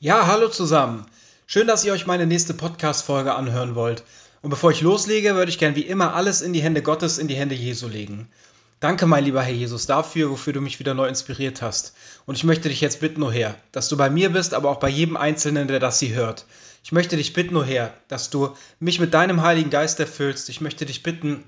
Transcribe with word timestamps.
Ja, 0.00 0.28
hallo 0.28 0.46
zusammen. 0.46 1.06
Schön, 1.48 1.66
dass 1.66 1.84
ihr 1.84 1.92
euch 1.92 2.06
meine 2.06 2.24
nächste 2.24 2.54
Podcast-Folge 2.54 3.34
anhören 3.34 3.74
wollt. 3.74 4.04
Und 4.42 4.50
bevor 4.50 4.70
ich 4.70 4.80
loslege, 4.80 5.34
würde 5.34 5.50
ich 5.50 5.58
gern 5.58 5.74
wie 5.74 5.80
immer 5.80 6.14
alles 6.14 6.40
in 6.40 6.52
die 6.52 6.62
Hände 6.62 6.82
Gottes, 6.82 7.18
in 7.18 7.26
die 7.26 7.34
Hände 7.34 7.56
Jesu 7.56 7.88
legen. 7.88 8.28
Danke, 8.78 9.06
mein 9.06 9.24
lieber 9.24 9.42
Herr 9.42 9.52
Jesus, 9.52 9.86
dafür, 9.86 10.30
wofür 10.30 10.52
du 10.52 10.60
mich 10.60 10.78
wieder 10.78 10.94
neu 10.94 11.08
inspiriert 11.08 11.62
hast. 11.62 11.96
Und 12.26 12.36
ich 12.36 12.44
möchte 12.44 12.68
dich 12.68 12.80
jetzt 12.80 13.00
bitten, 13.00 13.24
O 13.24 13.32
Herr, 13.32 13.56
dass 13.72 13.88
du 13.88 13.96
bei 13.96 14.08
mir 14.08 14.30
bist, 14.30 14.54
aber 14.54 14.70
auch 14.70 14.78
bei 14.78 14.88
jedem 14.88 15.16
Einzelnen, 15.16 15.66
der 15.66 15.80
das 15.80 15.98
sie 15.98 16.14
hört. 16.14 16.46
Ich 16.84 16.92
möchte 16.92 17.16
dich 17.16 17.32
bitten, 17.32 17.56
O 17.56 17.64
Herr, 17.64 17.92
dass 18.06 18.30
du 18.30 18.54
mich 18.78 19.00
mit 19.00 19.14
deinem 19.14 19.42
Heiligen 19.42 19.70
Geist 19.70 19.98
erfüllst. 19.98 20.48
Ich 20.48 20.60
möchte 20.60 20.86
dich 20.86 21.02
bitten, 21.02 21.42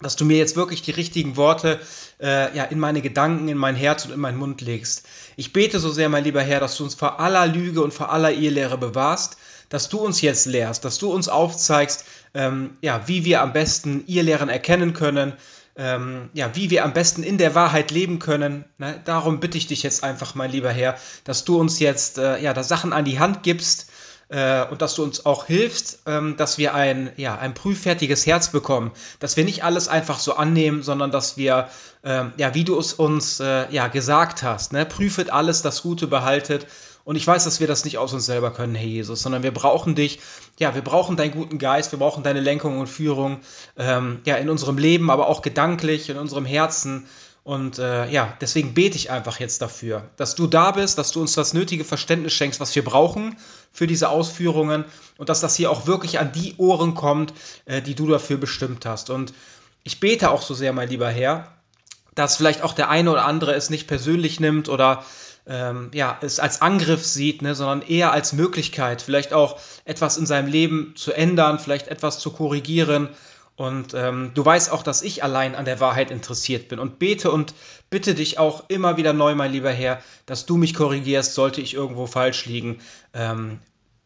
dass 0.00 0.16
du 0.16 0.24
mir 0.24 0.36
jetzt 0.36 0.56
wirklich 0.56 0.82
die 0.82 0.90
richtigen 0.90 1.36
Worte 1.36 1.80
äh, 2.20 2.54
ja, 2.56 2.64
in 2.64 2.78
meine 2.78 3.00
Gedanken, 3.00 3.48
in 3.48 3.56
mein 3.56 3.76
Herz 3.76 4.04
und 4.04 4.12
in 4.12 4.20
meinen 4.20 4.38
Mund 4.38 4.60
legst. 4.60 5.06
Ich 5.36 5.52
bete 5.52 5.78
so 5.78 5.90
sehr, 5.90 6.08
mein 6.08 6.24
lieber 6.24 6.42
Herr, 6.42 6.60
dass 6.60 6.76
du 6.76 6.84
uns 6.84 6.94
vor 6.94 7.20
aller 7.20 7.46
Lüge 7.46 7.82
und 7.82 7.94
vor 7.94 8.10
aller 8.12 8.32
Irrlehre 8.32 8.78
bewahrst, 8.78 9.36
dass 9.68 9.88
du 9.88 9.98
uns 9.98 10.20
jetzt 10.20 10.46
lehrst, 10.46 10.84
dass 10.84 10.98
du 10.98 11.12
uns 11.12 11.28
aufzeigst, 11.28 12.04
ähm, 12.34 12.76
ja, 12.82 13.02
wie 13.06 13.24
wir 13.24 13.42
am 13.42 13.52
besten 13.52 14.04
Irrlehren 14.06 14.48
erkennen 14.48 14.92
können, 14.92 15.32
ähm, 15.76 16.30
ja, 16.34 16.54
wie 16.54 16.70
wir 16.70 16.84
am 16.84 16.92
besten 16.92 17.22
in 17.22 17.38
der 17.38 17.54
Wahrheit 17.54 17.90
leben 17.90 18.18
können. 18.18 18.64
Ne? 18.78 19.00
Darum 19.04 19.40
bitte 19.40 19.58
ich 19.58 19.66
dich 19.66 19.82
jetzt 19.82 20.04
einfach, 20.04 20.34
mein 20.34 20.50
lieber 20.50 20.70
Herr, 20.70 20.96
dass 21.24 21.44
du 21.44 21.58
uns 21.58 21.80
jetzt 21.80 22.18
äh, 22.18 22.40
ja, 22.40 22.52
da 22.52 22.62
Sachen 22.62 22.92
an 22.92 23.04
die 23.04 23.18
Hand 23.18 23.42
gibst, 23.42 23.90
äh, 24.34 24.66
und 24.68 24.82
dass 24.82 24.96
du 24.96 25.04
uns 25.04 25.24
auch 25.26 25.46
hilfst, 25.46 26.00
ähm, 26.06 26.36
dass 26.36 26.58
wir 26.58 26.74
ein, 26.74 27.12
ja, 27.16 27.38
ein 27.38 27.54
prüffertiges 27.54 28.26
Herz 28.26 28.50
bekommen, 28.50 28.90
dass 29.20 29.36
wir 29.36 29.44
nicht 29.44 29.62
alles 29.62 29.86
einfach 29.86 30.18
so 30.18 30.34
annehmen, 30.34 30.82
sondern 30.82 31.12
dass 31.12 31.36
wir, 31.36 31.68
ähm, 32.02 32.32
ja, 32.36 32.52
wie 32.52 32.64
du 32.64 32.76
es 32.76 32.92
uns 32.92 33.38
äh, 33.38 33.70
ja, 33.70 33.86
gesagt 33.86 34.42
hast, 34.42 34.72
ne? 34.72 34.84
prüfet 34.86 35.30
alles, 35.30 35.62
das 35.62 35.82
Gute 35.82 36.08
behaltet. 36.08 36.66
Und 37.04 37.16
ich 37.16 37.26
weiß, 37.26 37.44
dass 37.44 37.60
wir 37.60 37.66
das 37.66 37.84
nicht 37.84 37.98
aus 37.98 38.12
uns 38.14 38.26
selber 38.26 38.50
können, 38.50 38.74
Herr 38.74 38.86
Jesus, 38.86 39.22
sondern 39.22 39.42
wir 39.42 39.52
brauchen 39.52 39.94
dich. 39.94 40.20
Ja, 40.58 40.74
wir 40.74 40.82
brauchen 40.82 41.16
deinen 41.16 41.32
guten 41.32 41.58
Geist, 41.58 41.92
wir 41.92 41.98
brauchen 41.98 42.24
deine 42.24 42.40
Lenkung 42.40 42.78
und 42.78 42.88
Führung, 42.88 43.40
ähm, 43.76 44.20
ja, 44.24 44.36
in 44.36 44.48
unserem 44.48 44.78
Leben, 44.78 45.10
aber 45.10 45.28
auch 45.28 45.42
gedanklich, 45.42 46.08
in 46.08 46.16
unserem 46.16 46.46
Herzen. 46.46 47.06
Und 47.44 47.78
äh, 47.78 48.08
ja, 48.08 48.36
deswegen 48.40 48.72
bete 48.72 48.96
ich 48.96 49.10
einfach 49.10 49.38
jetzt 49.38 49.60
dafür, 49.60 50.08
dass 50.16 50.34
du 50.34 50.46
da 50.46 50.70
bist, 50.70 50.96
dass 50.96 51.12
du 51.12 51.20
uns 51.20 51.34
das 51.34 51.52
nötige 51.52 51.84
Verständnis 51.84 52.32
schenkst, 52.32 52.58
was 52.58 52.74
wir 52.74 52.82
brauchen 52.82 53.36
für 53.70 53.86
diese 53.86 54.08
Ausführungen 54.08 54.86
und 55.18 55.28
dass 55.28 55.40
das 55.40 55.54
hier 55.54 55.70
auch 55.70 55.86
wirklich 55.86 56.18
an 56.18 56.32
die 56.32 56.54
Ohren 56.56 56.94
kommt, 56.94 57.34
äh, 57.66 57.82
die 57.82 57.94
du 57.94 58.08
dafür 58.08 58.38
bestimmt 58.38 58.86
hast. 58.86 59.10
Und 59.10 59.34
ich 59.82 60.00
bete 60.00 60.30
auch 60.30 60.40
so 60.40 60.54
sehr, 60.54 60.72
mein 60.72 60.88
lieber 60.88 61.10
Herr, 61.10 61.52
dass 62.14 62.38
vielleicht 62.38 62.62
auch 62.62 62.72
der 62.72 62.88
eine 62.88 63.10
oder 63.10 63.26
andere 63.26 63.52
es 63.52 63.68
nicht 63.68 63.86
persönlich 63.88 64.40
nimmt 64.40 64.70
oder 64.70 65.04
ähm, 65.46 65.90
ja, 65.92 66.16
es 66.22 66.40
als 66.40 66.62
Angriff 66.62 67.04
sieht, 67.04 67.42
ne, 67.42 67.54
sondern 67.54 67.82
eher 67.82 68.12
als 68.12 68.32
Möglichkeit, 68.32 69.02
vielleicht 69.02 69.34
auch 69.34 69.60
etwas 69.84 70.16
in 70.16 70.24
seinem 70.24 70.48
Leben 70.48 70.94
zu 70.96 71.12
ändern, 71.12 71.58
vielleicht 71.58 71.88
etwas 71.88 72.18
zu 72.20 72.30
korrigieren 72.30 73.10
und 73.56 73.94
ähm, 73.94 74.32
du 74.34 74.44
weißt 74.44 74.72
auch, 74.72 74.82
dass 74.82 75.02
ich 75.02 75.22
allein 75.22 75.54
an 75.54 75.64
der 75.64 75.78
Wahrheit 75.78 76.10
interessiert 76.10 76.68
bin 76.68 76.80
und 76.80 76.98
bete 76.98 77.30
und 77.30 77.54
bitte 77.88 78.14
dich 78.14 78.38
auch 78.38 78.64
immer 78.68 78.96
wieder 78.96 79.12
neu, 79.12 79.36
mein 79.36 79.52
lieber 79.52 79.70
Herr, 79.70 80.02
dass 80.26 80.44
du 80.44 80.56
mich 80.56 80.74
korrigierst, 80.74 81.34
sollte 81.34 81.60
ich 81.60 81.74
irgendwo 81.74 82.06
falsch 82.06 82.46
liegen. 82.46 82.80
Ähm, 83.12 83.60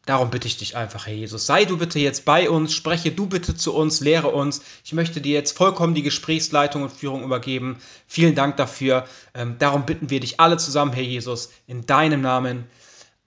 darum 0.04 0.28
bitte 0.28 0.48
ich 0.48 0.58
dich 0.58 0.76
einfach, 0.76 1.06
Herr 1.06 1.14
Jesus. 1.14 1.46
Sei 1.46 1.64
du 1.64 1.78
bitte 1.78 1.98
jetzt 1.98 2.26
bei 2.26 2.50
uns, 2.50 2.74
spreche 2.74 3.10
du 3.10 3.24
bitte 3.24 3.56
zu 3.56 3.74
uns, 3.74 4.00
lehre 4.00 4.28
uns. 4.28 4.60
Ich 4.84 4.92
möchte 4.92 5.22
dir 5.22 5.32
jetzt 5.32 5.56
vollkommen 5.56 5.94
die 5.94 6.02
Gesprächsleitung 6.02 6.82
und 6.82 6.92
Führung 6.92 7.24
übergeben. 7.24 7.78
Vielen 8.06 8.34
Dank 8.34 8.58
dafür. 8.58 9.06
Ähm, 9.32 9.56
darum 9.58 9.86
bitten 9.86 10.10
wir 10.10 10.20
dich 10.20 10.40
alle 10.40 10.58
zusammen, 10.58 10.92
Herr 10.92 11.02
Jesus, 11.02 11.50
in 11.66 11.86
deinem 11.86 12.20
Namen. 12.20 12.66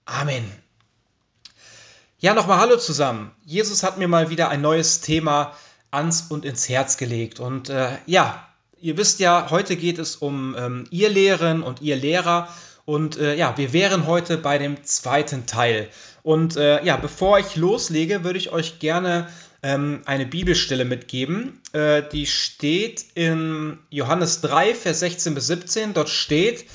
Amen. 0.04 0.44
Ja, 2.20 2.34
nochmal 2.34 2.60
Hallo 2.60 2.76
zusammen. 2.76 3.32
Jesus 3.44 3.82
hat 3.82 3.98
mir 3.98 4.06
mal 4.06 4.30
wieder 4.30 4.50
ein 4.50 4.60
neues 4.60 5.00
Thema 5.00 5.52
ans 5.92 6.22
und 6.28 6.44
ins 6.44 6.68
Herz 6.68 6.96
gelegt. 6.96 7.38
Und 7.38 7.68
äh, 7.68 7.90
ja, 8.06 8.48
ihr 8.80 8.96
wisst 8.96 9.20
ja, 9.20 9.46
heute 9.50 9.76
geht 9.76 9.98
es 9.98 10.16
um 10.16 10.56
ähm, 10.58 10.84
ihr 10.90 11.08
Lehren 11.08 11.62
und 11.62 11.80
ihr 11.80 11.96
Lehrer. 11.96 12.48
Und 12.84 13.16
äh, 13.16 13.36
ja, 13.36 13.56
wir 13.56 13.72
wären 13.72 14.06
heute 14.06 14.38
bei 14.38 14.58
dem 14.58 14.82
zweiten 14.82 15.46
Teil. 15.46 15.88
Und 16.24 16.56
äh, 16.56 16.84
ja, 16.84 16.96
bevor 16.96 17.38
ich 17.38 17.56
loslege, 17.56 18.24
würde 18.24 18.38
ich 18.38 18.50
euch 18.50 18.80
gerne 18.80 19.28
ähm, 19.62 20.02
eine 20.06 20.26
Bibelstelle 20.26 20.84
mitgeben. 20.84 21.60
Äh, 21.72 22.02
die 22.10 22.26
steht 22.26 23.04
in 23.14 23.78
Johannes 23.90 24.40
3, 24.40 24.74
Vers 24.74 25.00
16 25.00 25.34
bis 25.34 25.46
17. 25.46 25.94
Dort 25.94 26.08
steht, 26.08 26.66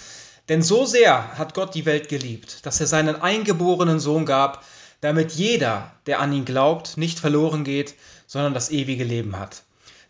denn 0.50 0.61
so 0.61 0.85
sehr 0.85 1.38
hat 1.38 1.53
Gott 1.53 1.75
die 1.75 1.85
Welt 1.85 2.07
geliebt, 2.07 2.66
dass 2.66 2.79
er 2.79 2.88
seinen 2.88 3.22
eingeborenen 3.22 4.00
Sohn 4.00 4.25
gab, 4.25 4.63
damit 5.01 5.33
jeder, 5.33 5.91
der 6.06 6.19
an 6.22 6.31
ihn 6.31 6.45
glaubt, 6.45 6.97
nicht 6.97 7.19
verloren 7.19 7.63
geht, 7.63 7.95
sondern 8.27 8.53
das 8.53 8.69
ewige 8.69 9.03
Leben 9.03 9.39
hat. 9.39 9.63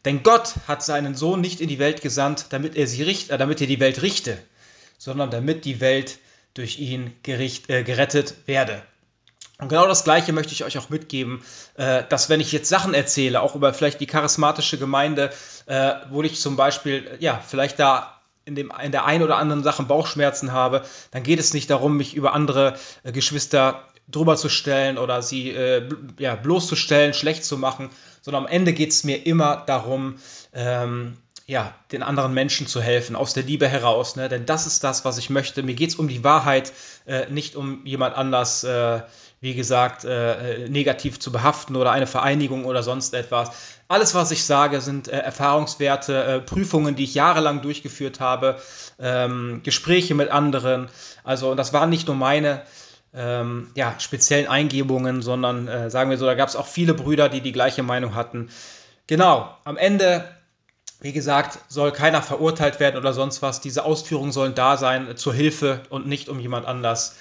Denn 0.03 0.23
Gott 0.23 0.55
hat 0.67 0.83
seinen 0.83 1.15
Sohn 1.15 1.41
nicht 1.41 1.61
in 1.61 1.69
die 1.69 1.79
Welt 1.79 2.01
gesandt, 2.01 2.47
damit 2.49 2.75
er, 2.75 2.87
sie 2.87 3.03
richt, 3.03 3.29
äh, 3.29 3.37
damit 3.37 3.61
er 3.61 3.67
die 3.67 3.79
Welt 3.79 4.01
richte, 4.01 4.37
sondern 4.97 5.31
damit 5.31 5.63
die 5.63 5.79
Welt 5.79 6.19
durch 6.53 6.79
ihn 6.79 7.13
gericht, 7.23 7.69
äh, 7.69 7.83
gerettet 7.83 8.35
werde. 8.45 8.81
Und 9.59 9.69
genau 9.69 9.87
das 9.87 10.03
Gleiche 10.03 10.33
möchte 10.33 10.53
ich 10.53 10.63
euch 10.63 10.77
auch 10.77 10.89
mitgeben, 10.89 11.43
äh, 11.75 12.03
dass 12.09 12.29
wenn 12.29 12.39
ich 12.39 12.51
jetzt 12.51 12.69
Sachen 12.69 12.93
erzähle, 12.93 13.41
auch 13.41 13.55
über 13.55 13.73
vielleicht 13.73 13.99
die 13.99 14.05
charismatische 14.05 14.77
Gemeinde, 14.77 15.31
äh, 15.65 15.93
wo 16.09 16.21
ich 16.21 16.39
zum 16.39 16.55
Beispiel, 16.55 17.17
ja, 17.19 17.41
vielleicht 17.45 17.79
da 17.79 18.21
in, 18.45 18.55
dem, 18.55 18.71
in 18.83 18.91
der 18.91 19.05
einen 19.05 19.23
oder 19.23 19.37
anderen 19.37 19.63
Sache 19.63 19.83
Bauchschmerzen 19.83 20.51
habe, 20.51 20.83
dann 21.11 21.23
geht 21.23 21.39
es 21.39 21.53
nicht 21.53 21.69
darum, 21.69 21.97
mich 21.97 22.13
über 22.13 22.33
andere 22.33 22.77
äh, 23.03 23.11
Geschwister 23.11 23.83
drüber 24.07 24.37
zu 24.37 24.49
stellen 24.49 24.97
oder 24.97 25.21
sie 25.21 25.51
äh, 25.51 25.87
ja, 26.19 26.35
bloßzustellen, 26.35 27.13
schlecht 27.13 27.43
zu 27.45 27.57
machen, 27.57 27.89
sondern 28.21 28.45
am 28.45 28.49
Ende 28.49 28.73
geht 28.73 28.91
es 28.91 29.03
mir 29.03 29.25
immer 29.25 29.63
darum, 29.67 30.15
ähm, 30.53 31.17
ja, 31.45 31.73
den 31.93 32.03
anderen 32.03 32.33
Menschen 32.33 32.67
zu 32.67 32.81
helfen, 32.81 33.15
aus 33.15 33.33
der 33.33 33.43
Liebe 33.43 33.69
heraus. 33.69 34.17
Ne? 34.17 34.27
Denn 34.27 34.45
das 34.45 34.67
ist 34.67 34.83
das, 34.83 35.05
was 35.05 35.17
ich 35.17 35.29
möchte. 35.29 35.63
Mir 35.63 35.75
geht 35.75 35.91
es 35.91 35.95
um 35.95 36.09
die 36.09 36.23
Wahrheit, 36.23 36.73
äh, 37.05 37.29
nicht 37.29 37.55
um 37.55 37.85
jemand 37.85 38.15
anders, 38.17 38.65
äh, 38.65 39.01
wie 39.39 39.53
gesagt, 39.53 40.03
äh, 40.03 40.67
negativ 40.67 41.19
zu 41.19 41.31
behaften 41.31 41.77
oder 41.77 41.91
eine 41.91 42.07
Vereinigung 42.07 42.65
oder 42.65 42.83
sonst 42.83 43.13
etwas. 43.13 43.51
Alles, 43.87 44.13
was 44.13 44.31
ich 44.31 44.43
sage, 44.43 44.81
sind 44.81 45.07
äh, 45.07 45.19
Erfahrungswerte, 45.19 46.23
äh, 46.23 46.39
Prüfungen, 46.41 46.95
die 46.95 47.05
ich 47.05 47.13
jahrelang 47.13 47.61
durchgeführt 47.61 48.19
habe, 48.19 48.59
ähm, 48.99 49.61
Gespräche 49.63 50.15
mit 50.15 50.29
anderen. 50.29 50.89
Also, 51.23 51.55
das 51.55 51.71
waren 51.71 51.89
nicht 51.89 52.07
nur 52.07 52.17
meine 52.17 52.63
ähm, 53.17 53.69
ja, 53.75 53.95
speziellen 53.99 54.47
Eingebungen, 54.47 55.21
sondern 55.21 55.67
äh, 55.67 55.89
sagen 55.89 56.09
wir 56.09 56.17
so, 56.17 56.25
da 56.25 56.35
gab 56.35 56.49
es 56.49 56.55
auch 56.55 56.67
viele 56.67 56.93
Brüder, 56.93 57.29
die 57.29 57.41
die 57.41 57.51
gleiche 57.51 57.83
Meinung 57.83 58.15
hatten. 58.15 58.49
Genau, 59.07 59.49
am 59.63 59.77
Ende, 59.77 60.27
wie 60.99 61.13
gesagt, 61.13 61.59
soll 61.67 61.91
keiner 61.91 62.21
verurteilt 62.21 62.79
werden 62.79 62.97
oder 62.97 63.13
sonst 63.13 63.41
was. 63.41 63.61
Diese 63.61 63.85
Ausführungen 63.85 64.31
sollen 64.31 64.53
da 64.53 64.77
sein 64.77 65.17
zur 65.17 65.33
Hilfe 65.33 65.81
und 65.89 66.07
nicht 66.07 66.29
um 66.29 66.39
jemand 66.39 66.65
anders 66.65 67.15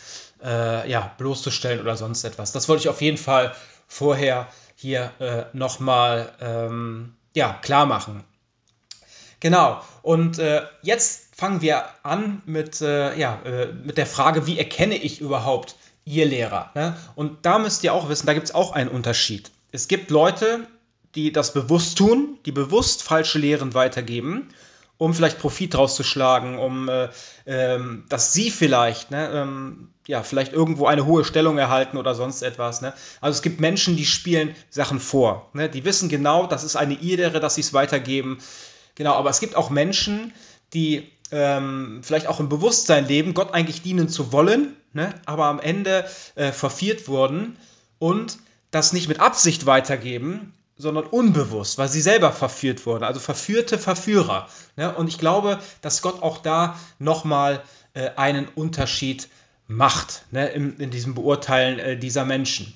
äh, 0.44 0.88
ja, 0.90 1.12
bloßzustellen 1.18 1.80
oder 1.80 1.96
sonst 1.96 2.24
etwas. 2.24 2.52
Das 2.52 2.68
wollte 2.68 2.82
ich 2.82 2.88
auf 2.88 3.00
jeden 3.00 3.18
Fall 3.18 3.54
vorher 3.88 4.48
hier 4.74 5.12
äh, 5.18 5.44
nochmal 5.52 6.32
ähm, 6.40 7.14
ja, 7.34 7.58
klar 7.62 7.86
machen. 7.86 8.24
Genau, 9.40 9.80
und 10.02 10.38
äh, 10.38 10.62
jetzt 10.82 11.36
fangen 11.36 11.60
wir 11.60 11.84
an 12.02 12.42
mit, 12.46 12.80
äh, 12.80 13.16
ja, 13.18 13.38
äh, 13.44 13.66
mit 13.66 13.98
der 13.98 14.06
Frage, 14.06 14.46
wie 14.46 14.58
erkenne 14.58 14.96
ich 14.96 15.20
überhaupt 15.20 15.76
ihr 16.06 16.24
Lehrer? 16.24 16.70
Ne? 16.74 16.96
Und 17.14 17.44
da 17.44 17.58
müsst 17.58 17.84
ihr 17.84 17.92
auch 17.92 18.08
wissen, 18.08 18.26
da 18.26 18.32
gibt 18.32 18.46
es 18.46 18.54
auch 18.54 18.72
einen 18.72 18.88
Unterschied. 18.88 19.50
Es 19.72 19.88
gibt 19.88 20.10
Leute, 20.10 20.66
die 21.14 21.32
das 21.32 21.52
bewusst 21.52 21.98
tun, 21.98 22.38
die 22.46 22.52
bewusst 22.52 23.02
falsche 23.02 23.38
Lehren 23.38 23.74
weitergeben, 23.74 24.48
um 24.96 25.12
vielleicht 25.12 25.38
Profit 25.38 25.76
rauszuschlagen, 25.76 26.58
um 26.58 26.88
äh, 26.88 27.08
ähm, 27.44 28.04
dass 28.08 28.32
sie 28.32 28.50
vielleicht, 28.50 29.10
ne, 29.10 29.28
ähm, 29.30 29.90
ja, 30.06 30.22
vielleicht 30.22 30.52
irgendwo 30.52 30.86
eine 30.86 31.04
hohe 31.04 31.24
Stellung 31.24 31.58
erhalten 31.58 31.96
oder 31.96 32.14
sonst 32.14 32.42
etwas. 32.42 32.80
Ne? 32.80 32.92
Also 33.20 33.36
es 33.36 33.42
gibt 33.42 33.60
Menschen, 33.60 33.96
die 33.96 34.06
spielen 34.06 34.54
Sachen 34.70 35.00
vor. 35.00 35.50
Ne? 35.52 35.68
Die 35.68 35.84
wissen 35.84 36.08
genau, 36.08 36.46
das 36.46 36.64
ist 36.64 36.76
eine 36.76 36.94
Irrlehre, 36.94 37.40
dass 37.40 37.56
sie 37.56 37.60
es 37.62 37.74
weitergeben. 37.74 38.38
Genau, 38.94 39.14
aber 39.14 39.30
es 39.30 39.40
gibt 39.40 39.56
auch 39.56 39.68
Menschen, 39.68 40.32
die 40.72 41.10
ähm, 41.30 42.00
vielleicht 42.02 42.26
auch 42.26 42.40
im 42.40 42.48
Bewusstsein 42.48 43.06
leben, 43.06 43.34
Gott 43.34 43.52
eigentlich 43.52 43.82
dienen 43.82 44.08
zu 44.08 44.32
wollen, 44.32 44.76
ne, 44.92 45.14
aber 45.24 45.46
am 45.46 45.60
Ende 45.60 46.06
äh, 46.34 46.52
verführt 46.52 47.08
wurden 47.08 47.56
und 47.98 48.38
das 48.70 48.92
nicht 48.92 49.08
mit 49.08 49.20
Absicht 49.20 49.66
weitergeben, 49.66 50.52
sondern 50.76 51.04
unbewusst, 51.04 51.78
weil 51.78 51.88
sie 51.88 52.02
selber 52.02 52.32
verführt 52.32 52.84
wurden, 52.84 53.04
also 53.04 53.20
verführte 53.20 53.78
Verführer. 53.78 54.48
Ne? 54.76 54.94
Und 54.94 55.08
ich 55.08 55.18
glaube, 55.18 55.58
dass 55.80 56.02
Gott 56.02 56.22
auch 56.22 56.38
da 56.38 56.78
nochmal 56.98 57.62
äh, 57.94 58.10
einen 58.16 58.46
Unterschied 58.48 59.28
macht 59.66 60.26
ne, 60.30 60.48
in, 60.48 60.76
in 60.78 60.90
diesem 60.90 61.14
Beurteilen 61.14 61.78
äh, 61.78 61.96
dieser 61.96 62.24
Menschen. 62.24 62.74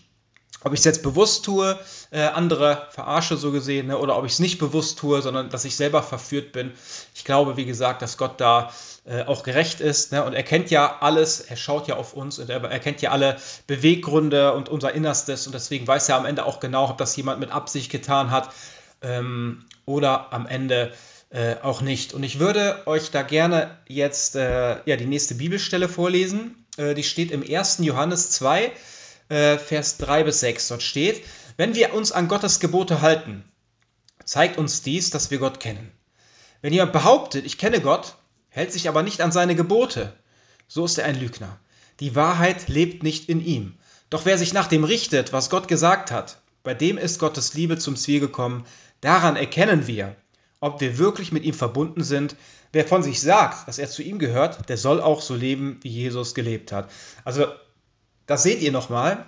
Ob 0.62 0.72
ich 0.72 0.80
es 0.80 0.84
jetzt 0.84 1.02
bewusst 1.02 1.44
tue, 1.44 1.78
äh, 2.10 2.20
andere 2.20 2.86
verarsche 2.90 3.36
so 3.36 3.50
gesehen, 3.50 3.86
ne, 3.86 3.98
oder 3.98 4.16
ob 4.16 4.24
ich 4.26 4.32
es 4.32 4.38
nicht 4.38 4.58
bewusst 4.58 4.98
tue, 4.98 5.22
sondern 5.22 5.50
dass 5.50 5.64
ich 5.64 5.76
selber 5.76 6.02
verführt 6.02 6.52
bin. 6.52 6.72
Ich 7.14 7.24
glaube, 7.24 7.56
wie 7.56 7.64
gesagt, 7.64 8.02
dass 8.02 8.18
Gott 8.18 8.40
da 8.40 8.70
äh, 9.04 9.24
auch 9.24 9.42
gerecht 9.42 9.80
ist 9.80 10.12
ne, 10.12 10.24
und 10.24 10.34
er 10.34 10.42
kennt 10.42 10.70
ja 10.70 10.98
alles, 11.00 11.40
er 11.40 11.56
schaut 11.56 11.88
ja 11.88 11.96
auf 11.96 12.12
uns 12.12 12.38
und 12.38 12.50
er, 12.50 12.62
er 12.62 12.78
kennt 12.78 13.00
ja 13.00 13.10
alle 13.10 13.36
Beweggründe 13.66 14.52
und 14.52 14.68
unser 14.68 14.92
Innerstes 14.92 15.46
und 15.46 15.54
deswegen 15.54 15.86
weiß 15.86 16.08
er 16.10 16.16
am 16.16 16.26
Ende 16.26 16.44
auch 16.44 16.60
genau, 16.60 16.90
ob 16.90 16.98
das 16.98 17.16
jemand 17.16 17.40
mit 17.40 17.50
Absicht 17.50 17.90
getan 17.90 18.30
hat 18.30 18.50
ähm, 19.02 19.64
oder 19.86 20.32
am 20.32 20.46
Ende 20.46 20.92
äh, 21.30 21.56
auch 21.62 21.80
nicht. 21.80 22.12
Und 22.12 22.22
ich 22.22 22.38
würde 22.38 22.82
euch 22.86 23.10
da 23.10 23.22
gerne 23.22 23.78
jetzt 23.86 24.36
äh, 24.36 24.76
ja, 24.84 24.96
die 24.96 25.06
nächste 25.06 25.36
Bibelstelle 25.36 25.88
vorlesen. 25.88 26.66
Äh, 26.76 26.94
die 26.94 27.04
steht 27.04 27.30
im 27.30 27.42
1. 27.48 27.78
Johannes 27.80 28.30
2 28.30 28.72
äh, 29.30 29.56
Vers 29.56 29.96
3 29.98 30.24
bis 30.24 30.40
6. 30.40 30.68
Dort 30.68 30.82
steht, 30.82 31.24
wenn 31.56 31.74
wir 31.74 31.94
uns 31.94 32.12
an 32.12 32.28
Gottes 32.28 32.60
Gebote 32.60 33.00
halten, 33.00 33.44
zeigt 34.24 34.58
uns 34.58 34.82
dies, 34.82 35.10
dass 35.10 35.30
wir 35.30 35.38
Gott 35.38 35.60
kennen. 35.60 35.90
Wenn 36.62 36.72
jemand 36.72 36.92
behauptet, 36.92 37.46
ich 37.46 37.56
kenne 37.56 37.80
Gott, 37.80 38.16
hält 38.48 38.72
sich 38.72 38.88
aber 38.88 39.02
nicht 39.02 39.20
an 39.22 39.32
seine 39.32 39.54
Gebote, 39.54 40.12
so 40.68 40.84
ist 40.84 40.98
er 40.98 41.06
ein 41.06 41.18
Lügner. 41.18 41.58
Die 42.00 42.14
Wahrheit 42.14 42.68
lebt 42.68 43.02
nicht 43.02 43.28
in 43.28 43.44
ihm. 43.44 43.74
Doch 44.10 44.24
wer 44.24 44.38
sich 44.38 44.52
nach 44.52 44.66
dem 44.66 44.84
richtet, 44.84 45.32
was 45.32 45.50
Gott 45.50 45.68
gesagt 45.68 46.10
hat, 46.10 46.40
bei 46.62 46.74
dem 46.74 46.98
ist 46.98 47.18
Gottes 47.18 47.54
Liebe 47.54 47.78
zum 47.78 47.96
Ziel 47.96 48.20
gekommen. 48.20 48.66
Daran 49.00 49.36
erkennen 49.36 49.86
wir, 49.86 50.16
ob 50.60 50.80
wir 50.80 50.98
wirklich 50.98 51.32
mit 51.32 51.44
ihm 51.44 51.54
verbunden 51.54 52.02
sind. 52.02 52.36
Wer 52.72 52.86
von 52.86 53.02
sich 53.02 53.20
sagt, 53.20 53.66
dass 53.66 53.78
er 53.78 53.88
zu 53.88 54.02
ihm 54.02 54.18
gehört, 54.18 54.68
der 54.68 54.76
soll 54.76 55.00
auch 55.00 55.22
so 55.22 55.34
leben, 55.34 55.78
wie 55.82 55.88
Jesus 55.88 56.34
gelebt 56.34 56.72
hat. 56.72 56.90
Also 57.24 57.46
das 58.30 58.44
seht 58.44 58.62
ihr 58.62 58.70
nochmal. 58.70 59.26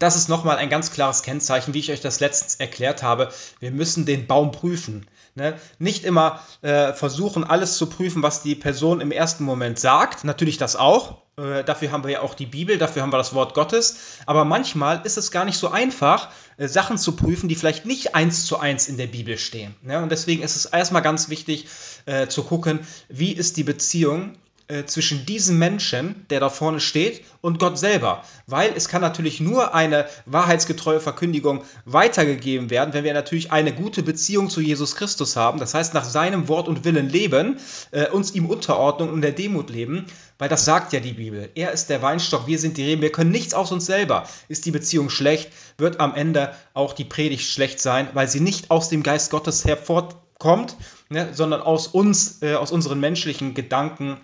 Das 0.00 0.16
ist 0.16 0.28
nochmal 0.28 0.56
ein 0.56 0.68
ganz 0.68 0.90
klares 0.90 1.22
Kennzeichen, 1.22 1.74
wie 1.74 1.78
ich 1.78 1.92
euch 1.92 2.00
das 2.00 2.18
letztens 2.18 2.56
erklärt 2.56 3.04
habe. 3.04 3.32
Wir 3.60 3.70
müssen 3.70 4.04
den 4.04 4.26
Baum 4.26 4.50
prüfen. 4.50 5.06
Ne? 5.36 5.56
Nicht 5.78 6.04
immer 6.04 6.40
äh, 6.62 6.92
versuchen, 6.92 7.44
alles 7.44 7.76
zu 7.76 7.86
prüfen, 7.86 8.20
was 8.20 8.42
die 8.42 8.56
Person 8.56 9.00
im 9.00 9.12
ersten 9.12 9.44
Moment 9.44 9.78
sagt. 9.78 10.24
Natürlich 10.24 10.58
das 10.58 10.74
auch. 10.74 11.22
Äh, 11.36 11.62
dafür 11.62 11.92
haben 11.92 12.02
wir 12.02 12.10
ja 12.10 12.22
auch 12.22 12.34
die 12.34 12.46
Bibel, 12.46 12.78
dafür 12.78 13.02
haben 13.02 13.12
wir 13.12 13.18
das 13.18 13.32
Wort 13.32 13.54
Gottes. 13.54 13.98
Aber 14.26 14.44
manchmal 14.44 15.00
ist 15.04 15.16
es 15.16 15.30
gar 15.30 15.44
nicht 15.44 15.58
so 15.58 15.68
einfach, 15.68 16.30
äh, 16.56 16.66
Sachen 16.66 16.98
zu 16.98 17.14
prüfen, 17.14 17.48
die 17.48 17.54
vielleicht 17.54 17.86
nicht 17.86 18.16
eins 18.16 18.44
zu 18.44 18.58
eins 18.58 18.88
in 18.88 18.96
der 18.96 19.06
Bibel 19.06 19.38
stehen. 19.38 19.76
Ne? 19.82 20.02
Und 20.02 20.10
deswegen 20.10 20.42
ist 20.42 20.56
es 20.56 20.64
erstmal 20.64 21.02
ganz 21.02 21.28
wichtig 21.28 21.68
äh, 22.06 22.26
zu 22.26 22.42
gucken, 22.42 22.80
wie 23.08 23.30
ist 23.30 23.56
die 23.56 23.64
Beziehung 23.64 24.36
äh, 24.68 24.84
zwischen 24.84 25.24
diesem 25.26 25.58
Menschen, 25.58 26.26
der 26.30 26.40
da 26.40 26.50
vorne 26.50 26.80
steht, 26.80 27.24
und 27.40 27.58
Gott 27.58 27.78
selber. 27.78 28.22
Weil 28.46 28.72
es 28.76 28.88
kann 28.88 29.00
natürlich 29.00 29.40
nur 29.40 29.74
eine 29.74 30.06
wahrheitsgetreue 30.26 31.00
Verkündigung 31.00 31.64
weitergegeben 31.84 32.68
werden, 32.68 32.92
wenn 32.92 33.04
wir 33.04 33.14
natürlich 33.14 33.50
eine 33.50 33.72
gute 33.72 34.02
Beziehung 34.02 34.50
zu 34.50 34.60
Jesus 34.60 34.94
Christus 34.94 35.36
haben. 35.36 35.58
Das 35.58 35.74
heißt, 35.74 35.94
nach 35.94 36.04
seinem 36.04 36.48
Wort 36.48 36.68
und 36.68 36.84
Willen 36.84 37.08
leben, 37.08 37.58
äh, 37.92 38.10
uns 38.10 38.34
ihm 38.34 38.46
Unterordnung 38.46 39.10
und 39.10 39.22
der 39.22 39.32
Demut 39.32 39.70
leben. 39.70 40.06
Weil 40.38 40.48
das 40.48 40.64
sagt 40.64 40.92
ja 40.92 41.00
die 41.00 41.14
Bibel. 41.14 41.50
Er 41.54 41.72
ist 41.72 41.88
der 41.88 42.00
Weinstock, 42.00 42.46
wir 42.46 42.58
sind 42.58 42.76
die 42.76 42.84
Reben, 42.84 43.02
wir 43.02 43.10
können 43.10 43.32
nichts 43.32 43.54
aus 43.54 43.72
uns 43.72 43.86
selber. 43.86 44.28
Ist 44.48 44.66
die 44.66 44.70
Beziehung 44.70 45.10
schlecht, 45.10 45.50
wird 45.78 45.98
am 45.98 46.14
Ende 46.14 46.54
auch 46.74 46.92
die 46.92 47.04
Predigt 47.04 47.48
schlecht 47.48 47.80
sein, 47.80 48.08
weil 48.14 48.28
sie 48.28 48.40
nicht 48.40 48.70
aus 48.70 48.88
dem 48.88 49.02
Geist 49.02 49.30
Gottes 49.30 49.64
hervorkommt, 49.64 50.76
ne, 51.08 51.30
sondern 51.32 51.60
aus 51.60 51.88
uns, 51.88 52.42
äh, 52.42 52.54
aus 52.54 52.70
unseren 52.70 53.00
menschlichen 53.00 53.54
Gedanken 53.54 54.18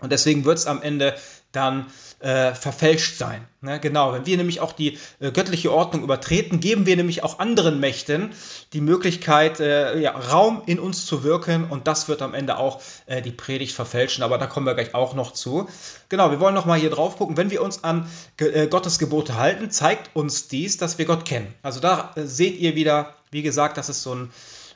und 0.00 0.12
deswegen 0.12 0.44
wird 0.44 0.58
es 0.58 0.66
am 0.66 0.82
Ende 0.82 1.14
dann 1.52 1.86
äh, 2.20 2.54
verfälscht 2.54 3.16
sein. 3.16 3.46
Ne? 3.60 3.80
Genau, 3.80 4.12
wenn 4.12 4.26
wir 4.26 4.36
nämlich 4.36 4.60
auch 4.60 4.72
die 4.72 4.98
äh, 5.20 5.32
göttliche 5.32 5.72
Ordnung 5.72 6.02
übertreten, 6.02 6.60
geben 6.60 6.86
wir 6.86 6.96
nämlich 6.96 7.24
auch 7.24 7.38
anderen 7.38 7.80
Mächten 7.80 8.30
die 8.72 8.80
Möglichkeit, 8.80 9.58
äh, 9.58 9.98
ja, 9.98 10.12
Raum 10.12 10.62
in 10.66 10.78
uns 10.78 11.06
zu 11.06 11.24
wirken 11.24 11.64
und 11.64 11.86
das 11.86 12.08
wird 12.08 12.22
am 12.22 12.34
Ende 12.34 12.58
auch 12.58 12.80
äh, 13.06 13.22
die 13.22 13.32
Predigt 13.32 13.74
verfälschen, 13.74 14.22
aber 14.22 14.38
da 14.38 14.46
kommen 14.46 14.66
wir 14.66 14.74
gleich 14.74 14.94
auch 14.94 15.14
noch 15.14 15.32
zu. 15.32 15.68
Genau, 16.08 16.30
wir 16.30 16.40
wollen 16.40 16.54
nochmal 16.54 16.78
hier 16.78 16.90
drauf 16.90 17.16
gucken, 17.16 17.36
wenn 17.36 17.50
wir 17.50 17.62
uns 17.62 17.82
an 17.82 18.08
äh, 18.36 18.66
Gottes 18.66 18.98
Gebote 18.98 19.36
halten, 19.36 19.70
zeigt 19.70 20.14
uns 20.14 20.46
dies, 20.46 20.76
dass 20.76 20.98
wir 20.98 21.06
Gott 21.06 21.24
kennen. 21.24 21.52
Also 21.62 21.80
da 21.80 22.12
äh, 22.16 22.26
seht 22.26 22.58
ihr 22.58 22.76
wieder, 22.76 23.14
wie 23.30 23.42
gesagt, 23.42 23.76
das 23.76 23.88
ist 23.88 24.02
so 24.02 24.14
ein 24.14 24.30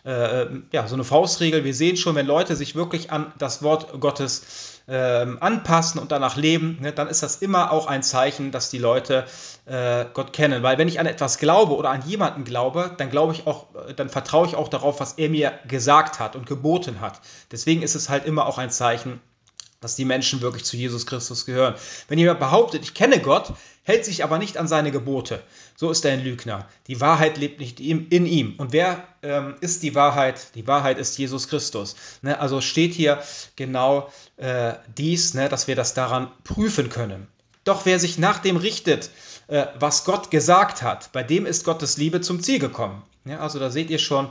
ja, 0.07 0.87
so 0.87 0.97
eine 0.97 1.03
Faustregel. 1.05 1.65
Wir 1.65 1.73
sehen 1.73 1.97
schon, 1.97 2.15
wenn 2.15 2.27
Leute 2.27 2.57
sich 2.57 2.75
wirklich 2.77 3.11
an 3.11 3.33
das 3.39 3.63
Wort 3.63 3.99
Gottes 4.01 4.74
ähm, 4.87 5.39
anpassen 5.41 6.01
und 6.01 6.13
danach 6.13 6.37
leben, 6.37 6.79
ne, 6.81 6.93
dann 6.93 7.09
ist 7.09 7.23
das 7.23 7.37
immer 7.37 7.73
auch 7.73 7.87
ein 7.87 8.03
Zeichen, 8.03 8.53
dass 8.53 8.71
die 8.71 8.79
Leute 8.79 9.25
äh, 9.67 10.05
Gott 10.13 10.33
kennen. 10.33 10.63
Weil 10.63 10.79
wenn 10.79 10.89
ich 10.89 11.01
an 11.01 11.07
etwas 11.07 11.39
glaube 11.39 11.75
oder 11.77 11.91
an 11.91 12.03
jemanden 12.07 12.45
glaube, 12.45 12.95
dann 12.99 13.11
glaube 13.11 13.33
ich 13.33 13.47
auch, 13.47 13.67
dann 13.97 14.11
vertraue 14.11 14.47
ich 14.47 14.57
auch 14.57 14.69
darauf, 14.69 15.01
was 15.01 15.15
er 15.15 15.31
mir 15.31 15.53
gesagt 15.67 16.21
hat 16.21 16.37
und 16.37 16.47
geboten 16.47 17.01
hat. 17.01 17.21
Deswegen 17.51 17.83
ist 17.83 17.95
es 17.95 18.09
halt 18.09 18.27
immer 18.27 18.47
auch 18.47 18.59
ein 18.59 18.71
Zeichen, 18.71 19.21
dass 19.85 19.97
die 19.97 20.07
Menschen 20.07 20.41
wirklich 20.41 20.65
zu 20.65 20.79
Jesus 20.79 21.05
Christus 21.05 21.45
gehören. 21.45 21.75
Wenn 22.09 22.19
jemand 22.19 22.41
behauptet, 22.41 22.83
ich 22.85 22.95
kenne 22.95 23.21
Gott, 23.21 23.53
hält 23.83 24.07
sich 24.07 24.25
aber 24.25 24.39
nicht 24.39 24.57
an 24.57 24.67
seine 24.67 24.91
Gebote, 24.91 25.43
so 25.77 25.91
ist 25.91 26.07
er 26.07 26.15
ein 26.15 26.25
Lügner. 26.25 26.67
Die 26.87 27.03
Wahrheit 27.03 27.37
lebt 27.37 27.61
nicht 27.61 27.81
in 27.81 28.09
ihm. 28.09 28.55
Und 28.57 28.73
wer 28.73 29.07
ähm, 29.23 29.57
ist 29.61 29.83
die 29.83 29.95
Wahrheit? 29.95 30.55
Die 30.55 30.67
Wahrheit 30.67 30.97
ist 30.99 31.19
Jesus 31.19 31.49
Christus. 31.49 31.97
Ne? 32.23 32.41
Also 32.41 32.63
steht 32.63 32.95
hier 32.95 33.23
genau 33.57 34.11
äh, 34.39 34.73
dies, 34.97 35.35
ne, 35.35 35.51
dass 35.51 35.69
wir 35.69 35.77
das 35.77 35.93
daran 35.93 36.31
prüfen 36.45 36.89
können. 36.89 37.27
Doch 37.65 37.85
wer 37.85 37.99
sich 37.99 38.17
nach 38.17 38.39
dem 38.39 38.57
richtet, 38.57 39.11
äh, 39.49 39.67
was 39.79 40.05
Gott 40.05 40.31
gesagt 40.31 40.83
hat, 40.83 41.13
bei 41.13 41.23
dem 41.23 41.45
ist 41.45 41.65
Gottes 41.65 41.99
Liebe 41.99 42.23
zum 42.23 42.43
Ziel 42.43 42.59
gekommen. 42.59 43.03
Ja, 43.27 43.41
also 43.41 43.59
da 43.59 43.71
seht 43.71 43.91
ihr 43.91 43.99
schon, 43.99 44.31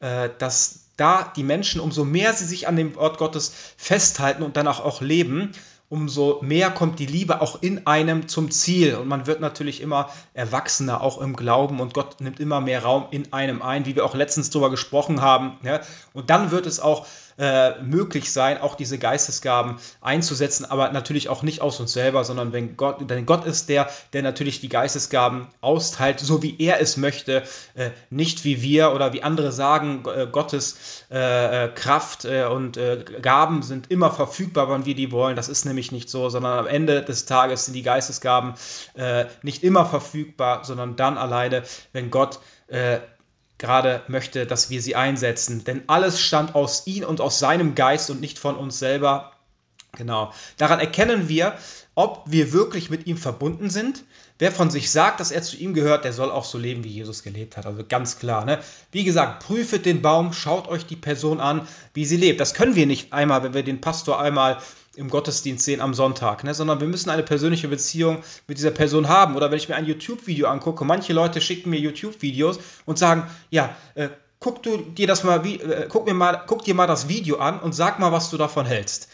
äh, 0.00 0.30
dass 0.38 0.83
da 0.96 1.32
die 1.36 1.42
Menschen, 1.42 1.80
umso 1.80 2.04
mehr 2.04 2.32
sie 2.32 2.44
sich 2.44 2.68
an 2.68 2.76
dem 2.76 2.94
Wort 2.96 3.18
Gottes 3.18 3.52
festhalten 3.76 4.42
und 4.42 4.56
danach 4.56 4.80
auch 4.80 5.00
leben, 5.00 5.52
umso 5.88 6.40
mehr 6.42 6.70
kommt 6.70 6.98
die 6.98 7.06
Liebe 7.06 7.40
auch 7.40 7.62
in 7.62 7.86
einem 7.86 8.26
zum 8.26 8.50
Ziel. 8.50 8.96
Und 8.96 9.06
man 9.06 9.26
wird 9.26 9.40
natürlich 9.40 9.80
immer 9.80 10.10
erwachsener, 10.32 11.00
auch 11.02 11.20
im 11.20 11.36
Glauben. 11.36 11.78
Und 11.80 11.94
Gott 11.94 12.20
nimmt 12.20 12.40
immer 12.40 12.60
mehr 12.60 12.82
Raum 12.82 13.06
in 13.10 13.32
einem 13.32 13.62
ein, 13.62 13.86
wie 13.86 13.94
wir 13.94 14.04
auch 14.04 14.14
letztens 14.14 14.50
darüber 14.50 14.70
gesprochen 14.70 15.20
haben. 15.20 15.58
Und 16.12 16.30
dann 16.30 16.50
wird 16.50 16.66
es 16.66 16.80
auch 16.80 17.06
äh, 17.38 17.82
möglich 17.82 18.32
sein, 18.32 18.60
auch 18.60 18.74
diese 18.74 18.98
Geistesgaben 18.98 19.76
einzusetzen, 20.00 20.64
aber 20.64 20.90
natürlich 20.90 21.28
auch 21.28 21.42
nicht 21.42 21.60
aus 21.60 21.80
uns 21.80 21.92
selber, 21.92 22.24
sondern 22.24 22.52
wenn 22.52 22.76
Gott, 22.76 23.08
denn 23.08 23.26
Gott 23.26 23.44
ist 23.44 23.68
der, 23.68 23.88
der 24.12 24.22
natürlich 24.22 24.60
die 24.60 24.68
Geistesgaben 24.68 25.48
austeilt, 25.60 26.20
so 26.20 26.42
wie 26.42 26.56
er 26.58 26.80
es 26.80 26.96
möchte, 26.96 27.42
äh, 27.74 27.90
nicht 28.10 28.44
wie 28.44 28.62
wir 28.62 28.92
oder 28.92 29.12
wie 29.12 29.22
andere 29.22 29.52
sagen, 29.52 30.04
äh, 30.06 30.26
Gottes 30.26 31.04
äh, 31.10 31.64
äh, 31.64 31.68
Kraft 31.68 32.24
äh, 32.24 32.44
und 32.44 32.78
Gaben 33.22 33.62
sind 33.62 33.90
immer 33.90 34.10
verfügbar, 34.10 34.68
wann 34.68 34.86
wir 34.86 34.94
die 34.94 35.12
wollen. 35.12 35.36
Das 35.36 35.48
ist 35.48 35.64
nämlich 35.64 35.92
nicht 35.92 36.10
so, 36.10 36.28
sondern 36.28 36.58
am 36.58 36.66
Ende 36.66 37.02
des 37.02 37.24
Tages 37.24 37.66
sind 37.66 37.74
die 37.74 37.82
Geistesgaben 37.82 38.54
nicht 39.42 39.62
immer 39.62 39.86
verfügbar, 39.86 40.64
sondern 40.64 40.96
dann 40.96 41.18
alleine, 41.18 41.62
wenn 41.92 42.10
Gott 42.10 42.40
gerade 43.58 44.02
möchte, 44.08 44.46
dass 44.46 44.70
wir 44.70 44.82
sie 44.82 44.96
einsetzen. 44.96 45.64
Denn 45.64 45.82
alles 45.86 46.20
stammt 46.20 46.54
aus 46.54 46.86
ihm 46.86 47.04
und 47.04 47.20
aus 47.20 47.38
seinem 47.38 47.74
Geist 47.74 48.10
und 48.10 48.20
nicht 48.20 48.38
von 48.38 48.56
uns 48.56 48.78
selber. 48.78 49.32
Genau. 49.96 50.32
Daran 50.56 50.80
erkennen 50.80 51.28
wir, 51.28 51.56
ob 51.94 52.24
wir 52.26 52.52
wirklich 52.52 52.90
mit 52.90 53.06
ihm 53.06 53.16
verbunden 53.16 53.70
sind. 53.70 54.04
Wer 54.38 54.50
von 54.50 54.68
sich 54.68 54.90
sagt, 54.90 55.20
dass 55.20 55.30
er 55.30 55.42
zu 55.42 55.56
ihm 55.56 55.74
gehört, 55.74 56.04
der 56.04 56.12
soll 56.12 56.30
auch 56.30 56.44
so 56.44 56.58
leben, 56.58 56.82
wie 56.82 56.88
Jesus 56.88 57.22
gelebt 57.22 57.56
hat. 57.56 57.66
Also 57.66 57.84
ganz 57.88 58.18
klar. 58.18 58.44
Ne? 58.44 58.58
Wie 58.90 59.04
gesagt, 59.04 59.46
prüfet 59.46 59.86
den 59.86 60.02
Baum, 60.02 60.32
schaut 60.32 60.66
euch 60.66 60.86
die 60.86 60.96
Person 60.96 61.38
an, 61.38 61.68
wie 61.92 62.04
sie 62.04 62.16
lebt. 62.16 62.40
Das 62.40 62.54
können 62.54 62.74
wir 62.74 62.86
nicht 62.86 63.12
einmal, 63.12 63.44
wenn 63.44 63.54
wir 63.54 63.62
den 63.62 63.80
Pastor 63.80 64.20
einmal 64.20 64.58
im 64.96 65.10
Gottesdienst 65.10 65.64
sehen 65.64 65.80
am 65.80 65.94
Sonntag, 65.94 66.44
ne? 66.44 66.54
sondern 66.54 66.80
wir 66.80 66.88
müssen 66.88 67.10
eine 67.10 67.22
persönliche 67.22 67.68
Beziehung 67.68 68.22
mit 68.46 68.58
dieser 68.58 68.70
Person 68.70 69.08
haben. 69.08 69.36
Oder 69.36 69.50
wenn 69.50 69.58
ich 69.58 69.68
mir 69.68 69.76
ein 69.76 69.86
YouTube-Video 69.86 70.48
angucke, 70.48 70.84
manche 70.84 71.12
Leute 71.12 71.40
schicken 71.40 71.70
mir 71.70 71.80
YouTube-Videos 71.80 72.58
und 72.86 72.98
sagen, 72.98 73.24
ja, 73.50 73.74
äh, 73.94 74.08
guck 74.40 74.62
du 74.62 74.76
dir 74.76 75.06
das 75.06 75.24
mal, 75.24 75.44
äh, 75.46 75.86
guck, 75.88 76.06
mir 76.06 76.14
mal, 76.14 76.42
guck 76.46 76.64
dir 76.64 76.74
mal 76.74 76.86
das 76.86 77.08
Video 77.08 77.38
an 77.38 77.60
und 77.60 77.74
sag 77.74 77.98
mal, 77.98 78.12
was 78.12 78.30
du 78.30 78.36
davon 78.36 78.66
hältst. 78.66 79.08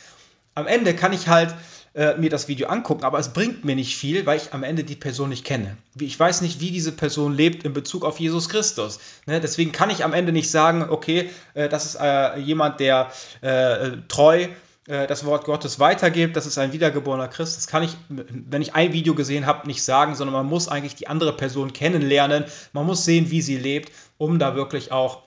Am 0.54 0.66
Ende 0.66 0.94
kann 0.94 1.12
ich 1.12 1.28
halt 1.28 1.54
äh, 1.94 2.16
mir 2.16 2.30
das 2.30 2.48
Video 2.48 2.68
angucken, 2.68 3.04
aber 3.04 3.18
es 3.18 3.32
bringt 3.32 3.64
mir 3.64 3.74
nicht 3.74 3.96
viel, 3.96 4.26
weil 4.26 4.36
ich 4.36 4.52
am 4.52 4.62
Ende 4.62 4.84
die 4.84 4.96
Person 4.96 5.28
nicht 5.28 5.44
kenne. 5.44 5.76
Ich 5.98 6.18
weiß 6.18 6.40
nicht, 6.40 6.60
wie 6.60 6.70
diese 6.70 6.92
Person 6.92 7.34
lebt 7.34 7.64
in 7.64 7.72
Bezug 7.72 8.04
auf 8.04 8.20
Jesus 8.20 8.48
Christus. 8.48 9.00
Ne? 9.26 9.40
Deswegen 9.40 9.72
kann 9.72 9.90
ich 9.90 10.04
am 10.04 10.12
Ende 10.12 10.32
nicht 10.32 10.50
sagen, 10.50 10.86
okay, 10.88 11.30
äh, 11.54 11.68
das 11.68 11.86
ist 11.86 11.94
äh, 12.00 12.38
jemand, 12.38 12.80
der 12.80 13.10
äh, 13.40 13.92
treu 14.08 14.48
äh, 14.90 15.06
das 15.06 15.24
Wort 15.24 15.44
Gottes 15.44 15.78
weitergibt, 15.78 16.36
das 16.36 16.46
ist 16.46 16.58
ein 16.58 16.72
wiedergeborener 16.72 17.28
Christ. 17.28 17.56
Das 17.56 17.66
kann 17.68 17.82
ich, 17.84 17.96
wenn 18.08 18.60
ich 18.60 18.74
ein 18.74 18.92
Video 18.92 19.14
gesehen 19.14 19.46
habe, 19.46 19.66
nicht 19.66 19.84
sagen, 19.84 20.16
sondern 20.16 20.34
man 20.34 20.46
muss 20.46 20.68
eigentlich 20.68 20.96
die 20.96 21.06
andere 21.06 21.36
Person 21.36 21.72
kennenlernen. 21.72 22.44
Man 22.72 22.86
muss 22.86 23.04
sehen, 23.04 23.30
wie 23.30 23.40
sie 23.40 23.56
lebt, 23.56 23.92
um 24.18 24.38
da 24.38 24.56
wirklich 24.56 24.90
auch 24.90 25.22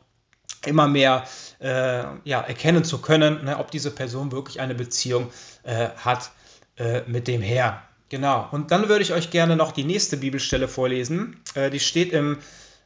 immer 0.65 0.87
mehr 0.87 1.23
äh, 1.59 2.03
ja, 2.23 2.41
erkennen 2.41 2.83
zu 2.83 2.99
können, 2.99 3.45
ne, 3.45 3.57
ob 3.57 3.71
diese 3.71 3.91
Person 3.91 4.31
wirklich 4.31 4.59
eine 4.59 4.75
Beziehung 4.75 5.31
äh, 5.63 5.89
hat 5.95 6.31
äh, 6.77 7.01
mit 7.07 7.27
dem 7.27 7.41
Herr. 7.41 7.81
Genau. 8.09 8.47
Und 8.51 8.71
dann 8.71 8.89
würde 8.89 9.01
ich 9.01 9.13
euch 9.13 9.31
gerne 9.31 9.55
noch 9.55 9.71
die 9.71 9.85
nächste 9.85 10.17
Bibelstelle 10.17 10.67
vorlesen. 10.67 11.41
Äh, 11.55 11.69
die 11.69 11.79
steht 11.79 12.11
im 12.11 12.37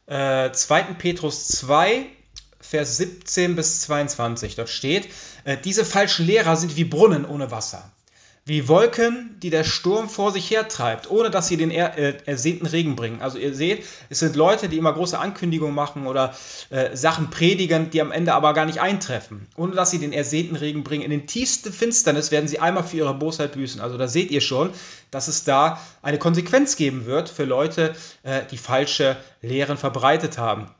äh, 0.06 0.50
2. 0.52 0.82
Petrus 0.98 1.48
2, 1.48 2.06
Vers 2.60 2.96
17 2.96 3.56
bis 3.56 3.80
22. 3.82 4.56
Dort 4.56 4.68
steht, 4.68 5.08
äh, 5.44 5.56
diese 5.56 5.84
falschen 5.84 6.26
Lehrer 6.26 6.56
sind 6.56 6.76
wie 6.76 6.84
Brunnen 6.84 7.24
ohne 7.24 7.50
Wasser 7.50 7.90
wie 8.48 8.66
Wolken, 8.66 9.36
die 9.42 9.50
der 9.50 9.62
Sturm 9.62 10.08
vor 10.08 10.32
sich 10.32 10.50
hertreibt, 10.50 11.10
ohne 11.10 11.30
dass 11.30 11.48
sie 11.48 11.58
den 11.58 11.70
er, 11.70 11.98
äh, 11.98 12.16
ersehnten 12.24 12.64
Regen 12.64 12.96
bringen. 12.96 13.20
Also 13.20 13.36
ihr 13.36 13.54
seht, 13.54 13.84
es 14.08 14.20
sind 14.20 14.36
Leute, 14.36 14.70
die 14.70 14.78
immer 14.78 14.94
große 14.94 15.18
Ankündigungen 15.18 15.74
machen 15.74 16.06
oder 16.06 16.34
äh, 16.70 16.96
Sachen 16.96 17.28
predigen, 17.28 17.90
die 17.90 18.00
am 18.00 18.10
Ende 18.10 18.32
aber 18.32 18.54
gar 18.54 18.64
nicht 18.64 18.80
eintreffen, 18.80 19.46
ohne 19.54 19.74
dass 19.74 19.90
sie 19.90 19.98
den 19.98 20.14
ersehnten 20.14 20.56
Regen 20.56 20.82
bringen. 20.82 21.04
In 21.04 21.10
den 21.10 21.26
tiefsten 21.26 21.72
Finsternis 21.72 22.30
werden 22.30 22.48
sie 22.48 22.58
einmal 22.58 22.84
für 22.84 22.96
ihre 22.96 23.12
Bosheit 23.12 23.52
büßen. 23.52 23.82
Also 23.82 23.98
da 23.98 24.08
seht 24.08 24.30
ihr 24.30 24.40
schon, 24.40 24.70
dass 25.10 25.28
es 25.28 25.44
da 25.44 25.78
eine 26.00 26.18
Konsequenz 26.18 26.76
geben 26.76 27.04
wird 27.04 27.28
für 27.28 27.44
Leute, 27.44 27.94
äh, 28.22 28.40
die 28.50 28.58
falsche 28.58 29.18
Lehren 29.42 29.76
verbreitet 29.76 30.38
haben. 30.38 30.70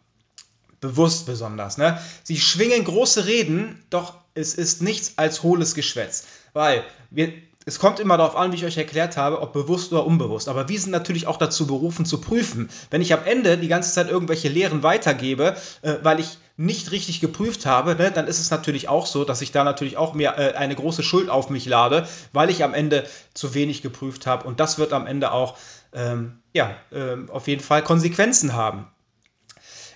Bewusst 0.80 1.26
besonders. 1.26 1.78
Ne? 1.78 1.98
Sie 2.22 2.38
schwingen 2.38 2.84
große 2.84 3.26
Reden, 3.26 3.84
doch 3.90 4.14
es 4.34 4.54
ist 4.54 4.82
nichts 4.82 5.14
als 5.16 5.42
hohles 5.42 5.74
Geschwätz. 5.74 6.26
Weil 6.52 6.84
wir, 7.10 7.32
es 7.64 7.78
kommt 7.78 8.00
immer 8.00 8.16
darauf 8.16 8.36
an, 8.36 8.52
wie 8.52 8.56
ich 8.56 8.64
euch 8.64 8.78
erklärt 8.78 9.16
habe, 9.16 9.40
ob 9.40 9.52
bewusst 9.52 9.92
oder 9.92 10.06
unbewusst. 10.06 10.48
Aber 10.48 10.68
wir 10.68 10.80
sind 10.80 10.92
natürlich 10.92 11.26
auch 11.26 11.36
dazu 11.36 11.66
berufen 11.66 12.06
zu 12.06 12.20
prüfen. 12.20 12.70
Wenn 12.90 13.02
ich 13.02 13.12
am 13.12 13.24
Ende 13.24 13.58
die 13.58 13.68
ganze 13.68 13.92
Zeit 13.92 14.08
irgendwelche 14.08 14.48
Lehren 14.48 14.82
weitergebe, 14.82 15.56
äh, 15.82 15.96
weil 16.02 16.20
ich 16.20 16.38
nicht 16.56 16.90
richtig 16.92 17.20
geprüft 17.20 17.66
habe, 17.66 17.94
ne, 17.94 18.10
dann 18.10 18.26
ist 18.26 18.40
es 18.40 18.50
natürlich 18.50 18.88
auch 18.88 19.06
so, 19.06 19.24
dass 19.24 19.42
ich 19.42 19.52
da 19.52 19.64
natürlich 19.64 19.96
auch 19.96 20.14
mehr 20.14 20.38
äh, 20.38 20.56
eine 20.56 20.74
große 20.74 21.02
Schuld 21.02 21.28
auf 21.28 21.50
mich 21.50 21.66
lade, 21.66 22.06
weil 22.32 22.50
ich 22.50 22.64
am 22.64 22.74
Ende 22.74 23.06
zu 23.34 23.54
wenig 23.54 23.82
geprüft 23.82 24.26
habe. 24.26 24.46
Und 24.46 24.60
das 24.60 24.78
wird 24.78 24.92
am 24.92 25.06
Ende 25.06 25.32
auch 25.32 25.56
ähm, 25.92 26.38
ja, 26.52 26.74
äh, 26.90 27.16
auf 27.30 27.48
jeden 27.48 27.62
Fall 27.62 27.82
Konsequenzen 27.82 28.54
haben. 28.54 28.86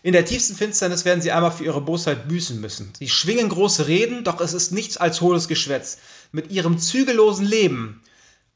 In 0.04 0.12
der 0.12 0.24
tiefsten 0.24 0.56
Finsternis 0.56 1.04
werden 1.04 1.22
sie 1.22 1.30
einmal 1.30 1.52
für 1.52 1.64
ihre 1.64 1.80
Bosheit 1.80 2.26
büßen 2.26 2.60
müssen. 2.60 2.92
Sie 2.98 3.08
schwingen 3.08 3.48
große 3.48 3.86
Reden, 3.86 4.24
doch 4.24 4.40
es 4.40 4.52
ist 4.52 4.72
nichts 4.72 4.96
als 4.96 5.20
hohles 5.20 5.46
Geschwätz 5.46 5.98
mit 6.32 6.50
ihrem 6.50 6.78
zügellosen 6.78 7.46
Leben, 7.46 8.00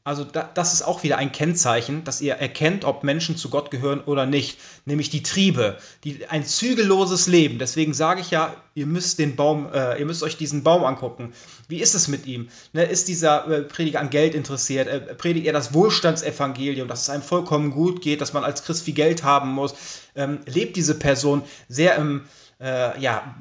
also 0.07 0.23
da, 0.23 0.49
das 0.53 0.71
ist 0.71 0.83
auch 0.83 1.03
wieder 1.03 1.17
ein 1.17 1.33
Kennzeichen, 1.33 2.05
dass 2.05 2.21
ihr 2.21 2.35
erkennt, 2.35 2.85
ob 2.85 3.03
Menschen 3.03 3.35
zu 3.35 3.49
Gott 3.49 3.71
gehören 3.71 3.99
oder 3.99 4.25
nicht, 4.25 4.57
nämlich 4.85 5.09
die 5.09 5.21
Triebe, 5.21 5.75
die, 6.05 6.25
ein 6.29 6.45
zügelloses 6.45 7.27
Leben. 7.27 7.59
Deswegen 7.59 7.93
sage 7.93 8.21
ich 8.21 8.31
ja, 8.31 8.55
ihr 8.73 8.85
müsst 8.85 9.19
den 9.19 9.35
Baum, 9.35 9.67
äh, 9.73 9.99
ihr 9.99 10.05
müsst 10.05 10.23
euch 10.23 10.37
diesen 10.37 10.63
Baum 10.63 10.85
angucken. 10.85 11.33
Wie 11.67 11.81
ist 11.81 11.93
es 11.93 12.07
mit 12.07 12.25
ihm? 12.25 12.47
Ne, 12.71 12.85
ist 12.85 13.09
dieser 13.09 13.49
äh, 13.49 13.61
Prediger 13.63 13.99
an 13.99 14.09
Geld 14.09 14.33
interessiert? 14.33 14.87
Äh, 14.87 15.13
predigt 15.15 15.45
er 15.45 15.51
das 15.51 15.73
Wohlstandsevangelium, 15.73 16.87
dass 16.87 17.01
es 17.01 17.09
einem 17.09 17.21
vollkommen 17.21 17.71
gut 17.71 18.01
geht, 18.01 18.21
dass 18.21 18.31
man 18.31 18.45
als 18.45 18.63
Christ 18.63 18.85
viel 18.85 18.93
Geld 18.93 19.25
haben 19.25 19.51
muss? 19.51 19.75
Ähm, 20.15 20.39
lebt 20.45 20.77
diese 20.77 20.97
Person 20.97 21.43
sehr 21.67 21.97
im, 21.97 22.21
äh, 22.61 22.97
ja, 22.97 23.35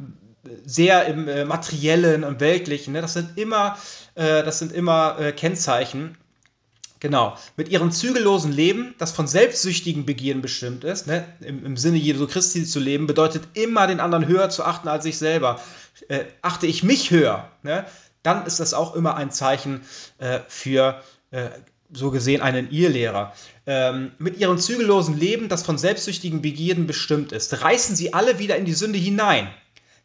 sehr 0.65 1.07
im 1.07 1.29
äh, 1.29 1.45
materiellen 1.45 2.25
und 2.25 2.41
weltlichen. 2.41 2.93
Ne? 2.93 3.03
Das 3.03 3.13
sind 3.13 3.39
immer, 3.39 3.79
äh, 4.17 4.43
das 4.43 4.59
sind 4.59 4.73
immer 4.73 5.33
Kennzeichen. 5.37 6.19
Genau, 7.01 7.37
mit 7.57 7.69
ihrem 7.69 7.91
zügellosen 7.91 8.53
Leben, 8.53 8.95
das 8.99 9.13
von 9.13 9.27
selbstsüchtigen 9.27 10.07
Begierden 10.07 10.41
bestimmt 10.41 10.83
ist, 10.83 11.07
ne? 11.07 11.27
Im, 11.41 11.65
im, 11.67 11.77
Sinne 11.77 11.99
Jesu 11.99 12.27
Christi 12.27 12.65
zu 12.65 12.81
leben, 12.81 13.07
bedeutet 13.07 13.43
immer 13.53 13.87
den 13.87 14.01
anderen 14.01 14.27
höher 14.27 14.49
zu 14.49 14.65
achten 14.65 14.89
als 14.89 15.05
sich 15.05 15.19
selber. 15.19 15.61
Äh, 16.09 16.25
achte 16.41 16.67
ich 16.67 16.83
mich 16.83 17.11
höher, 17.11 17.51
ne? 17.63 17.85
dann 18.23 18.47
ist 18.47 18.61
das 18.61 18.75
auch 18.75 18.95
immer 18.95 19.17
ein 19.17 19.31
Zeichen 19.31 19.83
äh, 20.19 20.41
für 20.49 21.03
äh, 21.31 21.51
so 21.93 22.11
gesehen 22.11 22.41
einen 22.41 22.71
Irrlehrer. 22.71 23.33
Ähm, 23.67 24.13
mit 24.19 24.39
ihrem 24.39 24.59
zügellosen 24.59 25.19
Leben, 25.19 25.49
das 25.49 25.63
von 25.63 25.79
selbstsüchtigen 25.79 26.43
Begierden 26.43 26.87
bestimmt 26.87 27.33
ist, 27.33 27.63
reißen 27.63 27.95
sie 27.95 28.15
alle 28.15 28.39
wieder 28.39 28.57
in 28.57 28.65
die 28.65 28.75
Sünde 28.75 28.99
hinein 28.99 29.49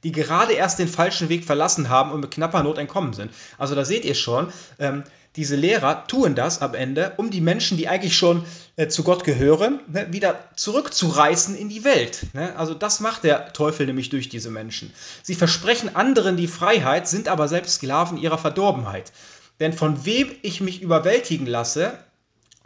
die 0.04 0.12
gerade 0.12 0.54
erst 0.54 0.80
den 0.80 0.88
falschen 0.88 1.30
Weg 1.30 1.46
verlassen 1.46 1.90
haben 1.90 2.12
und 2.12 2.22
mit 2.22 2.32
knapper 2.32 2.64
Not 2.64 2.78
entkommen 2.78 3.14
sind. 3.14 3.32
Also 3.58 3.76
da 3.76 3.86
seht 3.86 4.06
ihr 4.06 4.16
schon, 4.16 4.52
ähm, 4.80 5.04
diese 5.38 5.56
Lehrer 5.56 6.08
tun 6.08 6.36
das 6.36 6.62
am 6.62 6.74
Ende, 6.74 7.14
um 7.16 7.32
die 7.32 7.40
Menschen, 7.40 7.78
die 7.78 7.88
eigentlich 7.88 8.18
schon 8.18 8.44
äh, 8.76 8.88
zu 8.88 9.04
Gott 9.04 9.24
gehören, 9.24 9.80
ne, 9.88 10.12
wieder 10.12 10.38
zurückzureißen 10.58 11.56
in 11.56 11.70
die 11.70 11.86
Welt. 11.86 12.28
Ne? 12.34 12.54
Also 12.58 12.74
das 12.74 13.00
macht 13.00 13.24
der 13.24 13.54
Teufel 13.54 13.86
nämlich 13.86 14.10
durch 14.10 14.28
diese 14.28 14.50
Menschen. 14.50 14.92
Sie 15.24 15.36
versprechen 15.36 15.96
anderen 15.96 16.36
die 16.36 16.48
Freiheit, 16.48 17.08
sind 17.08 17.30
aber 17.30 17.48
selbst 17.48 17.76
Sklaven 17.76 18.18
ihrer 18.18 18.38
Verdorbenheit. 18.38 19.14
Denn 19.62 19.72
von 19.72 20.06
wem 20.06 20.32
ich 20.42 20.60
mich 20.60 20.82
überwältigen 20.82 21.46
lasse, 21.46 21.98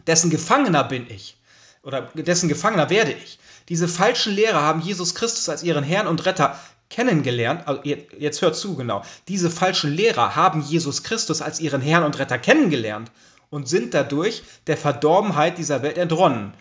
dessen 0.07 0.31
Gefangener 0.31 0.83
bin 0.83 1.05
ich. 1.09 1.37
Oder 1.83 2.09
dessen 2.15 2.49
Gefangener 2.49 2.89
werde 2.89 3.11
ich. 3.11 3.37
Diese 3.69 3.87
falschen 3.87 4.33
Lehrer 4.33 4.61
haben 4.61 4.81
Jesus 4.81 5.13
Christus 5.13 5.49
als 5.49 5.61
ihren 5.61 5.83
Herrn 5.83 6.07
und 6.07 6.25
Retter 6.25 6.59
kennengelernt, 6.89 7.67
also 7.67 7.81
jetzt 7.83 8.41
hört 8.41 8.55
zu 8.55 8.75
genau, 8.75 9.03
diese 9.27 9.49
falschen 9.49 9.91
Lehrer 9.91 10.35
haben 10.35 10.61
Jesus 10.61 11.03
Christus 11.03 11.41
als 11.41 11.59
ihren 11.59 11.81
Herrn 11.81 12.03
und 12.03 12.19
Retter 12.19 12.37
kennengelernt 12.37 13.11
und 13.49 13.67
sind 13.67 13.93
dadurch 13.93 14.43
der 14.67 14.77
Verdorbenheit 14.77 15.57
dieser 15.57 15.81
Welt 15.81 15.97
entronnen. 15.97 16.53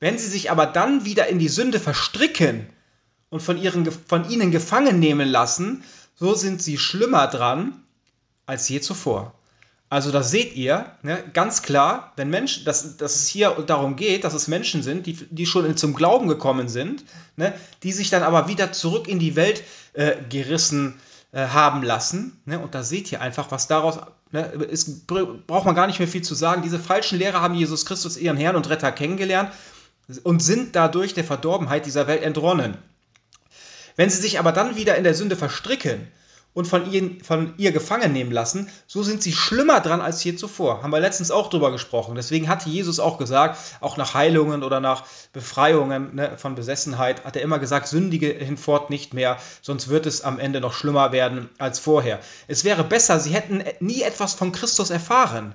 Wenn 0.00 0.18
sie 0.18 0.28
sich 0.28 0.50
aber 0.50 0.66
dann 0.66 1.04
wieder 1.04 1.28
in 1.28 1.38
die 1.38 1.48
Sünde 1.48 1.78
verstricken 1.78 2.66
und 3.30 3.40
von, 3.42 3.56
ihren, 3.56 3.90
von 3.90 4.28
ihnen 4.28 4.50
gefangen 4.50 4.98
nehmen 4.98 5.28
lassen, 5.28 5.84
so 6.16 6.34
sind 6.34 6.62
sie 6.62 6.78
schlimmer 6.78 7.28
dran 7.28 7.82
als 8.46 8.68
je 8.68 8.80
zuvor. 8.80 9.34
Also 9.92 10.10
da 10.10 10.22
seht 10.22 10.56
ihr 10.56 10.86
ne, 11.02 11.22
ganz 11.34 11.60
klar, 11.60 12.14
wenn 12.16 12.30
Menschen, 12.30 12.64
dass, 12.64 12.96
dass 12.96 13.14
es 13.14 13.28
hier 13.28 13.50
darum 13.66 13.94
geht, 13.94 14.24
dass 14.24 14.32
es 14.32 14.48
Menschen 14.48 14.82
sind, 14.82 15.04
die, 15.04 15.12
die 15.28 15.44
schon 15.44 15.76
zum 15.76 15.92
Glauben 15.92 16.28
gekommen 16.28 16.70
sind, 16.70 17.04
ne, 17.36 17.52
die 17.82 17.92
sich 17.92 18.08
dann 18.08 18.22
aber 18.22 18.48
wieder 18.48 18.72
zurück 18.72 19.06
in 19.06 19.18
die 19.18 19.36
Welt 19.36 19.62
äh, 19.92 20.12
gerissen 20.30 20.98
äh, 21.32 21.46
haben 21.48 21.82
lassen. 21.82 22.40
Ne, 22.46 22.58
und 22.58 22.74
da 22.74 22.82
seht 22.82 23.12
ihr 23.12 23.20
einfach, 23.20 23.50
was 23.50 23.66
daraus 23.66 23.98
ne, 24.30 24.46
ist, 24.46 25.06
braucht 25.06 25.66
man 25.66 25.74
gar 25.74 25.86
nicht 25.86 25.98
mehr 25.98 26.08
viel 26.08 26.22
zu 26.22 26.34
sagen. 26.34 26.62
Diese 26.62 26.78
falschen 26.78 27.18
Lehrer 27.18 27.42
haben 27.42 27.54
Jesus 27.54 27.84
Christus, 27.84 28.16
ihren 28.16 28.38
Herrn 28.38 28.56
und 28.56 28.70
Retter, 28.70 28.92
kennengelernt 28.92 29.52
und 30.22 30.42
sind 30.42 30.74
dadurch 30.74 31.12
der 31.12 31.24
Verdorbenheit 31.24 31.84
dieser 31.84 32.06
Welt 32.06 32.22
entronnen. 32.22 32.78
Wenn 33.96 34.08
sie 34.08 34.22
sich 34.22 34.38
aber 34.38 34.52
dann 34.52 34.74
wieder 34.74 34.96
in 34.96 35.04
der 35.04 35.12
Sünde 35.12 35.36
verstricken, 35.36 36.08
und 36.54 36.66
von, 36.66 36.90
ihnen, 36.92 37.22
von 37.22 37.54
ihr 37.56 37.72
gefangen 37.72 38.12
nehmen 38.12 38.30
lassen, 38.30 38.68
so 38.86 39.02
sind 39.02 39.22
sie 39.22 39.32
schlimmer 39.32 39.80
dran 39.80 40.00
als 40.00 40.22
je 40.22 40.34
zuvor. 40.34 40.82
Haben 40.82 40.92
wir 40.92 41.00
letztens 41.00 41.30
auch 41.30 41.48
drüber 41.48 41.70
gesprochen. 41.70 42.14
Deswegen 42.14 42.48
hatte 42.48 42.68
Jesus 42.68 43.00
auch 43.00 43.18
gesagt, 43.18 43.58
auch 43.80 43.96
nach 43.96 44.14
Heilungen 44.14 44.62
oder 44.62 44.80
nach 44.80 45.04
Befreiungen 45.32 46.14
ne, 46.14 46.36
von 46.36 46.54
Besessenheit, 46.54 47.24
hat 47.24 47.36
er 47.36 47.42
immer 47.42 47.58
gesagt, 47.58 47.88
sündige 47.88 48.28
hinfort 48.28 48.90
nicht 48.90 49.14
mehr, 49.14 49.38
sonst 49.62 49.88
wird 49.88 50.06
es 50.06 50.22
am 50.22 50.38
Ende 50.38 50.60
noch 50.60 50.74
schlimmer 50.74 51.12
werden 51.12 51.48
als 51.58 51.78
vorher. 51.78 52.20
Es 52.48 52.64
wäre 52.64 52.84
besser, 52.84 53.18
sie 53.18 53.32
hätten 53.32 53.64
nie 53.80 54.02
etwas 54.02 54.34
von 54.34 54.52
Christus 54.52 54.90
erfahren. 54.90 55.54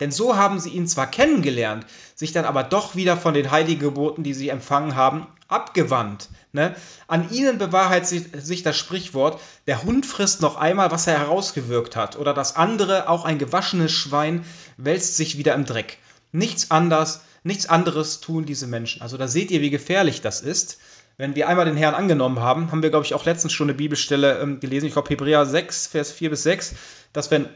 Denn 0.00 0.10
so 0.10 0.36
haben 0.36 0.58
sie 0.58 0.70
ihn 0.70 0.88
zwar 0.88 1.06
kennengelernt, 1.06 1.86
sich 2.16 2.32
dann 2.32 2.44
aber 2.44 2.64
doch 2.64 2.96
wieder 2.96 3.16
von 3.16 3.34
den 3.34 3.52
heiligen 3.52 3.80
Geboten, 3.80 4.24
die 4.24 4.34
sie 4.34 4.48
empfangen 4.48 4.96
haben, 4.96 5.28
abgewandt. 5.46 6.28
Ne? 6.54 6.76
An 7.06 7.30
ihnen 7.30 7.56
bewahrheitet 7.56 8.44
sich 8.44 8.62
das 8.62 8.76
Sprichwort, 8.76 9.40
der 9.66 9.84
Hund 9.84 10.04
frisst 10.04 10.42
noch 10.42 10.56
einmal, 10.56 10.90
was 10.90 11.06
er 11.06 11.18
herausgewirkt 11.18 11.96
hat, 11.96 12.16
oder 12.16 12.34
das 12.34 12.56
andere, 12.56 13.08
auch 13.08 13.24
ein 13.24 13.38
gewaschenes 13.38 13.90
Schwein, 13.90 14.44
wälzt 14.76 15.16
sich 15.16 15.38
wieder 15.38 15.54
im 15.54 15.64
Dreck. 15.64 15.96
Nichts 16.30 16.70
anders, 16.70 17.22
nichts 17.42 17.66
anderes 17.66 18.20
tun 18.20 18.44
diese 18.44 18.66
Menschen. 18.66 19.00
Also 19.00 19.16
da 19.16 19.28
seht 19.28 19.50
ihr, 19.50 19.62
wie 19.62 19.70
gefährlich 19.70 20.20
das 20.20 20.42
ist. 20.42 20.78
Wenn 21.16 21.34
wir 21.34 21.48
einmal 21.48 21.64
den 21.64 21.76
Herrn 21.76 21.94
angenommen 21.94 22.40
haben, 22.40 22.70
haben 22.70 22.82
wir, 22.82 22.90
glaube 22.90 23.06
ich, 23.06 23.14
auch 23.14 23.24
letztens 23.24 23.54
schon 23.54 23.68
eine 23.68 23.76
Bibelstelle 23.76 24.38
ähm, 24.38 24.60
gelesen, 24.60 24.86
ich 24.86 24.92
glaube 24.92 25.08
Hebräer 25.08 25.46
6, 25.46 25.86
Vers 25.86 26.12
4 26.12 26.30
bis 26.30 26.42
6, 26.42 26.74
dass 27.12 27.30
wenn 27.30 27.48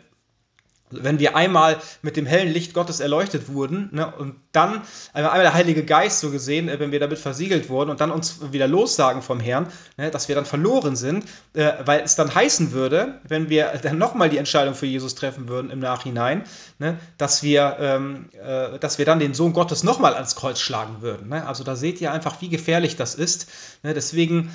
wenn 0.91 1.19
wir 1.19 1.37
einmal 1.37 1.79
mit 2.03 2.17
dem 2.17 2.27
hellen 2.27 2.53
Licht 2.53 2.75
Gottes 2.75 3.01
erleuchtet 3.01 3.49
wurden 3.49 3.89
ne, 3.93 4.13
und 4.17 4.37
dann 4.53 4.83
einmal 5.13 5.43
der 5.43 5.55
Heilige 5.55 5.85
Geist 5.85 6.21
so 6.21 6.31
gesehen, 6.31 6.69
äh, 6.69 6.79
wenn 6.79 6.93
wir 6.93 7.01
damit 7.01 7.19
versiegelt 7.19 7.69
wurden 7.69 7.91
und 7.91 8.01
dann 8.01 8.11
uns 8.11 8.41
wieder 8.53 8.69
lossagen 8.69 9.23
vom 9.23 9.41
Herrn, 9.41 9.67
ne, 9.97 10.11
dass 10.11 10.29
wir 10.29 10.35
dann 10.35 10.47
verloren 10.47 10.97
sind, 10.97 11.25
äh, 11.55 11.73
weil 11.85 12.01
es 12.01 12.15
dann 12.15 12.35
heißen 12.35 12.73
würde, 12.73 13.21
wenn 13.27 13.49
wir 13.49 13.73
dann 13.83 13.99
nochmal 13.99 14.31
die 14.31 14.39
Entscheidung 14.39 14.75
für 14.75 14.87
Jesus 14.87 15.15
treffen 15.15 15.49
würden 15.49 15.71
im 15.71 15.81
Nachhinein, 15.81 16.45
ne, 16.79 16.99
dass, 17.19 17.43
wir, 17.43 17.77
ähm, 17.81 18.29
äh, 18.33 18.79
dass 18.79 18.99
wir 18.99 19.05
dann 19.05 19.19
den 19.19 19.35
Sohn 19.35 19.53
Gottes 19.53 19.83
nochmal 19.83 20.15
ans 20.15 20.37
Kreuz 20.37 20.61
schlagen 20.61 21.03
würden. 21.03 21.29
Ne? 21.29 21.47
Also 21.47 21.65
da 21.65 21.75
seht 21.75 22.01
ihr 22.01 22.13
einfach, 22.13 22.41
wie 22.41 22.49
gefährlich 22.49 22.97
das 22.97 23.15
ist. 23.15 23.49
Ne? 23.83 23.93
Deswegen 23.95 24.53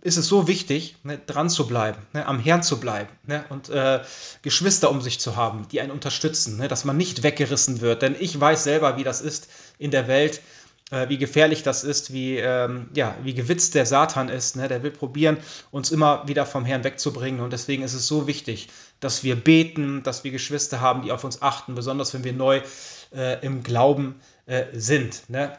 ist 0.00 0.16
es 0.16 0.28
so 0.28 0.48
wichtig, 0.48 0.96
ne, 1.02 1.18
dran 1.26 1.50
zu 1.50 1.66
bleiben, 1.66 1.98
am 2.14 2.38
Herrn 2.38 2.62
zu 2.62 2.80
bleiben 2.80 3.10
und 3.50 3.68
äh, 3.68 4.00
Geschwister 4.42 4.90
um 4.90 5.02
sich 5.02 5.20
zu 5.20 5.36
haben, 5.36 5.66
die 5.74 5.80
einen 5.80 5.90
unterstützen, 5.90 6.56
ne, 6.56 6.68
dass 6.68 6.84
man 6.84 6.96
nicht 6.96 7.22
weggerissen 7.22 7.80
wird. 7.80 8.02
Denn 8.02 8.14
ich 8.18 8.40
weiß 8.40 8.64
selber, 8.64 8.96
wie 8.96 9.04
das 9.04 9.20
ist 9.20 9.48
in 9.78 9.90
der 9.90 10.06
Welt, 10.06 10.40
äh, 10.90 11.08
wie 11.08 11.18
gefährlich 11.18 11.64
das 11.64 11.82
ist, 11.82 12.12
wie, 12.12 12.38
ähm, 12.38 12.88
ja, 12.94 13.16
wie 13.22 13.34
gewitzt 13.34 13.74
der 13.74 13.84
Satan 13.84 14.28
ist. 14.28 14.54
Ne, 14.56 14.68
der 14.68 14.84
will 14.84 14.92
probieren, 14.92 15.38
uns 15.72 15.90
immer 15.90 16.26
wieder 16.28 16.46
vom 16.46 16.64
Herrn 16.64 16.84
wegzubringen. 16.84 17.40
Und 17.40 17.52
deswegen 17.52 17.82
ist 17.82 17.94
es 17.94 18.06
so 18.06 18.28
wichtig, 18.28 18.68
dass 19.00 19.24
wir 19.24 19.34
beten, 19.34 20.02
dass 20.04 20.22
wir 20.22 20.30
Geschwister 20.30 20.80
haben, 20.80 21.02
die 21.02 21.10
auf 21.10 21.24
uns 21.24 21.42
achten, 21.42 21.74
besonders 21.74 22.14
wenn 22.14 22.22
wir 22.22 22.32
neu 22.32 22.60
äh, 23.12 23.44
im 23.44 23.64
Glauben 23.64 24.20
äh, 24.46 24.66
sind. 24.72 25.28
Ne? 25.28 25.58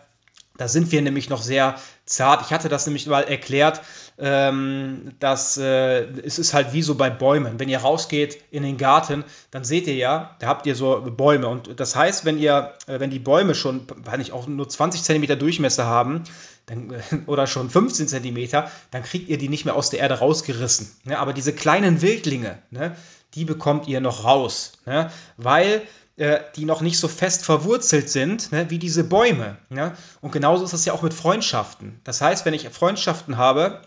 Da 0.57 0.67
sind 0.67 0.91
wir 0.91 1.01
nämlich 1.01 1.29
noch 1.29 1.41
sehr 1.41 1.75
zart. 2.05 2.45
Ich 2.45 2.53
hatte 2.53 2.69
das 2.69 2.85
nämlich 2.85 3.07
mal 3.07 3.23
erklärt, 3.23 3.81
ähm, 4.17 5.11
dass 5.19 5.57
äh, 5.57 6.03
es 6.21 6.39
ist 6.39 6.53
halt 6.53 6.71
wie 6.71 6.81
so 6.81 6.95
bei 6.95 7.09
Bäumen. 7.09 7.59
Wenn 7.59 7.67
ihr 7.67 7.79
rausgeht 7.79 8.41
in 8.51 8.63
den 8.63 8.77
Garten, 8.77 9.25
dann 9.51 9.65
seht 9.65 9.87
ihr 9.87 9.95
ja, 9.95 10.35
da 10.39 10.47
habt 10.47 10.65
ihr 10.65 10.75
so 10.75 11.01
Bäume. 11.01 11.47
Und 11.47 11.79
das 11.79 11.95
heißt, 11.95 12.23
wenn 12.23 12.37
ihr, 12.37 12.73
äh, 12.87 12.99
wenn 12.99 13.09
die 13.09 13.19
Bäume 13.19 13.55
schon, 13.55 13.85
weil 14.03 14.17
nicht 14.17 14.31
auch 14.31 14.47
nur 14.47 14.69
20 14.69 15.03
cm 15.03 15.37
Durchmesser 15.37 15.85
haben, 15.85 16.23
dann, 16.65 16.93
oder 17.25 17.47
schon 17.47 17.69
15 17.69 18.07
cm, 18.07 18.63
dann 18.91 19.03
kriegt 19.03 19.29
ihr 19.29 19.37
die 19.37 19.49
nicht 19.49 19.65
mehr 19.65 19.75
aus 19.75 19.89
der 19.89 19.99
Erde 19.99 20.19
rausgerissen. 20.19 20.91
Ne? 21.03 21.19
Aber 21.19 21.33
diese 21.33 21.53
kleinen 21.53 22.01
Wildlinge, 22.01 22.59
ne, 22.71 22.95
die 23.33 23.45
bekommt 23.45 23.87
ihr 23.87 23.99
noch 23.99 24.23
raus. 24.23 24.73
Ne? 24.85 25.11
Weil 25.37 25.81
äh, 26.17 26.39
die 26.55 26.63
noch 26.63 26.79
nicht 26.79 26.97
so 26.97 27.09
fest 27.09 27.43
verwurzelt 27.43 28.09
sind 28.09 28.53
ne, 28.53 28.69
wie 28.69 28.79
diese 28.79 29.03
Bäume. 29.03 29.57
Ja? 29.69 29.97
Und 30.21 30.31
genauso 30.31 30.63
ist 30.63 30.71
es 30.71 30.85
ja 30.85 30.93
auch 30.93 31.01
mit 31.01 31.13
Freundschaften. 31.13 31.99
Das 32.05 32.21
heißt, 32.21 32.45
wenn 32.45 32.53
ich 32.53 32.69
Freundschaften 32.69 33.35
habe, 33.35 33.81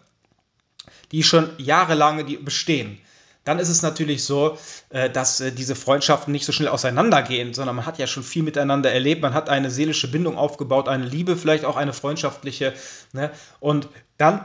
die 1.11 1.23
schon 1.23 1.49
jahrelang 1.57 2.23
bestehen, 2.45 2.99
dann 3.45 3.59
ist 3.59 3.71
es 3.71 3.81
natürlich 3.81 4.25
so, 4.25 4.59
äh, 4.91 5.09
dass 5.09 5.41
äh, 5.41 5.53
diese 5.53 5.75
Freundschaften 5.75 6.31
nicht 6.31 6.45
so 6.45 6.53
schnell 6.53 6.69
auseinandergehen, 6.69 7.55
sondern 7.55 7.77
man 7.77 7.87
hat 7.87 7.99
ja 7.99 8.07
schon 8.07 8.23
viel 8.23 8.43
miteinander 8.43 8.93
erlebt, 8.93 9.23
man 9.23 9.33
hat 9.33 9.49
eine 9.49 9.71
seelische 9.71 10.11
Bindung 10.11 10.37
aufgebaut, 10.37 10.87
eine 10.87 11.07
Liebe, 11.07 11.35
vielleicht 11.35 11.65
auch 11.65 11.79
eine 11.79 11.95
freundschaftliche. 11.95 12.75
Ne? 13.15 13.31
Und 13.59 13.89
dann 14.19 14.45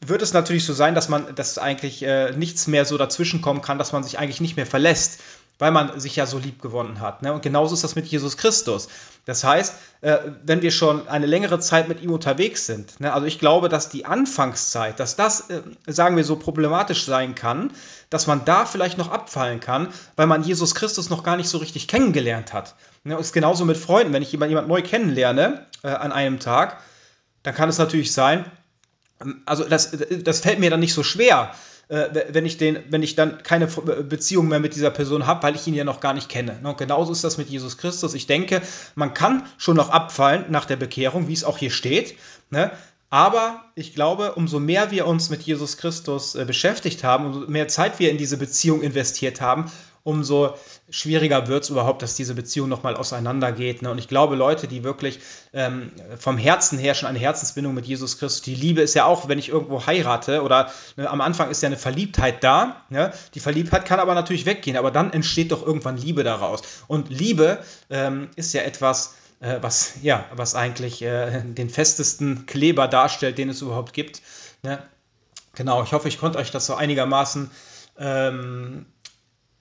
wird 0.00 0.22
es 0.22 0.32
natürlich 0.32 0.64
so 0.64 0.72
sein, 0.72 0.96
dass 0.96 1.08
man, 1.08 1.36
dass 1.36 1.56
eigentlich 1.56 2.04
nichts 2.34 2.66
mehr 2.66 2.84
so 2.84 2.98
dazwischen 2.98 3.42
kommen 3.42 3.62
kann, 3.62 3.78
dass 3.78 3.92
man 3.92 4.02
sich 4.02 4.18
eigentlich 4.18 4.40
nicht 4.40 4.56
mehr 4.56 4.66
verlässt 4.66 5.20
weil 5.58 5.70
man 5.70 5.98
sich 5.98 6.16
ja 6.16 6.26
so 6.26 6.38
lieb 6.38 6.60
gewonnen 6.60 7.00
hat. 7.00 7.22
Ne? 7.22 7.32
Und 7.32 7.42
genauso 7.42 7.74
ist 7.74 7.84
das 7.84 7.94
mit 7.96 8.06
Jesus 8.06 8.36
Christus. 8.36 8.88
Das 9.24 9.42
heißt, 9.42 9.74
äh, 10.02 10.18
wenn 10.44 10.62
wir 10.62 10.70
schon 10.70 11.08
eine 11.08 11.26
längere 11.26 11.58
Zeit 11.60 11.88
mit 11.88 12.02
ihm 12.02 12.12
unterwegs 12.12 12.66
sind, 12.66 13.00
ne? 13.00 13.12
also 13.12 13.26
ich 13.26 13.38
glaube, 13.38 13.68
dass 13.68 13.88
die 13.88 14.04
Anfangszeit, 14.04 15.00
dass 15.00 15.16
das, 15.16 15.48
äh, 15.50 15.62
sagen 15.86 16.16
wir 16.16 16.24
so, 16.24 16.36
problematisch 16.36 17.04
sein 17.04 17.34
kann, 17.34 17.72
dass 18.10 18.26
man 18.26 18.44
da 18.44 18.66
vielleicht 18.66 18.98
noch 18.98 19.10
abfallen 19.10 19.60
kann, 19.60 19.88
weil 20.14 20.26
man 20.26 20.44
Jesus 20.44 20.74
Christus 20.74 21.10
noch 21.10 21.22
gar 21.22 21.36
nicht 21.36 21.48
so 21.48 21.58
richtig 21.58 21.88
kennengelernt 21.88 22.52
hat. 22.52 22.74
Ne? 23.04 23.16
Und 23.16 23.22
ist 23.22 23.32
genauso 23.32 23.64
mit 23.64 23.78
Freunden. 23.78 24.12
Wenn 24.12 24.22
ich 24.22 24.32
jemand, 24.32 24.50
jemand 24.50 24.68
neu 24.68 24.82
kennenlerne 24.82 25.66
äh, 25.82 25.88
an 25.88 26.12
einem 26.12 26.38
Tag, 26.38 26.80
dann 27.42 27.54
kann 27.54 27.68
es 27.68 27.78
natürlich 27.78 28.12
sein, 28.12 28.44
ähm, 29.22 29.42
also 29.46 29.64
das, 29.64 29.92
das 30.22 30.40
fällt 30.40 30.58
mir 30.58 30.70
dann 30.70 30.80
nicht 30.80 30.94
so 30.94 31.02
schwer, 31.02 31.52
äh, 31.52 31.56
wenn 31.88 32.44
ich 32.46 32.58
den, 32.58 32.78
wenn 32.90 33.02
ich 33.02 33.14
dann 33.14 33.42
keine 33.42 33.68
Beziehung 33.68 34.48
mehr 34.48 34.58
mit 34.58 34.74
dieser 34.74 34.90
Person 34.90 35.26
habe, 35.26 35.42
weil 35.44 35.54
ich 35.54 35.66
ihn 35.66 35.74
ja 35.74 35.84
noch 35.84 36.00
gar 36.00 36.14
nicht 36.14 36.28
kenne. 36.28 36.58
Und 36.62 36.78
genauso 36.78 37.12
ist 37.12 37.22
das 37.22 37.38
mit 37.38 37.48
Jesus 37.48 37.78
Christus. 37.78 38.14
Ich 38.14 38.26
denke, 38.26 38.60
man 38.96 39.14
kann 39.14 39.44
schon 39.56 39.76
noch 39.76 39.90
abfallen 39.90 40.46
nach 40.48 40.64
der 40.64 40.76
Bekehrung, 40.76 41.28
wie 41.28 41.32
es 41.32 41.44
auch 41.44 41.58
hier 41.58 41.70
steht. 41.70 42.16
Ne? 42.50 42.72
Aber 43.08 43.64
ich 43.76 43.94
glaube, 43.94 44.32
umso 44.32 44.58
mehr 44.58 44.90
wir 44.90 45.06
uns 45.06 45.30
mit 45.30 45.42
Jesus 45.42 45.76
Christus 45.76 46.34
äh, 46.34 46.44
beschäftigt 46.44 47.04
haben, 47.04 47.26
umso 47.26 47.40
mehr 47.48 47.68
Zeit 47.68 48.00
wir 48.00 48.10
in 48.10 48.18
diese 48.18 48.36
Beziehung 48.36 48.82
investiert 48.82 49.40
haben, 49.40 49.70
umso 50.06 50.54
schwieriger 50.88 51.48
wird 51.48 51.64
es 51.64 51.70
überhaupt, 51.70 52.00
dass 52.00 52.14
diese 52.14 52.34
Beziehung 52.34 52.68
nochmal 52.68 52.94
auseinandergeht. 52.94 53.82
Ne? 53.82 53.90
Und 53.90 53.98
ich 53.98 54.06
glaube, 54.06 54.36
Leute, 54.36 54.68
die 54.68 54.84
wirklich 54.84 55.18
ähm, 55.52 55.90
vom 56.16 56.38
Herzen 56.38 56.78
her 56.78 56.94
schon 56.94 57.08
eine 57.08 57.18
Herzensbindung 57.18 57.74
mit 57.74 57.86
Jesus 57.86 58.16
Christus, 58.18 58.42
die 58.42 58.54
Liebe 58.54 58.82
ist 58.82 58.94
ja 58.94 59.04
auch, 59.04 59.26
wenn 59.28 59.40
ich 59.40 59.48
irgendwo 59.48 59.84
heirate 59.84 60.42
oder 60.42 60.70
ne, 60.96 61.10
am 61.10 61.20
Anfang 61.20 61.50
ist 61.50 61.60
ja 61.60 61.66
eine 61.66 61.76
Verliebtheit 61.76 62.44
da. 62.44 62.82
Ne? 62.88 63.12
Die 63.34 63.40
Verliebtheit 63.40 63.84
kann 63.84 63.98
aber 63.98 64.14
natürlich 64.14 64.46
weggehen, 64.46 64.76
aber 64.76 64.92
dann 64.92 65.12
entsteht 65.12 65.50
doch 65.50 65.66
irgendwann 65.66 65.96
Liebe 65.96 66.22
daraus. 66.22 66.62
Und 66.86 67.10
Liebe 67.10 67.58
ähm, 67.90 68.28
ist 68.36 68.52
ja 68.52 68.62
etwas, 68.62 69.16
äh, 69.40 69.58
was, 69.60 69.94
ja, 70.02 70.24
was 70.30 70.54
eigentlich 70.54 71.02
äh, 71.02 71.42
den 71.42 71.68
festesten 71.68 72.46
Kleber 72.46 72.86
darstellt, 72.86 73.38
den 73.38 73.48
es 73.48 73.60
überhaupt 73.60 73.92
gibt. 73.92 74.22
Ne? 74.62 74.78
Genau, 75.56 75.82
ich 75.82 75.92
hoffe, 75.92 76.06
ich 76.06 76.20
konnte 76.20 76.38
euch 76.38 76.52
das 76.52 76.66
so 76.66 76.76
einigermaßen 76.76 77.50
ähm, 77.98 78.86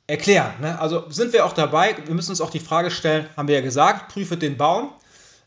erklären. 0.08 0.54
Ne? 0.62 0.80
Also 0.80 1.10
sind 1.10 1.34
wir 1.34 1.46
auch 1.46 1.54
dabei, 1.54 1.96
wir 2.06 2.14
müssen 2.14 2.32
uns 2.32 2.42
auch 2.42 2.52
die 2.52 2.60
Frage 2.60 2.92
stellen, 2.92 3.28
haben 3.36 3.48
wir 3.48 3.56
ja 3.56 3.62
gesagt, 3.62 4.14
prüfe 4.14 4.38
den 4.38 4.58
Baum. 4.58 4.92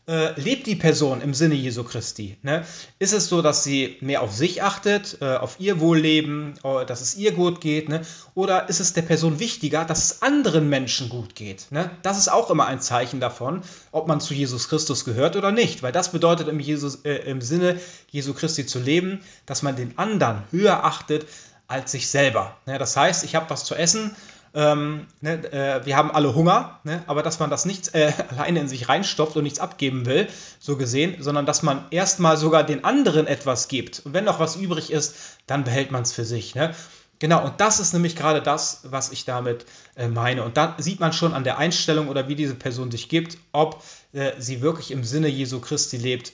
Äh, 0.07 0.33
lebt 0.41 0.65
die 0.65 0.75
Person 0.75 1.21
im 1.21 1.35
Sinne 1.35 1.53
Jesu 1.53 1.83
Christi? 1.83 2.35
Ne? 2.41 2.65
Ist 2.97 3.13
es 3.13 3.27
so, 3.29 3.43
dass 3.43 3.63
sie 3.63 3.97
mehr 4.01 4.23
auf 4.23 4.33
sich 4.33 4.63
achtet, 4.63 5.19
äh, 5.21 5.35
auf 5.35 5.59
ihr 5.59 5.79
Wohlleben, 5.79 6.55
äh, 6.63 6.83
dass 6.83 7.01
es 7.01 7.15
ihr 7.15 7.31
gut 7.31 7.61
geht? 7.61 7.89
Ne? 7.89 8.01
Oder 8.33 8.69
ist 8.69 8.79
es 8.79 8.93
der 8.93 9.03
Person 9.03 9.37
wichtiger, 9.37 9.85
dass 9.85 10.03
es 10.05 10.21
anderen 10.23 10.67
Menschen 10.67 11.09
gut 11.09 11.35
geht? 11.35 11.67
Ne? 11.69 11.91
Das 12.01 12.17
ist 12.17 12.27
auch 12.27 12.49
immer 12.49 12.65
ein 12.65 12.81
Zeichen 12.81 13.19
davon, 13.19 13.61
ob 13.91 14.07
man 14.07 14.19
zu 14.19 14.33
Jesus 14.33 14.67
Christus 14.67 15.05
gehört 15.05 15.35
oder 15.35 15.51
nicht. 15.51 15.83
Weil 15.83 15.91
das 15.91 16.11
bedeutet 16.11 16.47
im, 16.47 16.59
Jesus, 16.59 17.05
äh, 17.05 17.17
im 17.29 17.39
Sinne 17.41 17.79
Jesu 18.09 18.33
Christi 18.33 18.65
zu 18.65 18.79
leben, 18.79 19.21
dass 19.45 19.61
man 19.61 19.75
den 19.75 19.95
anderen 19.99 20.41
höher 20.49 20.85
achtet 20.85 21.27
als 21.67 21.91
sich 21.91 22.09
selber. 22.09 22.57
Ne? 22.65 22.79
Das 22.79 22.97
heißt, 22.97 23.23
ich 23.23 23.35
habe 23.35 23.47
was 23.51 23.63
zu 23.63 23.75
essen 23.75 24.15
ähm, 24.53 25.07
ne, 25.21 25.43
äh, 25.51 25.85
wir 25.85 25.95
haben 25.95 26.11
alle 26.11 26.33
Hunger, 26.35 26.79
ne, 26.83 27.03
aber 27.07 27.23
dass 27.23 27.39
man 27.39 27.49
das 27.49 27.65
nicht 27.65 27.93
äh, 27.95 28.11
alleine 28.29 28.59
in 28.59 28.67
sich 28.67 28.89
reinstopft 28.89 29.35
und 29.35 29.43
nichts 29.43 29.59
abgeben 29.59 30.05
will, 30.05 30.27
so 30.59 30.77
gesehen, 30.77 31.21
sondern 31.21 31.45
dass 31.45 31.63
man 31.63 31.85
erstmal 31.91 32.37
sogar 32.37 32.63
den 32.63 32.83
anderen 32.83 33.27
etwas 33.27 33.67
gibt. 33.67 34.01
Und 34.05 34.13
wenn 34.13 34.25
noch 34.25 34.39
was 34.39 34.55
übrig 34.55 34.91
ist, 34.91 35.15
dann 35.47 35.63
behält 35.63 35.91
man 35.91 36.03
es 36.03 36.11
für 36.11 36.25
sich. 36.25 36.55
Ne? 36.55 36.73
Genau, 37.19 37.43
und 37.43 37.59
das 37.59 37.81
ist 37.81 37.93
nämlich 37.93 38.15
gerade 38.15 38.41
das, 38.41 38.81
was 38.85 39.11
ich 39.11 39.25
damit 39.25 39.65
äh, 39.95 40.07
meine. 40.07 40.43
Und 40.43 40.55
da 40.55 40.75
sieht 40.77 41.01
man 41.01 41.11
schon 41.11 41.33
an 41.33 41.43
der 41.43 41.57
Einstellung 41.57 42.07
oder 42.07 42.29
wie 42.29 42.35
diese 42.35 42.55
Person 42.55 42.91
sich 42.91 43.09
gibt, 43.09 43.37
ob 43.51 43.83
äh, 44.13 44.31
sie 44.39 44.61
wirklich 44.61 44.91
im 44.91 45.03
Sinne 45.03 45.27
Jesu 45.27 45.59
Christi 45.59 45.97
lebt 45.97 46.31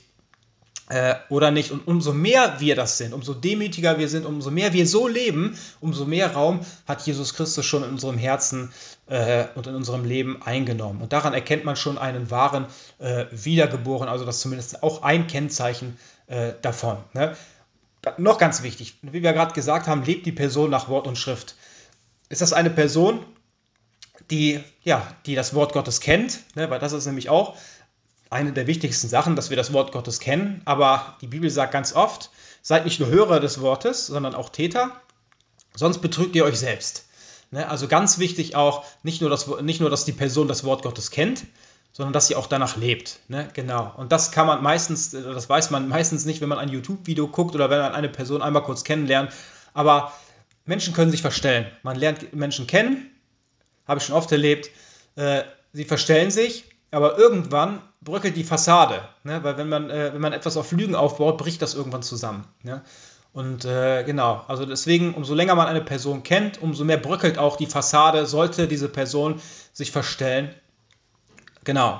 äh, 0.89 1.15
oder 1.29 1.51
nicht. 1.51 1.71
Und 1.71 1.87
umso 1.87 2.13
mehr 2.13 2.59
wir 2.59 2.75
das 2.75 2.97
sind, 2.97 3.13
umso 3.13 3.33
demütiger 3.33 3.97
wir 3.97 4.07
sind, 4.07 4.25
umso 4.25 4.51
mehr 4.51 4.73
wir 4.73 4.87
so 4.87 5.07
leben, 5.07 5.57
umso 5.81 6.05
mehr 6.05 6.33
Raum 6.33 6.59
hat 6.87 7.05
Jesus 7.05 7.33
Christus 7.33 7.65
schon 7.65 7.83
in 7.83 7.89
unserem 7.89 8.17
Herzen 8.17 8.71
äh, 9.07 9.45
und 9.55 9.67
in 9.67 9.75
unserem 9.75 10.05
Leben 10.05 10.41
eingenommen. 10.41 11.01
Und 11.01 11.13
daran 11.13 11.33
erkennt 11.33 11.65
man 11.65 11.75
schon 11.75 11.97
einen 11.97 12.29
wahren 12.29 12.67
äh, 12.99 13.25
Wiedergeboren, 13.31 14.07
also 14.07 14.25
das 14.25 14.39
zumindest 14.39 14.83
auch 14.83 15.01
ein 15.03 15.27
Kennzeichen 15.27 15.97
äh, 16.27 16.53
davon. 16.61 16.97
Ne? 17.13 17.35
Noch 18.17 18.37
ganz 18.37 18.61
wichtig, 18.61 18.97
wie 19.01 19.23
wir 19.23 19.33
gerade 19.33 19.53
gesagt 19.53 19.87
haben, 19.87 20.03
lebt 20.03 20.25
die 20.25 20.31
Person 20.31 20.69
nach 20.69 20.89
Wort 20.89 21.07
und 21.07 21.17
Schrift. 21.17 21.55
Ist 22.29 22.41
das 22.41 22.53
eine 22.53 22.69
Person, 22.69 23.25
die, 24.29 24.63
ja, 24.83 25.05
die 25.25 25.35
das 25.35 25.53
Wort 25.53 25.73
Gottes 25.73 25.99
kennt, 26.01 26.41
ne? 26.55 26.69
weil 26.69 26.79
das 26.79 26.93
ist 26.93 27.05
nämlich 27.05 27.29
auch 27.29 27.57
eine 28.29 28.53
der 28.53 28.67
wichtigsten 28.67 29.07
Sachen, 29.07 29.35
dass 29.35 29.49
wir 29.49 29.57
das 29.57 29.73
Wort 29.73 29.91
Gottes 29.91 30.19
kennen. 30.19 30.61
Aber 30.65 31.17
die 31.21 31.27
Bibel 31.27 31.49
sagt 31.49 31.71
ganz 31.71 31.93
oft, 31.93 32.29
seid 32.61 32.85
nicht 32.85 32.99
nur 32.99 33.09
Hörer 33.09 33.39
des 33.39 33.61
Wortes, 33.61 34.07
sondern 34.07 34.35
auch 34.35 34.49
Täter, 34.49 34.91
sonst 35.75 35.99
betrügt 35.99 36.35
ihr 36.35 36.45
euch 36.45 36.59
selbst. 36.59 37.05
Ne? 37.51 37.67
Also 37.69 37.87
ganz 37.87 38.17
wichtig 38.19 38.55
auch, 38.55 38.83
nicht 39.03 39.21
nur, 39.21 39.29
dass, 39.29 39.47
nicht 39.61 39.81
nur, 39.81 39.89
dass 39.89 40.05
die 40.05 40.13
Person 40.13 40.47
das 40.47 40.63
Wort 40.63 40.83
Gottes 40.83 41.11
kennt, 41.11 41.45
sondern 41.93 42.11
dass 42.11 42.27
sie 42.27 42.35
auch 42.35 42.47
danach 42.47 42.75
lebt. 42.75 43.19
Ne? 43.27 43.47
Genau. 43.53 43.93
Und 43.95 44.11
das 44.11 44.31
kann 44.31 44.47
man 44.47 44.61
meistens, 44.61 45.11
das 45.11 45.47
weiß 45.47 45.71
man 45.71 45.87
meistens 45.87 46.25
nicht, 46.25 46.41
wenn 46.41 46.49
man 46.49 46.57
ein 46.57 46.69
YouTube-Video 46.69 47.27
guckt 47.27 47.55
oder 47.55 47.69
wenn 47.69 47.79
man 47.79 47.93
eine 47.93 48.09
Person 48.09 48.41
einmal 48.41 48.63
kurz 48.63 48.83
kennenlernt. 48.83 49.31
Aber 49.73 50.11
Menschen 50.65 50.93
können 50.93 51.11
sich 51.11 51.21
verstellen. 51.21 51.67
Man 51.83 51.95
lernt 51.95 52.33
Menschen 52.33 52.67
kennen, 52.67 53.09
habe 53.87 53.99
ich 53.99 54.05
schon 54.05 54.15
oft 54.15 54.31
erlebt. 54.31 54.71
Äh, 55.15 55.43
sie 55.71 55.85
verstellen 55.85 56.31
sich, 56.31 56.65
aber 56.91 57.17
irgendwann 57.17 57.81
bröckelt 58.05 58.37
die 58.37 58.45
Fassade, 58.45 59.01
ne? 59.23 59.43
weil 59.43 59.57
wenn 59.57 59.67
man, 59.67 59.89
äh, 59.89 60.13
wenn 60.13 60.21
man 60.21 60.31
etwas 60.31 60.55
auf 60.55 60.71
Lügen 60.71 60.95
aufbaut, 60.95 61.37
bricht 61.37 61.61
das 61.61 61.73
irgendwann 61.73 62.03
zusammen. 62.03 62.45
Ne? 62.63 62.81
Und 63.33 63.65
äh, 63.65 64.03
genau, 64.05 64.45
also 64.47 64.65
deswegen, 64.65 65.13
umso 65.13 65.33
länger 65.33 65.55
man 65.55 65.67
eine 65.67 65.81
Person 65.81 66.23
kennt, 66.23 66.61
umso 66.61 66.85
mehr 66.85 66.97
bröckelt 66.97 67.37
auch 67.37 67.57
die 67.57 67.65
Fassade, 67.65 68.25
sollte 68.25 68.69
diese 68.69 68.87
Person 68.87 69.41
sich 69.73 69.91
verstellen. 69.91 70.55
Genau. 71.65 71.99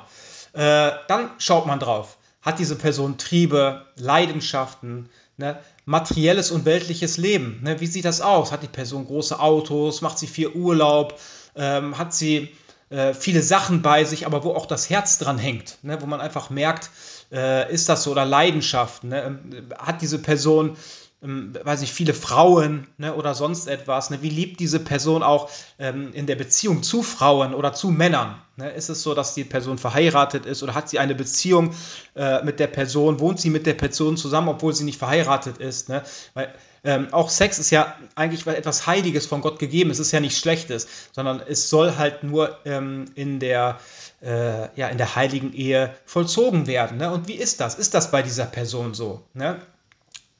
Äh, 0.54 0.92
dann 1.10 1.32
schaut 1.40 1.66
man 1.66 1.80
drauf. 1.80 2.18
Hat 2.42 2.60
diese 2.60 2.78
Person 2.78 3.18
Triebe, 3.18 3.86
Leidenschaften, 3.98 5.10
ne? 5.36 5.60
materielles 5.84 6.52
und 6.52 6.64
weltliches 6.64 7.18
Leben? 7.18 7.60
Ne? 7.64 7.82
Wie 7.82 7.88
sieht 7.88 8.06
das 8.06 8.22
aus? 8.22 8.52
Hat 8.52 8.64
die 8.64 8.68
Person 8.68 9.06
große 9.06 9.38
Autos? 9.40 10.02
Macht 10.02 10.20
sie 10.20 10.28
viel 10.28 10.50
Urlaub? 10.50 11.20
Ähm, 11.56 11.98
hat 11.98 12.14
sie 12.14 12.56
äh, 12.90 13.14
viele 13.14 13.42
Sachen 13.42 13.82
bei 13.82 14.04
sich, 14.04 14.26
aber 14.26 14.44
wo 14.44 14.52
auch 14.52 14.66
das 14.66 14.90
Herz 14.90 15.18
dran 15.18 15.38
hängt, 15.38 15.78
ne? 15.82 16.02
wo 16.02 16.06
man 16.06 16.22
einfach 16.22 16.50
merkt, 16.50 16.90
äh, 17.32 17.72
ist 17.74 17.90
das 17.90 18.04
so 18.04 18.12
oder 18.12 18.26
Leidenschaft, 18.26 19.04
ne? 19.04 19.24
Ähm, 19.24 19.70
hat 19.78 20.02
diese 20.02 20.20
Person 20.20 20.78
ähm, 21.26 21.54
weiß 21.64 21.82
ich, 21.82 21.92
viele 21.92 22.14
Frauen 22.14 22.88
ne, 22.98 23.16
oder 23.16 23.34
sonst 23.34 23.68
etwas. 23.68 24.10
Ne? 24.10 24.22
Wie 24.22 24.30
liebt 24.30 24.60
diese 24.60 24.80
Person 24.80 25.24
auch 25.24 25.50
ähm, 25.80 26.14
in 26.14 26.28
der 26.28 26.36
Beziehung 26.36 26.84
zu 26.84 27.02
Frauen 27.02 27.54
oder 27.54 27.74
zu 27.74 27.90
Männern? 27.90 28.36
Ne? 28.58 28.70
Ist 28.72 28.90
es 28.90 29.02
so, 29.02 29.14
dass 29.16 29.34
die 29.34 29.44
Person 29.44 29.78
verheiratet 29.78 30.46
ist 30.46 30.62
oder 30.62 30.76
hat 30.76 30.90
sie 30.90 31.00
eine 31.00 31.16
Beziehung 31.16 31.74
äh, 32.16 32.44
mit 32.44 32.60
der 32.60 32.68
Person, 32.68 33.20
wohnt 33.20 33.40
sie 33.40 33.50
mit 33.50 33.66
der 33.66 33.74
Person 33.74 34.18
zusammen, 34.18 34.50
obwohl 34.50 34.76
sie 34.76 34.84
nicht 34.84 35.00
verheiratet 35.00 35.58
ist? 35.58 35.90
Ne? 35.90 36.04
Weil 36.34 36.54
ähm, 36.86 37.08
auch 37.12 37.30
Sex 37.30 37.60
ist 37.60 37.72
ja 37.72 37.96
eigentlich 38.16 38.46
etwas 38.48 38.88
Heiliges 38.88 39.26
von 39.26 39.42
Gott 39.42 39.60
gegeben. 39.60 39.90
Es 39.90 40.00
ist 40.00 40.12
ja 40.12 40.20
nichts 40.20 40.40
Schlechtes, 40.40 40.88
sondern 41.12 41.42
es 41.46 41.70
soll 41.70 41.98
halt 41.98 42.24
nur 42.24 42.60
ähm, 42.66 43.06
in 43.16 43.40
der 43.40 43.80
äh, 44.22 44.70
ja, 44.80 44.88
in 44.88 44.98
der 44.98 45.16
heiligen 45.16 45.54
Ehe 45.54 45.96
vollzogen 46.06 46.68
werden. 46.68 46.98
Ne? 46.98 47.12
Und 47.12 47.28
wie 47.28 47.34
ist 47.34 47.60
das? 47.60 47.76
Ist 47.76 47.94
das 47.94 48.12
bei 48.12 48.22
dieser 48.22 48.46
Person 48.46 48.94
so? 48.94 49.24
Ne? 49.34 49.60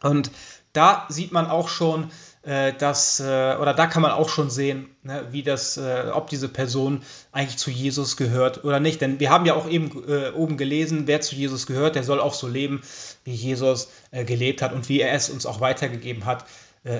Und 0.02 0.32
da 0.74 1.06
sieht 1.10 1.32
man 1.32 1.48
auch 1.48 1.70
schon, 1.70 2.12
äh, 2.46 2.74
dass, 2.74 3.20
äh, 3.20 3.56
oder 3.60 3.74
da 3.74 3.88
kann 3.88 4.04
man 4.04 4.12
auch 4.12 4.30
schon 4.30 4.52
sehen, 4.52 4.88
ne, 5.02 5.26
wie 5.32 5.42
das, 5.42 5.78
äh, 5.78 6.12
ob 6.14 6.30
diese 6.30 6.48
Person 6.48 7.02
eigentlich 7.32 7.58
zu 7.58 7.72
Jesus 7.72 8.18
gehört 8.18 8.64
oder 8.64 8.80
nicht. 8.80 9.02
Denn 9.02 9.20
wir 9.20 9.32
haben 9.32 9.46
ja 9.46 9.56
auch 9.56 9.68
eben 9.68 10.04
äh, 10.08 10.30
oben 10.30 10.56
gelesen, 10.56 11.08
wer 11.08 11.22
zu 11.22 11.36
Jesus 11.36 11.66
gehört, 11.66 11.96
der 11.96 12.04
soll 12.04 12.20
auch 12.20 12.36
so 12.36 12.48
leben, 12.48 12.82
wie 13.24 13.34
Jesus 13.34 13.90
äh, 14.12 14.26
gelebt 14.26 14.62
hat 14.62 14.74
und 14.74 14.90
wie 14.90 15.02
er 15.02 15.14
es 15.14 15.30
uns 15.30 15.46
auch 15.46 15.60
weitergegeben 15.60 16.26
hat 16.26 16.46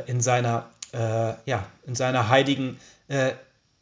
in 0.08 0.20
seiner, 0.20 0.66
ja, 1.46 1.68
in 1.86 1.94
seiner 1.94 2.30
heiligen 2.30 2.80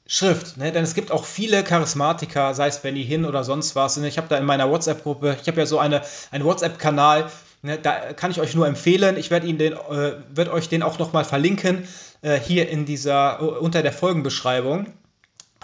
Schrift, 0.06 0.58
ne? 0.58 0.70
denn 0.74 0.84
es 0.84 0.96
gibt 0.96 1.12
auch 1.12 1.24
viele 1.24 1.64
Charismatiker, 1.64 2.54
sei 2.54 2.68
es 2.68 2.80
Benny 2.80 3.06
Hinn 3.06 3.24
oder 3.24 3.46
sonst 3.46 3.74
was. 3.78 3.96
Ich 3.96 4.18
habe 4.18 4.28
da 4.28 4.38
in 4.38 4.44
meiner 4.44 4.70
WhatsApp-Gruppe, 4.70 5.38
ich 5.42 5.48
habe 5.48 5.62
ja 5.62 5.66
so 5.66 5.80
eine, 5.80 6.02
einen 6.32 6.44
WhatsApp-Kanal, 6.44 7.32
ne? 7.64 7.80
da 7.80 8.14
kann 8.14 8.30
ich 8.30 8.40
euch 8.40 8.54
nur 8.54 8.68
empfehlen. 8.68 9.18
Ich 9.18 9.32
werde 9.32 9.52
den, 9.52 9.74
äh, 9.74 10.14
werd 10.30 10.50
euch 10.50 10.70
den 10.70 10.84
auch 10.84 11.00
nochmal 11.00 11.26
verlinken, 11.26 11.88
äh, 12.22 12.40
hier 12.40 12.70
in 12.70 12.86
dieser, 12.86 13.60
unter 13.62 13.82
der 13.82 13.94
Folgenbeschreibung. 13.94 14.94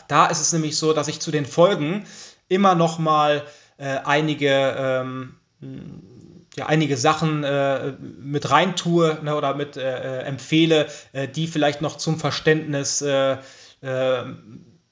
Da 0.08 0.26
ist 0.26 0.42
es 0.42 0.52
nämlich 0.54 0.78
so, 0.78 0.94
dass 0.94 1.08
ich 1.08 1.20
zu 1.20 1.30
den 1.30 1.46
Folgen 1.46 2.06
immer 2.48 2.74
nochmal 2.74 3.44
äh, 3.78 3.98
einige, 4.04 4.76
ähm, 4.78 5.36
ja, 6.56 6.66
einige 6.66 6.98
Sachen 6.98 7.44
äh, 7.44 7.94
mit 8.00 8.50
reintue 8.50 9.20
ne? 9.22 9.36
oder 9.36 9.54
mit 9.54 9.78
äh, 9.78 10.20
äh 10.20 10.24
empfehle, 10.24 10.88
äh, 11.14 11.28
die 11.28 11.48
vielleicht 11.48 11.82
noch 11.82 11.98
zum 11.98 12.18
Verständnis 12.18 13.02
äh, 13.02 13.38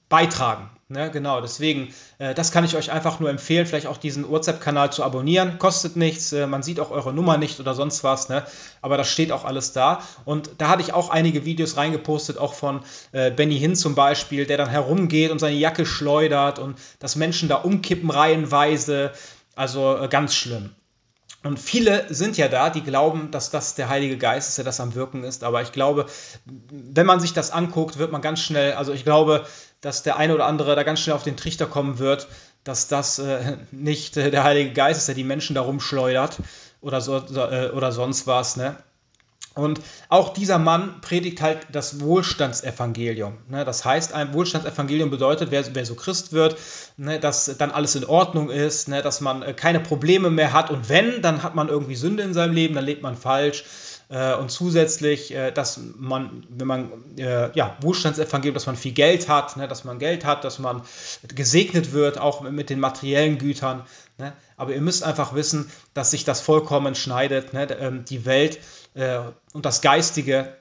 beitragen. 0.08 0.70
Ne, 0.90 1.12
genau, 1.12 1.42
deswegen, 1.42 1.94
äh, 2.18 2.34
das 2.34 2.54
kann 2.54 2.64
ich 2.64 2.78
euch 2.78 2.94
einfach 2.94 3.20
nur 3.20 3.30
empfehlen, 3.30 3.66
vielleicht 3.66 3.88
auch 3.88 3.98
diesen 3.98 4.30
WhatsApp-Kanal 4.30 4.90
zu 4.90 5.04
abonnieren. 5.04 5.60
Kostet 5.60 5.98
nichts, 5.98 6.32
äh, 6.32 6.48
man 6.48 6.64
sieht 6.64 6.80
auch 6.80 6.92
eure 6.92 7.12
Nummer 7.12 7.38
nicht 7.38 7.60
oder 7.60 7.74
sonst 7.74 8.06
was, 8.06 8.30
ne? 8.30 8.46
aber 8.82 8.96
das 8.96 9.10
steht 9.10 9.34
auch 9.34 9.44
alles 9.44 9.74
da. 9.74 10.02
Und 10.24 10.50
da 10.60 10.70
hatte 10.70 10.82
ich 10.82 10.94
auch 10.94 11.10
einige 11.10 11.44
Videos 11.44 11.76
reingepostet, 11.76 12.38
auch 12.38 12.54
von 12.54 12.86
äh, 13.12 13.32
Benny 13.32 13.60
Hinn 13.60 13.76
zum 13.76 13.96
Beispiel, 13.96 14.46
der 14.46 14.56
dann 14.56 14.70
herumgeht 14.70 15.30
und 15.30 15.40
seine 15.40 15.58
Jacke 15.58 15.86
schleudert 15.86 16.58
und 16.58 16.80
dass 17.00 17.18
Menschen 17.18 17.50
da 17.50 17.56
umkippen 17.56 18.10
reihenweise. 18.10 19.12
Also 19.58 19.98
äh, 19.98 20.08
ganz 20.08 20.36
schlimm. 20.36 20.74
Und 21.44 21.60
viele 21.60 22.12
sind 22.14 22.38
ja 22.38 22.48
da, 22.48 22.70
die 22.70 22.82
glauben, 22.82 23.32
dass 23.32 23.52
das 23.52 23.76
der 23.76 23.90
Heilige 23.90 24.18
Geist 24.18 24.50
ist, 24.50 24.58
der 24.58 24.66
das 24.66 24.80
am 24.80 24.96
Wirken 24.96 25.24
ist. 25.24 25.44
Aber 25.44 25.62
ich 25.62 25.72
glaube, 25.72 26.08
wenn 26.46 27.06
man 27.06 27.20
sich 27.20 27.34
das 27.34 27.52
anguckt, 27.52 27.98
wird 27.98 28.12
man 28.12 28.22
ganz 28.22 28.42
schnell, 28.42 28.74
also 28.74 28.92
ich 28.92 29.04
glaube, 29.04 29.46
dass 29.82 30.04
der 30.04 30.18
eine 30.18 30.34
oder 30.34 30.46
andere 30.46 30.76
da 30.76 30.84
ganz 30.84 31.00
schnell 31.00 31.16
auf 31.16 31.24
den 31.24 31.38
Trichter 31.38 31.66
kommen 31.66 32.00
wird, 32.00 32.28
dass 32.64 32.88
das 32.88 33.20
äh, 33.20 33.58
nicht 33.72 34.18
äh, 34.18 34.32
der 34.32 34.44
Heilige 34.44 34.74
Geist 34.74 35.00
ist, 35.00 35.08
der 35.08 35.16
die 35.16 35.24
Menschen 35.24 35.56
da 35.56 35.62
rumschleudert 35.62 36.38
oder, 36.82 37.02
so, 37.02 37.18
äh, 37.18 37.72
oder 37.72 37.92
sonst 37.92 38.28
was. 38.28 38.58
Ne? 38.58 38.76
Und 39.58 39.82
auch 40.10 40.34
dieser 40.34 40.60
Mann 40.60 41.02
predigt 41.02 41.42
halt 41.42 41.60
das 41.72 42.00
Wohlstandsevangelium. 42.00 43.38
Ne? 43.50 43.66
Das 43.66 43.84
heißt, 43.84 44.14
ein 44.14 44.34
Wohlstandsevangelium 44.34 45.10
bedeutet, 45.10 45.50
wer, 45.50 45.64
wer 45.74 45.86
so 45.86 45.96
Christ 45.96 46.32
wird, 46.32 46.58
ne, 46.98 47.20
dass 47.20 47.58
dann 47.58 47.72
alles 47.72 47.96
in 47.96 48.06
Ordnung 48.06 48.50
ist, 48.52 48.88
ne, 48.88 49.02
dass 49.02 49.20
man 49.20 49.42
äh, 49.42 49.54
keine 49.54 49.80
Probleme 49.80 50.30
mehr 50.30 50.54
hat. 50.54 50.70
Und 50.70 50.90
wenn, 50.90 51.22
dann 51.22 51.42
hat 51.42 51.56
man 51.56 51.70
irgendwie 51.70 51.96
Sünde 51.96 52.24
in 52.24 52.34
seinem 52.34 52.54
Leben, 52.54 52.76
dann 52.76 52.86
lebt 52.86 53.02
man 53.02 53.18
falsch. 53.18 53.66
Äh, 54.10 54.36
und 54.36 54.50
zusätzlich, 54.50 55.34
äh, 55.34 55.52
dass 55.52 55.80
man, 55.98 56.46
wenn 56.50 56.68
man, 56.68 56.92
ja, 57.54 57.76
Wohlstandsevangelium, 57.82 58.54
dass 58.54 58.66
man 58.66 58.76
viel 58.76 58.94
Geld 58.94 59.28
hat, 59.28 59.58
dass 59.58 59.84
man 59.84 60.00
Geld 60.00 60.26
hat, 60.26 60.44
dass 60.44 60.60
man 60.60 60.82
gesegnet 61.28 61.92
wird, 61.94 62.20
auch 62.20 62.42
mit 62.42 62.70
den 62.70 62.80
materiellen 62.80 63.38
Gütern. 63.38 63.84
Aber 64.56 64.74
ihr 64.74 64.82
müsst 64.82 65.04
einfach 65.04 65.36
wissen, 65.36 65.72
dass 65.94 66.12
sich 66.12 66.26
das 66.26 66.42
vollkommen 66.42 66.96
schneidet. 66.96 67.52
Ähm, 67.54 68.06
die 68.06 68.26
Welt 68.26 68.60
äh, 68.96 69.20
und 69.54 69.66
das 69.66 69.82
Geistige, 69.82 70.56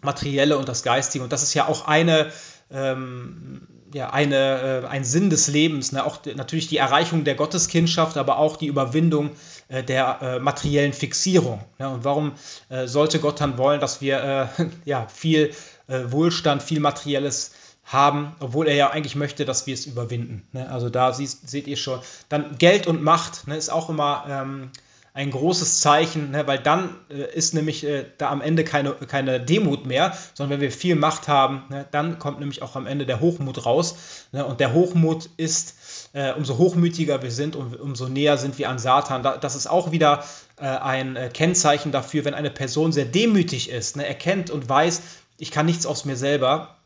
Materielle 0.00 0.56
und 0.58 0.68
das 0.68 0.82
Geistige. 0.82 1.24
Und 1.24 1.32
das 1.32 1.42
ist 1.42 1.54
ja 1.54 1.68
auch 1.68 1.86
eine, 1.86 2.32
ähm, 2.70 3.68
ja, 3.92 4.10
eine, 4.10 4.82
äh, 4.84 4.86
ein 4.86 5.04
Sinn 5.04 5.28
des 5.30 5.48
Lebens. 5.48 5.92
Ne? 5.92 6.04
Auch 6.04 6.18
natürlich 6.34 6.68
die 6.68 6.78
Erreichung 6.78 7.24
der 7.24 7.34
Gotteskindschaft, 7.34 8.16
aber 8.16 8.38
auch 8.38 8.56
die 8.56 8.66
Überwindung 8.66 9.30
äh, 9.30 9.32
der 9.68 10.18
äh, 10.20 10.38
materiellen 10.38 10.92
Fixierung. 10.92 11.60
Ne? 11.78 11.88
Und 11.88 12.04
warum 12.04 12.32
äh, 12.68 12.86
sollte 12.86 13.20
Gott 13.20 13.40
dann 13.40 13.58
wollen, 13.58 13.80
dass 13.80 14.00
wir 14.00 14.48
äh, 14.58 14.64
ja, 14.84 15.06
viel 15.08 15.52
Wohlstand, 15.86 16.62
viel 16.62 16.80
Materielles 16.80 17.52
haben, 17.84 18.34
obwohl 18.40 18.68
er 18.68 18.74
ja 18.74 18.90
eigentlich 18.90 19.16
möchte, 19.16 19.44
dass 19.44 19.66
wir 19.66 19.74
es 19.74 19.84
überwinden. 19.84 20.46
Ne? 20.52 20.68
Also 20.70 20.88
da 20.88 21.12
seht 21.12 21.66
ihr 21.66 21.76
schon. 21.76 22.00
Dann 22.30 22.56
Geld 22.56 22.86
und 22.86 23.02
Macht 23.02 23.46
ne, 23.46 23.56
ist 23.56 23.68
auch 23.68 23.90
immer 23.90 24.24
ähm, 24.28 24.70
ein 25.16 25.30
großes 25.30 25.80
Zeichen, 25.80 26.32
ne, 26.32 26.44
weil 26.48 26.58
dann 26.58 26.96
äh, 27.08 27.32
ist 27.34 27.54
nämlich 27.54 27.84
äh, 27.84 28.04
da 28.18 28.30
am 28.30 28.40
Ende 28.40 28.64
keine, 28.64 28.94
keine 28.94 29.40
Demut 29.40 29.86
mehr, 29.86 30.16
sondern 30.34 30.58
wenn 30.58 30.60
wir 30.60 30.72
viel 30.72 30.96
Macht 30.96 31.28
haben, 31.28 31.62
ne, 31.70 31.86
dann 31.92 32.18
kommt 32.18 32.40
nämlich 32.40 32.62
auch 32.62 32.74
am 32.74 32.88
Ende 32.88 33.06
der 33.06 33.20
Hochmut 33.20 33.64
raus. 33.64 33.94
Ne, 34.32 34.44
und 34.44 34.58
der 34.58 34.72
Hochmut 34.72 35.30
ist, 35.36 35.76
äh, 36.14 36.32
umso 36.32 36.58
hochmütiger 36.58 37.22
wir 37.22 37.30
sind, 37.30 37.54
um, 37.54 37.72
umso 37.74 38.08
näher 38.08 38.38
sind 38.38 38.58
wir 38.58 38.68
an 38.68 38.80
Satan. 38.80 39.22
Da, 39.22 39.36
das 39.36 39.54
ist 39.54 39.68
auch 39.68 39.92
wieder 39.92 40.24
äh, 40.56 40.66
ein 40.66 41.14
äh, 41.14 41.30
Kennzeichen 41.32 41.92
dafür, 41.92 42.24
wenn 42.24 42.34
eine 42.34 42.50
Person 42.50 42.90
sehr 42.90 43.04
demütig 43.04 43.70
ist, 43.70 43.96
ne, 43.96 44.04
erkennt 44.04 44.50
und 44.50 44.68
weiß, 44.68 45.00
ich 45.38 45.52
kann 45.52 45.66
nichts 45.66 45.86
aus 45.86 46.04
mir 46.04 46.16
selber, 46.16 46.76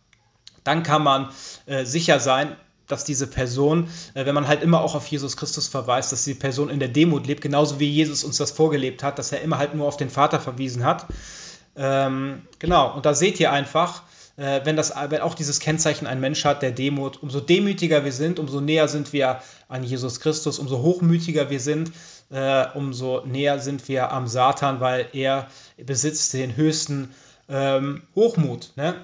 dann 0.64 0.82
kann 0.82 1.02
man 1.02 1.30
äh, 1.64 1.86
sicher 1.86 2.20
sein, 2.20 2.56
dass 2.88 3.04
diese 3.04 3.26
Person, 3.26 3.88
äh, 4.14 4.26
wenn 4.26 4.34
man 4.34 4.48
halt 4.48 4.62
immer 4.62 4.80
auch 4.80 4.94
auf 4.94 5.06
Jesus 5.06 5.36
Christus 5.36 5.68
verweist, 5.68 6.10
dass 6.12 6.24
die 6.24 6.34
Person 6.34 6.70
in 6.70 6.80
der 6.80 6.88
Demut 6.88 7.26
lebt, 7.26 7.40
genauso 7.40 7.78
wie 7.78 7.88
Jesus 7.88 8.24
uns 8.24 8.38
das 8.38 8.50
vorgelebt 8.50 9.02
hat, 9.02 9.18
dass 9.18 9.32
er 9.32 9.42
immer 9.42 9.58
halt 9.58 9.74
nur 9.74 9.86
auf 9.86 9.96
den 9.96 10.10
Vater 10.10 10.40
verwiesen 10.40 10.84
hat. 10.84 11.06
Ähm, 11.76 12.42
genau, 12.58 12.94
und 12.94 13.06
da 13.06 13.14
seht 13.14 13.38
ihr 13.38 13.52
einfach, 13.52 14.02
äh, 14.36 14.60
wenn, 14.64 14.76
das, 14.76 14.92
wenn 15.08 15.20
auch 15.20 15.34
dieses 15.34 15.60
Kennzeichen 15.60 16.06
ein 16.06 16.20
Mensch 16.20 16.44
hat, 16.44 16.62
der 16.62 16.72
Demut, 16.72 17.22
umso 17.22 17.40
demütiger 17.40 18.04
wir 18.04 18.12
sind, 18.12 18.38
umso 18.38 18.60
näher 18.60 18.88
sind 18.88 19.12
wir 19.12 19.40
an 19.68 19.84
Jesus 19.84 20.20
Christus, 20.20 20.58
umso 20.58 20.82
hochmütiger 20.82 21.50
wir 21.50 21.60
sind, 21.60 21.92
äh, 22.30 22.66
umso 22.74 23.22
näher 23.26 23.58
sind 23.58 23.88
wir 23.88 24.12
am 24.12 24.26
Satan, 24.26 24.80
weil 24.80 25.08
er 25.12 25.48
besitzt 25.76 26.34
den 26.34 26.56
höchsten 26.56 27.14
ähm, 27.48 28.02
Hochmut. 28.14 28.72
Ne? 28.76 28.94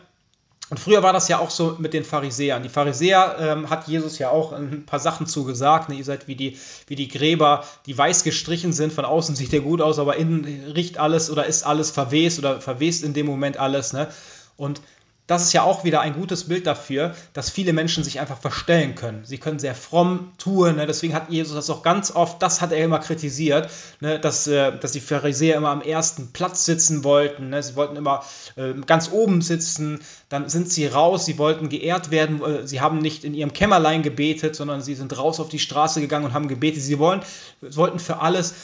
Und 0.74 0.80
früher 0.80 1.04
war 1.04 1.12
das 1.12 1.28
ja 1.28 1.38
auch 1.38 1.50
so 1.50 1.76
mit 1.78 1.94
den 1.94 2.02
Pharisäern. 2.02 2.64
Die 2.64 2.68
Pharisäer 2.68 3.36
ähm, 3.38 3.70
hat 3.70 3.86
Jesus 3.86 4.18
ja 4.18 4.30
auch 4.30 4.50
ein 4.50 4.84
paar 4.84 4.98
Sachen 4.98 5.24
zugesagt. 5.24 5.88
Ne? 5.88 5.94
Ihr 5.94 6.02
seid 6.02 6.26
wie 6.26 6.34
die, 6.34 6.58
wie 6.88 6.96
die 6.96 7.06
Gräber, 7.06 7.62
die 7.86 7.96
weiß 7.96 8.24
gestrichen 8.24 8.72
sind. 8.72 8.92
Von 8.92 9.04
außen 9.04 9.36
sieht 9.36 9.52
der 9.52 9.60
gut 9.60 9.80
aus, 9.80 10.00
aber 10.00 10.16
innen 10.16 10.72
riecht 10.74 10.98
alles 10.98 11.30
oder 11.30 11.46
ist 11.46 11.62
alles 11.62 11.92
verwest 11.92 12.40
oder 12.40 12.60
verwest 12.60 13.04
in 13.04 13.14
dem 13.14 13.24
Moment 13.26 13.56
alles. 13.56 13.92
Ne? 13.92 14.08
Und 14.56 14.80
das 15.26 15.42
ist 15.42 15.54
ja 15.54 15.62
auch 15.62 15.84
wieder 15.84 16.02
ein 16.02 16.12
gutes 16.12 16.44
Bild 16.44 16.66
dafür, 16.66 17.14
dass 17.32 17.48
viele 17.48 17.72
Menschen 17.72 18.04
sich 18.04 18.20
einfach 18.20 18.38
verstellen 18.38 18.94
können. 18.94 19.24
Sie 19.24 19.38
können 19.38 19.58
sehr 19.58 19.74
fromm 19.74 20.32
tun. 20.36 20.76
Ne? 20.76 20.86
Deswegen 20.86 21.14
hat 21.14 21.30
Jesus 21.30 21.54
das 21.54 21.70
auch 21.70 21.82
ganz 21.82 22.10
oft, 22.10 22.42
das 22.42 22.60
hat 22.60 22.72
er 22.72 22.84
immer 22.84 22.98
kritisiert, 22.98 23.70
ne? 24.00 24.20
dass, 24.20 24.46
äh, 24.46 24.78
dass 24.78 24.92
die 24.92 25.00
Pharisäer 25.00 25.56
immer 25.56 25.70
am 25.70 25.80
ersten 25.80 26.32
Platz 26.32 26.66
sitzen 26.66 27.04
wollten. 27.04 27.48
Ne? 27.48 27.62
Sie 27.62 27.74
wollten 27.74 27.96
immer 27.96 28.22
äh, 28.56 28.74
ganz 28.86 29.10
oben 29.10 29.40
sitzen. 29.40 30.00
Dann 30.28 30.50
sind 30.50 30.70
sie 30.70 30.86
raus, 30.86 31.24
sie 31.24 31.38
wollten 31.38 31.70
geehrt 31.70 32.10
werden. 32.10 32.42
Äh, 32.42 32.66
sie 32.66 32.82
haben 32.82 32.98
nicht 32.98 33.24
in 33.24 33.32
ihrem 33.32 33.54
Kämmerlein 33.54 34.02
gebetet, 34.02 34.54
sondern 34.54 34.82
sie 34.82 34.94
sind 34.94 35.16
raus 35.16 35.40
auf 35.40 35.48
die 35.48 35.58
Straße 35.58 36.02
gegangen 36.02 36.26
und 36.26 36.34
haben 36.34 36.48
gebetet. 36.48 36.82
Sie 36.82 36.98
wollen, 36.98 37.22
wollten 37.62 37.98
für 37.98 38.20
alles 38.20 38.54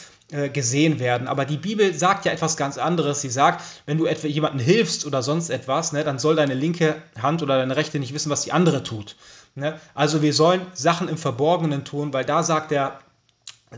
gesehen 0.49 0.99
werden. 0.99 1.27
Aber 1.27 1.45
die 1.45 1.57
Bibel 1.57 1.93
sagt 1.93 2.25
ja 2.25 2.31
etwas 2.31 2.57
ganz 2.57 2.77
anderes. 2.77 3.21
Sie 3.21 3.29
sagt, 3.29 3.63
wenn 3.85 3.97
du 3.97 4.05
etwa 4.05 4.27
jemandem 4.27 4.59
hilfst 4.59 5.05
oder 5.05 5.21
sonst 5.21 5.49
etwas, 5.49 5.91
ne, 5.91 6.03
dann 6.03 6.19
soll 6.19 6.35
deine 6.35 6.53
linke 6.53 6.95
Hand 7.21 7.43
oder 7.43 7.57
deine 7.57 7.75
rechte 7.75 7.99
nicht 7.99 8.13
wissen, 8.13 8.29
was 8.29 8.43
die 8.43 8.51
andere 8.51 8.83
tut. 8.83 9.15
Ne? 9.55 9.79
Also 9.93 10.21
wir 10.21 10.33
sollen 10.33 10.61
Sachen 10.73 11.09
im 11.09 11.17
Verborgenen 11.17 11.83
tun, 11.83 12.13
weil 12.13 12.25
da 12.25 12.43
sagt 12.43 12.71
der 12.71 12.99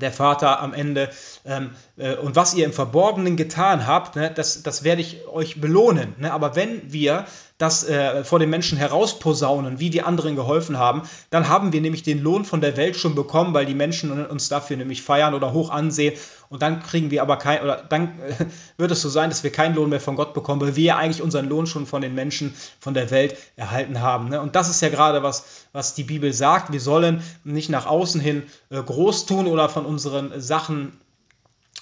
der 0.02 0.12
Vater 0.12 0.60
am 0.60 0.74
Ende, 0.74 1.10
ähm, 1.46 1.72
äh, 1.98 2.16
und 2.16 2.36
was 2.36 2.56
ihr 2.56 2.66
im 2.66 2.74
Verborgenen 2.74 3.36
getan 3.36 3.86
habt, 3.86 4.16
ne, 4.16 4.32
das, 4.34 4.64
das 4.64 4.84
werde 4.84 5.02
ich 5.02 5.28
euch 5.28 5.62
belohnen. 5.62 6.16
Ne? 6.18 6.34
Aber 6.34 6.56
wenn 6.56 6.92
wir 6.92 7.26
das 7.64 7.88
äh, 7.88 8.24
vor 8.24 8.40
den 8.40 8.50
Menschen 8.50 8.78
herausposaunen, 8.78 9.80
wie 9.80 9.90
die 9.90 10.02
anderen 10.02 10.36
geholfen 10.36 10.78
haben, 10.78 11.04
dann 11.30 11.48
haben 11.48 11.74
wir 11.74 11.82
nämlich 11.82 12.04
den 12.04 12.22
Lohn 12.22 12.46
von 12.46 12.62
der 12.62 12.78
Welt 12.78 12.96
schon 12.96 13.16
bekommen, 13.16 13.54
weil 13.54 13.66
die 13.66 13.74
Menschen 13.74 14.26
uns 14.28 14.50
dafür 14.50 14.78
nämlich 14.78 15.02
feiern 15.02 15.34
oder 15.34 15.54
hoch 15.54 15.70
ansehen. 15.70 16.14
Und 16.50 16.62
dann 16.62 16.84
kriegen 16.84 17.10
wir 17.10 17.22
aber 17.22 17.38
kein, 17.38 17.64
oder 17.64 17.84
dann 17.90 18.20
äh, 18.20 18.46
wird 18.78 18.92
es 18.92 19.02
so 19.02 19.10
sein, 19.10 19.30
dass 19.30 19.44
wir 19.44 19.52
keinen 19.52 19.76
Lohn 19.76 19.90
mehr 19.90 20.02
von 20.02 20.16
Gott 20.16 20.34
bekommen, 20.34 20.62
weil 20.62 20.76
wir 20.76 20.84
ja 20.84 20.98
eigentlich 20.98 21.24
unseren 21.24 21.48
Lohn 21.48 21.66
schon 21.66 21.86
von 21.86 22.02
den 22.02 22.14
Menschen, 22.14 22.54
von 22.80 22.94
der 22.94 23.10
Welt 23.12 23.38
erhalten 23.56 24.02
haben. 24.02 24.30
Ne? 24.30 24.42
Und 24.42 24.56
das 24.56 24.70
ist 24.70 24.82
ja 24.82 24.90
gerade 24.90 25.24
was, 25.24 25.66
was 25.72 25.96
die 25.96 26.04
Bibel 26.04 26.34
sagt. 26.34 26.72
Wir 26.72 26.82
sollen 26.82 27.24
nicht 27.44 27.70
nach 27.70 27.86
außen 27.86 28.20
hin 28.20 28.44
äh, 28.70 28.84
groß 28.84 29.26
tun 29.26 29.48
oder 29.48 29.70
von 29.70 29.86
unseren 29.86 30.40
Sachen 30.42 30.92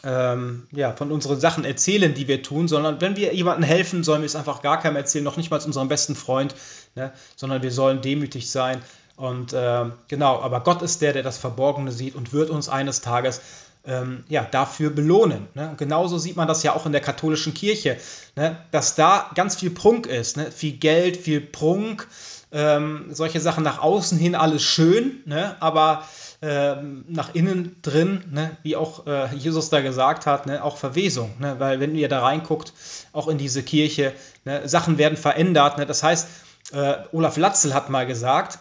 ähm, 0.03 0.67
ja, 0.71 0.93
von 0.95 1.11
unseren 1.11 1.39
Sachen 1.39 1.63
erzählen, 1.63 2.13
die 2.13 2.27
wir 2.27 2.41
tun, 2.41 2.67
sondern 2.67 3.01
wenn 3.01 3.15
wir 3.15 3.33
jemandem 3.33 3.63
helfen, 3.63 4.03
sollen 4.03 4.21
wir 4.21 4.25
es 4.25 4.35
einfach 4.35 4.61
gar 4.61 4.79
keinem 4.79 4.95
erzählen, 4.95 5.23
noch 5.23 5.37
nicht 5.37 5.51
mal 5.51 5.61
unserem 5.61 5.87
besten 5.87 6.15
Freund, 6.15 6.55
ne? 6.95 7.11
sondern 7.35 7.61
wir 7.61 7.71
sollen 7.71 8.01
demütig 8.01 8.49
sein. 8.49 8.81
Und 9.15 9.53
äh, 9.53 9.85
genau, 10.07 10.41
aber 10.41 10.61
Gott 10.61 10.81
ist 10.81 11.01
der, 11.01 11.13
der 11.13 11.23
das 11.23 11.37
Verborgene 11.37 11.91
sieht 11.91 12.15
und 12.15 12.33
wird 12.33 12.49
uns 12.49 12.69
eines 12.69 13.01
Tages 13.01 13.41
ähm, 13.85 14.23
ja, 14.29 14.47
dafür 14.49 14.89
belohnen. 14.89 15.47
Ne? 15.53 15.69
Und 15.69 15.77
genauso 15.77 16.17
sieht 16.17 16.35
man 16.35 16.47
das 16.47 16.63
ja 16.63 16.75
auch 16.75 16.85
in 16.85 16.91
der 16.91 17.01
katholischen 17.01 17.53
Kirche, 17.53 17.97
ne? 18.35 18.57
dass 18.71 18.95
da 18.95 19.29
ganz 19.35 19.55
viel 19.55 19.71
Prunk 19.71 20.07
ist, 20.07 20.37
ne? 20.37 20.51
viel 20.51 20.73
Geld, 20.73 21.17
viel 21.17 21.41
Prunk, 21.41 22.07
ähm, 22.51 23.05
solche 23.11 23.39
Sachen 23.39 23.63
nach 23.63 23.79
außen 23.79 24.17
hin 24.17 24.35
alles 24.35 24.63
schön, 24.63 25.21
ne? 25.25 25.55
aber 25.59 26.03
ähm, 26.41 27.05
nach 27.07 27.35
innen 27.35 27.75
drin, 27.81 28.23
ne? 28.31 28.57
wie 28.63 28.75
auch 28.75 29.05
äh, 29.05 29.33
Jesus 29.35 29.69
da 29.69 29.81
gesagt 29.81 30.25
hat, 30.25 30.47
ne? 30.47 30.63
auch 30.63 30.77
Verwesung. 30.77 31.33
Ne? 31.39 31.55
Weil 31.59 31.79
wenn 31.79 31.95
ihr 31.95 32.09
da 32.09 32.21
reinguckt, 32.21 32.73
auch 33.13 33.27
in 33.27 33.37
diese 33.37 33.61
Kirche, 33.61 34.13
ne? 34.43 34.67
Sachen 34.67 34.97
werden 34.97 35.17
verändert. 35.17 35.77
Ne? 35.77 35.85
Das 35.85 36.01
heißt, 36.01 36.27
äh, 36.73 36.95
Olaf 37.11 37.37
Latzel 37.37 37.73
hat 37.73 37.89
mal 37.89 38.07
gesagt, 38.07 38.59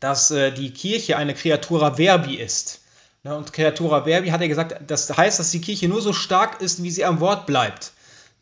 dass 0.00 0.30
äh, 0.30 0.50
die 0.50 0.72
Kirche 0.72 1.16
eine 1.16 1.34
Creatura 1.34 1.94
Verbi 1.94 2.34
ist. 2.34 2.80
Ne? 3.22 3.36
Und 3.36 3.52
Creatura 3.52 4.02
Verbi 4.04 4.30
hat 4.30 4.40
er 4.40 4.48
gesagt, 4.48 4.76
das 4.86 5.16
heißt, 5.16 5.38
dass 5.38 5.50
die 5.50 5.60
Kirche 5.60 5.88
nur 5.88 6.02
so 6.02 6.12
stark 6.12 6.60
ist, 6.60 6.82
wie 6.82 6.90
sie 6.90 7.04
am 7.04 7.20
Wort 7.20 7.46
bleibt. 7.46 7.92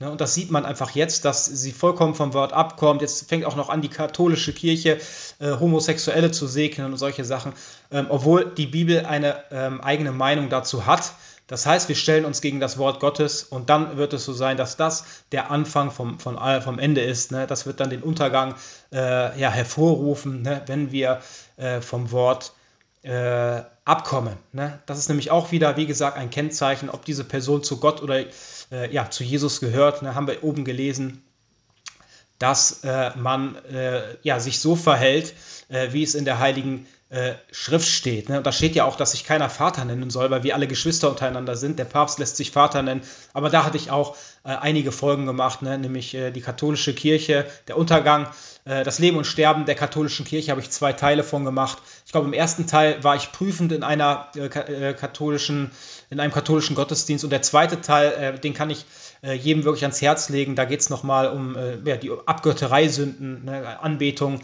Ne, 0.00 0.10
und 0.10 0.20
das 0.20 0.34
sieht 0.34 0.52
man 0.52 0.64
einfach 0.64 0.90
jetzt, 0.92 1.24
dass 1.24 1.46
sie 1.46 1.72
vollkommen 1.72 2.14
vom 2.14 2.32
Wort 2.32 2.52
abkommt. 2.52 3.02
Jetzt 3.02 3.28
fängt 3.28 3.44
auch 3.44 3.56
noch 3.56 3.68
an, 3.68 3.82
die 3.82 3.88
katholische 3.88 4.52
Kirche 4.52 4.98
äh, 5.40 5.50
Homosexuelle 5.58 6.30
zu 6.30 6.46
segnen 6.46 6.92
und 6.92 6.98
solche 6.98 7.24
Sachen, 7.24 7.52
ähm, 7.90 8.06
obwohl 8.08 8.44
die 8.44 8.66
Bibel 8.66 9.04
eine 9.06 9.42
ähm, 9.50 9.80
eigene 9.80 10.12
Meinung 10.12 10.50
dazu 10.50 10.86
hat. 10.86 11.14
Das 11.48 11.66
heißt, 11.66 11.88
wir 11.88 11.96
stellen 11.96 12.26
uns 12.26 12.42
gegen 12.42 12.60
das 12.60 12.78
Wort 12.78 13.00
Gottes 13.00 13.42
und 13.42 13.70
dann 13.70 13.96
wird 13.96 14.12
es 14.12 14.24
so 14.24 14.34
sein, 14.34 14.56
dass 14.56 14.76
das 14.76 15.04
der 15.32 15.50
Anfang 15.50 15.90
vom, 15.90 16.20
von, 16.20 16.38
vom 16.62 16.78
Ende 16.78 17.00
ist. 17.00 17.32
Ne? 17.32 17.46
Das 17.46 17.66
wird 17.66 17.80
dann 17.80 17.90
den 17.90 18.02
Untergang 18.02 18.54
äh, 18.92 19.40
ja, 19.40 19.50
hervorrufen, 19.50 20.42
ne? 20.42 20.62
wenn 20.66 20.92
wir 20.92 21.20
äh, 21.56 21.80
vom 21.80 22.12
Wort 22.12 22.52
äh, 23.02 23.62
abkommen. 23.84 24.36
Ne? 24.52 24.78
Das 24.86 24.98
ist 24.98 25.08
nämlich 25.08 25.30
auch 25.30 25.50
wieder, 25.52 25.76
wie 25.76 25.86
gesagt, 25.86 26.16
ein 26.16 26.30
Kennzeichen, 26.30 26.90
ob 26.90 27.04
diese 27.04 27.24
Person 27.24 27.62
zu 27.62 27.78
Gott 27.78 28.02
oder 28.02 28.24
äh, 28.70 28.92
ja, 28.92 29.10
zu 29.10 29.24
Jesus 29.24 29.60
gehört. 29.60 30.02
Ne? 30.02 30.14
Haben 30.14 30.26
wir 30.26 30.44
oben 30.44 30.64
gelesen, 30.64 31.22
dass 32.38 32.84
äh, 32.84 33.10
man 33.16 33.56
äh, 33.66 34.16
ja, 34.22 34.40
sich 34.40 34.60
so 34.60 34.76
verhält, 34.76 35.34
äh, 35.68 35.92
wie 35.92 36.02
es 36.02 36.14
in 36.14 36.24
der 36.24 36.38
Heiligen 36.38 36.86
äh, 37.10 37.34
Schrift 37.50 37.88
steht. 37.88 38.28
Ne? 38.28 38.36
Und 38.36 38.46
da 38.46 38.52
steht 38.52 38.74
ja 38.74 38.84
auch, 38.84 38.96
dass 38.96 39.12
sich 39.12 39.24
keiner 39.24 39.48
Vater 39.48 39.84
nennen 39.86 40.10
soll, 40.10 40.30
weil 40.30 40.42
wir 40.42 40.54
alle 40.54 40.66
Geschwister 40.66 41.08
untereinander 41.08 41.56
sind. 41.56 41.78
Der 41.78 41.86
Papst 41.86 42.18
lässt 42.18 42.36
sich 42.36 42.50
Vater 42.50 42.82
nennen. 42.82 43.00
Aber 43.32 43.48
da 43.48 43.64
hatte 43.64 43.78
ich 43.78 43.90
auch 43.90 44.14
äh, 44.44 44.50
einige 44.50 44.92
Folgen 44.92 45.24
gemacht, 45.24 45.62
ne? 45.62 45.78
nämlich 45.78 46.14
äh, 46.14 46.30
die 46.30 46.42
katholische 46.42 46.92
Kirche, 46.94 47.46
der 47.66 47.78
Untergang, 47.78 48.28
äh, 48.66 48.84
das 48.84 48.98
Leben 48.98 49.16
und 49.16 49.24
Sterben 49.24 49.64
der 49.64 49.74
katholischen 49.74 50.26
Kirche 50.26 50.50
habe 50.50 50.60
ich 50.60 50.70
zwei 50.70 50.92
Teile 50.92 51.24
von 51.24 51.46
gemacht. 51.46 51.78
Ich 52.04 52.12
glaube, 52.12 52.26
im 52.26 52.34
ersten 52.34 52.66
Teil 52.66 53.02
war 53.02 53.16
ich 53.16 53.32
prüfend 53.32 53.72
in 53.72 53.82
einer 53.82 54.28
äh, 54.34 54.92
katholischen, 54.92 55.70
in 56.10 56.20
einem 56.20 56.32
katholischen 56.32 56.76
Gottesdienst 56.76 57.24
und 57.24 57.30
der 57.30 57.42
zweite 57.42 57.80
Teil, 57.80 58.38
den 58.38 58.54
kann 58.54 58.70
ich 58.70 58.84
jedem 59.22 59.64
wirklich 59.64 59.82
ans 59.82 60.00
Herz 60.00 60.28
legen. 60.28 60.54
Da 60.54 60.64
geht 60.64 60.80
es 60.80 60.90
nochmal 60.90 61.28
um 61.28 61.56
ja, 61.84 61.96
die 61.96 62.12
Abgöttereisünden, 62.26 63.44
ne? 63.44 63.80
Anbetung 63.80 64.40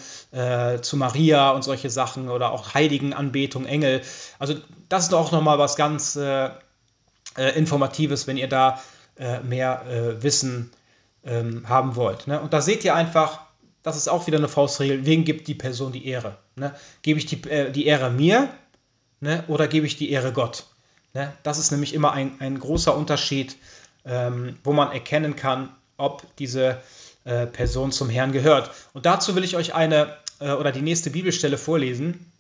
zu 0.83 0.97
Maria 0.97 1.51
und 1.51 1.63
solche 1.63 1.91
Sachen 1.91 2.29
oder 2.29 2.51
auch 2.51 2.75
Heiligenanbetung, 2.75 3.67
Engel. 3.67 4.03
Also 4.41 4.55
das 4.89 5.05
ist 5.05 5.15
auch 5.15 5.31
nochmal 5.31 5.59
was 5.59 5.77
ganz 5.77 6.19
Informatives, 7.55 8.27
wenn 8.27 8.37
ihr 8.37 8.49
da 8.49 8.81
äh, 9.17 9.41
mehr 9.41 9.85
äh, 9.87 10.23
Wissen 10.25 10.73
ähm, 11.25 11.69
haben 11.69 11.95
wollt. 11.95 12.27
Ne? 12.27 12.41
Und 12.41 12.53
da 12.53 12.61
seht 12.61 12.85
ihr 12.85 12.97
einfach, 12.97 13.43
das 13.85 13.97
ist 13.97 14.09
auch 14.09 14.27
wieder 14.27 14.39
eine 14.39 14.49
Faustregel, 14.49 15.07
wem 15.07 15.25
gibt 15.25 15.47
die 15.47 15.55
Person 15.55 15.93
die 15.93 16.07
Ehre? 16.09 16.37
Ne? 16.57 16.75
Gebe 17.03 17.21
ich 17.21 17.27
die, 17.27 17.49
äh, 17.49 17.71
die 17.71 17.87
Ehre 17.87 18.11
mir 18.11 18.49
ne? 19.21 19.45
oder 19.47 19.69
gebe 19.69 19.87
ich 19.87 19.97
die 19.97 20.11
Ehre 20.11 20.33
Gott? 20.33 20.67
Ne? 21.13 21.33
Das 21.45 21.59
ist 21.59 21.71
nämlich 21.71 21.95
immer 21.95 22.11
ein, 22.11 22.41
ein 22.41 22.59
großer 22.59 22.97
Unterschied, 22.97 23.57
ähm, 24.05 24.59
wo 24.65 24.73
man 24.73 24.93
erkennen 24.93 25.37
kann, 25.37 25.71
ob 25.97 26.25
diese 26.37 26.79
äh, 27.25 27.47
Person 27.47 27.93
zum 27.93 28.11
Herrn 28.11 28.33
gehört. 28.33 28.71
Und 28.93 29.07
dazu 29.07 29.35
will 29.35 29.45
ich 29.45 29.57
euch 29.57 29.75
eine 29.75 30.15
äh, 30.41 30.51
oder 30.53 30.73
die 30.73 30.83
nächste 30.83 31.11
Bibelstelle 31.11 31.57
vorlesen. 31.57 32.31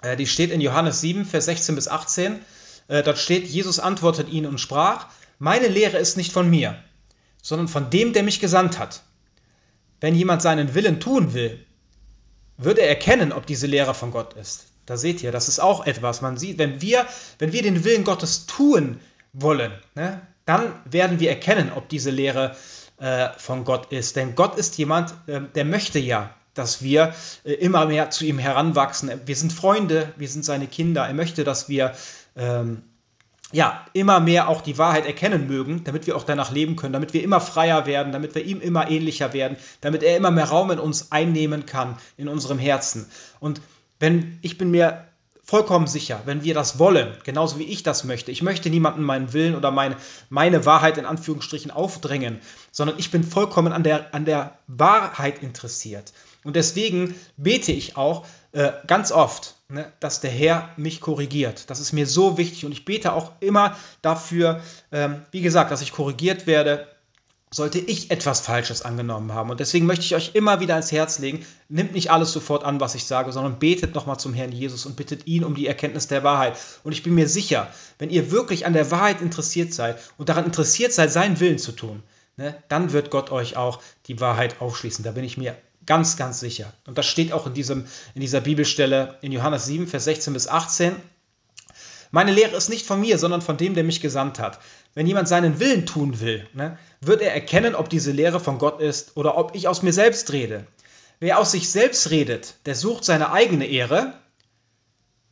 Äh, 0.00 0.16
die 0.16 0.26
steht 0.26 0.50
in 0.50 0.60
Johannes 0.60 1.00
7, 1.00 1.24
Vers 1.24 1.46
16 1.46 1.74
bis 1.74 1.88
18. 1.88 2.40
dort 2.88 3.18
steht, 3.18 3.46
Jesus 3.46 3.78
antwortet 3.78 4.28
ihnen 4.28 4.46
und 4.46 4.58
sprach, 4.58 5.06
meine 5.38 5.68
Lehre 5.68 5.98
ist 5.98 6.16
nicht 6.16 6.32
von 6.32 6.50
mir, 6.50 6.76
sondern 7.40 7.68
von 7.68 7.90
dem, 7.90 8.12
der 8.12 8.22
mich 8.22 8.40
gesandt 8.40 8.78
hat. 8.78 9.02
Wenn 10.00 10.14
jemand 10.14 10.42
seinen 10.42 10.74
Willen 10.74 10.98
tun 10.98 11.32
will, 11.32 11.64
wird 12.58 12.78
er 12.78 12.88
erkennen, 12.88 13.32
ob 13.32 13.46
diese 13.46 13.66
Lehre 13.66 13.94
von 13.94 14.10
Gott 14.10 14.34
ist. 14.34 14.66
Da 14.86 14.96
seht 14.96 15.22
ihr, 15.22 15.30
das 15.30 15.48
ist 15.48 15.60
auch 15.60 15.86
etwas. 15.86 16.22
Man 16.22 16.36
sieht, 16.36 16.58
wenn 16.58 16.80
wir, 16.80 17.06
wenn 17.38 17.52
wir 17.52 17.62
den 17.62 17.84
Willen 17.84 18.04
Gottes 18.04 18.46
tun 18.46 19.00
wollen, 19.32 19.72
ne, 19.94 20.20
dann 20.44 20.72
werden 20.84 21.20
wir 21.20 21.30
erkennen, 21.30 21.70
ob 21.74 21.88
diese 21.88 22.10
Lehre 22.10 22.56
äh, 22.98 23.28
von 23.36 23.64
Gott 23.64 23.92
ist. 23.92 24.16
Denn 24.16 24.34
Gott 24.34 24.56
ist 24.56 24.78
jemand, 24.78 25.14
äh, 25.26 25.40
der 25.54 25.64
möchte 25.64 25.98
ja, 25.98 26.34
dass 26.54 26.82
wir 26.82 27.14
äh, 27.44 27.52
immer 27.54 27.86
mehr 27.86 28.10
zu 28.10 28.24
ihm 28.24 28.38
heranwachsen. 28.38 29.10
Wir 29.26 29.36
sind 29.36 29.52
Freunde, 29.52 30.12
wir 30.16 30.28
sind 30.28 30.44
seine 30.44 30.66
Kinder. 30.66 31.06
Er 31.06 31.14
möchte, 31.14 31.44
dass 31.44 31.68
wir 31.68 31.94
ähm, 32.36 32.82
ja, 33.52 33.84
immer 33.92 34.18
mehr 34.18 34.48
auch 34.48 34.62
die 34.62 34.78
Wahrheit 34.78 35.06
erkennen 35.06 35.46
mögen, 35.46 35.84
damit 35.84 36.06
wir 36.06 36.16
auch 36.16 36.24
danach 36.24 36.50
leben 36.50 36.74
können, 36.74 36.94
damit 36.94 37.12
wir 37.12 37.22
immer 37.22 37.40
freier 37.40 37.86
werden, 37.86 38.12
damit 38.12 38.34
wir 38.34 38.44
ihm 38.44 38.60
immer 38.60 38.90
ähnlicher 38.90 39.34
werden, 39.34 39.56
damit 39.82 40.02
er 40.02 40.16
immer 40.16 40.30
mehr 40.30 40.46
Raum 40.46 40.70
in 40.70 40.78
uns 40.78 41.12
einnehmen 41.12 41.66
kann, 41.66 41.98
in 42.16 42.28
unserem 42.28 42.58
Herzen. 42.58 43.06
Und 43.40 43.60
wenn, 44.00 44.38
ich 44.40 44.56
bin 44.56 44.70
mir 44.70 45.04
vollkommen 45.52 45.86
sicher, 45.86 46.22
wenn 46.24 46.44
wir 46.44 46.54
das 46.54 46.78
wollen, 46.78 47.14
genauso 47.24 47.58
wie 47.58 47.64
ich 47.64 47.82
das 47.82 48.04
möchte, 48.04 48.30
ich 48.30 48.40
möchte 48.40 48.70
niemanden 48.70 49.02
meinen 49.02 49.34
Willen 49.34 49.54
oder 49.54 49.70
meine, 49.70 49.98
meine 50.30 50.64
Wahrheit 50.64 50.96
in 50.96 51.04
Anführungsstrichen 51.04 51.70
aufdrängen, 51.70 52.40
sondern 52.70 52.98
ich 52.98 53.10
bin 53.10 53.22
vollkommen 53.22 53.70
an 53.70 53.82
der, 53.82 54.14
an 54.14 54.24
der 54.24 54.56
Wahrheit 54.66 55.42
interessiert. 55.42 56.14
Und 56.42 56.56
deswegen 56.56 57.14
bete 57.36 57.70
ich 57.70 57.98
auch 57.98 58.24
äh, 58.52 58.72
ganz 58.86 59.12
oft, 59.12 59.56
ne, 59.68 59.92
dass 60.00 60.22
der 60.22 60.30
Herr 60.30 60.70
mich 60.78 61.02
korrigiert. 61.02 61.68
Das 61.68 61.80
ist 61.80 61.92
mir 61.92 62.06
so 62.06 62.38
wichtig 62.38 62.64
und 62.64 62.72
ich 62.72 62.86
bete 62.86 63.12
auch 63.12 63.32
immer 63.40 63.76
dafür, 64.00 64.62
ähm, 64.90 65.20
wie 65.32 65.42
gesagt, 65.42 65.70
dass 65.70 65.82
ich 65.82 65.92
korrigiert 65.92 66.46
werde, 66.46 66.88
sollte 67.52 67.78
ich 67.78 68.10
etwas 68.10 68.40
Falsches 68.40 68.82
angenommen 68.82 69.32
haben. 69.32 69.50
Und 69.50 69.60
deswegen 69.60 69.86
möchte 69.86 70.04
ich 70.04 70.14
euch 70.14 70.30
immer 70.34 70.60
wieder 70.60 70.74
ans 70.74 70.90
Herz 70.90 71.18
legen, 71.18 71.44
nimmt 71.68 71.92
nicht 71.92 72.10
alles 72.10 72.32
sofort 72.32 72.64
an, 72.64 72.80
was 72.80 72.94
ich 72.94 73.04
sage, 73.04 73.30
sondern 73.30 73.58
betet 73.58 73.94
nochmal 73.94 74.18
zum 74.18 74.34
Herrn 74.34 74.52
Jesus 74.52 74.86
und 74.86 74.96
bittet 74.96 75.26
ihn 75.26 75.44
um 75.44 75.54
die 75.54 75.66
Erkenntnis 75.66 76.08
der 76.08 76.24
Wahrheit. 76.24 76.58
Und 76.82 76.92
ich 76.92 77.02
bin 77.02 77.14
mir 77.14 77.28
sicher, 77.28 77.72
wenn 77.98 78.10
ihr 78.10 78.30
wirklich 78.30 78.66
an 78.66 78.72
der 78.72 78.90
Wahrheit 78.90 79.20
interessiert 79.20 79.72
seid 79.72 79.98
und 80.18 80.28
daran 80.28 80.46
interessiert 80.46 80.92
seid, 80.92 81.12
seinen 81.12 81.38
Willen 81.38 81.58
zu 81.58 81.72
tun, 81.72 82.02
ne, 82.36 82.56
dann 82.68 82.92
wird 82.92 83.10
Gott 83.10 83.30
euch 83.30 83.56
auch 83.56 83.80
die 84.06 84.18
Wahrheit 84.20 84.60
aufschließen. 84.60 85.04
Da 85.04 85.12
bin 85.12 85.24
ich 85.24 85.36
mir 85.36 85.56
Ganz, 85.84 86.16
ganz 86.16 86.38
sicher. 86.38 86.72
Und 86.86 86.96
das 86.96 87.06
steht 87.06 87.32
auch 87.32 87.46
in, 87.46 87.54
diesem, 87.54 87.86
in 88.14 88.20
dieser 88.20 88.40
Bibelstelle 88.40 89.18
in 89.20 89.32
Johannes 89.32 89.66
7, 89.66 89.88
Vers 89.88 90.04
16 90.04 90.32
bis 90.32 90.46
18. 90.46 90.94
Meine 92.12 92.30
Lehre 92.30 92.56
ist 92.56 92.68
nicht 92.68 92.86
von 92.86 93.00
mir, 93.00 93.18
sondern 93.18 93.42
von 93.42 93.56
dem, 93.56 93.74
der 93.74 93.84
mich 93.84 94.00
gesandt 94.00 94.38
hat. 94.38 94.60
Wenn 94.94 95.06
jemand 95.06 95.28
seinen 95.28 95.58
Willen 95.58 95.86
tun 95.86 96.20
will, 96.20 96.46
ne, 96.52 96.78
wird 97.00 97.22
er 97.22 97.32
erkennen, 97.32 97.74
ob 97.74 97.88
diese 97.88 98.12
Lehre 98.12 98.40
von 98.40 98.58
Gott 98.58 98.80
ist 98.80 99.16
oder 99.16 99.38
ob 99.38 99.54
ich 99.54 99.68
aus 99.68 99.82
mir 99.82 99.92
selbst 99.92 100.32
rede. 100.32 100.66
Wer 101.18 101.38
aus 101.38 101.52
sich 101.52 101.70
selbst 101.70 102.10
redet, 102.10 102.54
der 102.66 102.74
sucht 102.74 103.04
seine 103.04 103.32
eigene 103.32 103.66
Ehre. 103.66 104.14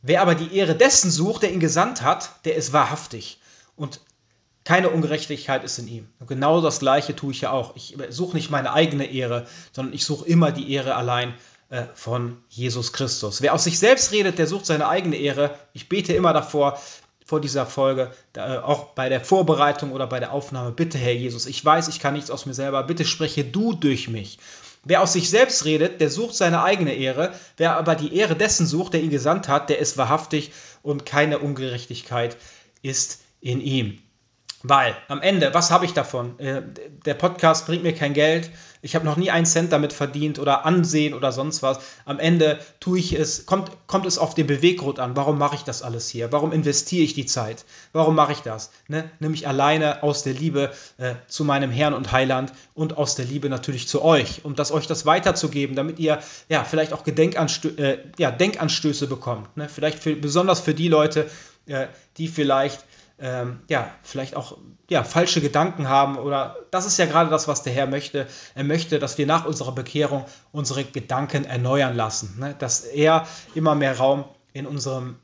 Wer 0.01 0.21
aber 0.21 0.35
die 0.35 0.55
Ehre 0.55 0.75
dessen 0.75 1.11
sucht, 1.11 1.43
der 1.43 1.51
ihn 1.51 1.59
gesandt 1.59 2.01
hat, 2.01 2.31
der 2.45 2.55
ist 2.55 2.73
wahrhaftig. 2.73 3.39
Und 3.75 3.99
keine 4.63 4.89
Ungerechtigkeit 4.89 5.63
ist 5.63 5.79
in 5.79 5.87
ihm. 5.87 6.07
Und 6.19 6.27
genau 6.27 6.61
das 6.61 6.79
Gleiche 6.79 7.15
tue 7.15 7.31
ich 7.31 7.41
ja 7.41 7.51
auch. 7.51 7.75
Ich 7.75 7.97
suche 8.09 8.35
nicht 8.35 8.49
meine 8.49 8.73
eigene 8.73 9.05
Ehre, 9.05 9.47
sondern 9.73 9.93
ich 9.93 10.05
suche 10.05 10.25
immer 10.27 10.51
die 10.51 10.71
Ehre 10.71 10.95
allein 10.95 11.33
äh, 11.69 11.85
von 11.95 12.37
Jesus 12.49 12.93
Christus. 12.93 13.41
Wer 13.41 13.53
aus 13.53 13.63
sich 13.63 13.79
selbst 13.79 14.11
redet, 14.11 14.37
der 14.37 14.47
sucht 14.47 14.65
seine 14.65 14.87
eigene 14.87 15.15
Ehre. 15.15 15.57
Ich 15.73 15.89
bete 15.89 16.13
immer 16.13 16.33
davor, 16.33 16.79
vor 17.25 17.41
dieser 17.41 17.65
Folge, 17.65 18.11
äh, 18.35 18.57
auch 18.57 18.93
bei 18.93 19.09
der 19.09 19.21
Vorbereitung 19.21 19.91
oder 19.91 20.07
bei 20.07 20.19
der 20.19 20.31
Aufnahme, 20.31 20.71
bitte 20.71 20.97
Herr 20.97 21.13
Jesus, 21.13 21.45
ich 21.45 21.63
weiß, 21.63 21.87
ich 21.87 21.99
kann 21.99 22.13
nichts 22.13 22.31
aus 22.31 22.45
mir 22.45 22.53
selber, 22.53 22.83
bitte 22.83 23.05
spreche 23.05 23.43
du 23.43 23.73
durch 23.73 24.09
mich. 24.09 24.39
Wer 24.83 25.01
aus 25.01 25.13
sich 25.13 25.29
selbst 25.29 25.65
redet, 25.65 26.01
der 26.01 26.09
sucht 26.09 26.35
seine 26.35 26.63
eigene 26.63 26.95
Ehre. 26.95 27.33
Wer 27.57 27.77
aber 27.77 27.95
die 27.95 28.15
Ehre 28.15 28.35
dessen 28.35 28.65
sucht, 28.65 28.93
der 28.93 29.03
ihn 29.03 29.11
gesandt 29.11 29.47
hat, 29.47 29.69
der 29.69 29.77
ist 29.77 29.97
wahrhaftig 29.97 30.51
und 30.81 31.05
keine 31.05 31.37
Ungerechtigkeit 31.37 32.35
ist 32.81 33.21
in 33.41 33.61
ihm. 33.61 33.99
Weil 34.63 34.95
am 35.07 35.21
Ende, 35.21 35.53
was 35.53 35.71
habe 35.71 35.85
ich 35.85 35.93
davon? 35.93 36.39
Äh, 36.39 36.63
der 37.05 37.13
Podcast 37.13 37.65
bringt 37.65 37.83
mir 37.83 37.93
kein 37.93 38.13
Geld. 38.13 38.49
Ich 38.81 38.95
habe 38.95 39.05
noch 39.05 39.15
nie 39.15 39.29
einen 39.29 39.45
Cent 39.45 39.71
damit 39.71 39.93
verdient 39.93 40.39
oder 40.39 40.65
Ansehen 40.65 41.13
oder 41.13 41.31
sonst 41.31 41.61
was. 41.61 41.79
Am 42.05 42.19
Ende 42.19 42.59
tue 42.79 42.97
ich 42.99 43.13
es, 43.13 43.45
kommt, 43.45 43.71
kommt 43.87 44.05
es 44.05 44.17
auf 44.17 44.33
den 44.33 44.47
Beweggrund 44.47 44.99
an. 44.99 45.15
Warum 45.15 45.37
mache 45.37 45.55
ich 45.55 45.61
das 45.61 45.83
alles 45.83 46.09
hier? 46.09 46.31
Warum 46.31 46.51
investiere 46.51 47.03
ich 47.03 47.13
die 47.13 47.25
Zeit? 47.25 47.65
Warum 47.93 48.15
mache 48.15 48.31
ich 48.31 48.39
das? 48.39 48.71
Ne? 48.87 49.09
Nämlich 49.19 49.47
alleine 49.47 50.01
aus 50.01 50.23
der 50.23 50.33
Liebe 50.33 50.71
äh, 50.97 51.13
zu 51.27 51.43
meinem 51.43 51.69
Herrn 51.71 51.93
und 51.93 52.11
Heiland 52.11 52.53
und 52.73 52.97
aus 52.97 53.15
der 53.15 53.25
Liebe 53.25 53.49
natürlich 53.49 53.87
zu 53.87 54.03
euch, 54.03 54.43
um 54.43 54.55
das 54.55 54.71
euch 54.71 54.87
das 54.87 55.05
weiterzugeben, 55.05 55.75
damit 55.75 55.99
ihr 55.99 56.19
ja 56.49 56.63
vielleicht 56.63 56.93
auch 56.93 57.03
Gedenkanstö 57.03 57.69
äh, 57.77 57.99
ja, 58.17 58.31
Denkanstöße 58.31 59.07
bekommt. 59.07 59.55
Ne? 59.57 59.69
Vielleicht 59.69 59.99
für, 59.99 60.15
besonders 60.15 60.59
für 60.59 60.73
die 60.73 60.87
Leute, 60.87 61.29
äh, 61.67 61.87
die 62.17 62.27
vielleicht 62.27 62.83
ähm, 63.21 63.59
ja, 63.69 63.91
vielleicht 64.03 64.35
auch 64.35 64.57
ja, 64.89 65.03
falsche 65.03 65.41
Gedanken 65.41 65.87
haben 65.87 66.17
oder 66.17 66.57
das 66.71 66.85
ist 66.85 66.97
ja 66.97 67.05
gerade 67.05 67.29
das, 67.29 67.47
was 67.47 67.63
der 67.63 67.71
Herr 67.71 67.87
möchte. 67.87 68.27
Er 68.55 68.63
möchte, 68.63 68.99
dass 68.99 69.17
wir 69.17 69.25
nach 69.25 69.45
unserer 69.45 69.71
Bekehrung 69.73 70.25
unsere 70.51 70.83
Gedanken 70.83 71.45
erneuern 71.45 71.95
lassen, 71.95 72.35
ne? 72.39 72.55
dass 72.57 72.81
er 72.81 73.27
immer 73.53 73.75
mehr 73.75 73.97
Raum 73.97 74.25
in 74.53 74.65
unserem 74.65 75.15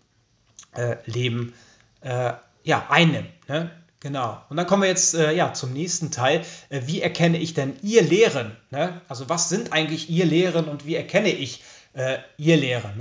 äh, 0.73 0.95
Leben 1.05 1.53
äh, 2.01 2.33
ja, 2.63 2.85
einnimmt. 2.89 3.49
Ne? 3.49 3.71
Genau. 3.99 4.41
Und 4.49 4.57
dann 4.57 4.67
kommen 4.67 4.83
wir 4.83 4.89
jetzt 4.89 5.15
äh, 5.15 5.33
ja, 5.33 5.53
zum 5.53 5.73
nächsten 5.73 6.11
Teil. 6.11 6.45
Äh, 6.69 6.81
wie 6.85 7.01
erkenne 7.01 7.37
ich 7.39 7.53
denn 7.53 7.75
ihr 7.81 8.03
Lehren? 8.03 8.55
Ne? 8.69 9.01
Also 9.09 9.27
was 9.27 9.49
sind 9.49 9.73
eigentlich 9.73 10.09
ihr 10.09 10.25
Lehren 10.25 10.65
und 10.69 10.85
wie 10.85 10.95
erkenne 10.95 11.29
ich 11.29 11.63
äh, 11.93 12.19
ihr 12.37 12.57
Lehren? 12.57 12.97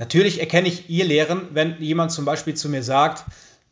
Natürlich 0.00 0.40
erkenne 0.40 0.66
ich 0.66 0.88
ihr 0.88 1.04
Lehren, 1.04 1.48
wenn 1.52 1.76
jemand 1.78 2.10
zum 2.10 2.24
Beispiel 2.24 2.54
zu 2.54 2.70
mir 2.70 2.82
sagt, 2.82 3.22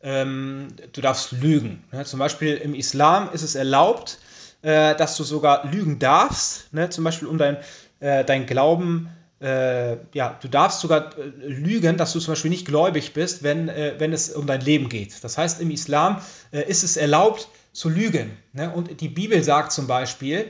ähm, 0.01 0.67
du 0.93 1.01
darfst 1.01 1.31
lügen. 1.31 1.83
Ne? 1.91 2.05
Zum 2.05 2.19
Beispiel 2.19 2.55
im 2.55 2.75
Islam 2.75 3.31
ist 3.33 3.41
es 3.41 3.55
erlaubt, 3.55 4.19
äh, 4.61 4.95
dass 4.95 5.17
du 5.17 5.23
sogar 5.23 5.65
lügen 5.71 5.97
darfst, 5.97 6.71
ne? 6.71 6.89
zum 6.91 7.03
Beispiel 7.03 7.27
um 7.27 7.39
dein, 7.39 7.57
äh, 7.99 8.23
dein 8.23 8.45
Glauben, 8.45 9.09
äh, 9.41 9.97
ja, 10.13 10.37
du 10.39 10.47
darfst 10.47 10.81
sogar 10.81 11.17
äh, 11.17 11.23
lügen, 11.47 11.97
dass 11.97 12.13
du 12.13 12.19
zum 12.19 12.33
Beispiel 12.33 12.51
nicht 12.51 12.67
gläubig 12.67 13.13
bist, 13.13 13.41
wenn, 13.41 13.67
äh, 13.67 13.95
wenn 13.97 14.13
es 14.13 14.29
um 14.29 14.45
dein 14.45 14.61
Leben 14.61 14.87
geht. 14.87 15.23
Das 15.23 15.35
heißt, 15.35 15.59
im 15.61 15.71
Islam 15.71 16.21
äh, 16.51 16.61
ist 16.61 16.83
es 16.83 16.95
erlaubt 16.95 17.47
zu 17.73 17.89
lügen. 17.89 18.37
Ne? 18.53 18.71
Und 18.71 19.01
die 19.01 19.09
Bibel 19.09 19.41
sagt 19.43 19.71
zum 19.71 19.87
Beispiel, 19.87 20.45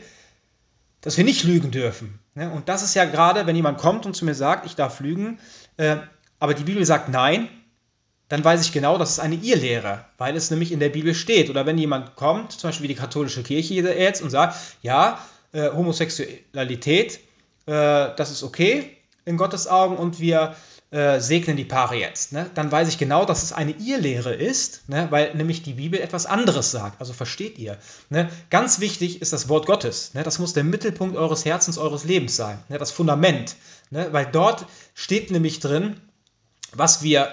dass 1.00 1.16
wir 1.16 1.24
nicht 1.24 1.46
lügen 1.46 1.72
dürfen. 1.72 2.20
Ne? 2.36 2.52
Und 2.52 2.68
das 2.68 2.84
ist 2.84 2.96
ja 2.96 3.06
gerade, 3.06 3.48
wenn 3.48 3.56
jemand 3.56 3.78
kommt 3.78 4.06
und 4.06 4.16
zu 4.16 4.26
mir 4.26 4.36
sagt, 4.36 4.66
ich 4.66 4.76
darf 4.76 5.00
lügen, 5.00 5.40
äh, 5.80 5.98
aber 6.40 6.54
die 6.54 6.64
Bibel 6.64 6.86
sagt 6.86 7.10
nein, 7.10 7.50
dann 8.28 8.44
weiß 8.44 8.62
ich 8.62 8.72
genau, 8.72 8.98
das 8.98 9.12
ist 9.12 9.20
eine 9.20 9.36
Irrlehre, 9.36 10.06
weil 10.18 10.36
es 10.36 10.52
nämlich 10.52 10.72
in 10.72 10.80
der 10.80 10.90
Bibel 10.90 11.16
steht. 11.16 11.50
Oder 11.50 11.66
wenn 11.66 11.78
jemand 11.78 12.16
kommt, 12.16 12.52
zum 12.52 12.68
Beispiel 12.68 12.84
wie 12.84 12.94
die 12.94 13.00
katholische 13.00 13.42
Kirche 13.42 13.74
jetzt, 13.74 14.22
und 14.22 14.30
sagt, 14.30 14.56
ja, 14.84 15.20
äh, 15.52 15.70
Homosexualität, 15.72 17.16
äh, 17.66 18.14
das 18.16 18.30
ist 18.30 18.44
okay 18.44 18.98
in 19.26 19.38
Gottes 19.38 19.68
Augen 19.68 19.98
und 19.98 20.20
wir 20.20 20.56
äh, 20.92 21.20
segnen 21.20 21.56
die 21.56 21.66
Paare 21.66 21.96
jetzt. 21.96 22.32
Ne? 22.32 22.50
Dann 22.56 22.72
weiß 22.72 22.88
ich 22.88 22.98
genau, 22.98 23.24
dass 23.24 23.44
es 23.44 23.54
eine 23.54 23.72
Irrlehre 23.72 24.34
ist, 24.34 24.90
ne? 24.90 25.08
weil 25.12 25.36
nämlich 25.36 25.62
die 25.62 25.74
Bibel 25.74 26.00
etwas 26.00 26.26
anderes 26.26 26.72
sagt. 26.72 27.00
Also 27.00 27.14
versteht 27.14 27.60
ihr. 27.60 27.78
Ne? 28.10 28.30
Ganz 28.50 28.80
wichtig 28.80 29.22
ist 29.22 29.32
das 29.32 29.50
Wort 29.50 29.68
Gottes. 29.68 30.14
Ne? 30.16 30.24
Das 30.24 30.40
muss 30.40 30.54
der 30.54 30.64
Mittelpunkt 30.64 31.16
eures 31.16 31.46
Herzens, 31.46 31.78
eures 31.78 32.06
Lebens 32.06 32.36
sein. 32.36 32.60
Ne? 32.70 32.80
Das 32.80 32.90
Fundament. 32.92 33.56
Ne? 33.90 34.08
Weil 34.12 34.26
dort 34.26 34.66
steht 34.94 35.32
nämlich 35.32 35.60
drin, 35.60 36.00
was 36.74 37.04
wir 37.04 37.30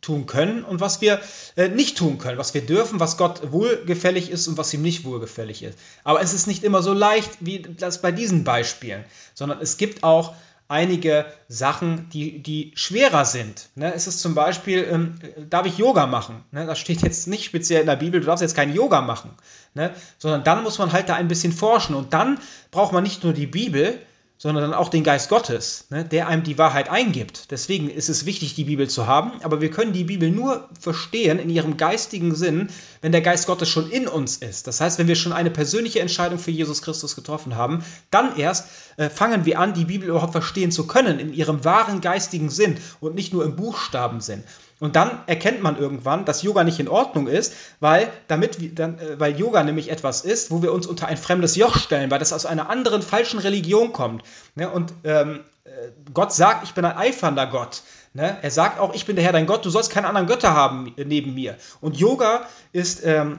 tun 0.00 0.26
können 0.26 0.64
und 0.64 0.80
was 0.80 1.00
wir 1.00 1.20
äh, 1.56 1.68
nicht 1.68 1.96
tun 1.96 2.18
können, 2.18 2.36
was 2.36 2.54
wir 2.54 2.66
dürfen, 2.66 3.00
was 3.00 3.16
Gott 3.16 3.52
wohlgefällig 3.52 4.30
ist 4.30 4.48
und 4.48 4.58
was 4.58 4.74
ihm 4.74 4.82
nicht 4.82 5.04
wohlgefällig 5.04 5.62
ist. 5.62 5.78
Aber 6.04 6.20
es 6.20 6.34
ist 6.34 6.46
nicht 6.46 6.64
immer 6.64 6.82
so 6.82 6.92
leicht 6.92 7.30
wie 7.40 7.60
das 7.60 8.02
bei 8.02 8.10
diesen 8.10 8.42
Beispielen, 8.44 9.04
sondern 9.34 9.60
es 9.60 9.76
gibt 9.76 10.02
auch 10.02 10.34
einige 10.72 11.26
Sachen, 11.48 12.08
die, 12.10 12.42
die 12.42 12.72
schwerer 12.74 13.24
sind. 13.24 13.68
Ne? 13.74 13.92
Es 13.94 14.06
ist 14.06 14.20
zum 14.20 14.34
Beispiel, 14.34 14.88
ähm, 14.90 15.18
darf 15.50 15.66
ich 15.66 15.78
Yoga 15.78 16.06
machen? 16.06 16.42
Ne? 16.50 16.66
Das 16.66 16.78
steht 16.78 17.02
jetzt 17.02 17.28
nicht 17.28 17.44
speziell 17.44 17.82
in 17.82 17.86
der 17.86 17.96
Bibel, 17.96 18.20
du 18.20 18.26
darfst 18.26 18.42
jetzt 18.42 18.56
kein 18.56 18.74
Yoga 18.74 19.02
machen. 19.02 19.30
Ne? 19.74 19.92
Sondern 20.18 20.44
dann 20.44 20.62
muss 20.62 20.78
man 20.78 20.90
halt 20.90 21.10
da 21.10 21.14
ein 21.14 21.28
bisschen 21.28 21.52
forschen. 21.52 21.94
Und 21.94 22.14
dann 22.14 22.40
braucht 22.70 22.92
man 22.92 23.02
nicht 23.02 23.22
nur 23.22 23.34
die 23.34 23.46
Bibel, 23.46 23.98
sondern 24.42 24.64
dann 24.64 24.74
auch 24.74 24.88
den 24.88 25.04
Geist 25.04 25.28
Gottes, 25.28 25.84
ne, 25.90 26.04
der 26.04 26.26
einem 26.26 26.42
die 26.42 26.58
Wahrheit 26.58 26.90
eingibt. 26.90 27.52
Deswegen 27.52 27.88
ist 27.88 28.08
es 28.08 28.26
wichtig, 28.26 28.56
die 28.56 28.64
Bibel 28.64 28.90
zu 28.90 29.06
haben, 29.06 29.40
aber 29.44 29.60
wir 29.60 29.70
können 29.70 29.92
die 29.92 30.02
Bibel 30.02 30.32
nur 30.32 30.68
verstehen 30.80 31.38
in 31.38 31.48
ihrem 31.48 31.76
geistigen 31.76 32.34
Sinn, 32.34 32.68
wenn 33.02 33.12
der 33.12 33.20
Geist 33.20 33.46
Gottes 33.46 33.68
schon 33.68 33.88
in 33.88 34.08
uns 34.08 34.38
ist. 34.38 34.66
Das 34.66 34.80
heißt, 34.80 34.98
wenn 34.98 35.06
wir 35.06 35.14
schon 35.14 35.32
eine 35.32 35.52
persönliche 35.52 36.00
Entscheidung 36.00 36.40
für 36.40 36.50
Jesus 36.50 36.82
Christus 36.82 37.14
getroffen 37.14 37.54
haben, 37.54 37.84
dann 38.10 38.36
erst 38.36 38.66
äh, 38.96 39.10
fangen 39.10 39.44
wir 39.44 39.60
an, 39.60 39.74
die 39.74 39.84
Bibel 39.84 40.08
überhaupt 40.08 40.32
verstehen 40.32 40.72
zu 40.72 40.88
können 40.88 41.20
in 41.20 41.32
ihrem 41.32 41.64
wahren 41.64 42.00
geistigen 42.00 42.50
Sinn 42.50 42.78
und 42.98 43.14
nicht 43.14 43.32
nur 43.32 43.44
im 43.44 43.54
Buchstabensinn. 43.54 44.42
Und 44.82 44.96
dann 44.96 45.20
erkennt 45.28 45.62
man 45.62 45.78
irgendwann, 45.78 46.24
dass 46.24 46.42
Yoga 46.42 46.64
nicht 46.64 46.80
in 46.80 46.88
Ordnung 46.88 47.28
ist, 47.28 47.54
weil, 47.78 48.10
damit, 48.26 48.76
dann, 48.76 48.98
äh, 48.98 49.20
weil 49.20 49.38
Yoga 49.38 49.62
nämlich 49.62 49.88
etwas 49.92 50.22
ist, 50.22 50.50
wo 50.50 50.60
wir 50.60 50.72
uns 50.72 50.88
unter 50.88 51.06
ein 51.06 51.16
fremdes 51.16 51.54
Joch 51.54 51.76
stellen, 51.76 52.10
weil 52.10 52.18
das 52.18 52.32
aus 52.32 52.46
einer 52.46 52.68
anderen 52.68 53.00
falschen 53.00 53.38
Religion 53.38 53.92
kommt. 53.92 54.24
Ne? 54.56 54.68
Und 54.68 54.92
ähm, 55.04 55.44
äh, 55.62 55.70
Gott 56.12 56.32
sagt, 56.32 56.64
ich 56.64 56.74
bin 56.74 56.84
ein 56.84 56.96
eifernder 56.96 57.46
Gott. 57.46 57.82
Ne? 58.12 58.36
Er 58.42 58.50
sagt 58.50 58.80
auch, 58.80 58.92
ich 58.92 59.06
bin 59.06 59.14
der 59.14 59.24
Herr 59.24 59.30
dein 59.30 59.46
Gott, 59.46 59.64
du 59.64 59.70
sollst 59.70 59.92
keine 59.92 60.08
anderen 60.08 60.26
Götter 60.26 60.52
haben 60.52 60.92
neben 60.96 61.32
mir. 61.32 61.54
Und 61.80 61.96
Yoga 61.96 62.48
ist 62.72 63.06
ähm, 63.06 63.38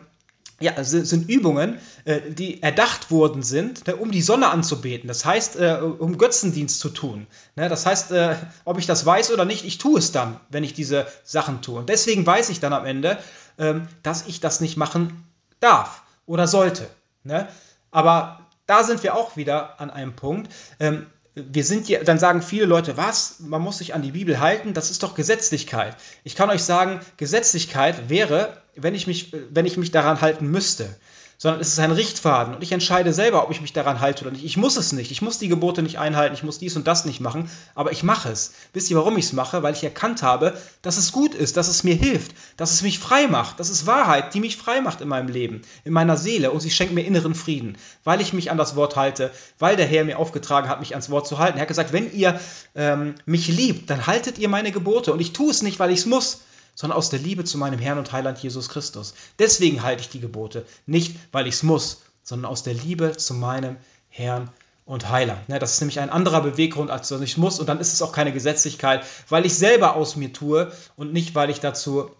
ja, 0.63 0.83
sind 0.83 1.29
Übungen, 1.29 1.77
äh, 2.05 2.21
die 2.29 2.63
erdacht 2.63 3.11
worden 3.11 3.43
sind, 3.43 3.85
ne, 3.87 3.95
um 3.95 4.11
die 4.11 4.21
Sonne 4.21 4.49
anzubeten. 4.49 5.07
Das 5.07 5.25
heißt, 5.25 5.57
äh, 5.57 5.79
um 5.81 6.17
Götzendienst 6.17 6.79
zu 6.79 6.89
tun. 6.89 7.27
Ne, 7.55 7.69
das 7.69 7.85
heißt, 7.85 8.11
äh, 8.11 8.35
ob 8.65 8.79
ich 8.79 8.85
das 8.85 9.05
weiß 9.05 9.31
oder 9.31 9.45
nicht, 9.45 9.65
ich 9.65 9.77
tue 9.77 9.99
es 9.99 10.11
dann, 10.11 10.39
wenn 10.49 10.63
ich 10.63 10.73
diese 10.73 11.05
Sachen 11.23 11.61
tue. 11.61 11.79
Und 11.79 11.89
deswegen 11.89 12.25
weiß 12.25 12.49
ich 12.49 12.59
dann 12.59 12.73
am 12.73 12.85
Ende, 12.85 13.17
ähm, 13.57 13.87
dass 14.01 14.25
ich 14.27 14.39
das 14.39 14.61
nicht 14.61 14.77
machen 14.77 15.23
darf 15.59 16.03
oder 16.25 16.47
sollte. 16.47 16.87
Ne? 17.23 17.47
Aber 17.91 18.39
da 18.65 18.83
sind 18.83 19.03
wir 19.03 19.15
auch 19.15 19.35
wieder 19.35 19.79
an 19.79 19.91
einem 19.91 20.15
Punkt. 20.15 20.51
Ähm, 20.79 21.05
wir 21.35 21.63
sind 21.63 21.89
ja, 21.89 22.03
dann 22.03 22.19
sagen 22.19 22.41
viele 22.41 22.65
Leute, 22.65 22.95
was? 22.95 23.39
Man 23.39 23.61
muss 23.61 23.79
sich 23.79 23.93
an 23.93 24.01
die 24.01 24.11
Bibel 24.11 24.39
halten, 24.39 24.73
das 24.73 24.91
ist 24.91 25.03
doch 25.03 25.15
Gesetzlichkeit. 25.15 25.95
Ich 26.23 26.35
kann 26.35 26.49
euch 26.49 26.63
sagen, 26.63 26.99
Gesetzlichkeit 27.17 28.09
wäre, 28.09 28.61
wenn 28.75 28.95
ich 28.95 29.07
mich, 29.07 29.33
wenn 29.49 29.65
ich 29.65 29.77
mich 29.77 29.91
daran 29.91 30.21
halten 30.21 30.49
müsste 30.49 30.95
sondern 31.43 31.59
es 31.59 31.69
ist 31.69 31.79
ein 31.79 31.91
Richtfaden 31.91 32.55
und 32.55 32.63
ich 32.63 32.71
entscheide 32.71 33.11
selber, 33.11 33.43
ob 33.43 33.51
ich 33.51 33.59
mich 33.59 33.73
daran 33.73 33.99
halte 33.99 34.23
oder 34.23 34.31
nicht. 34.31 34.45
Ich 34.45 34.55
muss 34.55 34.77
es 34.77 34.93
nicht, 34.93 35.11
ich 35.11 35.21
muss 35.21 35.39
die 35.39 35.49
Gebote 35.49 35.81
nicht 35.81 35.99
einhalten, 35.99 36.33
ich 36.35 36.43
muss 36.43 36.57
dies 36.57 36.77
und 36.77 36.87
das 36.87 37.03
nicht 37.03 37.19
machen, 37.19 37.49
aber 37.75 37.91
ich 37.91 38.01
mache 38.01 38.29
es. 38.29 38.53
Wisst 38.71 38.89
ihr, 38.89 38.95
warum 38.95 39.17
ich 39.17 39.25
es 39.25 39.33
mache? 39.33 39.61
Weil 39.61 39.73
ich 39.73 39.83
erkannt 39.83 40.23
habe, 40.23 40.57
dass 40.81 40.95
es 40.95 41.11
gut 41.11 41.35
ist, 41.35 41.57
dass 41.57 41.67
es 41.67 41.83
mir 41.83 41.95
hilft, 41.95 42.33
dass 42.55 42.71
es 42.71 42.81
mich 42.81 42.97
frei 42.97 43.27
macht. 43.27 43.59
Das 43.59 43.69
ist 43.69 43.85
Wahrheit, 43.85 44.33
die 44.33 44.39
mich 44.39 44.55
frei 44.55 44.79
macht 44.79 45.01
in 45.01 45.09
meinem 45.09 45.27
Leben, 45.27 45.63
in 45.83 45.91
meiner 45.91 46.15
Seele 46.15 46.51
und 46.51 46.61
sie 46.61 46.71
schenkt 46.71 46.93
mir 46.93 47.03
inneren 47.03 47.35
Frieden, 47.35 47.77
weil 48.05 48.21
ich 48.21 48.31
mich 48.31 48.49
an 48.49 48.57
das 48.57 48.77
Wort 48.77 48.95
halte, 48.95 49.29
weil 49.59 49.75
der 49.75 49.85
Herr 49.85 50.05
mir 50.05 50.19
aufgetragen 50.19 50.69
hat, 50.69 50.79
mich 50.79 50.93
ans 50.93 51.09
Wort 51.09 51.27
zu 51.27 51.39
halten. 51.39 51.57
Er 51.57 51.63
hat 51.63 51.67
gesagt, 51.67 51.91
wenn 51.91 52.13
ihr 52.13 52.39
ähm, 52.73 53.15
mich 53.25 53.49
liebt, 53.49 53.89
dann 53.89 54.07
haltet 54.07 54.37
ihr 54.37 54.47
meine 54.47 54.71
Gebote 54.71 55.11
und 55.11 55.19
ich 55.19 55.33
tue 55.33 55.51
es 55.51 55.61
nicht, 55.61 55.79
weil 55.79 55.91
ich 55.91 55.99
es 55.99 56.05
muss, 56.05 56.41
sondern 56.75 56.97
aus 56.97 57.09
der 57.09 57.19
Liebe 57.19 57.43
zu 57.43 57.57
meinem 57.57 57.79
Herrn 57.79 57.97
und 57.97 58.11
Heiland 58.11 58.39
Jesus 58.39 58.69
Christus. 58.69 59.13
Deswegen 59.39 59.83
halte 59.83 60.01
ich 60.01 60.09
die 60.09 60.19
Gebote, 60.19 60.65
nicht 60.85 61.15
weil 61.31 61.47
ich 61.47 61.55
es 61.55 61.63
muss, 61.63 62.03
sondern 62.23 62.51
aus 62.51 62.63
der 62.63 62.73
Liebe 62.73 63.15
zu 63.17 63.33
meinem 63.33 63.77
Herrn 64.09 64.49
und 64.85 65.09
Heiland. 65.09 65.39
Das 65.47 65.73
ist 65.73 65.81
nämlich 65.81 65.99
ein 65.99 66.09
anderer 66.09 66.41
Beweggrund, 66.41 66.91
als 66.91 67.09
dass 67.09 67.21
ich 67.21 67.37
muss. 67.37 67.59
Und 67.59 67.67
dann 67.67 67.79
ist 67.79 67.93
es 67.93 68.01
auch 68.01 68.11
keine 68.11 68.33
Gesetzlichkeit, 68.33 69.05
weil 69.29 69.45
ich 69.45 69.55
selber 69.55 69.95
aus 69.95 70.15
mir 70.15 70.33
tue 70.33 70.71
und 70.95 71.13
nicht, 71.13 71.35
weil 71.35 71.49
ich 71.49 71.59
dazu 71.59 72.11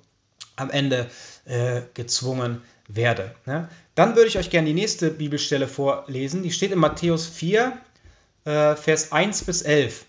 am 0.56 0.70
Ende 0.70 1.10
äh, 1.46 1.82
gezwungen 1.94 2.62
werde. 2.88 3.34
Dann 3.96 4.16
würde 4.16 4.28
ich 4.28 4.38
euch 4.38 4.50
gerne 4.50 4.68
die 4.68 4.74
nächste 4.74 5.10
Bibelstelle 5.10 5.68
vorlesen. 5.68 6.44
Die 6.44 6.52
steht 6.52 6.72
in 6.72 6.80
Matthäus 6.80 7.28
4, 7.28 7.74
äh, 8.46 8.76
Vers 8.76 9.12
1 9.12 9.44
bis 9.44 9.62
11. 9.62 10.06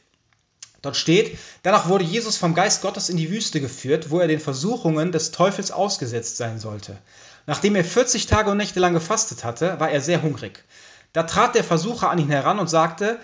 Dort 0.85 0.97
steht, 0.97 1.39
danach 1.63 1.89
wurde 1.89 2.05
Jesus 2.05 2.37
vom 2.37 2.55
Geist 2.55 2.83
Gottes 2.83 3.09
in 3.09 3.17
die 3.17 3.31
Wüste 3.31 3.59
geführt, 3.59 4.11
wo 4.11 4.21
er 4.21 4.29
den 4.29 4.39
Versuchungen 4.39 5.13
des 5.13 5.31
Teufels 5.31 5.71
ausgesetzt 5.71 6.37
sein 6.37 6.59
sollte. 6.59 6.99
Nachdem 7.47 7.75
er 7.75 7.85
40 7.85 8.27
Tage 8.27 8.51
und 8.51 8.59
Nächte 8.59 8.81
lang 8.81 8.93
gefastet 8.93 9.45
hatte, 9.45 9.81
war 9.81 9.91
er 9.91 10.03
sehr 10.03 10.21
hungrig. 10.21 10.63
Da 11.15 11.23
trat 11.23 11.55
der 11.55 11.65
Versucher 11.65 12.11
an 12.11 12.19
ihn 12.19 12.29
heran 12.29 12.59
und 12.59 12.69
sagte, 12.69 13.19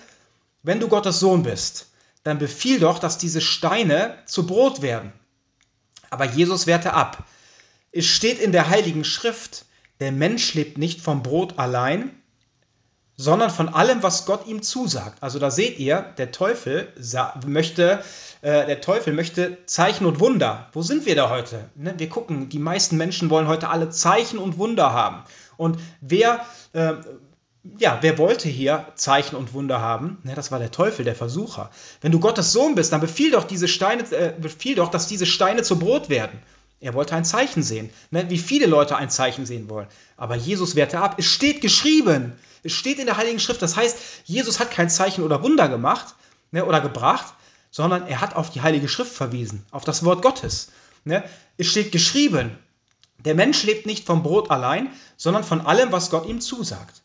wenn 0.63 0.81
du 0.81 0.89
Gottes 0.89 1.21
Sohn 1.21 1.43
bist, 1.43 1.89
dann 2.23 2.39
befiehl 2.39 2.81
doch, 2.81 2.99
dass 2.99 3.19
diese 3.19 3.43
Steine 3.43 4.17
zu 4.25 4.47
Brot 4.47 4.81
werden. 4.81 5.13
Aber 6.09 6.25
Jesus 6.25 6.67
wehrte 6.67 6.95
ab. 6.95 7.25
Es 7.93 8.07
steht 8.07 8.41
in 8.41 8.53
der 8.53 8.71
heiligen 8.71 9.05
Schrift, 9.05 9.67
der 10.01 10.13
Mensch 10.13 10.55
lebt 10.55 10.79
nicht 10.79 11.03
vom 11.03 11.23
Brot 11.23 11.59
allein, 11.59 12.20
sondern 13.21 13.51
von 13.51 13.69
allem, 13.69 14.03
was 14.03 14.25
Gott 14.25 14.47
ihm 14.47 14.63
zusagt. 14.63 15.23
Also 15.23 15.39
da 15.39 15.51
seht 15.51 15.79
ihr, 15.79 16.07
der 16.17 16.33
Teufel 16.33 16.89
möchte, 17.47 18.03
äh, 18.41 18.65
der 18.65 18.81
Teufel 18.81 19.13
möchte 19.13 19.59
Zeichen 19.67 20.07
und 20.07 20.21
Wunder. 20.21 20.69
Wo 20.73 20.81
sind 20.81 21.05
wir 21.05 21.15
da 21.15 21.29
heute? 21.29 21.69
Ne? 21.75 21.93
Wir 21.99 22.09
gucken, 22.09 22.49
die 22.49 22.59
meisten 22.59 22.97
Menschen 22.97 23.29
wollen 23.29 23.47
heute 23.47 23.69
alle 23.69 23.91
Zeichen 23.91 24.39
und 24.39 24.57
Wunder 24.57 24.95
haben. 24.95 25.23
Und 25.59 25.79
wer, 26.01 26.47
äh, 26.73 26.95
ja, 27.77 27.99
wer 28.01 28.17
wollte 28.17 28.49
hier 28.49 28.87
Zeichen 28.95 29.37
und 29.37 29.53
Wunder 29.53 29.83
haben? 29.83 30.17
Ne, 30.23 30.35
das 30.35 30.51
war 30.51 30.59
der 30.59 30.71
Teufel, 30.71 31.05
der 31.05 31.15
Versucher. 31.15 31.69
Wenn 32.01 32.13
du 32.13 32.21
Gottes 32.21 32.53
Sohn 32.53 32.75
bist, 32.75 32.91
dann 32.91 33.03
befiehl 33.03 33.33
doch 33.33 33.45
diese 33.45 33.69
Steine, 33.69 34.03
äh, 34.13 34.33
befiehl 34.41 34.77
doch, 34.77 34.91
dass 34.91 35.09
diese 35.09 35.27
Steine 35.27 35.63
zu 35.63 35.79
Brot 35.79 36.09
werden. 36.09 36.39
Er 36.81 36.95
wollte 36.95 37.15
ein 37.15 37.27
Zeichen 37.27 37.63
sehen, 37.63 37.91
ne? 38.11 38.31
wie 38.31 38.39
viele 38.39 38.67
Leute 38.67 38.97
ein 38.97 39.11
Zeichen 39.11 39.45
sehen 39.45 39.69
wollen. 39.69 39.87
Aber 40.17 40.35
Jesus 40.35 40.77
wehrte 40.77 40.99
ab. 40.99 41.17
Es 41.19 41.27
steht 41.27 41.61
geschrieben. 41.61 42.33
Es 42.63 42.73
steht 42.73 42.99
in 42.99 43.07
der 43.07 43.19
Heiligen 43.19 43.39
Schrift. 43.39 43.61
Das 43.61 43.77
heißt, 43.77 43.99
Jesus 44.25 44.61
hat 44.61 44.71
kein 44.71 44.89
Zeichen 44.89 45.23
oder 45.23 45.43
Wunder 45.43 45.69
gemacht 45.69 46.15
ne, 46.53 46.65
oder 46.65 46.81
gebracht, 46.81 47.35
sondern 47.71 48.07
er 48.07 48.21
hat 48.23 48.35
auf 48.35 48.51
die 48.51 48.63
Heilige 48.63 48.89
Schrift 48.89 49.13
verwiesen, 49.13 49.65
auf 49.71 49.85
das 49.85 50.05
Wort 50.05 50.23
Gottes. 50.23 50.73
Ne? 51.05 51.23
Es 51.59 51.67
steht 51.67 51.93
geschrieben. 51.93 52.59
Der 53.19 53.35
Mensch 53.35 53.63
lebt 53.65 53.85
nicht 53.85 54.07
vom 54.07 54.23
Brot 54.23 54.51
allein, 54.51 54.89
sondern 55.19 55.45
von 55.45 55.61
allem, 55.61 55.93
was 55.93 56.09
Gott 56.09 56.27
ihm 56.27 56.41
zusagt. 56.41 57.03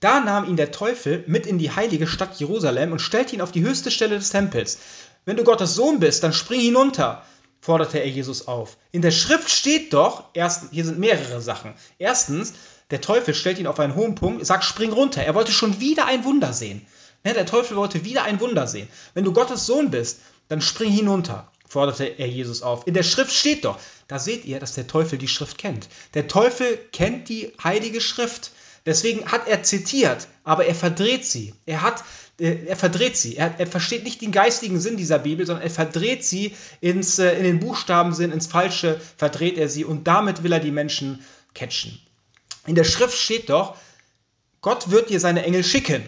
Da 0.00 0.18
nahm 0.18 0.48
ihn 0.48 0.56
der 0.56 0.72
Teufel 0.72 1.22
mit 1.28 1.46
in 1.46 1.58
die 1.58 1.70
heilige 1.70 2.08
Stadt 2.08 2.40
Jerusalem 2.40 2.90
und 2.90 2.98
stellte 2.98 3.36
ihn 3.36 3.40
auf 3.40 3.52
die 3.52 3.62
höchste 3.62 3.92
Stelle 3.92 4.16
des 4.16 4.30
Tempels. 4.30 4.78
Wenn 5.24 5.36
du 5.36 5.44
Gottes 5.44 5.76
Sohn 5.76 6.00
bist, 6.00 6.24
dann 6.24 6.32
spring 6.32 6.60
hinunter, 6.60 7.24
forderte 7.62 7.98
er 7.98 8.08
Jesus 8.08 8.48
auf. 8.48 8.76
In 8.90 9.02
der 9.02 9.12
Schrift 9.12 9.48
steht 9.48 9.94
doch, 9.94 10.24
erst, 10.34 10.72
hier 10.72 10.84
sind 10.84 10.98
mehrere 10.98 11.40
Sachen. 11.40 11.72
Erstens, 11.96 12.54
der 12.90 13.00
Teufel 13.00 13.34
stellt 13.34 13.58
ihn 13.58 13.68
auf 13.68 13.78
einen 13.78 13.94
hohen 13.94 14.16
Punkt, 14.16 14.44
sagt, 14.44 14.64
spring 14.64 14.92
runter. 14.92 15.22
Er 15.22 15.34
wollte 15.34 15.52
schon 15.52 15.80
wieder 15.80 16.04
ein 16.06 16.24
Wunder 16.24 16.52
sehen. 16.52 16.84
Ne, 17.24 17.32
der 17.32 17.46
Teufel 17.46 17.76
wollte 17.76 18.04
wieder 18.04 18.24
ein 18.24 18.40
Wunder 18.40 18.66
sehen. 18.66 18.88
Wenn 19.14 19.24
du 19.24 19.32
Gottes 19.32 19.64
Sohn 19.64 19.90
bist, 19.92 20.18
dann 20.48 20.60
spring 20.60 20.90
hinunter, 20.90 21.50
forderte 21.66 22.04
er 22.04 22.26
Jesus 22.26 22.62
auf. 22.62 22.84
In 22.86 22.94
der 22.94 23.04
Schrift 23.04 23.32
steht 23.32 23.64
doch, 23.64 23.78
da 24.08 24.18
seht 24.18 24.44
ihr, 24.44 24.58
dass 24.58 24.74
der 24.74 24.88
Teufel 24.88 25.16
die 25.16 25.28
Schrift 25.28 25.56
kennt. 25.56 25.88
Der 26.14 26.26
Teufel 26.26 26.76
kennt 26.90 27.28
die 27.28 27.52
heilige 27.62 28.00
Schrift. 28.00 28.50
Deswegen 28.84 29.30
hat 29.30 29.46
er 29.46 29.62
zitiert, 29.62 30.26
aber 30.42 30.66
er 30.66 30.74
verdreht 30.74 31.24
sie. 31.24 31.54
Er 31.64 31.82
hat 31.82 32.02
er 32.42 32.76
verdreht 32.76 33.16
sie. 33.16 33.36
Er, 33.36 33.54
er, 33.58 33.66
versteht 33.66 34.04
nicht 34.04 34.20
den 34.20 34.32
geistigen 34.32 34.80
Sinn 34.80 34.96
dieser 34.96 35.18
Bibel, 35.18 35.46
sondern 35.46 35.62
er 35.62 35.70
verdreht 35.70 36.24
sie 36.24 36.54
ins, 36.80 37.18
äh, 37.18 37.36
in 37.36 37.44
den 37.44 37.60
Buchstabensinn, 37.60 38.32
ins 38.32 38.46
Falsche 38.46 39.00
verdreht 39.16 39.58
er 39.58 39.68
sie 39.68 39.84
und 39.84 40.06
damit 40.08 40.42
will 40.42 40.52
er 40.52 40.60
die 40.60 40.72
Menschen 40.72 41.24
catchen. 41.54 41.98
In 42.66 42.74
der 42.74 42.84
Schrift 42.84 43.16
steht 43.16 43.48
doch, 43.48 43.76
Gott 44.60 44.90
wird 44.90 45.10
dir 45.10 45.20
seine 45.20 45.44
Engel 45.44 45.64
schicken. 45.64 46.02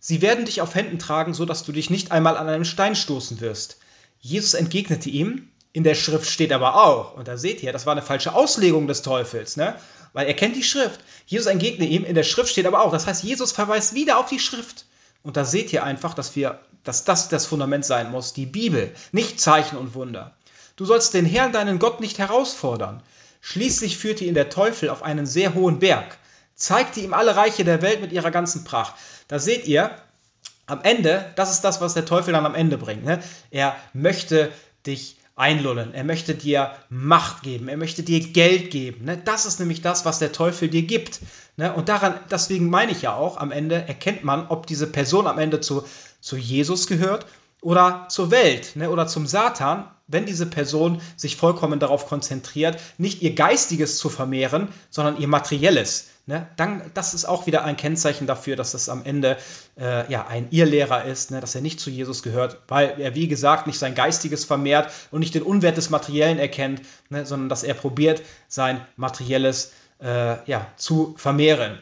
Sie 0.00 0.22
werden 0.22 0.44
dich 0.44 0.60
auf 0.60 0.74
Händen 0.74 0.98
tragen, 0.98 1.34
so 1.34 1.44
dass 1.44 1.64
du 1.64 1.72
dich 1.72 1.90
nicht 1.90 2.12
einmal 2.12 2.36
an 2.36 2.48
einem 2.48 2.64
Stein 2.64 2.96
stoßen 2.96 3.40
wirst. 3.40 3.78
Jesus 4.20 4.54
entgegnete 4.54 5.10
ihm, 5.10 5.48
in 5.72 5.84
der 5.84 5.94
Schrift 5.94 6.30
steht 6.30 6.52
aber 6.52 6.76
auch, 6.84 7.16
und 7.16 7.28
da 7.28 7.36
seht 7.36 7.62
ihr, 7.62 7.72
das 7.72 7.86
war 7.86 7.92
eine 7.92 8.02
falsche 8.02 8.34
Auslegung 8.34 8.86
des 8.86 9.02
Teufels, 9.02 9.56
ne? 9.56 9.76
weil 10.14 10.26
er 10.26 10.34
kennt 10.34 10.56
die 10.56 10.62
Schrift. 10.62 11.00
Jesus 11.26 11.46
entgegnete 11.46 11.84
ihm, 11.90 12.04
in 12.04 12.14
der 12.14 12.22
Schrift 12.22 12.50
steht 12.50 12.66
aber 12.66 12.80
auch. 12.80 12.90
Das 12.90 13.06
heißt, 13.06 13.22
Jesus 13.22 13.52
verweist 13.52 13.94
wieder 13.94 14.18
auf 14.18 14.28
die 14.28 14.38
Schrift. 14.38 14.85
Und 15.26 15.36
da 15.36 15.44
seht 15.44 15.72
ihr 15.72 15.82
einfach, 15.82 16.14
dass 16.14 16.36
wir, 16.36 16.60
dass 16.84 17.02
das 17.02 17.28
das 17.28 17.46
Fundament 17.46 17.84
sein 17.84 18.12
muss, 18.12 18.32
die 18.32 18.46
Bibel, 18.46 18.94
nicht 19.10 19.40
Zeichen 19.40 19.76
und 19.76 19.96
Wunder. 19.96 20.36
Du 20.76 20.84
sollst 20.84 21.14
den 21.14 21.26
Herrn, 21.26 21.50
deinen 21.50 21.80
Gott, 21.80 22.00
nicht 22.00 22.18
herausfordern. 22.20 23.02
Schließlich 23.40 23.98
führte 23.98 24.24
ihn 24.24 24.34
der 24.34 24.50
Teufel 24.50 24.88
auf 24.88 25.02
einen 25.02 25.26
sehr 25.26 25.54
hohen 25.54 25.80
Berg, 25.80 26.16
zeigte 26.54 27.00
ihm 27.00 27.12
alle 27.12 27.34
Reiche 27.34 27.64
der 27.64 27.82
Welt 27.82 28.00
mit 28.00 28.12
ihrer 28.12 28.30
ganzen 28.30 28.62
Pracht. 28.62 28.94
Da 29.26 29.40
seht 29.40 29.66
ihr, 29.66 29.90
am 30.66 30.80
Ende, 30.84 31.32
das 31.34 31.50
ist 31.50 31.62
das, 31.62 31.80
was 31.80 31.94
der 31.94 32.04
Teufel 32.06 32.32
dann 32.32 32.46
am 32.46 32.54
Ende 32.54 32.78
bringt. 32.78 33.04
Ne? 33.04 33.20
Er 33.50 33.74
möchte 33.94 34.52
dich 34.86 35.16
einlullen. 35.36 35.92
Er 35.94 36.04
möchte 36.04 36.34
dir 36.34 36.72
Macht 36.88 37.42
geben. 37.42 37.68
Er 37.68 37.76
möchte 37.76 38.02
dir 38.02 38.20
Geld 38.20 38.70
geben. 38.70 39.04
Ne? 39.04 39.18
Das 39.22 39.46
ist 39.46 39.60
nämlich 39.60 39.82
das, 39.82 40.04
was 40.04 40.18
der 40.18 40.32
Teufel 40.32 40.68
dir 40.68 40.82
gibt. 40.82 41.20
Ne? 41.56 41.72
Und 41.72 41.88
daran, 41.88 42.14
deswegen 42.30 42.70
meine 42.70 42.92
ich 42.92 43.02
ja 43.02 43.14
auch, 43.14 43.36
am 43.36 43.52
Ende 43.52 43.76
erkennt 43.86 44.24
man, 44.24 44.46
ob 44.48 44.66
diese 44.66 44.86
Person 44.86 45.26
am 45.26 45.38
Ende 45.38 45.60
zu, 45.60 45.84
zu 46.20 46.36
Jesus 46.36 46.86
gehört 46.86 47.26
oder 47.60 48.06
zur 48.08 48.30
Welt 48.30 48.76
ne? 48.76 48.90
oder 48.90 49.06
zum 49.06 49.26
Satan, 49.26 49.84
wenn 50.08 50.24
diese 50.24 50.46
Person 50.46 51.00
sich 51.16 51.36
vollkommen 51.36 51.80
darauf 51.80 52.06
konzentriert, 52.06 52.80
nicht 52.96 53.22
ihr 53.22 53.34
Geistiges 53.34 53.98
zu 53.98 54.08
vermehren, 54.08 54.68
sondern 54.88 55.20
ihr 55.20 55.28
Materielles. 55.28 56.08
Ne, 56.28 56.48
dann, 56.56 56.82
das 56.94 57.14
ist 57.14 57.24
auch 57.24 57.46
wieder 57.46 57.62
ein 57.64 57.76
Kennzeichen 57.76 58.26
dafür, 58.26 58.56
dass 58.56 58.74
es 58.74 58.88
am 58.88 59.04
Ende 59.04 59.36
äh, 59.78 60.10
ja, 60.10 60.26
ein 60.26 60.48
Irrlehrer 60.50 61.04
ist, 61.04 61.30
ne, 61.30 61.40
dass 61.40 61.54
er 61.54 61.60
nicht 61.60 61.78
zu 61.78 61.88
Jesus 61.88 62.24
gehört, 62.24 62.58
weil 62.66 63.00
er, 63.00 63.14
wie 63.14 63.28
gesagt, 63.28 63.68
nicht 63.68 63.78
sein 63.78 63.94
Geistiges 63.94 64.44
vermehrt 64.44 64.92
und 65.12 65.20
nicht 65.20 65.36
den 65.36 65.44
Unwert 65.44 65.76
des 65.76 65.88
Materiellen 65.88 66.40
erkennt, 66.40 66.82
ne, 67.10 67.24
sondern 67.24 67.48
dass 67.48 67.62
er 67.62 67.74
probiert, 67.74 68.22
sein 68.48 68.84
Materielles 68.96 69.70
äh, 70.02 70.44
ja, 70.50 70.66
zu 70.76 71.14
vermehren. 71.16 71.78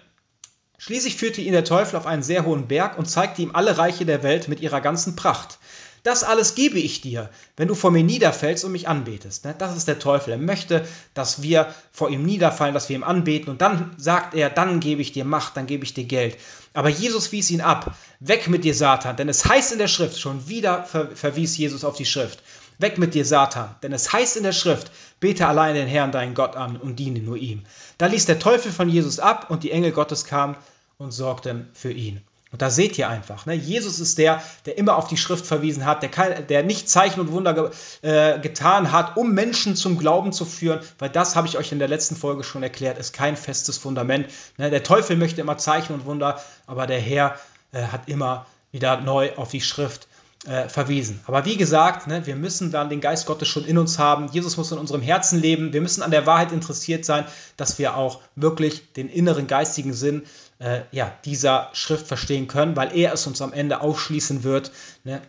Schließlich 0.76 1.16
führte 1.16 1.40
ihn 1.40 1.52
der 1.52 1.64
Teufel 1.64 1.96
auf 1.96 2.04
einen 2.04 2.22
sehr 2.22 2.44
hohen 2.44 2.68
Berg 2.68 2.98
und 2.98 3.08
zeigte 3.08 3.40
ihm 3.40 3.54
alle 3.54 3.78
Reiche 3.78 4.04
der 4.04 4.22
Welt 4.22 4.48
mit 4.48 4.60
ihrer 4.60 4.82
ganzen 4.82 5.16
Pracht. 5.16 5.58
Das 6.04 6.22
alles 6.22 6.54
gebe 6.54 6.78
ich 6.78 7.00
dir, 7.00 7.30
wenn 7.56 7.66
du 7.66 7.74
vor 7.74 7.90
mir 7.90 8.04
niederfällst 8.04 8.62
und 8.62 8.72
mich 8.72 8.88
anbetest. 8.88 9.46
Ne? 9.46 9.54
Das 9.56 9.74
ist 9.74 9.88
der 9.88 9.98
Teufel. 9.98 10.32
Er 10.32 10.38
möchte, 10.38 10.86
dass 11.14 11.40
wir 11.40 11.74
vor 11.92 12.10
ihm 12.10 12.24
niederfallen, 12.26 12.74
dass 12.74 12.90
wir 12.90 12.96
ihm 12.96 13.02
anbeten. 13.02 13.48
Und 13.48 13.62
dann 13.62 13.94
sagt 13.96 14.34
er, 14.34 14.50
dann 14.50 14.80
gebe 14.80 15.00
ich 15.00 15.12
dir 15.12 15.24
Macht, 15.24 15.56
dann 15.56 15.66
gebe 15.66 15.82
ich 15.82 15.94
dir 15.94 16.04
Geld. 16.04 16.36
Aber 16.74 16.90
Jesus 16.90 17.32
wies 17.32 17.50
ihn 17.50 17.62
ab. 17.62 17.96
Weg 18.20 18.48
mit 18.48 18.64
dir, 18.64 18.74
Satan. 18.74 19.16
Denn 19.16 19.30
es 19.30 19.46
heißt 19.46 19.72
in 19.72 19.78
der 19.78 19.88
Schrift, 19.88 20.20
schon 20.20 20.46
wieder 20.46 20.84
verwies 20.84 21.56
Jesus 21.56 21.84
auf 21.84 21.96
die 21.96 22.04
Schrift. 22.04 22.42
Weg 22.78 22.98
mit 22.98 23.14
dir, 23.14 23.24
Satan. 23.24 23.74
Denn 23.82 23.94
es 23.94 24.12
heißt 24.12 24.36
in 24.36 24.42
der 24.42 24.52
Schrift, 24.52 24.90
bete 25.20 25.46
allein 25.46 25.74
den 25.74 25.88
Herrn, 25.88 26.12
deinen 26.12 26.34
Gott 26.34 26.54
an 26.54 26.76
und 26.76 26.98
diene 26.98 27.20
nur 27.20 27.38
ihm. 27.38 27.62
Da 27.96 28.08
ließ 28.08 28.26
der 28.26 28.38
Teufel 28.38 28.72
von 28.72 28.90
Jesus 28.90 29.20
ab 29.20 29.48
und 29.48 29.62
die 29.62 29.70
Engel 29.70 29.92
Gottes 29.92 30.26
kamen 30.26 30.56
und 30.98 31.12
sorgten 31.12 31.70
für 31.72 31.92
ihn. 31.92 32.20
Und 32.54 32.62
da 32.62 32.70
seht 32.70 32.96
ihr 32.98 33.08
einfach, 33.08 33.46
ne? 33.46 33.54
Jesus 33.54 33.98
ist 33.98 34.16
der, 34.16 34.40
der 34.64 34.78
immer 34.78 34.94
auf 34.94 35.08
die 35.08 35.16
Schrift 35.16 35.44
verwiesen 35.44 35.84
hat, 35.86 36.02
der, 36.02 36.08
kein, 36.08 36.46
der 36.46 36.62
nicht 36.62 36.88
Zeichen 36.88 37.18
und 37.18 37.32
Wunder 37.32 37.52
ge, 37.52 37.70
äh, 38.02 38.38
getan 38.38 38.92
hat, 38.92 39.16
um 39.16 39.34
Menschen 39.34 39.74
zum 39.74 39.98
Glauben 39.98 40.32
zu 40.32 40.44
führen, 40.44 40.78
weil 41.00 41.08
das 41.10 41.34
habe 41.34 41.48
ich 41.48 41.58
euch 41.58 41.72
in 41.72 41.80
der 41.80 41.88
letzten 41.88 42.14
Folge 42.14 42.44
schon 42.44 42.62
erklärt, 42.62 42.96
ist 42.96 43.12
kein 43.12 43.36
festes 43.36 43.76
Fundament. 43.76 44.28
Ne? 44.56 44.70
Der 44.70 44.84
Teufel 44.84 45.16
möchte 45.16 45.40
immer 45.40 45.58
Zeichen 45.58 45.94
und 45.94 46.04
Wunder, 46.04 46.40
aber 46.68 46.86
der 46.86 47.00
Herr 47.00 47.34
äh, 47.72 47.82
hat 47.86 48.08
immer 48.08 48.46
wieder 48.70 49.00
neu 49.00 49.32
auf 49.34 49.50
die 49.50 49.60
Schrift 49.60 50.06
äh, 50.46 50.68
verwiesen. 50.68 51.18
Aber 51.26 51.44
wie 51.46 51.56
gesagt, 51.56 52.06
ne, 52.06 52.24
wir 52.24 52.36
müssen 52.36 52.70
dann 52.70 52.88
den 52.88 53.00
Geist 53.00 53.26
Gottes 53.26 53.48
schon 53.48 53.64
in 53.64 53.78
uns 53.78 53.98
haben. 53.98 54.28
Jesus 54.30 54.56
muss 54.56 54.70
in 54.70 54.78
unserem 54.78 55.02
Herzen 55.02 55.40
leben. 55.40 55.72
Wir 55.72 55.80
müssen 55.80 56.04
an 56.04 56.12
der 56.12 56.24
Wahrheit 56.24 56.52
interessiert 56.52 57.04
sein, 57.04 57.24
dass 57.56 57.80
wir 57.80 57.96
auch 57.96 58.20
wirklich 58.36 58.92
den 58.92 59.08
inneren 59.08 59.48
geistigen 59.48 59.92
Sinn 59.92 60.22
äh, 60.64 60.80
ja, 60.92 61.12
dieser 61.26 61.68
Schrift 61.74 62.06
verstehen 62.06 62.48
können, 62.48 62.74
weil 62.74 62.96
er 62.96 63.12
es 63.12 63.26
uns 63.26 63.42
am 63.42 63.52
Ende 63.52 63.82
aufschließen 63.82 64.44
wird. 64.44 64.72
Ne? 65.04 65.20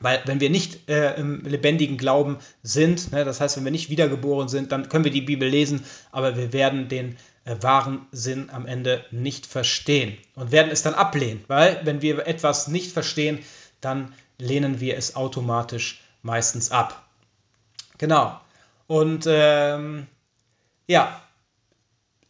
Weil 0.00 0.20
wenn 0.26 0.40
wir 0.40 0.50
nicht 0.50 0.90
äh, 0.90 1.14
im 1.14 1.40
lebendigen 1.44 1.96
Glauben 1.96 2.36
sind, 2.62 3.10
ne, 3.12 3.24
das 3.24 3.40
heißt, 3.40 3.56
wenn 3.56 3.64
wir 3.64 3.72
nicht 3.72 3.88
wiedergeboren 3.88 4.48
sind, 4.48 4.70
dann 4.72 4.90
können 4.90 5.04
wir 5.04 5.10
die 5.10 5.22
Bibel 5.22 5.48
lesen, 5.48 5.82
aber 6.12 6.36
wir 6.36 6.52
werden 6.52 6.88
den 6.88 7.16
äh, 7.46 7.56
wahren 7.60 8.06
Sinn 8.12 8.50
am 8.50 8.66
Ende 8.66 9.02
nicht 9.10 9.46
verstehen 9.46 10.18
und 10.34 10.52
werden 10.52 10.70
es 10.70 10.82
dann 10.82 10.92
ablehnen, 10.92 11.42
weil 11.48 11.80
wenn 11.84 12.02
wir 12.02 12.26
etwas 12.26 12.68
nicht 12.68 12.92
verstehen, 12.92 13.38
dann 13.80 14.12
lehnen 14.36 14.80
wir 14.80 14.98
es 14.98 15.16
automatisch 15.16 16.02
meistens 16.20 16.70
ab. 16.70 17.06
Genau. 17.96 18.38
Und 18.88 19.24
ähm, 19.26 20.06
ja, 20.86 21.22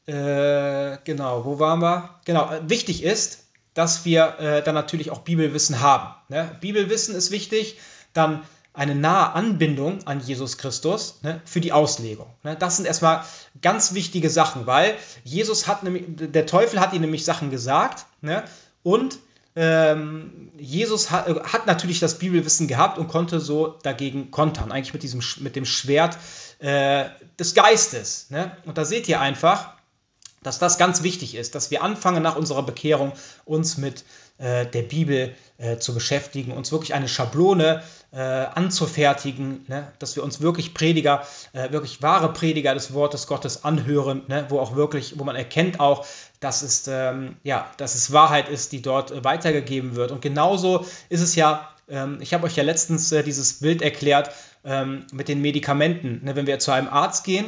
äh, 0.06 0.98
genau, 1.04 1.44
wo 1.44 1.58
waren 1.58 1.80
wir? 1.80 2.10
Genau, 2.24 2.50
äh, 2.50 2.60
wichtig 2.68 3.02
ist, 3.02 3.44
dass 3.74 4.04
wir 4.04 4.38
äh, 4.38 4.62
dann 4.62 4.74
natürlich 4.74 5.10
auch 5.10 5.20
Bibelwissen 5.20 5.80
haben. 5.80 6.14
Ne? 6.28 6.56
Bibelwissen 6.60 7.14
ist 7.14 7.30
wichtig, 7.30 7.78
dann 8.12 8.42
eine 8.72 8.94
nahe 8.94 9.32
Anbindung 9.32 10.06
an 10.06 10.20
Jesus 10.20 10.58
Christus 10.58 11.20
ne, 11.22 11.40
für 11.44 11.60
die 11.60 11.72
Auslegung. 11.72 12.26
Ne? 12.42 12.56
Das 12.56 12.76
sind 12.76 12.86
erstmal 12.86 13.24
ganz 13.62 13.94
wichtige 13.94 14.30
Sachen, 14.30 14.66
weil 14.66 14.94
Jesus 15.24 15.66
hat 15.66 15.82
nämlich, 15.82 16.04
der 16.08 16.46
Teufel 16.46 16.80
hat 16.80 16.92
ihm 16.92 17.00
nämlich 17.00 17.24
Sachen 17.24 17.50
gesagt 17.50 18.06
ne? 18.20 18.44
und 18.82 19.18
ähm, 19.56 20.50
Jesus 20.58 21.10
hat, 21.10 21.28
äh, 21.28 21.40
hat, 21.40 21.66
natürlich 21.66 21.98
das 21.98 22.18
Bibelwissen 22.18 22.68
gehabt 22.68 22.98
und 22.98 23.08
konnte 23.08 23.40
so 23.40 23.78
dagegen 23.82 24.30
kontern, 24.30 24.70
eigentlich 24.70 24.92
mit 24.92 25.02
diesem 25.02 25.22
mit 25.40 25.56
dem 25.56 25.64
Schwert 25.64 26.18
äh, 26.58 27.06
des 27.38 27.54
Geistes. 27.54 28.28
Ne? 28.28 28.54
Und 28.66 28.76
da 28.76 28.84
seht 28.84 29.08
ihr 29.08 29.20
einfach, 29.20 29.75
dass 30.46 30.60
das 30.60 30.78
ganz 30.78 31.02
wichtig 31.02 31.34
ist, 31.34 31.56
dass 31.56 31.72
wir 31.72 31.82
anfangen 31.82 32.22
nach 32.22 32.36
unserer 32.36 32.62
Bekehrung 32.62 33.12
uns 33.44 33.78
mit 33.78 34.04
äh, 34.38 34.64
der 34.66 34.82
Bibel 34.82 35.34
äh, 35.58 35.78
zu 35.78 35.92
beschäftigen, 35.92 36.52
uns 36.52 36.70
wirklich 36.70 36.94
eine 36.94 37.08
Schablone 37.08 37.82
äh, 38.12 38.18
anzufertigen, 38.20 39.64
ne? 39.66 39.92
dass 39.98 40.14
wir 40.14 40.22
uns 40.22 40.40
wirklich 40.40 40.72
Prediger, 40.72 41.26
äh, 41.52 41.72
wirklich 41.72 42.00
wahre 42.00 42.32
Prediger 42.32 42.74
des 42.74 42.94
Wortes 42.94 43.26
Gottes 43.26 43.64
anhören, 43.64 44.22
ne? 44.28 44.46
wo 44.48 44.60
auch 44.60 44.76
wirklich, 44.76 45.18
wo 45.18 45.24
man 45.24 45.34
erkennt 45.34 45.80
auch, 45.80 46.06
dass 46.38 46.62
es, 46.62 46.86
ähm, 46.86 47.36
ja, 47.42 47.68
dass 47.78 47.96
es 47.96 48.12
Wahrheit 48.12 48.48
ist, 48.48 48.70
die 48.70 48.82
dort 48.82 49.10
äh, 49.10 49.24
weitergegeben 49.24 49.96
wird. 49.96 50.12
Und 50.12 50.22
genauso 50.22 50.86
ist 51.08 51.22
es 51.22 51.34
ja, 51.34 51.70
ähm, 51.88 52.18
ich 52.20 52.32
habe 52.34 52.46
euch 52.46 52.54
ja 52.54 52.62
letztens 52.62 53.10
äh, 53.10 53.24
dieses 53.24 53.54
Bild 53.54 53.82
erklärt 53.82 54.30
ähm, 54.64 55.06
mit 55.12 55.26
den 55.26 55.40
Medikamenten. 55.40 56.24
Ne? 56.24 56.36
Wenn 56.36 56.46
wir 56.46 56.60
zu 56.60 56.70
einem 56.70 56.88
Arzt 56.88 57.24
gehen, 57.24 57.46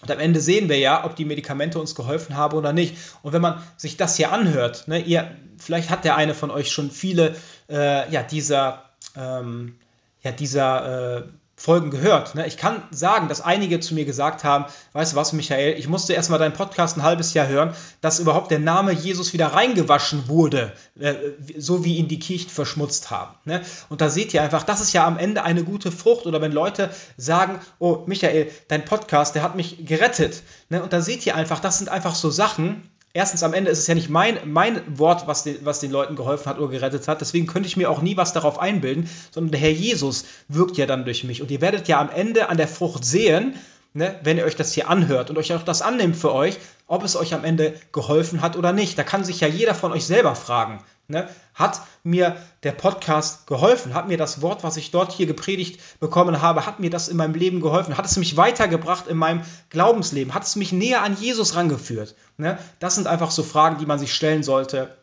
und 0.00 0.10
am 0.10 0.20
Ende 0.20 0.40
sehen 0.40 0.68
wir 0.68 0.78
ja, 0.78 1.04
ob 1.04 1.16
die 1.16 1.24
Medikamente 1.24 1.78
uns 1.80 1.94
geholfen 1.94 2.36
haben 2.36 2.56
oder 2.56 2.72
nicht. 2.72 2.96
Und 3.22 3.32
wenn 3.32 3.42
man 3.42 3.62
sich 3.76 3.96
das 3.96 4.16
hier 4.16 4.32
anhört, 4.32 4.86
ne, 4.86 5.00
ihr, 5.00 5.30
vielleicht 5.58 5.90
hat 5.90 6.04
der 6.04 6.16
eine 6.16 6.34
von 6.34 6.50
euch 6.50 6.70
schon 6.70 6.90
viele 6.90 7.34
äh, 7.68 8.10
ja, 8.10 8.22
dieser, 8.22 8.84
ähm, 9.16 9.76
ja, 10.22 10.30
dieser 10.30 11.16
äh, 11.18 11.22
Folgen 11.60 11.90
gehört. 11.90 12.36
Ne? 12.36 12.46
Ich 12.46 12.56
kann 12.56 12.84
sagen, 12.92 13.26
dass 13.26 13.40
einige 13.40 13.80
zu 13.80 13.92
mir 13.92 14.04
gesagt 14.04 14.44
haben, 14.44 14.66
weißt 14.92 15.12
du 15.12 15.16
was, 15.16 15.32
Michael, 15.32 15.76
ich 15.76 15.88
musste 15.88 16.12
erstmal 16.12 16.38
deinen 16.38 16.52
Podcast 16.52 16.96
ein 16.96 17.02
halbes 17.02 17.34
Jahr 17.34 17.48
hören, 17.48 17.74
dass 18.00 18.20
überhaupt 18.20 18.52
der 18.52 18.60
Name 18.60 18.92
Jesus 18.92 19.32
wieder 19.32 19.48
reingewaschen 19.48 20.28
wurde, 20.28 20.72
äh, 21.00 21.14
so 21.56 21.84
wie 21.84 21.96
ihn 21.96 22.06
die 22.06 22.20
Kirchen 22.20 22.48
verschmutzt 22.48 23.10
haben. 23.10 23.34
Ne? 23.44 23.60
Und 23.88 24.00
da 24.00 24.08
seht 24.08 24.32
ihr 24.34 24.42
einfach, 24.42 24.62
das 24.62 24.80
ist 24.80 24.92
ja 24.92 25.04
am 25.04 25.18
Ende 25.18 25.42
eine 25.42 25.64
gute 25.64 25.90
Frucht. 25.90 26.26
Oder 26.26 26.40
wenn 26.40 26.52
Leute 26.52 26.90
sagen, 27.16 27.58
oh 27.80 28.04
Michael, 28.06 28.52
dein 28.68 28.84
Podcast, 28.84 29.34
der 29.34 29.42
hat 29.42 29.56
mich 29.56 29.84
gerettet. 29.84 30.44
Ne? 30.68 30.80
Und 30.80 30.92
da 30.92 31.00
seht 31.00 31.26
ihr 31.26 31.34
einfach, 31.34 31.58
das 31.58 31.78
sind 31.78 31.88
einfach 31.88 32.14
so 32.14 32.30
Sachen, 32.30 32.88
erstens 33.12 33.42
am 33.42 33.54
Ende 33.54 33.70
ist 33.70 33.80
es 33.80 33.86
ja 33.86 33.94
nicht 33.94 34.10
mein, 34.10 34.38
mein 34.44 34.80
Wort, 34.98 35.26
was 35.26 35.44
den, 35.44 35.64
was 35.64 35.80
den 35.80 35.90
Leuten 35.90 36.16
geholfen 36.16 36.46
hat 36.46 36.58
oder 36.58 36.68
gerettet 36.68 37.08
hat. 37.08 37.20
Deswegen 37.20 37.46
könnte 37.46 37.68
ich 37.68 37.76
mir 37.76 37.90
auch 37.90 38.02
nie 38.02 38.16
was 38.16 38.32
darauf 38.32 38.58
einbilden, 38.58 39.08
sondern 39.30 39.52
der 39.52 39.60
Herr 39.60 39.70
Jesus 39.70 40.24
wirkt 40.48 40.76
ja 40.76 40.86
dann 40.86 41.04
durch 41.04 41.24
mich. 41.24 41.42
Und 41.42 41.50
ihr 41.50 41.60
werdet 41.60 41.88
ja 41.88 42.00
am 42.00 42.10
Ende 42.10 42.48
an 42.48 42.56
der 42.56 42.68
Frucht 42.68 43.04
sehen, 43.04 43.54
ne, 43.94 44.18
wenn 44.22 44.38
ihr 44.38 44.44
euch 44.44 44.56
das 44.56 44.72
hier 44.72 44.88
anhört 44.88 45.30
und 45.30 45.38
euch 45.38 45.52
auch 45.52 45.62
das 45.62 45.82
annimmt 45.82 46.16
für 46.16 46.32
euch, 46.32 46.58
ob 46.86 47.04
es 47.04 47.16
euch 47.16 47.34
am 47.34 47.44
Ende 47.44 47.74
geholfen 47.92 48.40
hat 48.40 48.56
oder 48.56 48.72
nicht. 48.72 48.98
Da 48.98 49.02
kann 49.02 49.24
sich 49.24 49.40
ja 49.40 49.48
jeder 49.48 49.74
von 49.74 49.92
euch 49.92 50.06
selber 50.06 50.34
fragen. 50.34 50.82
Ne? 51.10 51.26
Hat 51.54 51.80
mir 52.02 52.36
der 52.64 52.72
Podcast 52.72 53.46
geholfen? 53.46 53.94
Hat 53.94 54.08
mir 54.08 54.18
das 54.18 54.42
Wort, 54.42 54.62
was 54.62 54.76
ich 54.76 54.90
dort 54.90 55.10
hier 55.10 55.26
gepredigt 55.26 55.80
bekommen 56.00 56.42
habe, 56.42 56.66
hat 56.66 56.80
mir 56.80 56.90
das 56.90 57.08
in 57.08 57.16
meinem 57.16 57.32
Leben 57.32 57.62
geholfen? 57.62 57.96
Hat 57.96 58.04
es 58.04 58.18
mich 58.18 58.36
weitergebracht 58.36 59.06
in 59.06 59.16
meinem 59.16 59.40
Glaubensleben? 59.70 60.34
Hat 60.34 60.44
es 60.44 60.54
mich 60.54 60.70
näher 60.70 61.02
an 61.02 61.16
Jesus 61.18 61.56
rangeführt? 61.56 62.14
Ne? 62.36 62.58
Das 62.78 62.94
sind 62.94 63.06
einfach 63.06 63.30
so 63.30 63.42
Fragen, 63.42 63.78
die 63.78 63.86
man 63.86 63.98
sich 63.98 64.12
stellen 64.12 64.42
sollte. 64.42 64.98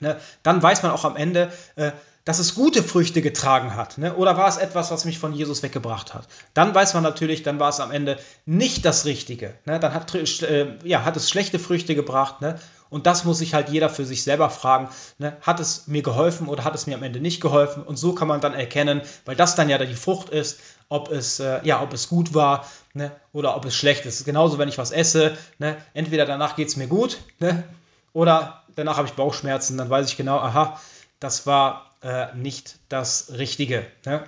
Ne? 0.00 0.20
Dann 0.42 0.62
weiß 0.62 0.82
man 0.82 0.92
auch 0.92 1.06
am 1.06 1.16
Ende, 1.16 1.50
äh, 1.76 1.92
dass 2.26 2.40
es 2.40 2.54
gute 2.54 2.82
Früchte 2.82 3.22
getragen 3.22 3.74
hat. 3.74 3.96
Ne? 3.96 4.14
Oder 4.14 4.36
war 4.36 4.48
es 4.48 4.58
etwas, 4.58 4.90
was 4.90 5.06
mich 5.06 5.18
von 5.18 5.32
Jesus 5.32 5.62
weggebracht 5.62 6.12
hat? 6.12 6.28
Dann 6.52 6.74
weiß 6.74 6.92
man 6.92 7.02
natürlich, 7.02 7.42
dann 7.42 7.58
war 7.58 7.70
es 7.70 7.80
am 7.80 7.90
Ende 7.90 8.18
nicht 8.44 8.84
das 8.84 9.06
Richtige. 9.06 9.54
Ne? 9.64 9.80
Dann 9.80 9.94
hat, 9.94 10.14
äh, 10.14 10.76
ja, 10.84 11.06
hat 11.06 11.16
es 11.16 11.30
schlechte 11.30 11.58
Früchte 11.58 11.94
gebracht. 11.94 12.42
Ne? 12.42 12.60
Und 12.90 13.06
das 13.06 13.24
muss 13.24 13.38
sich 13.38 13.54
halt 13.54 13.68
jeder 13.68 13.90
für 13.90 14.04
sich 14.04 14.22
selber 14.22 14.50
fragen. 14.50 14.88
Ne? 15.18 15.36
Hat 15.42 15.60
es 15.60 15.86
mir 15.86 16.02
geholfen 16.02 16.48
oder 16.48 16.64
hat 16.64 16.74
es 16.74 16.86
mir 16.86 16.96
am 16.96 17.02
Ende 17.02 17.20
nicht 17.20 17.40
geholfen? 17.40 17.82
Und 17.82 17.96
so 17.96 18.14
kann 18.14 18.28
man 18.28 18.40
dann 18.40 18.54
erkennen, 18.54 19.02
weil 19.24 19.36
das 19.36 19.54
dann 19.54 19.68
ja 19.68 19.78
die 19.78 19.94
Frucht 19.94 20.30
ist, 20.30 20.60
ob 20.88 21.10
es, 21.10 21.40
äh, 21.40 21.60
ja, 21.64 21.82
ob 21.82 21.92
es 21.92 22.08
gut 22.08 22.34
war 22.34 22.66
ne? 22.94 23.12
oder 23.32 23.56
ob 23.56 23.64
es 23.64 23.76
schlecht 23.76 24.06
ist. 24.06 24.24
Genauso, 24.24 24.58
wenn 24.58 24.68
ich 24.68 24.78
was 24.78 24.90
esse. 24.90 25.36
Ne? 25.58 25.76
Entweder 25.94 26.24
danach 26.24 26.56
geht 26.56 26.68
es 26.68 26.76
mir 26.76 26.86
gut 26.86 27.18
ne? 27.40 27.64
oder 28.12 28.62
danach 28.74 28.96
habe 28.96 29.08
ich 29.08 29.14
Bauchschmerzen. 29.14 29.76
Dann 29.76 29.90
weiß 29.90 30.08
ich 30.08 30.16
genau, 30.16 30.38
aha, 30.38 30.80
das 31.20 31.46
war 31.46 31.92
äh, 32.02 32.34
nicht 32.34 32.76
das 32.88 33.32
Richtige. 33.36 33.86
Ne? 34.06 34.24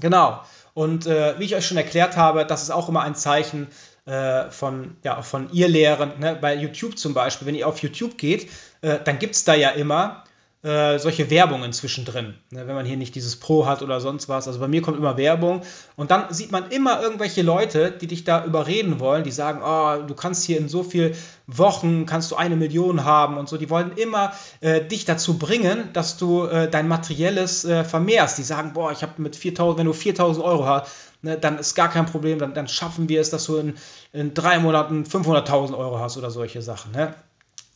Genau. 0.00 0.40
Und 0.74 1.06
äh, 1.06 1.38
wie 1.38 1.44
ich 1.44 1.56
euch 1.56 1.66
schon 1.66 1.76
erklärt 1.76 2.16
habe, 2.16 2.46
das 2.46 2.62
ist 2.62 2.70
auch 2.70 2.88
immer 2.88 3.02
ein 3.02 3.14
Zeichen 3.14 3.66
äh, 4.08 4.50
von, 4.50 4.96
ja, 5.04 5.20
von 5.22 5.52
ihr 5.52 5.68
Lehren. 5.68 6.12
Ne? 6.18 6.38
Bei 6.40 6.54
YouTube 6.54 6.98
zum 6.98 7.14
Beispiel, 7.14 7.46
wenn 7.46 7.54
ihr 7.54 7.68
auf 7.68 7.78
YouTube 7.80 8.16
geht, 8.16 8.48
äh, 8.80 8.98
dann 9.04 9.18
gibt 9.18 9.34
es 9.34 9.44
da 9.44 9.54
ja 9.54 9.70
immer 9.70 10.24
äh, 10.62 10.98
solche 10.98 11.30
Werbungen 11.30 11.72
zwischendrin, 11.72 12.34
ne? 12.50 12.66
wenn 12.66 12.74
man 12.74 12.84
hier 12.84 12.96
nicht 12.96 13.14
dieses 13.14 13.36
Pro 13.36 13.66
hat 13.66 13.80
oder 13.80 14.00
sonst 14.00 14.28
was. 14.28 14.48
Also 14.48 14.58
bei 14.58 14.66
mir 14.66 14.82
kommt 14.82 14.96
immer 14.96 15.16
Werbung 15.16 15.62
und 15.94 16.10
dann 16.10 16.32
sieht 16.32 16.50
man 16.50 16.70
immer 16.70 17.00
irgendwelche 17.00 17.42
Leute, 17.42 17.92
die 17.92 18.08
dich 18.08 18.24
da 18.24 18.44
überreden 18.44 18.98
wollen, 18.98 19.22
die 19.22 19.30
sagen, 19.30 19.60
oh, 19.62 20.04
du 20.04 20.14
kannst 20.14 20.44
hier 20.44 20.58
in 20.58 20.68
so 20.68 20.82
viel 20.82 21.14
Wochen, 21.46 22.06
kannst 22.06 22.30
du 22.32 22.36
eine 22.36 22.56
Million 22.56 23.04
haben 23.04 23.36
und 23.36 23.48
so. 23.48 23.56
Die 23.56 23.70
wollen 23.70 23.92
immer 23.92 24.32
äh, 24.60 24.80
dich 24.84 25.04
dazu 25.04 25.38
bringen, 25.38 25.90
dass 25.92 26.16
du 26.16 26.46
äh, 26.46 26.68
dein 26.68 26.88
Materielles 26.88 27.64
äh, 27.64 27.84
vermehrst. 27.84 28.38
Die 28.38 28.42
sagen, 28.42 28.72
boah, 28.72 28.90
ich 28.90 29.02
habe 29.02 29.12
mit 29.22 29.36
4000, 29.36 29.78
wenn 29.78 29.86
du 29.86 29.92
4000 29.92 30.44
Euro 30.44 30.66
hast, 30.66 30.90
ne, 31.22 31.36
dann 31.38 31.58
ist 31.58 31.74
gar 31.74 31.90
kein 31.90 32.06
Problem, 32.06 32.38
dann, 32.38 32.54
dann 32.54 32.68
schaffen 32.68 33.08
wir 33.08 33.20
es, 33.20 33.30
dass 33.30 33.44
du 33.44 33.56
in, 33.56 33.76
in 34.12 34.34
drei 34.34 34.58
Monaten 34.58 35.04
500.000 35.04 35.76
Euro 35.76 35.98
hast 35.98 36.16
oder 36.16 36.30
solche 36.30 36.62
Sachen. 36.62 36.92
Ne? 36.92 37.14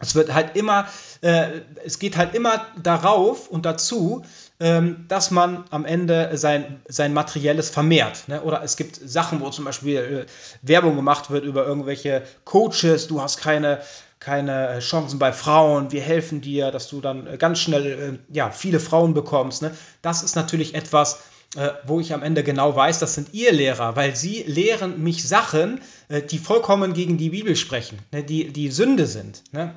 Es 0.03 0.17
wird 0.17 0.35
halt 0.35 0.57
immer, 0.57 0.87
äh, 1.21 1.61
es 1.85 1.99
geht 1.99 2.17
halt 2.17 2.35
immer 2.35 2.67
darauf 2.83 3.49
und 3.49 3.65
dazu, 3.65 4.25
ähm, 4.59 5.05
dass 5.09 5.31
man 5.31 5.65
am 5.71 5.85
Ende 5.85 6.37
sein, 6.37 6.81
sein 6.89 7.15
Materielles 7.15 7.71
vermehrt. 7.71 8.25
Ne? 8.27 8.43
Oder 8.43 8.63
es 8.65 8.77
gibt 8.77 8.97
Sachen, 8.97 9.41
wo 9.41 9.51
zum 9.51 9.65
Beispiel 9.65 9.97
äh, 9.97 10.27
Werbung 10.63 10.97
gemacht 10.97 11.31
wird 11.31 11.45
über 11.45 11.65
irgendwelche 11.65 12.23
Coaches, 12.45 13.07
du 13.07 13.23
hast 13.23 13.39
keine, 13.39 13.81
keine 14.19 14.81
Chancen 14.81 15.21
bei 15.21 15.33
Frauen, 15.33 15.93
wir 15.93 16.03
helfen 16.03 16.41
dir, 16.41 16.73
dass 16.73 16.89
du 16.89 17.01
dann 17.01 17.39
ganz 17.39 17.61
schnell 17.61 17.87
äh, 17.87 18.35
ja, 18.35 18.51
viele 18.51 18.81
Frauen 18.81 19.15
bekommst. 19.15 19.63
Ne? 19.63 19.71
Das 20.03 20.25
ist 20.25 20.35
natürlich 20.35 20.75
etwas, 20.75 21.15
äh, 21.15 21.32
wo 21.87 22.01
ich 22.01 22.15
am 22.15 22.23
Ende 22.23 22.43
genau 22.43 22.75
weiß, 22.75 22.99
das 22.99 23.15
sind 23.15 23.35
ihr 23.35 23.53
Lehrer, 23.53 23.95
weil 23.95 24.17
sie 24.17 24.43
lehren 24.47 25.03
mich 25.03 25.29
Sachen, 25.29 25.81
äh, 26.09 26.23
die 26.23 26.39
vollkommen 26.39 26.95
gegen 26.95 27.19
die 27.19 27.31
Bibel 27.31 27.57
sprechen, 27.57 27.99
ne? 28.11 28.23
die, 28.23 28.53
die 28.53 28.71
Sünde 28.71 29.07
sind. 29.07 29.43
Ne? 29.53 29.75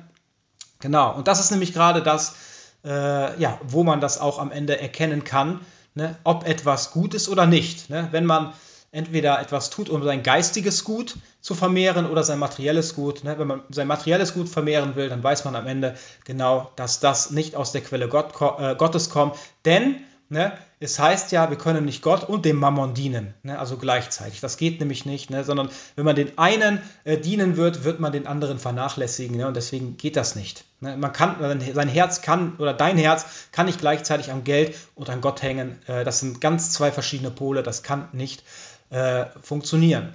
Genau, 0.80 1.14
und 1.14 1.28
das 1.28 1.40
ist 1.40 1.50
nämlich 1.50 1.74
gerade 1.74 2.02
das, 2.02 2.36
äh, 2.84 3.38
ja, 3.38 3.60
wo 3.62 3.84
man 3.84 4.00
das 4.00 4.18
auch 4.18 4.38
am 4.38 4.50
Ende 4.50 4.80
erkennen 4.80 5.24
kann, 5.24 5.60
ne, 5.94 6.16
ob 6.24 6.46
etwas 6.46 6.92
gut 6.92 7.14
ist 7.14 7.28
oder 7.28 7.46
nicht. 7.46 7.90
Wenn 7.90 8.26
man 8.26 8.52
entweder 8.92 9.40
etwas 9.40 9.68
tut, 9.70 9.90
um 9.90 10.02
sein 10.02 10.22
geistiges 10.22 10.84
Gut 10.84 11.16
zu 11.40 11.54
vermehren 11.54 12.08
oder 12.08 12.22
sein 12.22 12.38
materielles 12.38 12.94
Gut. 12.94 13.24
Wenn 13.24 13.46
man 13.46 13.62
sein 13.70 13.86
materielles 13.86 14.32
Gut 14.32 14.48
vermehren 14.48 14.94
will, 14.96 15.08
dann 15.08 15.22
weiß 15.22 15.44
man 15.44 15.56
am 15.56 15.66
Ende 15.66 15.96
genau, 16.24 16.70
dass 16.76 17.00
das 17.00 17.30
nicht 17.30 17.56
aus 17.56 17.72
der 17.72 17.82
Quelle 17.82 18.08
Gott, 18.08 18.32
äh, 18.58 18.74
Gottes 18.76 19.10
kommt. 19.10 19.36
Denn 19.64 19.96
Ne? 20.28 20.52
Es 20.78 20.98
heißt 20.98 21.32
ja, 21.32 21.48
wir 21.48 21.56
können 21.56 21.86
nicht 21.86 22.02
Gott 22.02 22.28
und 22.28 22.44
dem 22.44 22.56
Mammon 22.56 22.92
dienen, 22.92 23.32
ne? 23.42 23.58
also 23.58 23.78
gleichzeitig. 23.78 24.40
Das 24.40 24.58
geht 24.58 24.78
nämlich 24.78 25.06
nicht, 25.06 25.30
ne? 25.30 25.42
sondern 25.42 25.70
wenn 25.94 26.04
man 26.04 26.16
den 26.16 26.36
einen 26.36 26.82
äh, 27.04 27.16
dienen 27.16 27.56
wird, 27.56 27.84
wird 27.84 27.98
man 27.98 28.12
den 28.12 28.26
anderen 28.26 28.58
vernachlässigen 28.58 29.38
ne? 29.38 29.46
und 29.46 29.56
deswegen 29.56 29.96
geht 29.96 30.16
das 30.16 30.36
nicht. 30.36 30.64
Ne? 30.80 30.98
Man 30.98 31.14
kann, 31.14 31.60
sein 31.72 31.88
Herz 31.88 32.20
kann 32.20 32.56
oder 32.58 32.74
dein 32.74 32.98
Herz 32.98 33.48
kann 33.52 33.64
nicht 33.64 33.80
gleichzeitig 33.80 34.30
am 34.30 34.44
Geld 34.44 34.76
und 34.94 35.08
an 35.08 35.22
Gott 35.22 35.40
hängen. 35.40 35.78
Äh, 35.86 36.04
das 36.04 36.20
sind 36.20 36.42
ganz 36.42 36.72
zwei 36.72 36.92
verschiedene 36.92 37.30
Pole, 37.30 37.62
das 37.62 37.82
kann 37.82 38.08
nicht 38.12 38.42
äh, 38.90 39.24
funktionieren. 39.40 40.12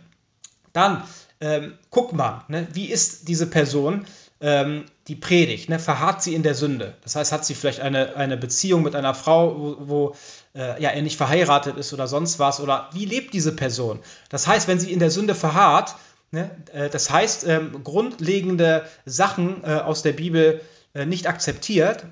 Dann 0.74 1.04
ähm, 1.42 1.74
guck 1.90 2.14
mal, 2.14 2.46
ne? 2.50 2.68
wie 2.74 2.86
ist 2.86 3.28
diese 3.28 3.48
Person? 3.48 4.06
Ähm, 4.42 4.86
die 5.08 5.16
Predigt, 5.16 5.70
ne, 5.70 5.80
verharrt 5.80 6.24
sie 6.24 6.34
in 6.34 6.44
der 6.44 6.56
Sünde. 6.56 6.96
Das 7.04 7.16
heißt, 7.16 7.32
hat 7.32 7.46
sie 7.46 7.54
vielleicht 7.54 7.80
eine, 7.80 8.16
eine 8.16 8.38
Beziehung 8.38 8.82
mit 8.82 8.96
einer 8.96 9.14
Frau, 9.14 9.56
wo, 9.58 9.76
wo 9.80 10.16
äh, 10.56 10.82
ja, 10.82 10.90
er 10.90 11.02
nicht 11.02 11.18
verheiratet 11.18 11.78
ist 11.78 11.94
oder 11.94 12.08
sonst 12.08 12.40
was, 12.40 12.60
oder 12.60 12.90
wie 12.94 13.06
lebt 13.06 13.34
diese 13.34 13.56
Person? 13.56 14.00
Das 14.30 14.48
heißt, 14.48 14.68
wenn 14.68 14.80
sie 14.80 14.92
in 14.92 15.00
der 15.00 15.12
Sünde 15.12 15.36
verharrt, 15.36 15.96
ne, 16.32 16.50
äh, 16.74 16.90
das 16.90 17.12
heißt, 17.12 17.48
ähm, 17.48 17.84
grundlegende 17.84 18.86
Sachen 19.06 19.64
äh, 19.64 19.76
aus 19.76 20.02
der 20.02 20.14
Bibel 20.14 20.62
äh, 20.96 21.06
nicht 21.06 21.28
akzeptiert 21.28 22.06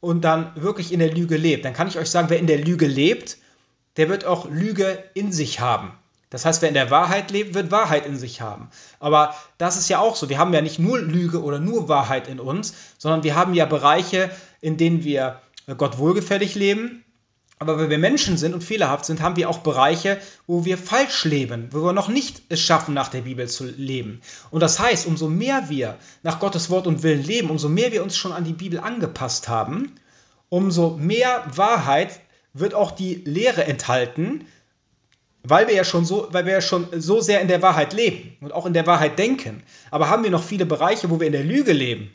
und 0.00 0.22
dann 0.22 0.52
wirklich 0.54 0.92
in 0.92 1.00
der 1.00 1.12
Lüge 1.12 1.36
lebt, 1.36 1.64
dann 1.64 1.74
kann 1.74 1.88
ich 1.88 1.98
euch 1.98 2.10
sagen, 2.10 2.30
wer 2.30 2.38
in 2.38 2.46
der 2.46 2.58
Lüge 2.58 2.86
lebt, 2.86 3.38
der 3.96 4.08
wird 4.08 4.24
auch 4.24 4.48
Lüge 4.48 5.02
in 5.14 5.32
sich 5.32 5.60
haben. 5.60 5.92
Das 6.32 6.46
heißt, 6.46 6.62
wer 6.62 6.68
in 6.68 6.74
der 6.74 6.90
Wahrheit 6.90 7.30
lebt, 7.30 7.52
wird 7.52 7.70
Wahrheit 7.70 8.06
in 8.06 8.16
sich 8.16 8.40
haben. 8.40 8.70
Aber 9.00 9.34
das 9.58 9.76
ist 9.76 9.90
ja 9.90 9.98
auch 9.98 10.16
so. 10.16 10.30
Wir 10.30 10.38
haben 10.38 10.54
ja 10.54 10.62
nicht 10.62 10.78
nur 10.78 10.98
Lüge 10.98 11.42
oder 11.42 11.58
nur 11.58 11.90
Wahrheit 11.90 12.26
in 12.26 12.40
uns, 12.40 12.72
sondern 12.96 13.22
wir 13.22 13.34
haben 13.34 13.52
ja 13.52 13.66
Bereiche, 13.66 14.30
in 14.62 14.78
denen 14.78 15.04
wir 15.04 15.42
Gott 15.76 15.98
wohlgefällig 15.98 16.54
leben. 16.54 17.04
Aber 17.58 17.78
wenn 17.78 17.90
wir 17.90 17.98
Menschen 17.98 18.38
sind 18.38 18.54
und 18.54 18.64
fehlerhaft 18.64 19.04
sind, 19.04 19.20
haben 19.20 19.36
wir 19.36 19.50
auch 19.50 19.58
Bereiche, 19.58 20.18
wo 20.46 20.64
wir 20.64 20.78
falsch 20.78 21.26
leben, 21.26 21.68
wo 21.70 21.84
wir 21.84 21.92
noch 21.92 22.08
nicht 22.08 22.40
es 22.48 22.62
schaffen, 22.62 22.94
nach 22.94 23.08
der 23.08 23.20
Bibel 23.20 23.46
zu 23.46 23.66
leben. 23.66 24.22
Und 24.50 24.60
das 24.60 24.78
heißt, 24.78 25.06
umso 25.06 25.28
mehr 25.28 25.68
wir 25.68 25.98
nach 26.22 26.40
Gottes 26.40 26.70
Wort 26.70 26.86
und 26.86 27.02
Willen 27.02 27.22
leben, 27.22 27.50
umso 27.50 27.68
mehr 27.68 27.92
wir 27.92 28.02
uns 28.02 28.16
schon 28.16 28.32
an 28.32 28.44
die 28.44 28.54
Bibel 28.54 28.80
angepasst 28.80 29.50
haben, 29.50 29.92
umso 30.48 30.96
mehr 30.96 31.44
Wahrheit 31.54 32.20
wird 32.54 32.72
auch 32.72 32.90
die 32.90 33.16
Lehre 33.26 33.64
enthalten, 33.64 34.46
weil 35.44 35.66
wir 35.66 35.74
ja 35.74 35.84
schon 35.84 36.04
so, 36.04 36.28
weil 36.30 36.46
wir 36.46 36.52
ja 36.52 36.60
schon 36.60 36.88
so 36.92 37.20
sehr 37.20 37.40
in 37.40 37.48
der 37.48 37.62
Wahrheit 37.62 37.92
leben 37.92 38.36
und 38.40 38.52
auch 38.52 38.66
in 38.66 38.72
der 38.72 38.86
Wahrheit 38.86 39.18
denken, 39.18 39.62
aber 39.90 40.08
haben 40.08 40.22
wir 40.22 40.30
noch 40.30 40.44
viele 40.44 40.66
Bereiche, 40.66 41.10
wo 41.10 41.20
wir 41.20 41.26
in 41.26 41.32
der 41.32 41.44
Lüge 41.44 41.72
leben, 41.72 42.12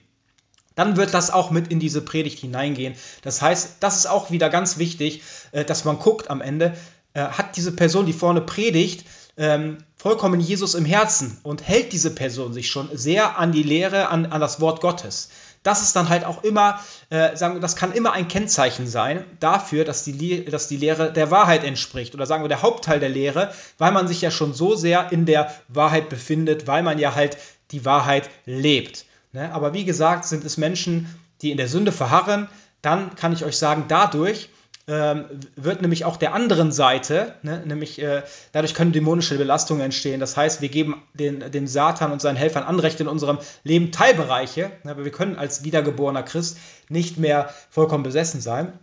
dann 0.75 0.95
wird 0.95 1.13
das 1.13 1.31
auch 1.31 1.51
mit 1.51 1.69
in 1.69 1.79
diese 1.79 2.01
Predigt 2.01 2.39
hineingehen. 2.39 2.93
Das 3.23 3.41
heißt, 3.41 3.77
das 3.79 3.97
ist 3.97 4.05
auch 4.05 4.31
wieder 4.31 4.49
ganz 4.49 4.77
wichtig, 4.77 5.23
äh, 5.51 5.65
dass 5.65 5.85
man 5.85 5.99
guckt 5.99 6.29
am 6.29 6.39
Ende, 6.39 6.77
äh, 7.13 7.21
hat 7.21 7.57
diese 7.57 7.71
Person, 7.71 8.05
die 8.05 8.13
vorne 8.13 8.41
predigt, 8.41 9.05
ähm, 9.37 9.79
vollkommen 9.95 10.39
Jesus 10.39 10.75
im 10.75 10.85
Herzen 10.85 11.39
und 11.43 11.67
hält 11.67 11.93
diese 11.93 12.13
Person 12.13 12.53
sich 12.53 12.69
schon 12.69 12.89
sehr 12.93 13.37
an 13.39 13.51
die 13.51 13.63
Lehre, 13.63 14.09
an, 14.09 14.27
an 14.27 14.39
das 14.39 14.61
Wort 14.61 14.81
Gottes. 14.81 15.29
Das 15.67 15.81
ist 15.81 15.97
dann 15.97 16.07
halt 16.07 16.23
auch 16.23 16.45
immer, 16.45 16.79
äh, 17.09 17.35
sagen 17.35 17.59
das 17.59 17.75
kann 17.75 17.91
immer 17.91 18.13
ein 18.13 18.29
Kennzeichen 18.29 18.87
sein 18.87 19.25
dafür, 19.41 19.83
dass 19.83 20.05
die, 20.05 20.45
dass 20.45 20.69
die 20.69 20.77
Lehre 20.77 21.11
der 21.11 21.29
Wahrheit 21.29 21.65
entspricht 21.65 22.15
oder 22.15 22.25
sagen 22.25 22.41
wir 22.45 22.47
der 22.47 22.61
Hauptteil 22.61 23.01
der 23.01 23.09
Lehre, 23.09 23.51
weil 23.77 23.91
man 23.91 24.07
sich 24.07 24.21
ja 24.21 24.31
schon 24.31 24.53
so 24.53 24.75
sehr 24.75 25.11
in 25.11 25.25
der 25.25 25.53
Wahrheit 25.67 26.07
befindet, 26.07 26.67
weil 26.67 26.83
man 26.83 26.99
ja 26.99 27.15
halt 27.15 27.37
die 27.71 27.83
Wahrheit 27.83 28.29
lebt. 28.45 29.03
Ne? 29.33 29.53
Aber 29.53 29.73
wie 29.73 29.83
gesagt, 29.83 30.23
sind 30.23 30.45
es 30.45 30.55
Menschen, 30.55 31.13
die 31.41 31.51
in 31.51 31.57
der 31.57 31.67
Sünde 31.67 31.91
verharren, 31.91 32.47
dann 32.81 33.15
kann 33.15 33.33
ich 33.33 33.43
euch 33.43 33.57
sagen, 33.57 33.85
dadurch 33.89 34.47
ähm, 34.87 35.25
wird 35.55 35.81
nämlich 35.81 36.05
auch 36.05 36.15
der 36.15 36.33
anderen 36.33 36.71
Seite, 36.71 37.35
ne, 37.41 37.61
nämlich 37.65 38.01
äh, 38.01 38.23
dadurch 38.53 38.73
können 38.73 38.93
dämonische 38.93 39.37
Belastungen 39.37 39.83
entstehen. 39.83 40.19
Das 40.19 40.37
heißt, 40.37 40.61
wir 40.61 40.69
geben 40.69 41.03
den, 41.13 41.51
den 41.51 41.67
Satan 41.67 42.11
und 42.11 42.21
seinen 42.21 42.37
Helfern 42.37 42.63
Anrecht 42.63 43.01
in 43.01 43.07
unserem 43.07 43.37
Leben 43.63 43.91
Teilbereiche, 43.91 44.71
ne, 44.83 44.91
aber 44.91 45.03
wir 45.03 45.11
können 45.11 45.35
als 45.35 45.63
wiedergeborener 45.65 46.23
Christ 46.23 46.57
nicht 46.87 47.17
mehr 47.17 47.53
vollkommen 47.69 48.03
besessen 48.03 48.39
sein. 48.39 48.73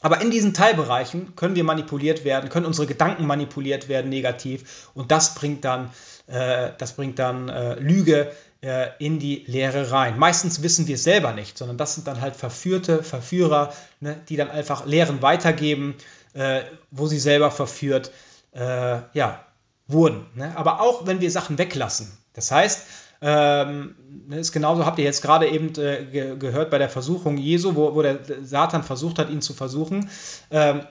Aber 0.00 0.20
in 0.20 0.30
diesen 0.30 0.54
Teilbereichen 0.54 1.36
können 1.36 1.54
wir 1.54 1.64
manipuliert 1.64 2.24
werden, 2.24 2.48
können 2.48 2.66
unsere 2.66 2.88
Gedanken 2.88 3.26
manipuliert 3.26 3.88
werden 3.88 4.08
negativ 4.08 4.90
und 4.94 5.10
das 5.10 5.34
bringt 5.34 5.64
dann, 5.64 5.90
äh, 6.26 6.70
das 6.78 6.94
bringt 6.94 7.18
dann 7.18 7.48
äh, 7.48 7.74
Lüge, 7.74 8.32
äh, 8.62 8.90
in 8.98 9.18
die 9.18 9.44
Lehre 9.46 9.90
rein. 9.90 10.18
Meistens 10.18 10.62
wissen 10.62 10.86
wir 10.86 10.94
es 10.94 11.04
selber 11.04 11.32
nicht, 11.32 11.58
sondern 11.58 11.76
das 11.76 11.94
sind 11.94 12.06
dann 12.06 12.20
halt 12.20 12.36
verführte 12.36 13.02
Verführer, 13.02 13.72
ne, 14.00 14.20
die 14.28 14.36
dann 14.36 14.50
einfach 14.50 14.86
Lehren 14.86 15.20
weitergeben, 15.20 15.94
äh, 16.34 16.62
wo 16.90 17.06
sie 17.06 17.18
selber 17.18 17.50
verführt 17.50 18.12
äh, 18.52 19.00
ja, 19.12 19.44
wurden. 19.88 20.26
Ne? 20.34 20.56
Aber 20.56 20.80
auch 20.80 21.06
wenn 21.06 21.20
wir 21.20 21.30
Sachen 21.30 21.58
weglassen. 21.58 22.10
Das 22.34 22.50
heißt, 22.50 22.86
ähm, 23.20 23.94
ne, 24.28 24.38
ist 24.38 24.52
genauso, 24.52 24.86
habt 24.86 24.98
ihr 24.98 25.04
jetzt 25.04 25.22
gerade 25.22 25.48
eben 25.48 25.68
äh, 25.76 26.04
ge 26.04 26.36
gehört 26.38 26.70
bei 26.70 26.78
der 26.78 26.88
Versuchung 26.88 27.36
Jesu, 27.36 27.74
wo, 27.74 27.94
wo 27.94 28.02
der 28.02 28.20
Satan 28.42 28.82
versucht 28.82 29.18
hat, 29.18 29.30
ihn 29.30 29.42
zu 29.42 29.54
versuchen. 29.54 30.08
Ähm, 30.50 30.82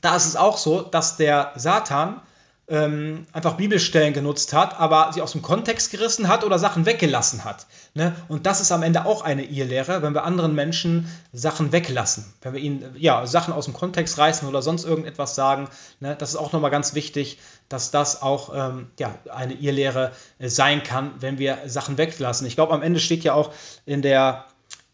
da 0.00 0.16
ist 0.16 0.26
es 0.26 0.36
auch 0.36 0.56
so, 0.56 0.82
dass 0.82 1.16
der 1.16 1.52
Satan 1.56 2.22
ähm, 2.70 3.26
einfach 3.32 3.54
Bibelstellen 3.54 4.14
genutzt 4.14 4.52
hat, 4.52 4.78
aber 4.78 5.10
sie 5.12 5.20
aus 5.20 5.32
dem 5.32 5.42
Kontext 5.42 5.90
gerissen 5.90 6.28
hat 6.28 6.44
oder 6.44 6.58
Sachen 6.58 6.86
weggelassen 6.86 7.44
hat. 7.44 7.66
Ne? 7.94 8.14
Und 8.28 8.46
das 8.46 8.60
ist 8.60 8.70
am 8.70 8.84
Ende 8.84 9.04
auch 9.04 9.22
eine 9.22 9.44
Irrlehre, 9.44 10.02
wenn 10.02 10.14
wir 10.14 10.22
anderen 10.22 10.54
Menschen 10.54 11.10
Sachen 11.32 11.72
weglassen. 11.72 12.32
Wenn 12.42 12.52
wir 12.52 12.60
ihnen 12.60 12.94
ja, 12.96 13.26
Sachen 13.26 13.52
aus 13.52 13.64
dem 13.64 13.74
Kontext 13.74 14.16
reißen 14.18 14.48
oder 14.48 14.62
sonst 14.62 14.84
irgendetwas 14.84 15.34
sagen. 15.34 15.68
Ne? 15.98 16.14
Das 16.16 16.30
ist 16.30 16.36
auch 16.36 16.52
nochmal 16.52 16.70
ganz 16.70 16.94
wichtig, 16.94 17.40
dass 17.68 17.90
das 17.90 18.22
auch 18.22 18.52
ähm, 18.54 18.86
ja, 19.00 19.14
eine 19.32 19.54
Irrlehre 19.54 20.12
äh, 20.38 20.48
sein 20.48 20.84
kann, 20.84 21.10
wenn 21.18 21.38
wir 21.38 21.58
Sachen 21.66 21.98
weglassen. 21.98 22.46
Ich 22.46 22.54
glaube, 22.54 22.72
am 22.72 22.82
Ende 22.82 23.00
steht 23.00 23.24
ja 23.24 23.34
auch 23.34 23.52
in 23.84 24.00
der 24.00 24.44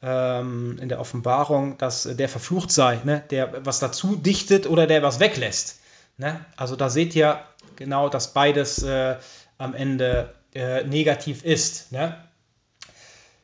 ähm, 0.03 0.79
in 0.81 0.89
der 0.89 1.01
Offenbarung, 1.01 1.77
dass 1.79 2.05
der 2.05 2.29
verflucht 2.29 2.70
sei, 2.70 3.01
ne? 3.05 3.22
der 3.31 3.66
was 3.66 3.81
dazu 3.81 4.16
dichtet 4.16 4.66
oder 4.66 4.87
der 4.87 5.03
was 5.03 5.20
weglässt. 5.20 5.81
Ne? 6.18 6.45
Also 6.57 6.77
da 6.77 6.89
seht 6.89 7.14
ihr, 7.14 7.41
genau, 7.77 8.09
dass 8.09 8.33
beides 8.33 8.83
äh, 8.83 9.16
am 9.59 9.74
Ende 9.74 10.35
äh, 10.55 10.85
negativ 10.85 11.45
ist. 11.45 11.93
Ne? 11.93 12.16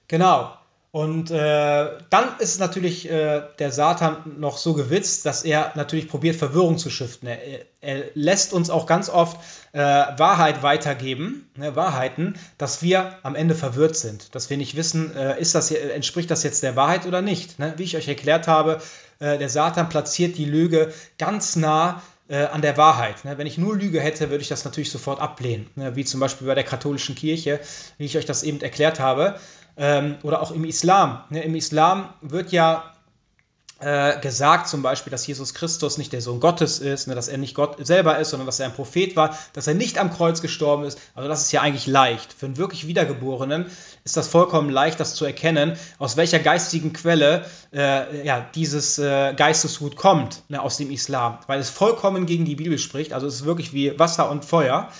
Genau. 0.08 0.52
Und 0.92 1.30
äh, 1.30 1.88
dann 2.10 2.38
ist 2.38 2.60
natürlich 2.60 3.10
äh, 3.10 3.42
der 3.58 3.72
Satan 3.72 4.36
noch 4.38 4.58
so 4.58 4.74
gewitzt, 4.74 5.24
dass 5.24 5.42
er 5.42 5.72
natürlich 5.74 6.06
probiert, 6.06 6.36
Verwirrung 6.36 6.76
zu 6.76 6.90
schiften. 6.90 7.28
Er, 7.28 7.38
er 7.80 8.04
lässt 8.12 8.52
uns 8.52 8.68
auch 8.68 8.84
ganz 8.84 9.08
oft 9.08 9.38
äh, 9.72 9.78
Wahrheit 9.78 10.62
weitergeben, 10.62 11.50
ne, 11.56 11.74
Wahrheiten, 11.76 12.34
dass 12.58 12.82
wir 12.82 13.14
am 13.22 13.34
Ende 13.34 13.54
verwirrt 13.54 13.96
sind, 13.96 14.34
dass 14.34 14.50
wir 14.50 14.58
nicht 14.58 14.76
wissen, 14.76 15.16
äh, 15.16 15.40
ist 15.40 15.54
das, 15.54 15.70
entspricht 15.70 16.30
das 16.30 16.42
jetzt 16.42 16.62
der 16.62 16.76
Wahrheit 16.76 17.06
oder 17.06 17.22
nicht. 17.22 17.58
Ne? 17.58 17.72
Wie 17.78 17.84
ich 17.84 17.96
euch 17.96 18.08
erklärt 18.08 18.46
habe, 18.46 18.78
der 19.20 19.48
Satan 19.48 19.88
platziert 19.88 20.36
die 20.36 20.46
Lüge 20.46 20.92
ganz 21.16 21.54
nah 21.54 22.02
äh, 22.28 22.44
an 22.44 22.62
der 22.62 22.76
Wahrheit. 22.76 23.24
Ne? 23.24 23.36
Wenn 23.38 23.46
ich 23.46 23.58
nur 23.58 23.76
Lüge 23.76 24.00
hätte, 24.00 24.30
würde 24.30 24.42
ich 24.42 24.48
das 24.48 24.64
natürlich 24.64 24.90
sofort 24.90 25.20
ablehnen. 25.20 25.68
Ne? 25.74 25.96
Wie 25.96 26.04
zum 26.04 26.20
Beispiel 26.20 26.46
bei 26.46 26.54
der 26.54 26.64
katholischen 26.64 27.14
Kirche, 27.14 27.60
wie 27.98 28.04
ich 28.04 28.16
euch 28.16 28.26
das 28.26 28.42
eben 28.42 28.60
erklärt 28.60 29.00
habe. 29.00 29.38
Ähm, 29.76 30.16
oder 30.22 30.42
auch 30.42 30.50
im 30.50 30.64
Islam. 30.64 31.24
Ne? 31.30 31.42
Im 31.42 31.54
Islam 31.54 32.12
wird 32.20 32.52
ja 32.52 32.92
äh, 33.82 34.20
gesagt 34.20 34.68
zum 34.68 34.82
Beispiel, 34.82 35.10
dass 35.10 35.26
Jesus 35.26 35.54
Christus 35.54 35.98
nicht 35.98 36.12
der 36.12 36.20
Sohn 36.20 36.38
Gottes 36.40 36.78
ist, 36.78 37.08
ne, 37.08 37.14
dass 37.14 37.28
er 37.28 37.38
nicht 37.38 37.54
Gott 37.54 37.84
selber 37.84 38.18
ist, 38.18 38.30
sondern 38.30 38.46
dass 38.46 38.60
er 38.60 38.66
ein 38.66 38.74
Prophet 38.74 39.16
war, 39.16 39.36
dass 39.52 39.66
er 39.66 39.74
nicht 39.74 39.98
am 39.98 40.12
Kreuz 40.12 40.40
gestorben 40.40 40.84
ist. 40.84 40.98
Also 41.14 41.28
das 41.28 41.42
ist 41.42 41.52
ja 41.52 41.62
eigentlich 41.62 41.86
leicht. 41.86 42.32
Für 42.32 42.46
einen 42.46 42.56
wirklich 42.56 42.86
Wiedergeborenen 42.86 43.66
ist 44.04 44.16
das 44.16 44.28
vollkommen 44.28 44.70
leicht, 44.70 45.00
das 45.00 45.14
zu 45.14 45.24
erkennen, 45.24 45.76
aus 45.98 46.16
welcher 46.16 46.38
geistigen 46.38 46.92
Quelle 46.92 47.44
äh, 47.72 48.24
ja, 48.24 48.46
dieses 48.54 48.98
äh, 48.98 49.34
Geistesgut 49.34 49.96
kommt, 49.96 50.42
ne, 50.48 50.62
aus 50.62 50.76
dem 50.76 50.90
Islam. 50.90 51.38
Weil 51.48 51.58
es 51.58 51.70
vollkommen 51.70 52.26
gegen 52.26 52.44
die 52.44 52.56
Bibel 52.56 52.78
spricht. 52.78 53.12
Also 53.12 53.26
es 53.26 53.34
ist 53.34 53.44
wirklich 53.44 53.72
wie 53.72 53.98
Wasser 53.98 54.30
und 54.30 54.44
Feuer. 54.44 54.90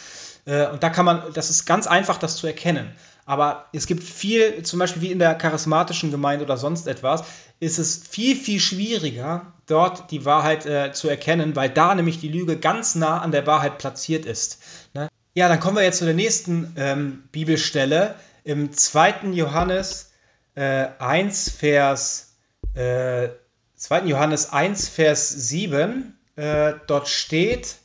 Äh, 0.45 0.67
und 0.69 0.83
da 0.83 0.91
kann 0.91 1.05
man, 1.05 1.23
das 1.35 1.51
ist 1.51 1.67
ganz 1.67 1.87
einfach, 1.87 2.19
das 2.19 2.37
zu 2.37 2.47
erkennen. 2.47 2.91
Aber 3.25 3.67
es 3.73 3.87
gibt 3.87 4.03
viel, 4.03 4.63
zum 4.65 4.79
Beispiel 4.79 5.03
wie 5.03 5.13
in 5.13 5.19
der 5.19 5.35
charismatischen 5.35 6.11
Gemeinde 6.11 6.45
oder 6.45 6.57
sonst 6.57 6.89
etwas, 6.89 7.23
ist 7.61 7.79
es 7.79 8.03
viel, 8.09 8.35
viel 8.35 8.59
schwieriger, 8.59 9.53
dort 9.67 10.11
die 10.11 10.25
Wahrheit 10.25 10.67
äh, 10.67 10.93
zu 10.93 11.09
erkennen, 11.09 11.55
weil 11.55 11.71
da 11.71 11.95
nämlich 11.95 12.19
die 12.19 12.29
Lüge 12.29 12.57
ganz 12.57 12.97
nah 12.97 13.21
an 13.21 13.31
der 13.31 13.47
Wahrheit 13.47 13.79
platziert 13.79 14.27
ist. 14.27 14.59
Ne? 14.95 15.09
Ja, 15.35 15.49
dann 15.49 15.61
kommen 15.61 15.77
wir 15.77 15.85
jetzt 15.85 15.99
zu 15.99 16.05
der 16.05 16.15
nächsten 16.15 16.75
ähm, 16.77 17.23
Bibelstelle 17.31 18.17
im 18.45 18.73
2. 18.73 19.29
Johannes 19.33 20.13
äh, 20.57 20.89
1, 20.99 21.51
Vers 21.51 22.35
äh, 22.75 23.29
2. 23.77 24.03
Johannes 24.07 24.53
1, 24.53 24.89
Vers 24.89 25.29
7. 25.29 26.19
Äh, 26.35 26.75
dort 26.87 27.09
steht, 27.09 27.77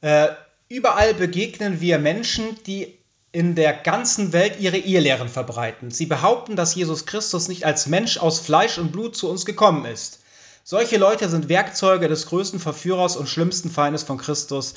äh, 0.00 0.28
überall 0.74 1.14
begegnen 1.14 1.80
wir 1.80 1.98
Menschen, 1.98 2.58
die 2.66 2.98
in 3.30 3.54
der 3.54 3.72
ganzen 3.72 4.32
Welt 4.32 4.58
ihre 4.58 4.76
Irrlehren 4.76 5.28
verbreiten. 5.28 5.90
Sie 5.90 6.06
behaupten, 6.06 6.56
dass 6.56 6.74
Jesus 6.74 7.06
Christus 7.06 7.48
nicht 7.48 7.64
als 7.64 7.86
Mensch 7.86 8.18
aus 8.18 8.40
Fleisch 8.40 8.78
und 8.78 8.90
Blut 8.90 9.16
zu 9.16 9.30
uns 9.30 9.44
gekommen 9.44 9.84
ist. 9.84 10.20
Solche 10.64 10.96
Leute 10.96 11.28
sind 11.28 11.48
Werkzeuge 11.48 12.08
des 12.08 12.26
größten 12.26 12.58
Verführers 12.58 13.16
und 13.16 13.28
schlimmsten 13.28 13.70
Feindes 13.70 14.02
von 14.02 14.18
Christus, 14.18 14.74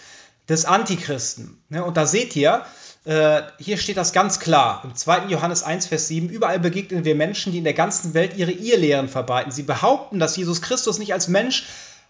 des 0.47 0.65
Antichristen. 0.65 1.61
Und 1.69 1.97
da 1.97 2.05
seht 2.05 2.35
ihr, 2.35 2.63
äh, 3.05 3.41
hier 3.57 3.77
steht 3.77 3.97
das 3.97 4.13
ganz 4.13 4.39
klar. 4.39 4.81
Im 4.83 4.95
2. 4.95 5.27
Johannes 5.27 5.63
1, 5.63 5.87
Vers 5.87 6.07
7, 6.09 6.29
überall 6.29 6.59
begegnen 6.59 7.05
wir 7.05 7.15
Menschen, 7.15 7.51
die 7.51 7.57
in 7.57 7.63
der 7.63 7.73
ganzen 7.73 8.13
Welt 8.13 8.37
ihre 8.37 8.51
Irrlehren 8.51 9.09
verbreiten. 9.09 9.51
Sie 9.51 9.63
behaupten, 9.63 10.19
dass 10.19 10.37
Jesus 10.37 10.61
Christus 10.61 10.99
nicht 10.99 11.13
als 11.13 11.27
Mensch 11.27 11.65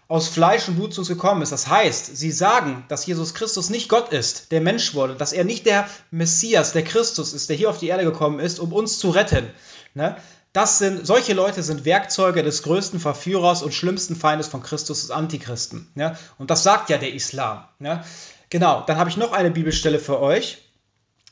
aus 0.08 0.28
Fleisch 0.28 0.66
und 0.68 0.76
Blut 0.76 0.94
zu 0.94 1.02
uns 1.02 1.08
gekommen 1.08 1.42
ist. 1.42 1.52
Das 1.52 1.68
heißt, 1.68 2.16
sie 2.16 2.32
sagen, 2.32 2.84
dass 2.88 3.04
Jesus 3.04 3.34
Christus 3.34 3.68
nicht 3.68 3.90
Gott 3.90 4.10
ist, 4.10 4.50
der 4.50 4.62
Mensch 4.62 4.94
wurde, 4.94 5.14
dass 5.14 5.34
er 5.34 5.44
nicht 5.44 5.66
der 5.66 5.86
Messias, 6.10 6.72
der 6.72 6.82
Christus 6.82 7.34
ist, 7.34 7.50
der 7.50 7.56
hier 7.56 7.68
auf 7.68 7.78
die 7.78 7.88
Erde 7.88 8.04
gekommen 8.04 8.40
ist, 8.40 8.58
um 8.58 8.72
uns 8.72 8.98
zu 8.98 9.10
retten. 9.10 9.50
Ne? 9.94 10.16
Das 10.54 10.78
sind, 10.78 11.06
solche 11.06 11.34
Leute 11.34 11.62
sind 11.62 11.84
Werkzeuge 11.84 12.42
des 12.42 12.62
größten 12.62 13.00
Verführers 13.00 13.62
und 13.62 13.74
schlimmsten 13.74 14.16
Feindes 14.16 14.48
von 14.48 14.62
Christus, 14.62 15.02
des 15.02 15.10
Antichristen. 15.10 15.90
Ne? 15.94 16.16
Und 16.38 16.50
das 16.50 16.62
sagt 16.62 16.88
ja 16.88 16.96
der 16.96 17.12
Islam. 17.12 17.64
Ne? 17.78 18.02
Genau, 18.48 18.82
dann 18.86 18.96
habe 18.96 19.10
ich 19.10 19.18
noch 19.18 19.32
eine 19.32 19.50
Bibelstelle 19.50 19.98
für 19.98 20.20
euch. 20.20 20.58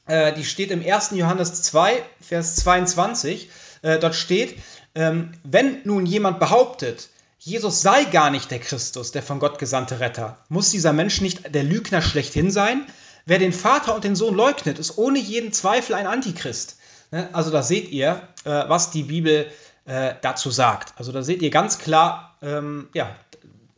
Äh, 0.07 0.35
die 0.35 0.45
steht 0.45 0.71
im 0.71 0.85
1. 0.85 1.13
Johannes 1.13 1.63
2, 1.63 2.03
Vers 2.21 2.57
22. 2.57 3.49
Äh, 3.81 3.99
dort 3.99 4.15
steht, 4.15 4.59
ähm, 4.95 5.33
wenn 5.45 5.79
nun 5.85 6.05
jemand 6.05 6.39
behauptet, 6.39 7.09
Jesus 7.39 7.83
sei 7.83 8.05
gar 8.05 8.31
nicht 8.31 8.51
der 8.51 8.59
Christus, 8.59 9.13
der 9.13 9.23
von 9.23 9.39
Gott 9.39 9.59
gesandte 9.59 10.01
Retter. 10.01 10.39
Muss 10.49 10.71
dieser 10.71 10.93
Mensch 10.93 11.21
nicht 11.21 11.55
der 11.55 11.63
Lügner 11.65 12.03
schlechthin 12.03 12.51
sein? 12.51 12.87
Wer 13.27 13.39
den 13.39 13.53
Vater 13.53 13.95
und 13.95 14.05
den 14.05 14.17
Sohn 14.17 14.35
leugnet, 14.35 14.79
ist 14.79 14.99
ohne 14.99 15.19
jeden 15.19 15.53
Zweifel 15.53 15.95
ein 15.95 16.07
Antichrist. 16.07 16.77
Ne? 17.11 17.29
Also 17.33 17.51
da 17.51 17.63
seht 17.63 17.91
ihr, 17.91 18.23
äh, 18.45 18.51
was 18.69 18.91
die 18.91 19.03
Bibel 19.03 19.47
äh, 19.85 20.15
dazu 20.23 20.51
sagt. 20.51 20.95
Also 20.97 21.13
da 21.13 21.23
seht 21.23 21.43
ihr 21.43 21.51
ganz 21.51 21.79
klar, 21.79 22.37
ähm, 22.43 22.89
ja, 22.95 23.15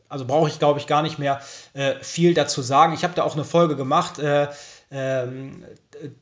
also 0.07 0.25
brauche 0.25 0.49
ich 0.49 0.59
glaube 0.59 0.79
ich 0.79 0.87
gar 0.87 1.01
nicht 1.01 1.19
mehr 1.19 1.41
äh, 1.73 1.95
viel 2.01 2.33
dazu 2.33 2.61
sagen. 2.61 2.93
Ich 2.93 3.03
habe 3.03 3.13
da 3.13 3.23
auch 3.23 3.35
eine 3.35 3.43
Folge 3.43 3.75
gemacht, 3.75 4.19
ähm, 4.91 5.63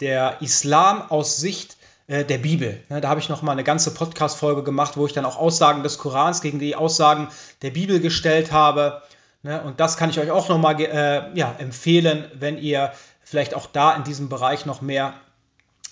der 0.01 0.41
Islam 0.41 1.09
aus 1.09 1.37
Sicht 1.37 1.77
äh, 2.07 2.23
der 2.25 2.37
Bibel. 2.37 2.81
Ne, 2.89 3.01
da 3.01 3.09
habe 3.09 3.19
ich 3.19 3.29
noch 3.29 3.41
mal 3.41 3.51
eine 3.51 3.63
ganze 3.63 3.93
Podcast-Folge 3.93 4.63
gemacht, 4.63 4.97
wo 4.97 5.05
ich 5.05 5.13
dann 5.13 5.25
auch 5.25 5.37
Aussagen 5.37 5.83
des 5.83 5.97
Korans 5.97 6.41
gegen 6.41 6.59
die 6.59 6.75
Aussagen 6.75 7.27
der 7.61 7.71
Bibel 7.71 7.99
gestellt 7.99 8.51
habe. 8.51 9.01
Ne? 9.43 9.61
Und 9.61 9.79
das 9.79 9.97
kann 9.97 10.09
ich 10.09 10.19
euch 10.19 10.31
auch 10.31 10.49
nochmal 10.49 10.79
äh, 10.81 11.37
ja, 11.37 11.55
empfehlen, 11.57 12.25
wenn 12.33 12.57
ihr 12.57 12.91
vielleicht 13.23 13.53
auch 13.53 13.67
da 13.67 13.95
in 13.95 14.03
diesem 14.03 14.29
Bereich 14.29 14.65
noch 14.65 14.81
mehr 14.81 15.13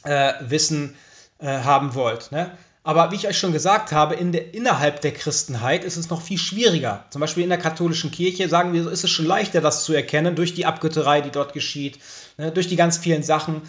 äh, 0.04 0.34
Wissen 0.40 0.96
äh, 1.40 1.48
haben 1.48 1.96
wollt. 1.96 2.32
Ne? 2.32 2.52
Aber 2.86 3.12
wie 3.12 3.16
ich 3.16 3.28
euch 3.28 3.40
schon 3.40 3.52
gesagt 3.52 3.92
habe, 3.92 4.14
in 4.14 4.32
der, 4.32 4.54
innerhalb 4.54 5.02
der 5.02 5.12
Christenheit 5.12 5.84
ist 5.84 5.98
es 5.98 6.12
noch 6.12 6.22
viel 6.22 6.38
schwieriger. 6.38 7.04
Zum 7.10 7.20
Beispiel 7.20 7.42
in 7.42 7.50
der 7.50 7.58
katholischen 7.58 8.12
Kirche, 8.12 8.48
sagen 8.48 8.74
wir, 8.74 8.90
ist 8.90 9.04
es 9.04 9.10
schon 9.10 9.26
leichter, 9.26 9.60
das 9.60 9.84
zu 9.84 9.94
erkennen, 9.94 10.36
durch 10.36 10.54
die 10.54 10.68
Abgötterei, 10.68 11.22
die 11.22 11.32
dort 11.32 11.54
geschieht, 11.54 11.98
ne, 12.38 12.52
durch 12.52 12.68
die 12.68 12.76
ganz 12.76 13.00
vielen 13.00 13.24
Sachen. 13.24 13.64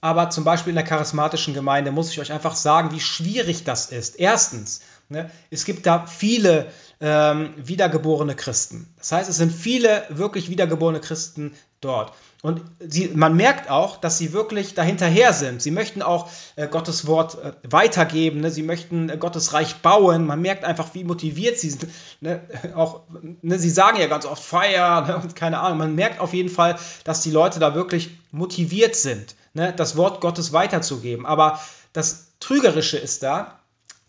Aber 0.00 0.30
zum 0.30 0.44
Beispiel 0.44 0.70
in 0.70 0.76
der 0.76 0.84
charismatischen 0.84 1.54
Gemeinde 1.54 1.90
muss 1.90 2.10
ich 2.10 2.20
euch 2.20 2.32
einfach 2.32 2.54
sagen, 2.54 2.92
wie 2.92 3.00
schwierig 3.00 3.64
das 3.64 3.86
ist. 3.86 4.18
Erstens, 4.18 4.80
ne, 5.08 5.30
es 5.50 5.64
gibt 5.64 5.86
da 5.86 6.06
viele 6.06 6.66
ähm, 7.00 7.54
wiedergeborene 7.56 8.36
Christen. 8.36 8.92
Das 8.96 9.12
heißt, 9.12 9.30
es 9.30 9.36
sind 9.36 9.52
viele 9.52 10.04
wirklich 10.08 10.50
wiedergeborene 10.50 11.00
Christen 11.00 11.52
dort. 11.80 12.12
Und 12.40 12.62
sie, 12.78 13.08
man 13.08 13.36
merkt 13.36 13.68
auch, 13.68 13.96
dass 13.96 14.16
sie 14.16 14.32
wirklich 14.32 14.74
dahinterher 14.74 15.32
sind. 15.32 15.60
Sie 15.60 15.72
möchten 15.72 16.02
auch 16.02 16.30
äh, 16.54 16.68
Gottes 16.68 17.08
Wort 17.08 17.36
äh, 17.42 17.52
weitergeben. 17.68 18.40
Ne? 18.40 18.52
Sie 18.52 18.62
möchten 18.62 19.08
äh, 19.08 19.16
Gottes 19.16 19.54
Reich 19.54 19.76
bauen. 19.76 20.24
Man 20.24 20.40
merkt 20.40 20.64
einfach, 20.64 20.94
wie 20.94 21.02
motiviert 21.02 21.58
sie 21.58 21.70
sind. 21.70 21.88
Ne? 22.20 22.40
Auch, 22.76 23.00
ne? 23.42 23.58
Sie 23.58 23.70
sagen 23.70 23.98
ja 23.98 24.06
ganz 24.06 24.24
oft 24.24 24.42
Feier 24.42 25.00
ne? 25.04 25.16
und 25.16 25.34
keine 25.34 25.58
Ahnung. 25.58 25.78
Man 25.78 25.96
merkt 25.96 26.20
auf 26.20 26.32
jeden 26.32 26.48
Fall, 26.48 26.76
dass 27.02 27.22
die 27.22 27.32
Leute 27.32 27.58
da 27.58 27.74
wirklich 27.74 28.10
motiviert 28.30 28.94
sind, 28.94 29.34
ne? 29.54 29.72
das 29.76 29.96
Wort 29.96 30.20
Gottes 30.20 30.52
weiterzugeben. 30.52 31.26
Aber 31.26 31.60
das 31.92 32.32
Trügerische 32.40 32.98
ist 32.98 33.22
da, 33.22 33.60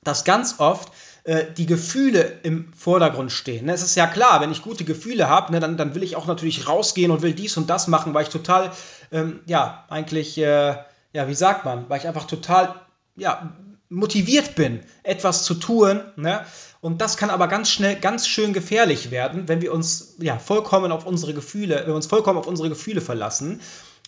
dass 0.03 0.23
ganz 0.23 0.55
oft 0.59 0.91
äh, 1.23 1.45
die 1.57 1.65
Gefühle 1.65 2.39
im 2.43 2.71
Vordergrund 2.73 3.31
stehen. 3.31 3.65
Ne? 3.65 3.73
Es 3.73 3.83
ist 3.83 3.95
ja 3.95 4.07
klar, 4.07 4.41
wenn 4.41 4.51
ich 4.51 4.61
gute 4.61 4.83
Gefühle 4.83 5.29
habe, 5.29 5.51
ne, 5.51 5.59
dann, 5.59 5.77
dann 5.77 5.95
will 5.95 6.03
ich 6.03 6.15
auch 6.15 6.27
natürlich 6.27 6.67
rausgehen 6.67 7.11
und 7.11 7.21
will 7.21 7.33
dies 7.33 7.57
und 7.57 7.69
das 7.69 7.87
machen, 7.87 8.13
weil 8.13 8.23
ich 8.23 8.29
total, 8.29 8.71
ähm, 9.11 9.41
ja, 9.45 9.85
eigentlich, 9.89 10.37
äh, 10.37 10.75
ja, 11.13 11.27
wie 11.27 11.35
sagt 11.35 11.65
man, 11.65 11.89
weil 11.89 11.99
ich 11.99 12.07
einfach 12.07 12.25
total, 12.25 12.75
ja, 13.15 13.53
motiviert 13.89 14.55
bin, 14.55 14.81
etwas 15.03 15.43
zu 15.43 15.55
tun. 15.55 16.01
Ne? 16.15 16.45
Und 16.81 17.01
das 17.01 17.17
kann 17.17 17.29
aber 17.29 17.47
ganz 17.47 17.69
schnell, 17.69 17.95
ganz 17.95 18.27
schön 18.27 18.53
gefährlich 18.53 19.11
werden, 19.11 19.47
wenn 19.47 19.61
wir 19.61 19.73
uns 19.73 20.15
ja 20.19 20.37
vollkommen 20.39 20.91
auf 20.91 21.05
unsere 21.05 21.33
Gefühle, 21.33 21.79
wenn 21.81 21.87
wir 21.87 21.95
uns 21.95 22.07
vollkommen 22.07 22.39
auf 22.39 22.47
unsere 22.47 22.69
Gefühle 22.69 23.01
verlassen. 23.01 23.59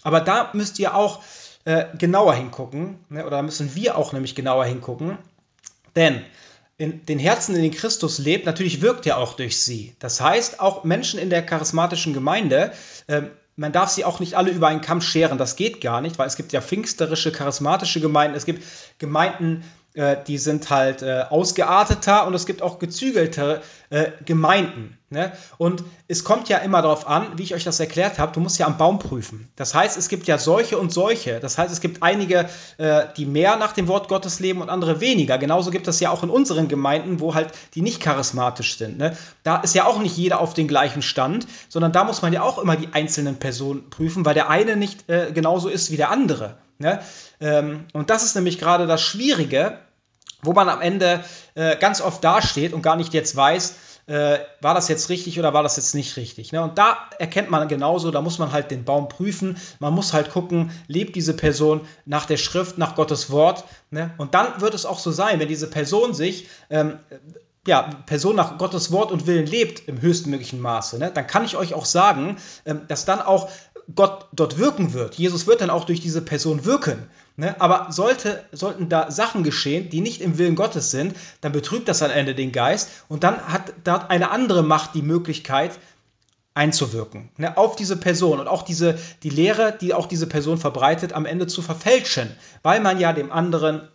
Aber 0.03 0.21
da 0.21 0.49
müsst 0.53 0.79
ihr 0.79 0.95
auch 0.95 1.21
äh, 1.65 1.85
genauer 1.97 2.33
hingucken, 2.33 2.99
ne? 3.09 3.25
oder 3.25 3.41
müssen 3.41 3.75
wir 3.75 3.97
auch 3.97 4.13
nämlich 4.13 4.35
genauer 4.35 4.65
hingucken. 4.65 5.17
Denn 5.95 6.23
in 6.77 7.05
den 7.05 7.19
Herzen, 7.19 7.55
in 7.55 7.61
denen 7.61 7.73
Christus 7.73 8.17
lebt, 8.17 8.45
natürlich 8.45 8.81
wirkt 8.81 9.05
er 9.05 9.17
auch 9.17 9.33
durch 9.33 9.61
sie. 9.61 9.95
Das 9.99 10.19
heißt, 10.19 10.59
auch 10.59 10.83
Menschen 10.83 11.19
in 11.19 11.29
der 11.29 11.45
charismatischen 11.45 12.13
Gemeinde, 12.13 12.71
äh, 13.07 13.23
man 13.55 13.71
darf 13.71 13.89
sie 13.89 14.05
auch 14.05 14.19
nicht 14.19 14.35
alle 14.35 14.49
über 14.49 14.67
einen 14.67 14.81
Kamm 14.81 15.01
scheren, 15.01 15.37
das 15.37 15.55
geht 15.55 15.81
gar 15.81 16.01
nicht, 16.01 16.17
weil 16.17 16.27
es 16.27 16.37
gibt 16.37 16.53
ja 16.53 16.61
pfingsterische, 16.61 17.31
charismatische 17.31 17.99
Gemeinden, 17.99 18.35
es 18.35 18.45
gibt 18.45 18.63
Gemeinden, 18.97 19.63
äh, 19.93 20.17
die 20.25 20.37
sind 20.37 20.69
halt 20.69 21.01
äh, 21.01 21.23
ausgearteter 21.29 22.25
und 22.27 22.33
es 22.33 22.45
gibt 22.45 22.61
auch 22.61 22.79
gezügelte 22.79 23.61
äh, 23.89 24.11
Gemeinden. 24.25 24.97
Ne? 25.09 25.33
Und 25.57 25.83
es 26.07 26.23
kommt 26.23 26.47
ja 26.47 26.59
immer 26.59 26.81
darauf 26.81 27.05
an, 27.05 27.27
wie 27.35 27.43
ich 27.43 27.53
euch 27.53 27.65
das 27.65 27.81
erklärt 27.81 28.17
habe, 28.17 28.31
du 28.31 28.39
musst 28.39 28.57
ja 28.57 28.65
am 28.65 28.77
Baum 28.77 28.99
prüfen. 28.99 29.49
Das 29.57 29.75
heißt, 29.75 29.97
es 29.97 30.07
gibt 30.07 30.27
ja 30.27 30.37
solche 30.37 30.77
und 30.77 30.93
solche. 30.93 31.41
Das 31.41 31.57
heißt, 31.57 31.73
es 31.73 31.81
gibt 31.81 32.01
einige, 32.01 32.47
äh, 32.77 33.07
die 33.17 33.25
mehr 33.25 33.57
nach 33.57 33.73
dem 33.73 33.89
Wort 33.89 34.07
Gottes 34.07 34.39
leben 34.39 34.61
und 34.61 34.69
andere 34.69 35.01
weniger. 35.01 35.37
Genauso 35.37 35.69
gibt 35.69 35.89
es 35.89 35.99
ja 35.99 36.11
auch 36.11 36.23
in 36.23 36.29
unseren 36.29 36.69
Gemeinden, 36.69 37.19
wo 37.19 37.35
halt 37.35 37.49
die 37.75 37.81
nicht 37.81 37.99
charismatisch 37.99 38.77
sind. 38.77 38.97
Ne? 38.97 39.17
Da 39.43 39.57
ist 39.57 39.75
ja 39.75 39.85
auch 39.85 39.99
nicht 39.99 40.15
jeder 40.15 40.39
auf 40.39 40.53
den 40.53 40.69
gleichen 40.69 41.01
Stand, 41.01 41.45
sondern 41.67 41.91
da 41.91 42.05
muss 42.05 42.21
man 42.21 42.31
ja 42.31 42.43
auch 42.43 42.57
immer 42.57 42.77
die 42.77 42.93
einzelnen 42.93 43.35
Personen 43.35 43.89
prüfen, 43.89 44.23
weil 44.23 44.35
der 44.35 44.49
eine 44.49 44.77
nicht 44.77 45.09
äh, 45.09 45.33
genauso 45.33 45.67
ist 45.67 45.91
wie 45.91 45.97
der 45.97 46.09
andere. 46.09 46.55
Ne? 46.81 46.99
Ähm, 47.39 47.85
und 47.93 48.09
das 48.09 48.23
ist 48.23 48.35
nämlich 48.35 48.59
gerade 48.59 48.87
das 48.87 49.01
Schwierige, 49.01 49.79
wo 50.43 50.53
man 50.53 50.69
am 50.69 50.81
Ende 50.81 51.23
äh, 51.55 51.77
ganz 51.77 52.01
oft 52.01 52.23
dasteht 52.23 52.73
und 52.73 52.81
gar 52.81 52.95
nicht 52.95 53.13
jetzt 53.13 53.35
weiß, 53.35 53.75
äh, 54.07 54.39
war 54.59 54.73
das 54.73 54.87
jetzt 54.87 55.09
richtig 55.09 55.39
oder 55.39 55.53
war 55.53 55.63
das 55.63 55.77
jetzt 55.77 55.95
nicht 55.95 56.17
richtig. 56.17 56.51
Ne? 56.51 56.61
Und 56.61 56.77
da 56.77 56.97
erkennt 57.19 57.49
man 57.49 57.67
genauso, 57.67 58.11
da 58.11 58.21
muss 58.21 58.39
man 58.39 58.51
halt 58.51 58.71
den 58.71 58.83
Baum 58.83 59.07
prüfen, 59.07 59.57
man 59.79 59.93
muss 59.93 60.13
halt 60.13 60.31
gucken, 60.31 60.71
lebt 60.87 61.15
diese 61.15 61.35
Person 61.35 61.81
nach 62.05 62.25
der 62.25 62.37
Schrift, 62.37 62.77
nach 62.77 62.95
Gottes 62.95 63.29
Wort. 63.29 63.63
Ne? 63.91 64.11
Und 64.17 64.33
dann 64.33 64.59
wird 64.59 64.73
es 64.73 64.85
auch 64.85 64.99
so 64.99 65.11
sein, 65.11 65.39
wenn 65.39 65.47
diese 65.47 65.69
Person 65.69 66.13
sich 66.13 66.47
ähm, 66.69 66.99
ja, 67.67 67.83
Person 68.07 68.35
nach 68.35 68.57
Gottes 68.57 68.91
Wort 68.91 69.11
und 69.11 69.27
Willen 69.27 69.45
lebt 69.45 69.87
im 69.87 70.01
höchstmöglichen 70.01 70.59
Maße, 70.59 70.97
ne, 70.97 71.11
dann 71.13 71.27
kann 71.27 71.45
ich 71.45 71.55
euch 71.55 71.75
auch 71.75 71.85
sagen, 71.85 72.37
ähm, 72.65 72.81
dass 72.87 73.05
dann 73.05 73.21
auch 73.21 73.51
Gott 73.95 74.27
dort 74.33 74.57
wirken 74.57 74.93
wird. 74.93 75.15
Jesus 75.15 75.47
wird 75.47 75.61
dann 75.61 75.69
auch 75.69 75.85
durch 75.85 75.99
diese 75.99 76.21
Person 76.21 76.65
wirken. 76.65 77.07
Ne? 77.35 77.59
Aber 77.59 77.87
sollte, 77.91 78.43
sollten 78.51 78.89
da 78.89 79.11
Sachen 79.11 79.43
geschehen, 79.43 79.89
die 79.89 80.01
nicht 80.01 80.21
im 80.21 80.37
Willen 80.37 80.55
Gottes 80.55 80.91
sind, 80.91 81.15
dann 81.41 81.51
betrübt 81.51 81.87
das 81.87 82.01
am 82.01 82.11
Ende 82.11 82.35
den 82.35 82.51
Geist 82.51 82.89
und 83.07 83.23
dann 83.23 83.39
hat 83.47 83.73
dort 83.83 84.09
eine 84.09 84.31
andere 84.31 84.63
Macht 84.63 84.95
die 84.95 85.01
Möglichkeit 85.01 85.71
einzuwirken 86.53 87.29
ne? 87.37 87.57
auf 87.57 87.75
diese 87.75 87.95
Person 87.95 88.39
und 88.39 88.47
auch 88.47 88.63
diese, 88.63 88.97
die 89.23 89.29
Lehre, 89.29 89.77
die 89.79 89.93
auch 89.93 90.05
diese 90.05 90.27
Person 90.27 90.57
verbreitet, 90.57 91.13
am 91.13 91.25
Ende 91.25 91.47
zu 91.47 91.61
verfälschen, 91.61 92.29
weil 92.61 92.81
man 92.81 92.99
ja 92.99 93.13
dem 93.13 93.31
anderen 93.31 93.87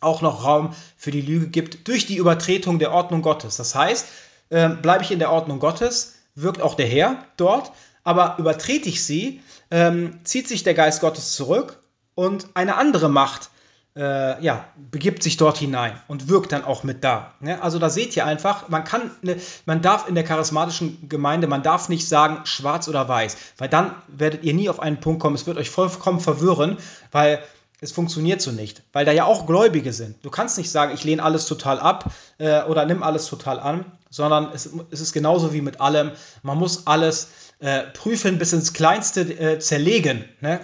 auch 0.00 0.22
noch 0.22 0.44
Raum 0.44 0.74
für 0.96 1.10
die 1.10 1.22
Lüge 1.22 1.48
gibt 1.48 1.88
durch 1.88 2.06
die 2.06 2.16
Übertretung 2.16 2.78
der 2.78 2.92
Ordnung 2.92 3.22
Gottes. 3.22 3.56
Das 3.56 3.74
heißt, 3.74 4.06
äh, 4.50 4.68
bleibe 4.68 5.02
ich 5.02 5.10
in 5.10 5.18
der 5.18 5.32
Ordnung 5.32 5.58
Gottes, 5.58 6.14
wirkt 6.34 6.62
auch 6.62 6.74
der 6.74 6.86
Herr 6.86 7.24
dort, 7.36 7.72
aber 8.06 8.36
übertrete 8.38 8.88
ich 8.88 9.04
sie, 9.04 9.40
ähm, 9.70 10.20
zieht 10.22 10.46
sich 10.46 10.62
der 10.62 10.74
Geist 10.74 11.00
Gottes 11.00 11.34
zurück 11.34 11.80
und 12.14 12.46
eine 12.54 12.76
andere 12.76 13.08
Macht 13.08 13.50
äh, 13.96 14.42
ja, 14.44 14.66
begibt 14.90 15.22
sich 15.22 15.38
dort 15.38 15.58
hinein 15.58 15.98
und 16.06 16.28
wirkt 16.28 16.52
dann 16.52 16.64
auch 16.64 16.84
mit 16.84 17.02
da. 17.02 17.32
Ne? 17.40 17.60
Also 17.62 17.78
da 17.78 17.90
seht 17.90 18.14
ihr 18.14 18.26
einfach, 18.26 18.68
man 18.68 18.84
kann, 18.84 19.10
ne, 19.22 19.36
man 19.64 19.82
darf 19.82 20.06
in 20.06 20.14
der 20.14 20.22
charismatischen 20.22 21.08
Gemeinde, 21.08 21.46
man 21.48 21.62
darf 21.62 21.88
nicht 21.88 22.06
sagen 22.06 22.44
schwarz 22.44 22.88
oder 22.88 23.08
weiß, 23.08 23.36
weil 23.58 23.68
dann 23.68 23.94
werdet 24.06 24.44
ihr 24.44 24.54
nie 24.54 24.68
auf 24.68 24.80
einen 24.80 25.00
Punkt 25.00 25.20
kommen, 25.20 25.34
es 25.34 25.46
wird 25.46 25.56
euch 25.56 25.70
vollkommen 25.70 26.20
verwirren, 26.20 26.76
weil 27.10 27.40
es 27.80 27.90
funktioniert 27.92 28.40
so 28.40 28.52
nicht, 28.52 28.82
weil 28.92 29.04
da 29.04 29.12
ja 29.12 29.24
auch 29.24 29.46
Gläubige 29.46 29.92
sind. 29.92 30.16
Du 30.24 30.30
kannst 30.30 30.58
nicht 30.58 30.70
sagen, 30.70 30.94
ich 30.94 31.04
lehne 31.04 31.22
alles 31.22 31.46
total 31.46 31.80
ab 31.80 32.12
äh, 32.38 32.62
oder 32.64 32.84
nimm 32.86 33.02
alles 33.02 33.26
total 33.26 33.58
an, 33.58 33.84
sondern 34.10 34.50
es, 34.52 34.70
es, 34.90 35.00
ist 35.00 35.12
genauso 35.12 35.52
wie 35.52 35.60
mit 35.60 35.80
allem. 35.80 36.12
Man 36.42 36.58
muss 36.58 36.86
alles 36.86 37.28
äh, 37.60 37.82
prüfen, 37.94 38.38
bis 38.38 38.52
ins 38.52 38.72
Kleinste 38.72 39.22
äh, 39.22 39.58
zerlegen, 39.58 40.24
ne? 40.40 40.60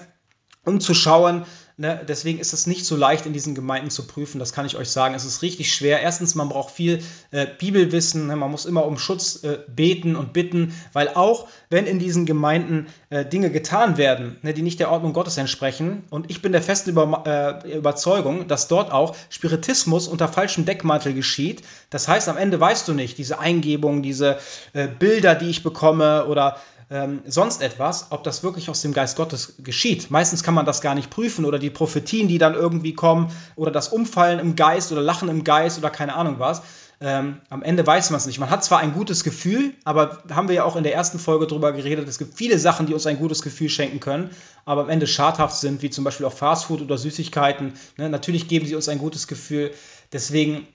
um 0.64 0.80
zu 0.80 0.95
schauen, 0.95 1.45
Ne, 1.78 2.01
deswegen 2.07 2.38
ist 2.38 2.53
es 2.53 2.66
nicht 2.66 2.84
so 2.84 2.97
leicht, 2.97 3.24
in 3.24 3.32
diesen 3.32 3.55
Gemeinden 3.55 3.90
zu 3.90 4.07
prüfen. 4.07 4.38
Das 4.38 4.53
kann 4.53 4.66
ich 4.66 4.76
euch 4.76 4.90
sagen. 4.90 5.14
Es 5.14 5.24
ist 5.24 5.40
richtig 5.40 5.74
schwer. 5.74 6.01
Erstens, 6.01 6.34
man 6.34 6.51
braucht 6.51 6.74
viel 6.74 7.03
äh, 7.30 7.47
Bibelwissen. 7.59 8.26
Ne, 8.26 8.36
man 8.36 8.51
muss 8.51 8.66
immer 8.66 8.84
um 8.84 8.99
Schutz 8.99 9.43
äh, 9.43 9.59
beten 9.66 10.14
und 10.14 10.34
bitten, 10.34 10.74
weil 10.93 11.09
auch 11.09 11.49
wenn 11.70 11.86
in 11.86 11.99
diesen 11.99 12.26
Gemeinden 12.26 12.88
äh, 13.09 13.24
Dinge 13.24 13.51
getan 13.51 13.97
werden, 13.97 14.36
ne, 14.43 14.53
die 14.53 14.61
nicht 14.61 14.80
der 14.80 14.90
Ordnung 14.90 15.14
Gottes 15.14 15.38
entsprechen, 15.38 16.05
und 16.11 16.30
ich 16.30 16.43
bin 16.43 16.53
der 16.53 16.62
festen 16.62 16.90
Über 16.90 17.62
äh, 17.64 17.76
Überzeugung, 17.76 18.49
dass 18.49 18.68
dort 18.68 18.93
auch 18.93 19.16
Spiritismus 19.30 20.09
unter 20.09 20.28
falschem 20.28 20.66
Deckmantel 20.66 21.14
geschieht. 21.14 21.62
Das 21.88 22.07
heißt, 22.07 22.28
am 22.28 22.36
Ende 22.36 22.61
weißt 22.61 22.86
du 22.86 22.93
nicht, 22.93 23.16
diese 23.16 23.38
Eingebungen, 23.38 24.03
diese 24.03 24.38
äh, 24.74 24.88
Bilder, 24.88 25.34
die 25.34 25.49
ich 25.49 25.62
bekomme 25.62 26.26
oder 26.26 26.59
ähm, 26.93 27.22
sonst 27.24 27.62
etwas, 27.62 28.09
ob 28.11 28.22
das 28.22 28.43
wirklich 28.43 28.68
aus 28.68 28.82
dem 28.82 28.93
Geist 28.93 29.16
Gottes 29.16 29.55
geschieht. 29.59 30.11
Meistens 30.11 30.43
kann 30.43 30.53
man 30.53 30.66
das 30.66 30.82
gar 30.82 30.95
nicht 30.95 31.09
prüfen 31.09 31.47
oder 31.47 31.59
die 31.59 31.70
Prophetien, 31.70 32.28
die 32.28 32.36
dann 32.36 32.53
irgendwie 32.53 32.93
kommen 32.93 33.32
oder 33.57 33.70
das 33.70 33.88
Umfallen 33.88 34.38
im 34.38 34.57
Geist 34.57 34.93
oder 34.93 35.01
Lachen 35.01 35.30
im 35.30 35.43
Geist 35.43 35.78
oder 35.78 35.88
keine 35.88 36.14
Ahnung 36.14 36.34
was. 36.38 36.61
Ähm, 37.01 37.40
am 37.49 37.62
Ende 37.62 37.86
weiß 37.86 38.11
man 38.11 38.18
es 38.18 38.26
nicht. 38.26 38.38
Man 38.38 38.51
hat 38.51 38.62
zwar 38.62 38.80
ein 38.80 38.93
gutes 38.93 39.24
Gefühl, 39.24 39.72
aber 39.84 40.22
haben 40.30 40.49
wir 40.49 40.55
ja 40.55 40.64
auch 40.64 40.76
in 40.76 40.84
der 40.84 40.95
ersten 40.95 41.18
Folge 41.18 41.47
drüber 41.47 41.72
geredet, 41.72 42.07
es 42.07 42.18
gibt 42.18 42.34
viele 42.34 42.59
Sachen, 42.59 42.84
die 42.84 42.93
uns 42.93 43.07
ein 43.07 43.18
gutes 43.18 43.40
Gefühl 43.40 43.70
schenken 43.70 43.99
können, 43.99 44.30
aber 44.66 44.82
am 44.82 44.90
Ende 44.90 45.07
schadhaft 45.07 45.57
sind, 45.57 45.80
wie 45.80 45.88
zum 45.88 46.05
Beispiel 46.05 46.26
auch 46.26 46.34
Fastfood 46.34 46.82
oder 46.82 46.99
Süßigkeiten. 46.99 47.72
Ne? 47.97 48.11
Natürlich 48.11 48.49
geben 48.49 48.66
sie 48.66 48.76
uns 48.76 48.90
ein 48.90 48.99
gutes 48.99 49.26
Gefühl. 49.26 49.72
Deswegen 50.12 50.66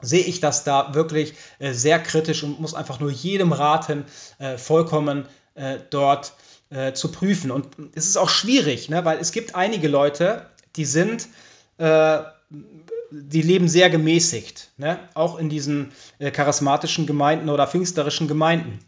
sehe 0.00 0.22
ich 0.22 0.38
das 0.38 0.62
da 0.62 0.94
wirklich 0.94 1.34
äh, 1.58 1.72
sehr 1.72 1.98
kritisch 1.98 2.44
und 2.44 2.60
muss 2.60 2.74
einfach 2.74 3.00
nur 3.00 3.10
jedem 3.10 3.50
raten, 3.50 4.04
äh, 4.38 4.56
vollkommen 4.56 5.26
äh, 5.58 5.78
dort 5.90 6.32
äh, 6.70 6.92
zu 6.92 7.10
prüfen. 7.10 7.50
Und 7.50 7.68
es 7.94 8.06
ist 8.06 8.16
auch 8.16 8.28
schwierig, 8.28 8.88
ne? 8.88 9.04
weil 9.04 9.18
es 9.18 9.32
gibt 9.32 9.54
einige 9.54 9.88
Leute, 9.88 10.46
die 10.76 10.84
sind, 10.84 11.28
äh, 11.78 12.18
die 13.10 13.42
leben 13.42 13.68
sehr 13.68 13.90
gemäßigt, 13.90 14.70
ne? 14.76 14.98
auch 15.14 15.38
in 15.38 15.48
diesen 15.48 15.92
äh, 16.18 16.30
charismatischen 16.30 17.06
Gemeinden 17.06 17.48
oder 17.48 17.66
pfingsterischen 17.66 18.28
Gemeinden. 18.28 18.78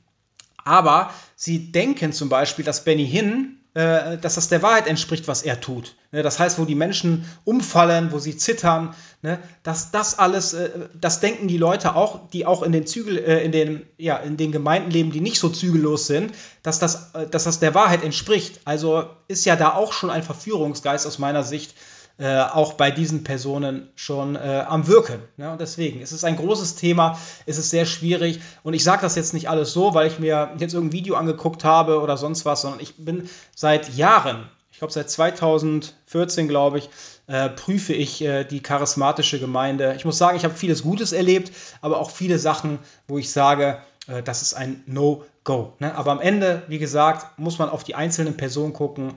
Aber 0.65 1.13
sie 1.37 1.73
denken 1.73 2.13
zum 2.13 2.29
Beispiel, 2.29 2.65
dass 2.65 2.85
Benny 2.85 3.07
Hinn 3.07 3.60
äh, 3.75 4.19
dass 4.19 4.35
das 4.35 4.49
der 4.49 4.63
Wahrheit 4.63 4.89
entspricht, 4.89 5.29
was 5.29 5.43
er 5.43 5.61
tut. 5.61 5.95
Ne, 6.11 6.25
das 6.25 6.41
heißt, 6.41 6.59
wo 6.59 6.65
die 6.65 6.75
Menschen 6.75 7.25
umfallen, 7.45 8.11
wo 8.11 8.19
sie 8.19 8.37
zittern, 8.37 8.97
ne, 9.23 9.39
dass 9.63 9.93
das 9.93 10.19
alles, 10.19 10.55
äh, 10.55 10.71
das 11.01 11.21
denken 11.21 11.47
die 11.47 11.57
Leute 11.57 11.95
auch, 11.95 12.29
die 12.31 12.47
auch 12.47 12.65
in 12.65 12.73
den 12.73 12.85
Zügel, 12.85 13.17
äh, 13.19 13.45
in 13.45 13.53
den, 13.53 13.87
ja, 13.97 14.17
in 14.17 14.37
den 14.37 14.51
Gemeinden 14.51 14.91
leben, 14.91 15.13
die 15.13 15.21
nicht 15.21 15.39
so 15.39 15.49
zügellos 15.49 16.09
sind, 16.09 16.33
dass 16.65 16.81
das, 16.81 17.13
dass 17.31 17.45
das 17.45 17.61
der 17.61 17.75
Wahrheit 17.77 18.03
entspricht. 18.03 18.61
Also 18.65 19.05
ist 19.29 19.45
ja 19.45 19.55
da 19.55 19.75
auch 19.75 19.93
schon 19.93 20.11
ein 20.11 20.25
Verführungsgeist 20.25 21.07
aus 21.07 21.21
meiner 21.21 21.45
Sicht 21.45 21.75
äh, 22.21 22.43
auch 22.43 22.75
bei 22.75 22.91
diesen 22.91 23.25
Personen 23.25 23.89
schon 23.95 24.37
äh, 24.37 24.65
am 24.69 24.87
Wirken. 24.87 25.21
Ne? 25.39 25.51
Und 25.51 25.59
deswegen 25.59 26.03
ist 26.03 26.13
es 26.13 26.23
ein 26.23 26.37
großes 26.37 26.75
Thema, 26.75 27.19
ist 27.47 27.57
es 27.57 27.71
sehr 27.71 27.87
schwierig. 27.87 28.41
Und 28.63 28.75
ich 28.75 28.85
sage 28.85 29.01
das 29.01 29.15
jetzt 29.17 29.33
nicht 29.33 29.49
alles 29.49 29.73
so, 29.73 29.95
weil 29.95 30.07
ich 30.07 30.19
mir 30.19 30.51
jetzt 30.59 30.75
irgendein 30.75 30.93
Video 30.93 31.15
angeguckt 31.15 31.65
habe 31.65 32.01
oder 32.01 32.19
sonst 32.19 32.45
was, 32.45 32.61
sondern 32.61 32.81
ich 32.81 33.03
bin 33.03 33.27
seit 33.57 33.97
Jahren, 33.97 34.51
ich 34.71 34.79
glaube 34.79 34.93
seit 34.93 35.09
2014, 35.09 36.47
glaube 36.47 36.79
ich, 36.79 36.91
äh, 37.27 37.49
prüfe 37.49 37.95
ich 37.95 38.21
äh, 38.21 38.45
die 38.45 38.63
charismatische 38.63 39.41
Gemeinde. 39.41 39.95
Ich 39.97 40.05
muss 40.05 40.19
sagen, 40.19 40.37
ich 40.37 40.45
habe 40.45 40.55
vieles 40.55 40.83
Gutes 40.83 41.13
erlebt, 41.13 41.53
aber 41.81 41.99
auch 41.99 42.11
viele 42.11 42.39
Sachen, 42.39 42.81
wo 43.09 43.17
ich 43.17 43.33
sage, 43.33 43.79
äh, 44.09 44.23
das 44.23 44.43
ist 44.43 44.53
ein 44.53 44.83
No-Go. 44.85 45.73
Ne? 45.79 45.95
Aber 45.95 46.11
am 46.11 46.21
Ende, 46.21 46.65
wie 46.69 46.79
gesagt, 46.79 47.39
muss 47.39 47.59
man 47.59 47.71
auf 47.71 47.83
die 47.83 47.95
einzelnen 47.95 48.37
Personen 48.37 48.75
gucken 48.75 49.15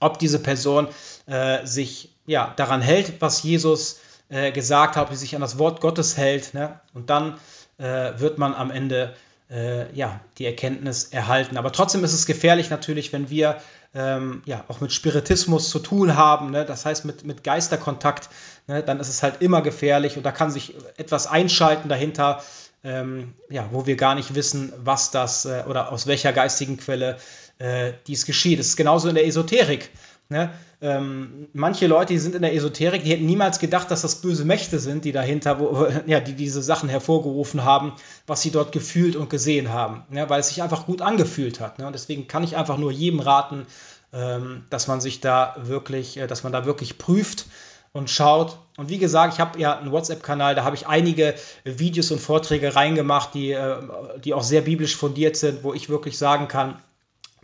ob 0.00 0.18
diese 0.18 0.38
Person 0.38 0.88
äh, 1.26 1.64
sich 1.66 2.10
ja, 2.26 2.52
daran 2.56 2.80
hält, 2.80 3.20
was 3.20 3.42
Jesus 3.42 4.00
äh, 4.28 4.52
gesagt 4.52 4.96
hat, 4.96 5.06
ob 5.06 5.12
sie 5.12 5.20
sich 5.20 5.34
an 5.34 5.40
das 5.40 5.58
Wort 5.58 5.80
Gottes 5.80 6.16
hält. 6.16 6.54
Ne? 6.54 6.80
Und 6.94 7.10
dann 7.10 7.38
äh, 7.78 8.12
wird 8.18 8.38
man 8.38 8.54
am 8.54 8.70
Ende 8.70 9.14
äh, 9.50 9.92
ja, 9.94 10.20
die 10.38 10.46
Erkenntnis 10.46 11.04
erhalten. 11.04 11.56
Aber 11.56 11.72
trotzdem 11.72 12.04
ist 12.04 12.14
es 12.14 12.26
gefährlich 12.26 12.70
natürlich, 12.70 13.12
wenn 13.12 13.30
wir 13.30 13.60
ähm, 13.94 14.42
ja, 14.44 14.64
auch 14.68 14.80
mit 14.80 14.92
Spiritismus 14.92 15.70
zu 15.70 15.78
tun 15.78 16.16
haben, 16.16 16.50
ne? 16.50 16.64
das 16.64 16.84
heißt 16.84 17.04
mit, 17.04 17.24
mit 17.24 17.44
Geisterkontakt, 17.44 18.28
ne? 18.66 18.82
dann 18.82 18.98
ist 18.98 19.08
es 19.08 19.22
halt 19.22 19.40
immer 19.40 19.62
gefährlich 19.62 20.16
und 20.16 20.24
da 20.24 20.32
kann 20.32 20.50
sich 20.50 20.74
etwas 20.96 21.26
einschalten 21.26 21.88
dahinter, 21.88 22.42
ähm, 22.82 23.34
ja, 23.48 23.68
wo 23.70 23.86
wir 23.86 23.96
gar 23.96 24.14
nicht 24.14 24.34
wissen, 24.34 24.72
was 24.76 25.10
das 25.10 25.46
äh, 25.46 25.62
oder 25.68 25.92
aus 25.92 26.06
welcher 26.06 26.32
geistigen 26.32 26.76
Quelle 26.76 27.16
äh, 27.58 27.92
dies 28.06 28.26
geschieht. 28.26 28.58
Es 28.58 28.68
ist 28.68 28.76
genauso 28.76 29.08
in 29.08 29.14
der 29.14 29.26
Esoterik. 29.26 29.90
Ne? 30.28 30.50
Ähm, 30.80 31.48
manche 31.52 31.86
Leute, 31.86 32.12
die 32.14 32.18
sind 32.18 32.34
in 32.34 32.42
der 32.42 32.54
Esoterik, 32.54 33.04
die 33.04 33.10
hätten 33.10 33.26
niemals 33.26 33.58
gedacht, 33.58 33.90
dass 33.90 34.02
das 34.02 34.16
böse 34.16 34.44
Mächte 34.44 34.78
sind, 34.78 35.04
die 35.04 35.12
dahinter, 35.12 35.60
wo, 35.60 35.86
ja, 36.06 36.20
die 36.20 36.34
diese 36.34 36.62
Sachen 36.62 36.88
hervorgerufen 36.88 37.64
haben, 37.64 37.92
was 38.26 38.42
sie 38.42 38.50
dort 38.50 38.72
gefühlt 38.72 39.16
und 39.16 39.30
gesehen 39.30 39.72
haben, 39.72 40.02
ne? 40.10 40.28
weil 40.28 40.40
es 40.40 40.48
sich 40.48 40.62
einfach 40.62 40.86
gut 40.86 41.02
angefühlt 41.02 41.60
hat. 41.60 41.78
Ne? 41.78 41.86
Und 41.86 41.92
deswegen 41.92 42.26
kann 42.26 42.42
ich 42.42 42.56
einfach 42.56 42.78
nur 42.78 42.90
jedem 42.90 43.20
raten, 43.20 43.66
ähm, 44.12 44.64
dass 44.70 44.86
man 44.86 45.00
sich 45.00 45.20
da 45.20 45.56
wirklich, 45.58 46.16
äh, 46.16 46.26
dass 46.26 46.42
man 46.42 46.52
da 46.52 46.64
wirklich 46.64 46.98
prüft 46.98 47.46
und 47.92 48.10
schaut. 48.10 48.58
Und 48.76 48.88
wie 48.88 48.98
gesagt, 48.98 49.34
ich 49.34 49.40
habe 49.40 49.58
ja 49.58 49.78
einen 49.78 49.92
WhatsApp-Kanal, 49.92 50.54
da 50.54 50.64
habe 50.64 50.74
ich 50.74 50.86
einige 50.86 51.34
Videos 51.64 52.10
und 52.10 52.20
Vorträge 52.20 52.74
reingemacht, 52.74 53.34
die, 53.34 53.52
äh, 53.52 53.76
die 54.24 54.34
auch 54.34 54.42
sehr 54.42 54.62
biblisch 54.62 54.96
fundiert 54.96 55.36
sind, 55.36 55.62
wo 55.64 55.74
ich 55.74 55.88
wirklich 55.88 56.18
sagen 56.18 56.48
kann, 56.48 56.78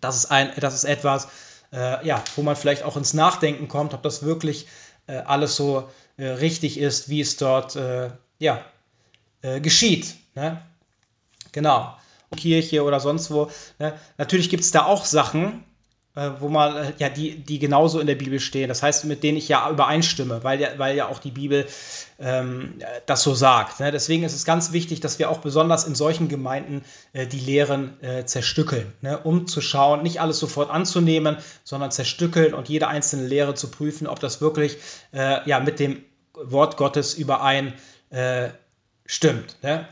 das 0.00 0.16
ist, 0.16 0.30
ein, 0.30 0.52
das 0.58 0.74
ist 0.74 0.84
etwas, 0.84 1.28
äh, 1.72 2.06
ja, 2.06 2.22
wo 2.36 2.42
man 2.42 2.56
vielleicht 2.56 2.82
auch 2.82 2.96
ins 2.96 3.14
Nachdenken 3.14 3.68
kommt, 3.68 3.94
ob 3.94 4.02
das 4.02 4.22
wirklich 4.22 4.66
äh, 5.06 5.18
alles 5.18 5.56
so 5.56 5.88
äh, 6.16 6.26
richtig 6.26 6.78
ist, 6.78 7.08
wie 7.08 7.20
es 7.20 7.36
dort 7.36 7.76
äh, 7.76 8.10
ja, 8.38 8.64
äh, 9.42 9.60
geschieht. 9.60 10.16
Ne? 10.34 10.60
Genau. 11.52 11.96
Kirche 12.36 12.84
oder 12.84 13.00
sonst 13.00 13.30
wo. 13.30 13.50
Ne? 13.78 13.98
Natürlich 14.16 14.50
gibt 14.50 14.62
es 14.62 14.70
da 14.70 14.84
auch 14.84 15.04
Sachen, 15.04 15.64
äh, 16.16 16.30
wo 16.40 16.48
man, 16.48 16.76
äh, 16.76 16.92
ja, 16.98 17.08
die, 17.08 17.36
die 17.36 17.58
genauso 17.58 18.00
in 18.00 18.06
der 18.06 18.16
Bibel 18.16 18.40
stehen. 18.40 18.68
Das 18.68 18.82
heißt, 18.82 19.04
mit 19.04 19.22
denen 19.22 19.38
ich 19.38 19.48
ja 19.48 19.70
übereinstimme, 19.70 20.42
weil 20.42 20.60
ja, 20.60 20.70
weil 20.76 20.96
ja 20.96 21.08
auch 21.08 21.20
die 21.20 21.30
Bibel 21.30 21.66
ähm, 22.18 22.74
das 23.06 23.22
so 23.22 23.34
sagt. 23.34 23.78
Ne? 23.80 23.92
Deswegen 23.92 24.24
ist 24.24 24.34
es 24.34 24.44
ganz 24.44 24.72
wichtig, 24.72 25.00
dass 25.00 25.18
wir 25.18 25.30
auch 25.30 25.38
besonders 25.38 25.84
in 25.84 25.94
solchen 25.94 26.28
Gemeinden 26.28 26.82
äh, 27.12 27.26
die 27.26 27.38
Lehren 27.38 28.02
äh, 28.02 28.24
zerstückeln, 28.24 28.92
ne? 29.02 29.18
um 29.18 29.46
zu 29.46 29.60
schauen, 29.60 30.02
nicht 30.02 30.20
alles 30.20 30.38
sofort 30.38 30.70
anzunehmen, 30.70 31.36
sondern 31.64 31.90
zerstückeln 31.90 32.54
und 32.54 32.68
jede 32.68 32.88
einzelne 32.88 33.26
Lehre 33.26 33.54
zu 33.54 33.70
prüfen, 33.70 34.06
ob 34.06 34.18
das 34.18 34.40
wirklich 34.40 34.78
äh, 35.12 35.48
ja, 35.48 35.60
mit 35.60 35.78
dem 35.78 36.02
Wort 36.34 36.76
Gottes 36.76 37.14
überein 37.14 37.74
äh, 38.10 38.48
stimmt. 39.06 39.56
Ne? 39.62 39.86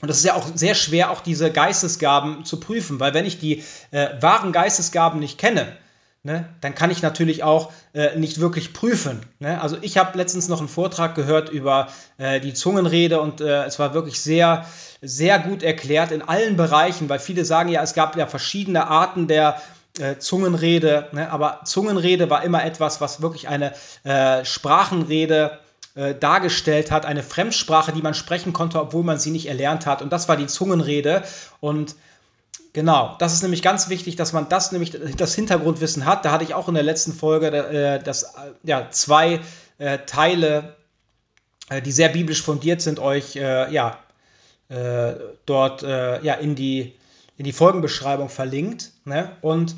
Und 0.00 0.08
es 0.10 0.18
ist 0.18 0.24
ja 0.24 0.34
auch 0.34 0.46
sehr 0.54 0.74
schwer, 0.74 1.10
auch 1.10 1.20
diese 1.20 1.50
Geistesgaben 1.50 2.44
zu 2.44 2.60
prüfen, 2.60 3.00
weil 3.00 3.14
wenn 3.14 3.26
ich 3.26 3.38
die 3.38 3.64
äh, 3.90 4.08
wahren 4.20 4.52
Geistesgaben 4.52 5.18
nicht 5.18 5.38
kenne, 5.38 5.76
ne, 6.22 6.48
dann 6.60 6.74
kann 6.74 6.90
ich 6.90 7.02
natürlich 7.02 7.42
auch 7.42 7.72
äh, 7.94 8.16
nicht 8.16 8.38
wirklich 8.38 8.72
prüfen. 8.72 9.20
Ne? 9.40 9.60
Also 9.60 9.76
ich 9.80 9.98
habe 9.98 10.16
letztens 10.16 10.48
noch 10.48 10.60
einen 10.60 10.68
Vortrag 10.68 11.14
gehört 11.14 11.48
über 11.48 11.88
äh, 12.18 12.40
die 12.40 12.54
Zungenrede 12.54 13.20
und 13.20 13.40
äh, 13.40 13.64
es 13.64 13.78
war 13.78 13.94
wirklich 13.94 14.20
sehr, 14.20 14.66
sehr 15.02 15.38
gut 15.40 15.62
erklärt 15.62 16.12
in 16.12 16.22
allen 16.22 16.56
Bereichen, 16.56 17.08
weil 17.08 17.18
viele 17.18 17.44
sagen 17.44 17.68
ja, 17.68 17.82
es 17.82 17.94
gab 17.94 18.16
ja 18.16 18.26
verschiedene 18.26 18.86
Arten 18.86 19.26
der 19.26 19.60
äh, 19.98 20.18
Zungenrede, 20.18 21.08
ne? 21.12 21.30
aber 21.30 21.62
Zungenrede 21.64 22.30
war 22.30 22.44
immer 22.44 22.64
etwas, 22.64 23.00
was 23.00 23.20
wirklich 23.20 23.48
eine 23.48 23.72
äh, 24.04 24.44
Sprachenrede 24.44 25.58
äh, 25.98 26.14
dargestellt 26.14 26.92
hat, 26.92 27.04
eine 27.04 27.24
Fremdsprache, 27.24 27.90
die 27.90 28.02
man 28.02 28.14
sprechen 28.14 28.52
konnte, 28.52 28.80
obwohl 28.80 29.02
man 29.02 29.18
sie 29.18 29.32
nicht 29.32 29.46
erlernt 29.46 29.84
hat. 29.84 30.00
Und 30.00 30.12
das 30.12 30.28
war 30.28 30.36
die 30.36 30.46
Zungenrede. 30.46 31.24
Und 31.58 31.96
Genau, 32.72 33.16
das 33.18 33.32
ist 33.32 33.42
nämlich 33.42 33.62
ganz 33.62 33.88
wichtig, 33.88 34.14
dass 34.14 34.32
man 34.32 34.48
das 34.48 34.70
nämlich 34.70 34.96
das 35.16 35.34
Hintergrundwissen 35.34 36.04
hat. 36.04 36.24
Da 36.24 36.30
hatte 36.30 36.44
ich 36.44 36.54
auch 36.54 36.68
in 36.68 36.74
der 36.74 36.84
letzten 36.84 37.12
Folge 37.12 37.48
äh, 37.48 38.00
das, 38.00 38.34
ja, 38.62 38.88
zwei 38.90 39.40
äh, 39.78 39.98
Teile, 40.06 40.76
äh, 41.70 41.82
die 41.82 41.90
sehr 41.90 42.10
biblisch 42.10 42.42
fundiert 42.42 42.80
sind, 42.80 43.00
euch 43.00 43.34
äh, 43.34 43.72
ja, 43.72 43.98
äh, 44.68 45.14
dort 45.46 45.82
ja, 45.82 46.34
in, 46.34 46.54
die, 46.54 46.94
in 47.36 47.44
die 47.44 47.52
Folgenbeschreibung 47.52 48.28
verlinkt. 48.28 48.92
Ne? 49.04 49.32
Und 49.40 49.74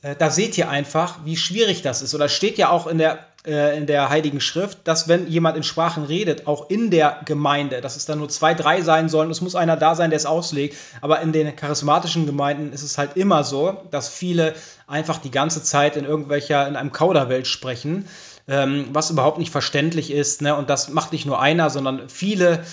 da 0.00 0.30
seht 0.30 0.56
ihr 0.56 0.70
einfach, 0.70 1.18
wie 1.26 1.36
schwierig 1.36 1.82
das 1.82 2.00
ist. 2.00 2.14
Oder 2.14 2.30
steht 2.30 2.56
ja 2.56 2.70
auch 2.70 2.86
in 2.86 2.96
der 2.96 3.26
in 3.48 3.86
der 3.86 4.08
Heiligen 4.08 4.40
Schrift, 4.40 4.78
dass 4.84 5.08
wenn 5.08 5.26
jemand 5.26 5.56
in 5.56 5.62
Sprachen 5.62 6.04
redet, 6.04 6.46
auch 6.46 6.68
in 6.68 6.90
der 6.90 7.20
Gemeinde, 7.24 7.80
dass 7.80 7.96
es 7.96 8.04
dann 8.04 8.18
nur 8.18 8.28
zwei, 8.28 8.54
drei 8.54 8.82
sein 8.82 9.08
sollen, 9.08 9.30
es 9.30 9.40
muss 9.40 9.54
einer 9.54 9.76
da 9.76 9.94
sein, 9.94 10.10
der 10.10 10.18
es 10.18 10.26
auslegt, 10.26 10.76
aber 11.00 11.20
in 11.20 11.32
den 11.32 11.54
charismatischen 11.56 12.26
Gemeinden 12.26 12.72
ist 12.72 12.82
es 12.82 12.98
halt 12.98 13.16
immer 13.16 13.44
so, 13.44 13.76
dass 13.90 14.08
viele 14.08 14.54
einfach 14.86 15.18
die 15.18 15.30
ganze 15.30 15.62
Zeit 15.62 15.96
in 15.96 16.04
irgendwelcher, 16.04 16.68
in 16.68 16.76
einem 16.76 16.92
Kauderwelt 16.92 17.46
sprechen, 17.46 18.06
ähm, 18.48 18.86
was 18.92 19.10
überhaupt 19.10 19.38
nicht 19.38 19.52
verständlich 19.52 20.10
ist, 20.10 20.42
ne? 20.42 20.54
und 20.54 20.70
das 20.70 20.88
macht 20.88 21.12
nicht 21.12 21.26
nur 21.26 21.40
einer, 21.40 21.70
sondern 21.70 22.08
viele, 22.08 22.64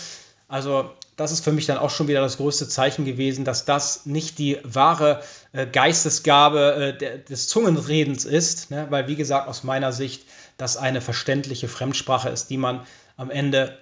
also 0.47 0.89
das 1.15 1.31
ist 1.31 1.43
für 1.43 1.51
mich 1.51 1.65
dann 1.65 1.77
auch 1.77 1.89
schon 1.89 2.07
wieder 2.07 2.21
das 2.21 2.37
größte 2.37 2.67
Zeichen 2.67 3.05
gewesen, 3.05 3.45
dass 3.45 3.65
das 3.65 4.05
nicht 4.05 4.37
die 4.37 4.57
wahre 4.63 5.21
äh, 5.53 5.65
Geistesgabe 5.65 6.75
äh, 6.75 6.97
der, 6.97 7.17
des 7.19 7.47
Zungenredens 7.47 8.25
ist, 8.25 8.71
ne? 8.71 8.87
weil 8.89 9.07
wie 9.07 9.15
gesagt 9.15 9.47
aus 9.47 9.63
meiner 9.63 9.93
Sicht 9.93 10.23
das 10.57 10.77
eine 10.77 11.01
verständliche 11.01 11.67
Fremdsprache 11.67 12.29
ist, 12.29 12.49
die 12.49 12.57
man 12.57 12.85
am 13.17 13.29
Ende 13.29 13.77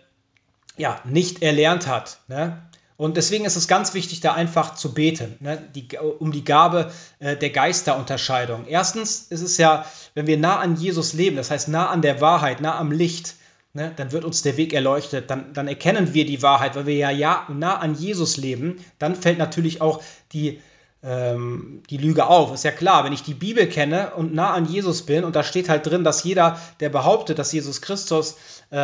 ja 0.77 0.99
nicht 1.03 1.41
erlernt 1.41 1.87
hat. 1.87 2.19
Ne? 2.27 2.61
Und 2.97 3.17
deswegen 3.17 3.45
ist 3.45 3.55
es 3.55 3.67
ganz 3.67 3.93
wichtig, 3.93 4.21
da 4.21 4.33
einfach 4.33 4.75
zu 4.75 4.93
beten, 4.93 5.35
ne? 5.39 5.61
die, 5.75 5.87
um 5.97 6.31
die 6.31 6.43
Gabe 6.43 6.91
äh, 7.19 7.35
der 7.35 7.49
Geisterunterscheidung. 7.49 8.65
Erstens 8.67 9.27
ist 9.29 9.41
es 9.41 9.57
ja, 9.57 9.85
wenn 10.13 10.27
wir 10.27 10.37
nah 10.37 10.59
an 10.59 10.75
Jesus 10.75 11.13
leben, 11.13 11.35
das 11.35 11.51
heißt 11.51 11.67
nah 11.67 11.89
an 11.89 12.01
der 12.01 12.21
Wahrheit, 12.21 12.61
nah 12.61 12.77
am 12.77 12.91
Licht, 12.91 13.35
ne? 13.73 13.91
dann 13.95 14.11
wird 14.11 14.25
uns 14.25 14.41
der 14.41 14.57
Weg 14.57 14.73
erleuchtet, 14.73 15.29
dann, 15.29 15.53
dann 15.53 15.67
erkennen 15.67 16.13
wir 16.13 16.25
die 16.25 16.41
Wahrheit, 16.41 16.75
weil 16.75 16.85
wir 16.85 16.95
ja, 16.95 17.09
ja 17.09 17.47
nah 17.49 17.77
an 17.77 17.95
Jesus 17.95 18.37
leben. 18.37 18.83
Dann 18.99 19.15
fällt 19.15 19.37
natürlich 19.37 19.81
auch 19.81 20.01
die 20.31 20.61
ähm, 21.03 21.83
die 21.89 21.97
Lüge 21.97 22.27
auf. 22.27 22.53
Ist 22.53 22.63
ja 22.63 22.71
klar, 22.71 23.03
wenn 23.03 23.11
ich 23.11 23.23
die 23.23 23.33
Bibel 23.33 23.67
kenne 23.67 24.11
und 24.15 24.33
nah 24.33 24.51
an 24.53 24.65
Jesus 24.65 25.01
bin 25.05 25.25
und 25.25 25.35
da 25.35 25.43
steht 25.43 25.67
halt 25.67 25.85
drin, 25.85 26.03
dass 26.03 26.23
jeder, 26.23 26.57
der 26.79 26.89
behauptet, 26.89 27.39
dass 27.39 27.51
Jesus 27.51 27.81
Christus, 27.81 28.37
äh, 28.71 28.75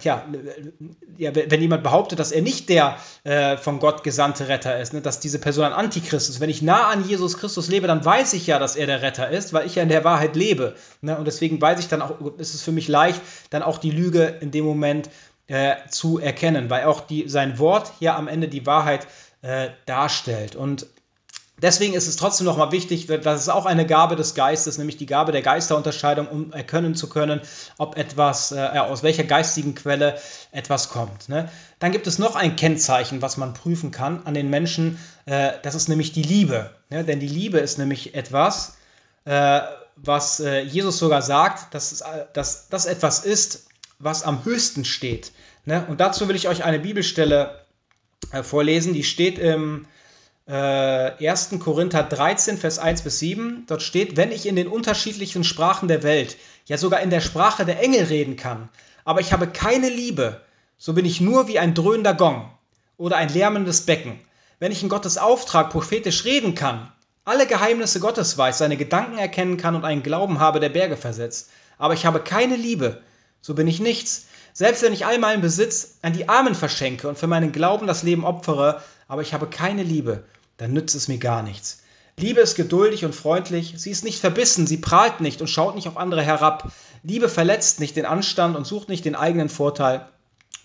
ja, 0.00 0.24
ja, 1.18 1.30
wenn 1.34 1.60
jemand 1.60 1.82
behauptet, 1.82 2.18
dass 2.18 2.32
er 2.32 2.40
nicht 2.40 2.70
der 2.70 2.96
äh, 3.24 3.58
von 3.58 3.80
Gott 3.80 4.02
gesandte 4.02 4.48
Retter 4.48 4.80
ist, 4.80 4.94
ne, 4.94 5.02
dass 5.02 5.20
diese 5.20 5.38
Person 5.38 5.66
ein 5.66 5.72
Antichrist 5.72 6.30
ist. 6.30 6.40
Wenn 6.40 6.50
ich 6.50 6.62
nah 6.62 6.88
an 6.88 7.06
Jesus 7.06 7.36
Christus 7.36 7.68
lebe, 7.68 7.86
dann 7.86 8.04
weiß 8.04 8.32
ich 8.32 8.46
ja, 8.46 8.58
dass 8.58 8.74
er 8.74 8.86
der 8.86 9.02
Retter 9.02 9.28
ist, 9.28 9.52
weil 9.52 9.66
ich 9.66 9.74
ja 9.74 9.82
in 9.82 9.90
der 9.90 10.04
Wahrheit 10.04 10.36
lebe. 10.36 10.74
Ne, 11.02 11.18
und 11.18 11.26
deswegen 11.26 11.60
weiß 11.60 11.80
ich 11.80 11.88
dann 11.88 12.00
auch, 12.00 12.18
ist 12.38 12.54
es 12.54 12.62
für 12.62 12.72
mich 12.72 12.88
leicht, 12.88 13.20
dann 13.50 13.62
auch 13.62 13.78
die 13.78 13.90
Lüge 13.90 14.38
in 14.40 14.50
dem 14.50 14.64
Moment 14.64 15.10
äh, 15.48 15.76
zu 15.90 16.18
erkennen, 16.18 16.70
weil 16.70 16.84
auch 16.84 17.02
die, 17.02 17.28
sein 17.28 17.58
Wort 17.58 17.92
hier 17.98 18.16
am 18.16 18.26
Ende 18.26 18.48
die 18.48 18.64
Wahrheit 18.64 19.06
äh, 19.42 19.68
darstellt. 19.86 20.56
Und 20.56 20.86
Deswegen 21.60 21.94
ist 21.94 22.06
es 22.06 22.16
trotzdem 22.16 22.46
nochmal 22.46 22.70
wichtig, 22.70 23.06
das 23.06 23.42
ist 23.42 23.48
auch 23.48 23.66
eine 23.66 23.84
Gabe 23.84 24.14
des 24.14 24.34
Geistes, 24.34 24.78
nämlich 24.78 24.96
die 24.96 25.06
Gabe 25.06 25.32
der 25.32 25.42
Geisterunterscheidung, 25.42 26.28
um 26.28 26.52
erkennen 26.52 26.94
zu 26.94 27.08
können, 27.08 27.40
ob 27.78 27.96
etwas, 27.96 28.52
äh, 28.52 28.60
aus 28.78 29.02
welcher 29.02 29.24
geistigen 29.24 29.74
Quelle 29.74 30.18
etwas 30.52 30.88
kommt. 30.88 31.28
Ne? 31.28 31.48
Dann 31.80 31.90
gibt 31.90 32.06
es 32.06 32.18
noch 32.18 32.36
ein 32.36 32.54
Kennzeichen, 32.54 33.22
was 33.22 33.36
man 33.36 33.54
prüfen 33.54 33.90
kann 33.90 34.24
an 34.24 34.34
den 34.34 34.50
Menschen, 34.50 34.98
äh, 35.26 35.52
das 35.62 35.74
ist 35.74 35.88
nämlich 35.88 36.12
die 36.12 36.22
Liebe. 36.22 36.70
Ne? 36.90 37.04
Denn 37.04 37.18
die 37.18 37.28
Liebe 37.28 37.58
ist 37.58 37.78
nämlich 37.78 38.14
etwas, 38.14 38.76
äh, 39.24 39.60
was 39.96 40.38
äh, 40.38 40.60
Jesus 40.60 40.98
sogar 40.98 41.22
sagt, 41.22 41.74
äh, 41.74 42.26
dass 42.32 42.68
das 42.68 42.86
etwas 42.86 43.24
ist, 43.24 43.66
was 43.98 44.22
am 44.22 44.44
höchsten 44.44 44.84
steht. 44.84 45.32
Ne? 45.64 45.84
Und 45.88 46.00
dazu 46.00 46.28
will 46.28 46.36
ich 46.36 46.48
euch 46.48 46.64
eine 46.64 46.78
Bibelstelle 46.78 47.64
äh, 48.32 48.44
vorlesen, 48.44 48.94
die 48.94 49.02
steht 49.02 49.38
im 49.38 49.86
äh, 50.48 51.28
1. 51.28 51.50
Korinther 51.60 52.02
13, 52.02 52.56
Vers 52.56 52.78
1 52.78 53.02
bis 53.02 53.18
7. 53.18 53.64
Dort 53.66 53.82
steht, 53.82 54.16
wenn 54.16 54.32
ich 54.32 54.46
in 54.46 54.56
den 54.56 54.66
unterschiedlichen 54.66 55.44
Sprachen 55.44 55.88
der 55.88 56.02
Welt, 56.02 56.36
ja 56.66 56.78
sogar 56.78 57.00
in 57.00 57.10
der 57.10 57.20
Sprache 57.20 57.64
der 57.64 57.80
Engel 57.80 58.04
reden 58.04 58.36
kann, 58.36 58.68
aber 59.04 59.20
ich 59.20 59.32
habe 59.32 59.46
keine 59.46 59.88
Liebe, 59.88 60.40
so 60.78 60.94
bin 60.94 61.04
ich 61.04 61.20
nur 61.20 61.48
wie 61.48 61.58
ein 61.58 61.74
dröhnender 61.74 62.14
Gong 62.14 62.50
oder 62.96 63.16
ein 63.16 63.28
lärmendes 63.28 63.82
Becken. 63.82 64.18
Wenn 64.58 64.72
ich 64.72 64.82
in 64.82 64.88
Gottes 64.88 65.18
Auftrag 65.18 65.70
prophetisch 65.70 66.24
reden 66.24 66.54
kann, 66.54 66.90
alle 67.24 67.46
Geheimnisse 67.46 68.00
Gottes 68.00 68.36
weiß, 68.38 68.58
seine 68.58 68.76
Gedanken 68.76 69.18
erkennen 69.18 69.58
kann 69.58 69.74
und 69.74 69.84
einen 69.84 70.02
Glauben 70.02 70.40
habe, 70.40 70.60
der 70.60 70.70
Berge 70.70 70.96
versetzt, 70.96 71.50
aber 71.76 71.94
ich 71.94 72.06
habe 72.06 72.20
keine 72.20 72.56
Liebe, 72.56 73.02
so 73.42 73.54
bin 73.54 73.66
ich 73.66 73.80
nichts. 73.80 74.26
Selbst 74.54 74.82
wenn 74.82 74.92
ich 74.92 75.06
all 75.06 75.18
meinen 75.18 75.42
Besitz 75.42 75.98
an 76.02 76.14
die 76.14 76.28
Armen 76.28 76.54
verschenke 76.54 77.06
und 77.08 77.18
für 77.18 77.28
meinen 77.28 77.52
Glauben 77.52 77.86
das 77.86 78.02
Leben 78.02 78.24
opfere, 78.24 78.82
aber 79.06 79.22
ich 79.22 79.32
habe 79.32 79.46
keine 79.46 79.82
Liebe, 79.82 80.24
dann 80.58 80.72
nützt 80.72 80.94
es 80.94 81.08
mir 81.08 81.18
gar 81.18 81.42
nichts. 81.42 81.82
Liebe 82.18 82.40
ist 82.40 82.56
geduldig 82.56 83.04
und 83.04 83.14
freundlich, 83.14 83.74
sie 83.76 83.90
ist 83.90 84.04
nicht 84.04 84.20
verbissen, 84.20 84.66
sie 84.66 84.76
prahlt 84.76 85.20
nicht 85.20 85.40
und 85.40 85.48
schaut 85.48 85.76
nicht 85.76 85.88
auf 85.88 85.96
andere 85.96 86.22
herab. 86.22 86.70
Liebe 87.04 87.28
verletzt 87.28 87.80
nicht 87.80 87.96
den 87.96 88.04
Anstand 88.04 88.56
und 88.56 88.66
sucht 88.66 88.88
nicht 88.88 89.04
den 89.04 89.14
eigenen 89.14 89.48
Vorteil. 89.48 90.06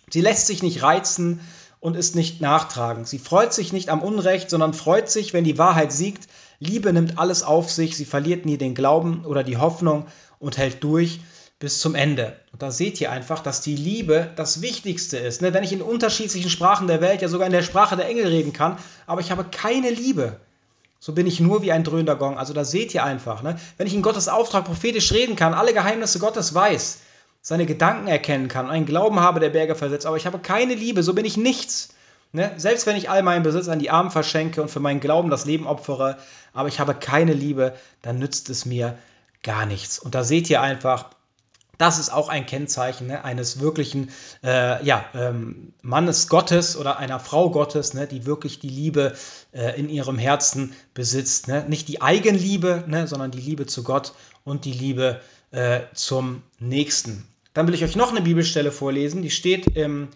Sie 0.10 0.22
lässt 0.22 0.48
sich 0.48 0.64
nicht 0.64 0.82
reizen 0.82 1.40
und 1.80 1.96
ist 1.96 2.16
nicht 2.16 2.42
nachtragend. 2.42 3.08
Sie 3.08 3.20
freut 3.20 3.54
sich 3.54 3.72
nicht 3.72 3.90
am 3.90 4.02
Unrecht, 4.02 4.50
sondern 4.50 4.74
freut 4.74 5.10
sich, 5.12 5.34
wenn 5.34 5.44
die 5.44 5.58
Wahrheit 5.58 5.92
siegt. 5.92 6.28
Liebe 6.60 6.92
nimmt 6.92 7.20
alles 7.20 7.44
auf 7.44 7.70
sich, 7.70 7.96
sie 7.96 8.06
verliert 8.06 8.46
nie 8.46 8.58
den 8.58 8.74
Glauben 8.74 9.26
oder 9.26 9.44
die 9.44 9.58
Hoffnung 9.58 10.08
und 10.40 10.58
hält 10.58 10.84
durch 10.84 11.20
bis 11.64 11.80
zum 11.80 11.96
Ende. 11.96 12.36
Und 12.52 12.62
da 12.62 12.72
seht 12.72 13.00
ihr 13.00 13.10
einfach, 13.10 13.40
dass 13.40 13.62
die 13.62 13.78
Liebe 13.78 14.30
das 14.36 14.62
Wichtigste 14.62 15.18
ist. 15.18 15.42
Ne? 15.42 15.54
Wenn 15.54 15.64
ich 15.64 15.72
in 15.72 15.82
unterschiedlichen 15.82 16.50
Sprachen 16.50 16.88
der 16.88 17.00
Welt, 17.00 17.22
ja 17.22 17.30
sogar 17.30 17.48
in 17.48 17.54
der 17.54 17.64
Sprache 17.64 17.96
der 17.96 18.10
Engel 18.10 18.28
reden 18.28 18.52
kann, 18.52 18.78
aber 19.08 19.22
ich 19.22 19.32
habe 19.32 19.46
keine 19.46 19.90
Liebe, 19.90 20.42
so 21.00 21.14
bin 21.14 21.26
ich 21.26 21.40
nur 21.40 21.62
wie 21.62 21.72
ein 21.72 21.86
dröhnender 21.86 22.18
Gong. 22.18 22.38
Also 22.38 22.52
da 22.52 22.66
seht 22.66 22.94
ihr 22.94 23.06
einfach, 23.06 23.44
ne? 23.44 23.58
wenn 23.78 23.88
ich 23.88 23.94
in 23.94 24.02
Gottes 24.02 24.28
Auftrag 24.28 24.66
prophetisch 24.66 25.14
reden 25.14 25.38
kann, 25.38 25.54
alle 25.54 25.72
Geheimnisse 25.72 26.20
Gottes 26.20 26.54
weiß, 26.54 27.00
seine 27.42 27.66
Gedanken 27.66 28.10
erkennen 28.10 28.50
kann, 28.50 28.70
einen 28.70 28.86
Glauben 28.86 29.22
habe, 29.22 29.40
der 29.40 29.52
Berge 29.52 29.76
versetzt, 29.76 30.06
aber 30.06 30.18
ich 30.18 30.26
habe 30.26 30.40
keine 30.40 30.76
Liebe, 30.76 31.02
so 31.02 31.14
bin 31.14 31.24
ich 31.24 31.38
nichts. 31.38 31.94
Ne? 32.34 32.52
Selbst 32.58 32.88
wenn 32.88 32.98
ich 32.98 33.10
all 33.10 33.24
meinen 33.24 33.44
Besitz 33.44 33.70
an 33.70 33.80
die 33.80 33.90
Armen 33.90 34.12
verschenke 34.12 34.62
und 34.62 34.70
für 34.70 34.82
meinen 34.82 35.00
Glauben 35.00 35.30
das 35.30 35.46
Leben 35.46 35.66
opfere, 35.66 36.18
aber 36.52 36.68
ich 36.68 36.82
habe 36.82 36.94
keine 36.94 37.32
Liebe, 37.32 37.74
dann 38.02 38.20
nützt 38.20 38.50
es 38.50 38.66
mir 38.66 38.98
gar 39.44 39.66
nichts. 39.66 39.98
Und 39.98 40.14
da 40.14 40.26
seht 40.26 40.50
ihr 40.50 40.60
einfach, 40.60 41.06
das 41.78 41.98
ist 41.98 42.12
auch 42.12 42.30
ein 42.30 42.46
Kennzeichen 42.46 43.08
ne, 43.08 43.24
eines 43.24 43.60
wirklichen 43.60 44.12
äh, 44.44 44.84
ja, 44.86 45.06
ähm, 45.16 45.74
Mannes 45.82 46.28
Gottes 46.28 46.78
oder 46.78 46.98
einer 46.98 47.20
Frau 47.20 47.50
Gottes, 47.50 47.94
ne, 47.94 48.06
die 48.08 48.26
wirklich 48.26 48.60
die 48.60 48.70
Liebe 48.70 49.16
äh, 49.54 49.78
in 49.80 49.90
ihrem 49.90 50.18
Herzen 50.20 50.74
besitzt. 50.94 51.48
Ne? 51.48 51.66
Nicht 51.68 51.88
die 51.88 52.02
Eigenliebe, 52.02 52.84
ne, 52.88 53.08
sondern 53.08 53.32
die 53.32 53.42
Liebe 53.42 53.66
zu 53.66 53.84
Gott 53.84 54.14
und 54.44 54.66
die 54.66 54.74
Liebe 54.74 55.20
äh, 55.52 55.82
zum 55.94 56.44
Nächsten. 56.60 57.28
Dann 57.54 57.68
will 57.68 57.74
ich 57.74 57.84
euch 57.84 57.96
noch 57.96 58.12
eine 58.12 58.22
Bibelstelle 58.22 58.72
vorlesen, 58.72 59.22
die 59.22 59.32
steht 59.32 59.76
im, 59.76 60.10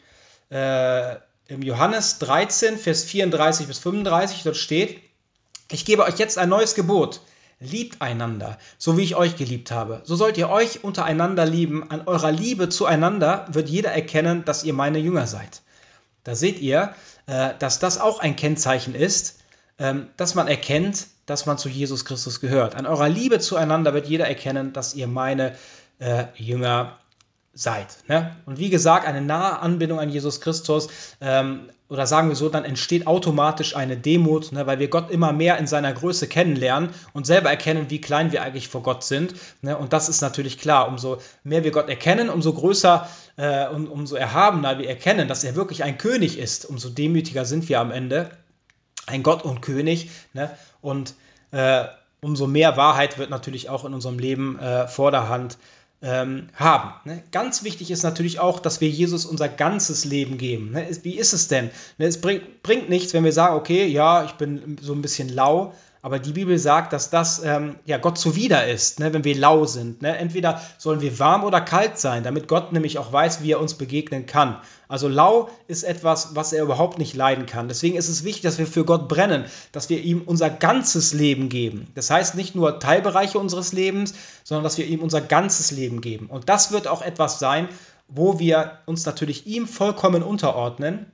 äh, 0.52 1.16
im 1.48 1.62
Johannes 1.62 2.20
13, 2.20 2.78
Vers 2.78 3.04
34 3.04 3.68
bis 3.68 3.80
35. 3.80 4.44
Dort 4.44 4.58
steht, 4.58 5.00
ich 5.72 5.86
gebe 5.86 6.04
euch 6.04 6.18
jetzt 6.20 6.38
ein 6.38 6.50
neues 6.50 6.76
Gebot 6.76 7.22
Liebt 7.60 8.02
einander, 8.02 8.58
so 8.78 8.98
wie 8.98 9.04
ich 9.04 9.16
euch 9.16 9.36
geliebt 9.36 9.72
habe. 9.72 10.02
So 10.04 10.16
sollt 10.16 10.38
ihr 10.38 10.50
euch 10.50 10.84
untereinander 10.84 11.46
lieben. 11.46 11.90
An 11.90 12.04
eurer 12.06 12.32
Liebe 12.32 12.70
zueinander 12.70 13.48
wird 13.50 13.68
jeder 13.68 13.92
erkennen, 13.92 14.46
dass 14.46 14.64
ihr 14.64 14.74
meine 14.74 15.00
Jünger 15.00 15.26
seid. 15.26 15.62
Da 16.24 16.36
seht 16.36 16.60
ihr, 16.60 16.94
äh, 17.26 17.54
dass 17.58 17.80
das 17.80 18.00
auch 18.00 18.20
ein 18.20 18.36
Kennzeichen 18.36 18.94
ist, 18.94 19.40
ähm, 19.80 20.08
dass 20.18 20.36
man 20.36 20.48
erkennt, 20.48 21.08
dass 21.26 21.46
man 21.46 21.58
zu 21.58 21.68
Jesus 21.68 22.06
Christus 22.06 22.40
gehört. 22.40 22.76
An 22.76 22.86
eurer 22.86 23.10
Liebe 23.10 23.40
zueinander 23.40 23.94
wird 23.94 24.08
jeder 24.08 24.28
erkennen, 24.28 24.74
dass 24.74 24.94
ihr 24.94 25.08
meine 25.08 25.56
äh, 26.00 26.26
Jünger 26.36 26.98
seid. 27.58 27.98
Ne? 28.08 28.36
Und 28.46 28.60
wie 28.60 28.70
gesagt, 28.70 29.08
eine 29.08 29.22
nahe 29.22 29.60
Anbindung 29.60 30.00
an 30.00 30.10
Jesus 30.10 30.42
Christus, 30.42 30.90
ähm, 31.22 31.70
oder 31.90 32.06
sagen 32.06 32.28
wir 32.28 32.36
so, 32.36 32.50
dann 32.50 32.66
entsteht 32.66 33.08
automatisch 33.08 33.76
eine 33.76 33.96
Demut, 33.96 34.52
ne, 34.52 34.68
weil 34.68 34.80
wir 34.80 34.90
Gott 34.90 35.10
immer 35.10 35.32
mehr 35.32 35.58
in 35.58 35.68
seiner 35.68 35.94
Größe 35.94 36.28
kennenlernen 36.28 36.90
und 37.14 37.26
selber 37.26 37.50
erkennen, 37.50 37.86
wie 37.90 38.02
klein 38.02 38.32
wir 38.34 38.44
eigentlich 38.44 38.68
vor 38.68 38.84
Gott 38.84 39.06
sind. 39.06 39.36
Ne, 39.62 39.78
und 39.78 39.94
das 39.94 40.10
ist 40.10 40.20
natürlich 40.22 40.58
klar. 40.58 40.90
Umso 40.90 41.20
mehr 41.44 41.64
wir 41.64 41.72
Gott 41.72 41.88
erkennen, 41.88 42.30
umso 42.30 42.52
größer 42.54 43.08
äh, 43.38 43.68
und 43.70 43.88
umso 43.88 44.16
erhabener 44.16 44.80
wir 44.80 44.90
erkennen, 44.90 45.30
dass 45.30 45.46
er 45.46 45.56
wirklich 45.56 45.84
ein 45.84 45.98
König 45.98 46.38
ist, 46.38 46.66
umso 46.66 46.90
demütiger 46.90 47.46
sind 47.46 47.70
wir 47.70 47.80
am 47.80 47.92
Ende. 47.92 48.32
Ein 49.06 49.24
Gott 49.24 49.44
und 49.44 49.62
König. 49.62 50.10
Ne, 50.34 50.52
und 50.82 51.14
äh, 51.52 51.86
umso 52.20 52.48
mehr 52.48 52.76
Wahrheit 52.76 53.18
wird 53.18 53.30
natürlich 53.30 53.70
auch 53.70 53.86
in 53.86 53.94
unserem 53.94 54.20
Leben 54.20 54.60
äh, 54.60 54.90
vorderhand 54.90 55.58
ähm, 56.02 56.48
haben. 56.54 56.94
Ne? 57.06 57.24
Ganz 57.32 57.64
wichtig 57.64 57.90
ist 57.92 58.04
natürlich 58.04 58.40
auch, 58.40 58.60
dass 58.60 58.82
wir 58.82 58.90
Jesus 58.90 59.26
unser 59.26 59.50
ganzes 59.50 60.06
Leben 60.06 60.38
geben. 60.38 60.72
Ne? 60.72 60.88
Wie 61.04 61.18
ist 61.18 61.34
es 61.34 61.48
denn? 61.48 61.72
Ne? 61.98 62.06
Es 62.06 62.22
bring, 62.22 62.42
bringt 62.62 62.90
nichts, 62.90 63.14
wenn 63.14 63.24
wir 63.24 63.34
sagen, 63.34 63.56
okay, 63.56 63.88
ja, 63.88 64.24
ich 64.26 64.34
bin 64.34 64.78
so 64.82 64.94
ein 64.94 65.02
bisschen 65.02 65.30
lau, 65.30 65.74
aber 66.08 66.20
die 66.20 66.32
Bibel 66.32 66.58
sagt, 66.58 66.94
dass 66.94 67.10
das 67.10 67.44
ähm, 67.44 67.76
ja 67.84 67.98
Gott 67.98 68.18
zuwider 68.18 68.66
ist, 68.66 69.02
ne, 69.02 69.12
wenn 69.12 69.26
wir 69.26 69.36
lau 69.36 69.66
sind. 69.66 70.02
Ne? 70.02 70.16
Entweder 70.16 70.62
sollen 70.78 71.02
wir 71.02 71.20
warm 71.20 71.44
oder 71.44 71.60
kalt 71.60 71.98
sein, 71.98 72.24
damit 72.24 72.48
Gott 72.48 72.72
nämlich 72.72 72.98
auch 72.98 73.12
weiß, 73.12 73.44
wie 73.44 73.52
er 73.52 73.60
uns 73.60 73.74
begegnen 73.74 74.26
kann. 74.26 74.56
Also 74.88 75.10
lau 75.10 75.50
ist 75.68 75.84
etwas, 75.84 76.34
was 76.34 76.54
er 76.54 76.64
überhaupt 76.64 76.98
nicht 76.98 77.14
leiden 77.14 77.46
kann. 77.46 77.68
Deswegen 77.68 77.98
ist 77.98 78.08
es 78.08 78.24
wichtig, 78.24 78.44
dass 78.44 78.58
wir 78.58 78.68
für 78.68 78.86
Gott 78.86 79.10
brennen, 79.10 79.44
dass 79.74 79.90
wir 79.90 80.02
ihm 80.02 80.22
unser 80.26 80.50
ganzes 80.50 81.12
Leben 81.14 81.50
geben. 81.50 81.88
Das 81.94 82.10
heißt 82.10 82.36
nicht 82.36 82.56
nur 82.56 82.80
Teilbereiche 82.80 83.38
unseres 83.38 83.74
Lebens, 83.74 84.14
sondern 84.46 84.64
dass 84.64 84.78
wir 84.78 84.86
ihm 84.86 85.02
unser 85.02 85.20
ganzes 85.20 85.72
Leben 85.72 86.00
geben. 86.00 86.28
Und 86.28 86.48
das 86.48 86.72
wird 86.72 86.88
auch 86.88 87.02
etwas 87.02 87.40
sein, 87.40 87.68
wo 88.08 88.40
wir 88.40 88.80
uns 88.86 89.06
natürlich 89.06 89.46
ihm 89.46 89.68
vollkommen 89.68 90.24
unterordnen 90.24 91.12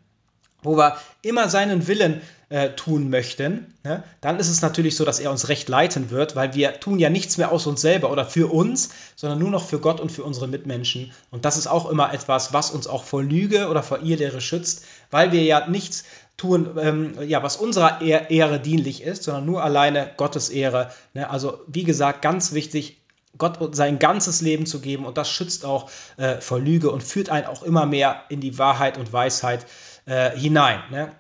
wo 0.63 0.77
wir 0.77 0.97
immer 1.21 1.49
seinen 1.49 1.87
Willen 1.87 2.21
äh, 2.49 2.69
tun 2.71 3.09
möchten, 3.09 3.73
ne, 3.83 4.03
dann 4.21 4.39
ist 4.39 4.49
es 4.49 4.61
natürlich 4.61 4.95
so, 4.95 5.05
dass 5.05 5.19
er 5.19 5.31
uns 5.31 5.49
recht 5.49 5.69
leiten 5.69 6.11
wird, 6.11 6.35
weil 6.35 6.53
wir 6.53 6.79
tun 6.79 6.99
ja 6.99 7.09
nichts 7.09 7.37
mehr 7.37 7.51
aus 7.51 7.65
uns 7.65 7.81
selber 7.81 8.11
oder 8.11 8.25
für 8.25 8.51
uns, 8.53 8.89
sondern 9.15 9.39
nur 9.39 9.49
noch 9.49 9.65
für 9.65 9.79
Gott 9.79 9.99
und 9.99 10.11
für 10.11 10.23
unsere 10.23 10.47
Mitmenschen. 10.47 11.11
Und 11.31 11.45
das 11.45 11.57
ist 11.57 11.67
auch 11.67 11.89
immer 11.89 12.13
etwas, 12.13 12.53
was 12.53 12.71
uns 12.71 12.87
auch 12.87 13.03
vor 13.03 13.23
Lüge 13.23 13.69
oder 13.69 13.81
vor 13.81 14.03
Irrlehre 14.03 14.41
schützt, 14.41 14.85
weil 15.09 15.31
wir 15.31 15.43
ja 15.43 15.67
nichts 15.67 16.03
tun, 16.37 16.77
ähm, 16.79 17.13
ja, 17.27 17.41
was 17.43 17.57
unserer 17.57 18.01
Ehre 18.01 18.59
dienlich 18.59 19.03
ist, 19.03 19.23
sondern 19.23 19.45
nur 19.45 19.63
alleine 19.63 20.11
Gottes 20.17 20.49
Ehre. 20.49 20.91
Ne? 21.13 21.29
Also 21.29 21.59
wie 21.67 21.83
gesagt, 21.83 22.21
ganz 22.21 22.53
wichtig, 22.53 22.97
Gott 23.37 23.57
sein 23.75 23.97
ganzes 23.97 24.41
Leben 24.41 24.67
zu 24.67 24.79
geben 24.79 25.05
und 25.05 25.17
das 25.17 25.29
schützt 25.29 25.65
auch 25.65 25.89
äh, 26.17 26.39
vor 26.39 26.59
Lüge 26.59 26.91
und 26.91 27.01
führt 27.01 27.29
einen 27.29 27.47
auch 27.47 27.63
immer 27.63 27.87
mehr 27.87 28.23
in 28.29 28.41
die 28.41 28.59
Wahrheit 28.59 28.97
und 28.97 29.11
Weisheit 29.11 29.65
äh, 30.05 30.31
hinein. 30.37 30.81
Ne? 30.91 31.11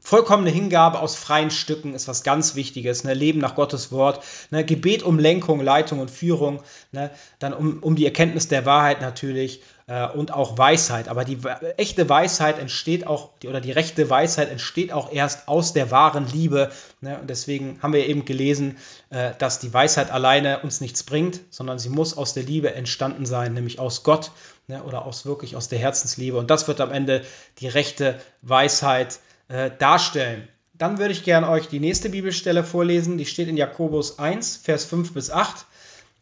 Vollkommene 0.00 0.48
Hingabe 0.48 1.00
aus 1.00 1.16
freien 1.16 1.50
Stücken 1.50 1.92
ist 1.92 2.08
was 2.08 2.22
ganz 2.22 2.54
Wichtiges. 2.54 3.04
Ne? 3.04 3.12
Leben 3.12 3.40
nach 3.40 3.54
Gottes 3.54 3.92
Wort. 3.92 4.24
Ne? 4.50 4.64
Gebet 4.64 5.02
um 5.02 5.18
Lenkung, 5.18 5.60
Leitung 5.60 5.98
und 5.98 6.10
Führung. 6.10 6.62
Ne? 6.92 7.10
Dann 7.38 7.52
um, 7.52 7.82
um 7.82 7.94
die 7.94 8.06
Erkenntnis 8.06 8.48
der 8.48 8.64
Wahrheit 8.64 9.02
natürlich 9.02 9.60
äh, 9.86 10.08
und 10.08 10.32
auch 10.32 10.56
Weisheit. 10.56 11.08
Aber 11.08 11.26
die 11.26 11.38
echte 11.76 12.08
Weisheit 12.08 12.58
entsteht 12.58 13.06
auch, 13.06 13.32
oder 13.44 13.60
die 13.60 13.72
rechte 13.72 14.08
Weisheit 14.08 14.50
entsteht 14.50 14.92
auch 14.92 15.12
erst 15.12 15.46
aus 15.46 15.74
der 15.74 15.90
wahren 15.90 16.26
Liebe. 16.32 16.70
Ne? 17.02 17.18
Und 17.20 17.28
deswegen 17.28 17.78
haben 17.82 17.92
wir 17.92 18.06
eben 18.06 18.24
gelesen, 18.24 18.78
äh, 19.10 19.32
dass 19.38 19.58
die 19.58 19.74
Weisheit 19.74 20.10
alleine 20.10 20.60
uns 20.60 20.80
nichts 20.80 21.02
bringt, 21.02 21.40
sondern 21.50 21.78
sie 21.78 21.90
muss 21.90 22.16
aus 22.16 22.32
der 22.32 22.44
Liebe 22.44 22.72
entstanden 22.74 23.26
sein, 23.26 23.52
nämlich 23.52 23.78
aus 23.78 24.04
Gott 24.04 24.30
ne? 24.68 24.82
oder 24.84 25.04
aus 25.04 25.26
wirklich 25.26 25.56
aus 25.56 25.68
der 25.68 25.78
Herzensliebe. 25.78 26.38
Und 26.38 26.50
das 26.50 26.68
wird 26.68 26.80
am 26.80 26.92
Ende 26.92 27.24
die 27.58 27.68
rechte 27.68 28.20
Weisheit 28.42 29.18
äh, 29.48 29.70
darstellen. 29.78 30.46
Dann 30.74 30.98
würde 30.98 31.12
ich 31.12 31.24
gerne 31.24 31.48
euch 31.48 31.66
die 31.66 31.80
nächste 31.80 32.10
Bibelstelle 32.10 32.62
vorlesen. 32.62 33.18
Die 33.18 33.26
steht 33.26 33.48
in 33.48 33.56
Jakobus 33.56 34.18
1, 34.18 34.58
Vers 34.58 34.84
5 34.84 35.12
bis 35.12 35.30
8. 35.30 35.66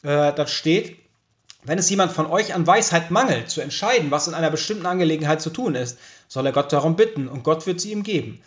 Äh, 0.03 0.33
das 0.33 0.51
steht, 0.51 0.97
wenn 1.65 1.79
es 1.79 1.91
jemand 1.91 2.13
von 2.13 2.27
euch 2.27 2.55
an 2.55 2.67
Weisheit 2.67 3.11
mangelt, 3.11 3.51
zu 3.51 3.61
entscheiden, 3.61 4.11
was 4.11 4.29
in 4.29 4.35
einer 4.35 4.51
bestimmten 4.51 4.87
Angelegenheit 4.87 5.43
zu 5.43 5.51
tun 5.51 5.75
ist, 5.75 5.99
soll 6.29 6.47
er 6.47 6.53
Gott 6.53 6.73
darum 6.73 6.97
bitten 6.97 7.29
und 7.29 7.43
Gott 7.43 7.67
wird 7.67 7.81
sie 7.81 7.93
ihm 7.93 8.03
geben. 8.03 8.41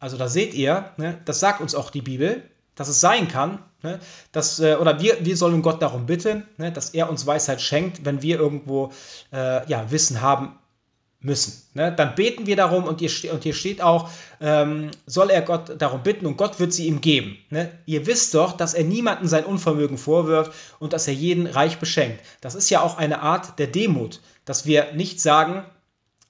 Also 0.00 0.18
da 0.18 0.28
seht 0.28 0.54
ihr, 0.54 0.90
ne, 0.96 1.18
das 1.24 1.40
sagt 1.40 1.60
uns 1.60 1.74
auch 1.74 1.90
die 1.90 2.02
Bibel, 2.02 2.42
dass 2.74 2.88
es 2.88 3.00
sein 3.00 3.28
kann, 3.28 3.58
ne, 3.82 4.00
dass, 4.32 4.60
äh, 4.60 4.76
oder 4.76 5.00
wir, 5.00 5.24
wir 5.24 5.36
sollen 5.36 5.62
Gott 5.62 5.82
darum 5.82 6.06
bitten, 6.06 6.46
ne, 6.56 6.72
dass 6.72 6.90
er 6.90 7.08
uns 7.08 7.26
Weisheit 7.26 7.60
schenkt, 7.60 8.04
wenn 8.04 8.22
wir 8.22 8.38
irgendwo 8.38 8.92
äh, 9.32 9.66
ja, 9.68 9.90
Wissen 9.90 10.20
haben 10.20 10.58
müssen. 11.24 11.62
Ne? 11.72 11.92
Dann 11.96 12.14
beten 12.14 12.46
wir 12.46 12.54
darum 12.54 12.84
und 12.84 13.00
hier, 13.00 13.32
und 13.32 13.42
hier 13.42 13.54
steht 13.54 13.80
auch, 13.80 14.10
ähm, 14.40 14.90
soll 15.06 15.30
er 15.30 15.42
Gott 15.42 15.80
darum 15.80 16.02
bitten 16.02 16.26
und 16.26 16.36
Gott 16.36 16.60
wird 16.60 16.72
sie 16.72 16.86
ihm 16.86 17.00
geben. 17.00 17.38
Ne? 17.50 17.72
Ihr 17.86 18.06
wisst 18.06 18.34
doch, 18.34 18.52
dass 18.52 18.74
er 18.74 18.84
niemanden 18.84 19.26
sein 19.26 19.44
Unvermögen 19.44 19.96
vorwirft 19.96 20.52
und 20.78 20.92
dass 20.92 21.08
er 21.08 21.14
jeden 21.14 21.46
reich 21.46 21.78
beschenkt. 21.78 22.20
Das 22.42 22.54
ist 22.54 22.70
ja 22.70 22.82
auch 22.82 22.98
eine 22.98 23.22
Art 23.22 23.58
der 23.58 23.68
Demut, 23.68 24.20
dass 24.44 24.66
wir 24.66 24.92
nicht 24.92 25.20
sagen, 25.20 25.64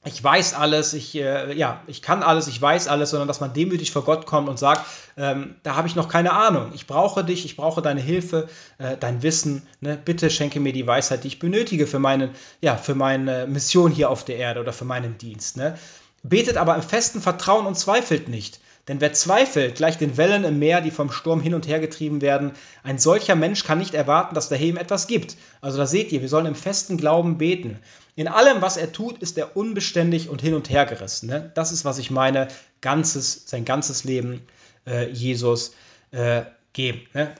ich 0.04 0.22
weiß 0.22 0.54
alles, 0.54 0.92
ich, 0.92 1.14
äh, 1.14 1.52
ja, 1.54 1.80
ich 1.86 2.02
kann 2.02 2.22
alles, 2.22 2.46
ich 2.46 2.60
weiß 2.60 2.88
alles, 2.88 3.10
sondern 3.10 3.26
dass 3.26 3.40
man 3.40 3.54
demütig 3.54 3.90
vor 3.90 4.04
Gott 4.04 4.26
kommt 4.26 4.48
und 4.48 4.58
sagt, 4.58 4.84
ähm, 5.16 5.56
da 5.62 5.76
habe 5.76 5.88
ich 5.88 5.96
noch 5.96 6.08
keine 6.08 6.32
Ahnung. 6.32 6.72
Ich 6.74 6.86
brauche 6.86 7.24
dich, 7.24 7.44
ich 7.44 7.56
brauche 7.56 7.80
deine 7.80 8.00
Hilfe, 8.00 8.48
äh, 8.78 8.96
dein 8.98 9.22
Wissen. 9.22 9.62
Ne? 9.80 9.98
Bitte 10.02 10.28
schenke 10.28 10.60
mir 10.60 10.72
die 10.72 10.86
Weisheit, 10.86 11.24
die 11.24 11.28
ich 11.28 11.38
benötige 11.38 11.86
für, 11.86 11.98
meine, 11.98 12.30
ja, 12.60 12.76
für 12.76 12.94
meine 12.94 13.46
Mission 13.46 13.90
hier 13.90 14.10
auf 14.10 14.24
der 14.24 14.36
Erde 14.36 14.60
oder 14.60 14.74
für 14.74 14.84
meinen 14.84 15.16
Dienst. 15.16 15.56
Ne? 15.56 15.78
Betet 16.22 16.58
aber 16.58 16.74
im 16.74 16.82
festen 16.82 17.20
Vertrauen 17.20 17.66
und 17.66 17.78
zweifelt 17.78 18.28
nicht. 18.28 18.60
Denn 18.86 19.00
wer 19.00 19.14
zweifelt, 19.14 19.76
gleich 19.76 19.96
den 19.96 20.16
Wellen 20.18 20.44
im 20.44 20.58
Meer, 20.58 20.82
die 20.82 20.90
vom 20.90 21.10
Sturm 21.10 21.40
hin 21.40 21.54
und 21.54 21.66
her 21.66 21.80
getrieben 21.80 22.20
werden, 22.20 22.52
ein 22.82 22.98
solcher 22.98 23.34
Mensch 23.34 23.64
kann 23.64 23.78
nicht 23.78 23.94
erwarten, 23.94 24.34
dass 24.34 24.50
der 24.50 24.58
Himmel 24.58 24.82
etwas 24.82 25.06
gibt. 25.06 25.36
Also 25.62 25.78
da 25.78 25.86
seht 25.86 26.12
ihr, 26.12 26.20
wir 26.20 26.28
sollen 26.28 26.46
im 26.46 26.54
festen 26.54 26.98
Glauben 26.98 27.38
beten. 27.38 27.78
In 28.14 28.28
allem, 28.28 28.60
was 28.60 28.76
er 28.76 28.92
tut, 28.92 29.18
ist 29.18 29.38
er 29.38 29.56
unbeständig 29.56 30.28
und 30.28 30.42
hin 30.42 30.54
und 30.54 30.68
her 30.68 30.84
gerissen. 30.84 31.28
Ne? 31.28 31.50
Das 31.54 31.72
ist, 31.72 31.84
was 31.84 31.98
ich 31.98 32.10
meine, 32.10 32.48
ganzes, 32.82 33.44
sein 33.46 33.64
ganzes 33.64 34.04
Leben 34.04 34.42
äh, 34.86 35.08
Jesus 35.10 35.74
äh, 36.10 36.42
geben. 36.74 37.00
Ne? 37.14 37.34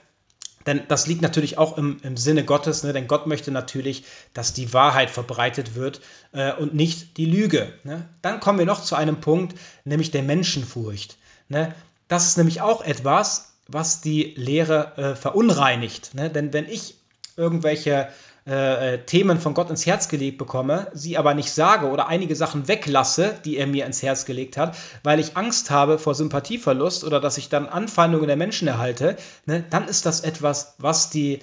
Denn 0.65 0.81
das 0.87 1.05
liegt 1.05 1.21
natürlich 1.21 1.59
auch 1.59 1.77
im, 1.77 1.99
im 2.01 2.17
Sinne 2.17 2.43
Gottes, 2.43 2.83
ne? 2.83 2.91
denn 2.91 3.07
Gott 3.07 3.27
möchte 3.27 3.51
natürlich, 3.51 4.03
dass 4.33 4.53
die 4.53 4.73
Wahrheit 4.73 5.11
verbreitet 5.11 5.75
wird 5.75 6.01
äh, 6.31 6.53
und 6.53 6.73
nicht 6.73 7.17
die 7.17 7.25
Lüge. 7.25 7.71
Ne? 7.83 8.09
Dann 8.23 8.39
kommen 8.39 8.57
wir 8.57 8.65
noch 8.65 8.81
zu 8.81 8.95
einem 8.95 9.21
Punkt, 9.21 9.55
nämlich 9.83 10.09
der 10.09 10.23
Menschenfurcht. 10.23 11.17
Ne? 11.49 11.73
Das 12.07 12.27
ist 12.27 12.37
nämlich 12.37 12.61
auch 12.61 12.83
etwas, 12.83 13.53
was 13.67 14.01
die 14.01 14.33
Lehre 14.35 14.97
äh, 14.97 15.15
verunreinigt. 15.15 16.13
Ne? 16.13 16.29
Denn 16.29 16.53
wenn 16.53 16.69
ich 16.69 16.95
irgendwelche 17.37 18.09
äh, 18.47 18.93
äh, 18.93 18.97
Themen 18.99 19.39
von 19.39 19.55
Gott 19.55 19.71
ins 19.71 19.87
Herz 19.87 20.07
gelegt 20.07 20.37
bekomme, 20.37 20.87
sie 20.93 21.17
aber 21.17 21.33
nicht 21.33 21.51
sage 21.51 21.89
oder 21.89 22.07
einige 22.07 22.35
Sachen 22.35 22.67
weglasse, 22.67 23.39
die 23.43 23.57
er 23.57 23.65
mir 23.65 23.87
ins 23.87 24.03
Herz 24.03 24.25
gelegt 24.25 24.55
hat, 24.55 24.77
weil 25.01 25.19
ich 25.19 25.35
Angst 25.35 25.71
habe 25.71 25.97
vor 25.97 26.13
Sympathieverlust 26.13 27.03
oder 27.03 27.19
dass 27.19 27.39
ich 27.39 27.49
dann 27.49 27.67
Anfeindungen 27.67 28.27
der 28.27 28.35
Menschen 28.35 28.67
erhalte, 28.67 29.17
ne, 29.47 29.63
dann 29.71 29.87
ist 29.87 30.05
das 30.05 30.21
etwas, 30.21 30.75
was 30.77 31.09
die 31.09 31.39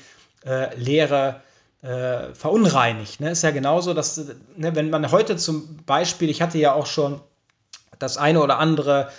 äh, 0.46 0.72
Lehre 0.76 1.40
äh, 1.82 2.32
verunreinigt. 2.34 3.20
Ne? 3.20 3.32
Ist 3.32 3.42
ja 3.42 3.50
genauso, 3.50 3.94
dass, 3.94 4.18
ne, 4.56 4.76
wenn 4.76 4.88
man 4.88 5.10
heute 5.10 5.36
zum 5.36 5.78
Beispiel, 5.84 6.30
ich 6.30 6.40
hatte 6.40 6.58
ja 6.58 6.72
auch 6.72 6.86
schon 6.86 7.20
das 7.98 8.16
eine 8.16 8.40
oder 8.40 8.60
andere 8.60 9.10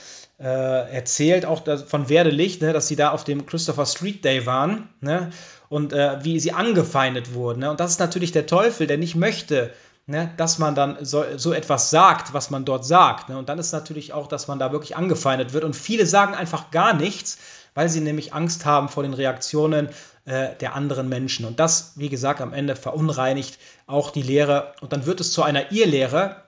äh, 0.43 0.91
erzählt, 0.93 1.45
auch 1.45 1.63
von 1.87 2.09
Werde 2.09 2.29
Licht, 2.29 2.61
ne, 2.61 2.73
dass 2.73 2.87
sie 2.87 2.95
da 2.95 3.11
auf 3.11 3.23
dem 3.23 3.45
Christopher 3.45 3.85
Street 3.85 4.23
Day 4.23 4.45
waren. 4.45 4.89
Ne? 5.01 5.31
und 5.73 5.91
äh, 5.91 6.23
wie 6.23 6.39
sie 6.39 6.51
angefeindet 6.51 7.33
wurden. 7.33 7.61
Ne? 7.61 7.71
Und 7.71 7.79
das 7.79 7.89
ist 7.89 7.99
natürlich 7.99 8.31
der 8.31 8.45
Teufel, 8.45 8.85
der 8.85 8.99
nicht 8.99 9.15
möchte, 9.15 9.73
ne, 10.05 10.31
dass 10.37 10.59
man 10.59 10.75
dann 10.75 11.03
so, 11.03 11.25
so, 11.35 11.51
etwas 11.51 11.89
sagt, 11.89 12.31
was 12.31 12.51
man 12.51 12.63
dort 12.63 12.85
sagt. 12.85 13.29
Ne? 13.29 13.39
Und 13.39 13.49
dann 13.49 13.57
ist 13.57 13.71
natürlich 13.71 14.13
auch, 14.13 14.27
dass 14.27 14.47
man 14.47 14.59
da 14.59 14.71
wirklich 14.71 14.95
angefeindet 14.95 15.51
wird. 15.51 15.63
Und 15.63 15.75
viele 15.75 16.05
sagen 16.05 16.35
einfach 16.35 16.69
gar 16.69 16.93
nichts, 16.93 17.39
weil 17.73 17.89
sie 17.89 18.01
nämlich 18.01 18.35
Angst 18.35 18.65
haben 18.65 18.87
vor 18.87 19.01
den 19.01 19.15
Reaktionen 19.15 19.89
äh, 20.25 20.49
der 20.61 20.75
anderen 20.75 21.09
Menschen. 21.09 21.43
Und 21.47 21.59
das, 21.59 21.93
wie 21.95 22.09
gesagt, 22.09 22.39
am 22.39 22.53
Ende 22.53 22.75
verunreinigt 22.75 23.57
auch 23.87 24.11
die 24.11 24.21
Lehre. 24.21 24.73
Und 24.81 24.93
dann 24.93 25.07
wird 25.07 25.21
es 25.21 25.31
zu 25.31 25.41
einer 25.41 25.71
Irrlehre, 25.71 26.42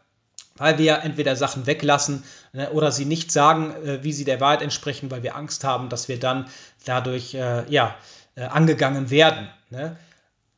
weil 0.57 0.77
wir 0.77 0.99
entweder 1.03 1.35
Sachen 1.35 1.65
weglassen 1.65 2.23
ne, 2.53 2.71
oder 2.71 2.91
sie 2.91 3.05
nicht 3.05 3.31
sagen, 3.31 3.71
äh, 3.85 4.03
wie 4.03 4.13
sie 4.13 4.23
der 4.23 4.39
Wahrheit 4.39 4.61
entsprechen, 4.61 5.11
weil 5.11 5.23
wir 5.23 5.35
Angst 5.35 5.63
haben, 5.63 5.89
dass 5.89 6.07
wir 6.07 6.19
dann 6.19 6.47
dadurch, 6.85 7.33
äh, 7.33 7.69
ja, 7.69 7.95
äh, 8.35 8.43
angegangen 8.43 9.09
werden. 9.09 9.49
Ne? 9.69 9.97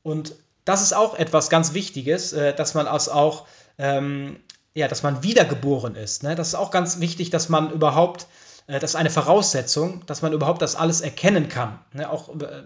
Und 0.03 0.33
das 0.65 0.81
ist 0.81 0.93
auch 0.93 1.17
etwas 1.17 1.49
ganz 1.49 1.73
Wichtiges, 1.73 2.31
dass 2.31 2.73
man 2.73 2.87
als 2.87 3.07
auch, 3.07 3.47
ähm, 3.77 4.37
ja, 4.73 4.89
dass 4.89 5.01
man 5.01 5.23
wiedergeboren 5.23 5.95
ist. 5.95 6.23
Ne? 6.23 6.35
Das 6.35 6.49
ist 6.49 6.55
auch 6.55 6.71
ganz 6.71 6.99
wichtig, 6.99 7.29
dass 7.29 7.47
man 7.47 7.71
überhaupt, 7.71 8.27
das 8.67 8.83
ist 8.83 8.95
eine 8.95 9.09
Voraussetzung, 9.09 10.05
dass 10.07 10.21
man 10.21 10.33
überhaupt 10.33 10.61
das 10.61 10.75
alles 10.75 10.99
erkennen 10.99 11.47
kann. 11.47 11.79
Ne? 11.93 12.09
Auch 12.09 12.29
äh, 12.29 12.63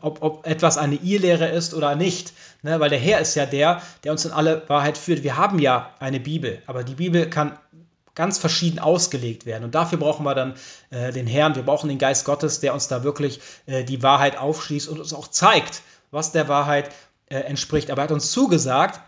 ob, 0.00 0.22
ob, 0.22 0.46
etwas 0.46 0.78
eine 0.78 0.94
Irrlehre 0.94 1.48
ist 1.48 1.74
oder 1.74 1.94
nicht. 1.94 2.32
Ne? 2.62 2.80
Weil 2.80 2.88
der 2.88 2.98
Herr 2.98 3.20
ist 3.20 3.34
ja 3.34 3.44
der, 3.44 3.82
der 4.02 4.12
uns 4.12 4.24
in 4.24 4.32
alle 4.32 4.66
Wahrheit 4.68 4.96
führt. 4.96 5.22
Wir 5.22 5.36
haben 5.36 5.58
ja 5.58 5.90
eine 6.00 6.20
Bibel, 6.20 6.62
aber 6.66 6.84
die 6.84 6.94
Bibel 6.94 7.28
kann 7.28 7.58
ganz 8.14 8.38
verschieden 8.38 8.78
ausgelegt 8.78 9.44
werden. 9.44 9.64
Und 9.64 9.74
dafür 9.74 9.98
brauchen 9.98 10.24
wir 10.24 10.34
dann 10.34 10.54
äh, 10.88 11.12
den 11.12 11.26
Herrn, 11.26 11.54
wir 11.54 11.64
brauchen 11.64 11.88
den 11.88 11.98
Geist 11.98 12.24
Gottes, 12.24 12.60
der 12.60 12.72
uns 12.72 12.88
da 12.88 13.04
wirklich 13.04 13.40
äh, 13.66 13.84
die 13.84 14.02
Wahrheit 14.02 14.38
aufschließt 14.38 14.88
und 14.88 15.00
uns 15.00 15.12
auch 15.12 15.28
zeigt, 15.28 15.82
was 16.10 16.32
der 16.32 16.48
Wahrheit 16.48 16.90
äh, 17.26 17.36
entspricht. 17.36 17.90
Aber 17.90 18.00
er 18.00 18.04
hat 18.04 18.12
uns 18.12 18.30
zugesagt, 18.32 19.00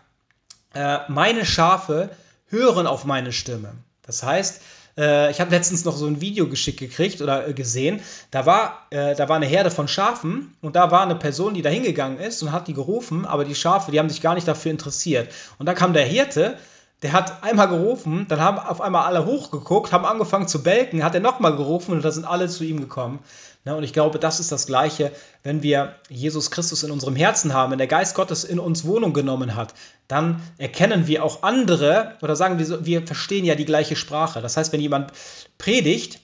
äh, 0.75 0.99
meine 1.09 1.47
Schafe 1.47 2.11
hören 2.49 2.87
auf 2.87 3.07
meine 3.07 3.33
Stimme. 3.33 3.73
Das 4.03 4.23
heißt, 4.23 4.61
äh, 4.99 5.31
ich 5.31 5.41
habe 5.41 5.51
letztens 5.51 5.85
noch 5.85 5.97
so 5.97 6.07
ein 6.07 6.21
Video 6.21 6.49
geschickt 6.49 6.81
gekriegt 6.81 7.21
oder 7.23 7.49
äh, 7.49 7.55
gesehen. 7.55 8.01
Da 8.31 8.47
war, 8.47 8.87
da 8.91 9.29
war 9.29 9.37
eine 9.37 9.47
Herde 9.47 9.71
von 9.71 9.89
Schafen 9.89 10.55
und 10.61 10.77
da 10.77 10.91
war 10.91 11.03
eine 11.03 11.17
Person, 11.17 11.55
die 11.55 11.63
da 11.63 11.71
hingegangen 11.71 12.19
ist 12.19 12.43
und 12.43 12.53
hat 12.53 12.69
die 12.69 12.75
gerufen, 12.75 13.25
aber 13.25 13.45
die 13.45 13.55
Schafe, 13.55 13.91
die 13.91 13.99
haben 13.99 14.09
sich 14.09 14.21
gar 14.21 14.35
nicht 14.35 14.47
dafür 14.47 14.71
interessiert. 14.71 15.29
Und 15.59 15.67
dann 15.67 15.75
kam 15.75 15.93
der 15.93 16.05
Hirte 16.05 16.57
der 17.05 17.13
hat 17.13 17.43
einmal 17.43 17.69
gerufen, 17.69 18.25
dann 18.31 18.41
haben 18.41 18.59
auf 18.59 18.81
einmal 18.81 19.05
alle 19.05 19.27
hochgeguckt, 19.27 19.93
haben 19.93 20.07
angefangen 20.07 20.49
zu 20.49 20.63
belken, 20.63 21.05
hat 21.05 21.15
er 21.15 21.21
nochmal 21.21 21.55
gerufen 21.55 21.93
und 21.93 22.03
da 22.03 22.11
sind 22.11 22.25
alle 22.25 22.49
zu 22.49 22.65
ihm 22.65 22.81
gekommen. 22.81 23.19
Ne, 23.67 23.75
und 23.75 23.83
ich 23.83 23.95
glaube, 23.95 24.19
das 24.19 24.41
ist 24.41 24.53
das 24.53 24.67
Gleiche, 24.67 25.11
wenn 25.43 25.63
wir 25.63 25.95
Jesus 26.11 26.51
Christus 26.51 26.83
in 26.83 26.91
unserem 26.91 27.17
Herzen 27.17 27.55
haben, 27.55 27.73
wenn 27.73 27.79
der 27.79 27.87
Geist 27.87 28.15
Gottes 28.15 28.45
in 28.45 28.59
uns 28.59 28.85
Wohnung 28.85 29.15
genommen 29.15 29.57
hat, 29.57 29.73
dann 30.07 30.43
erkennen 30.59 31.07
wir 31.07 31.25
auch 31.25 31.43
andere 31.43 32.19
oder 32.21 32.37
sagen 32.37 32.59
wir, 32.59 32.85
wir 32.85 33.07
verstehen 33.07 33.47
ja 33.47 33.55
die 33.55 33.65
gleiche 33.65 33.97
Sprache. 33.97 34.43
Das 34.43 34.59
heißt, 34.59 34.71
wenn 34.75 34.83
jemand 34.83 35.13
predigt, 35.57 36.21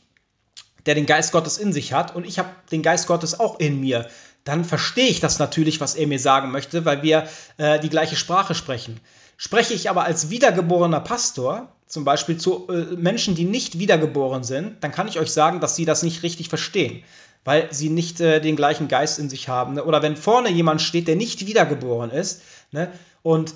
der 0.84 0.94
den 0.94 1.06
Geist 1.06 1.32
Gottes 1.32 1.56
in 1.56 1.72
sich 1.72 1.94
hat 1.94 2.14
und 2.14 2.26
ich 2.26 2.38
habe 2.38 2.50
den 2.72 2.82
Geist 2.82 3.06
Gottes 3.06 3.40
auch 3.40 3.58
in 3.58 3.80
mir, 3.80 4.06
dann 4.44 4.66
verstehe 4.66 5.08
ich 5.08 5.20
das 5.20 5.38
natürlich, 5.38 5.80
was 5.80 5.94
er 5.94 6.06
mir 6.06 6.18
sagen 6.18 6.50
möchte, 6.50 6.84
weil 6.84 7.02
wir 7.02 7.26
äh, 7.56 7.80
die 7.80 7.90
gleiche 7.90 8.16
Sprache 8.16 8.54
sprechen. 8.54 9.00
Spreche 9.38 9.72
ich 9.72 9.88
aber 9.88 10.04
als 10.04 10.28
wiedergeborener 10.28 11.00
Pastor, 11.00 11.72
zum 11.86 12.04
Beispiel 12.04 12.36
zu 12.36 12.68
äh, 12.68 12.96
Menschen, 12.96 13.34
die 13.34 13.44
nicht 13.44 13.78
wiedergeboren 13.78 14.44
sind, 14.44 14.84
dann 14.84 14.92
kann 14.92 15.08
ich 15.08 15.18
euch 15.18 15.30
sagen, 15.30 15.60
dass 15.60 15.76
sie 15.76 15.86
das 15.86 16.02
nicht 16.02 16.22
richtig 16.22 16.50
verstehen, 16.50 17.02
weil 17.44 17.72
sie 17.72 17.88
nicht 17.88 18.20
äh, 18.20 18.40
den 18.40 18.56
gleichen 18.56 18.88
Geist 18.88 19.18
in 19.18 19.30
sich 19.30 19.48
haben. 19.48 19.74
Ne? 19.74 19.84
Oder 19.84 20.02
wenn 20.02 20.16
vorne 20.16 20.50
jemand 20.50 20.82
steht, 20.82 21.08
der 21.08 21.16
nicht 21.16 21.46
wiedergeboren 21.46 22.10
ist 22.10 22.42
ne? 22.72 22.90
und 23.22 23.54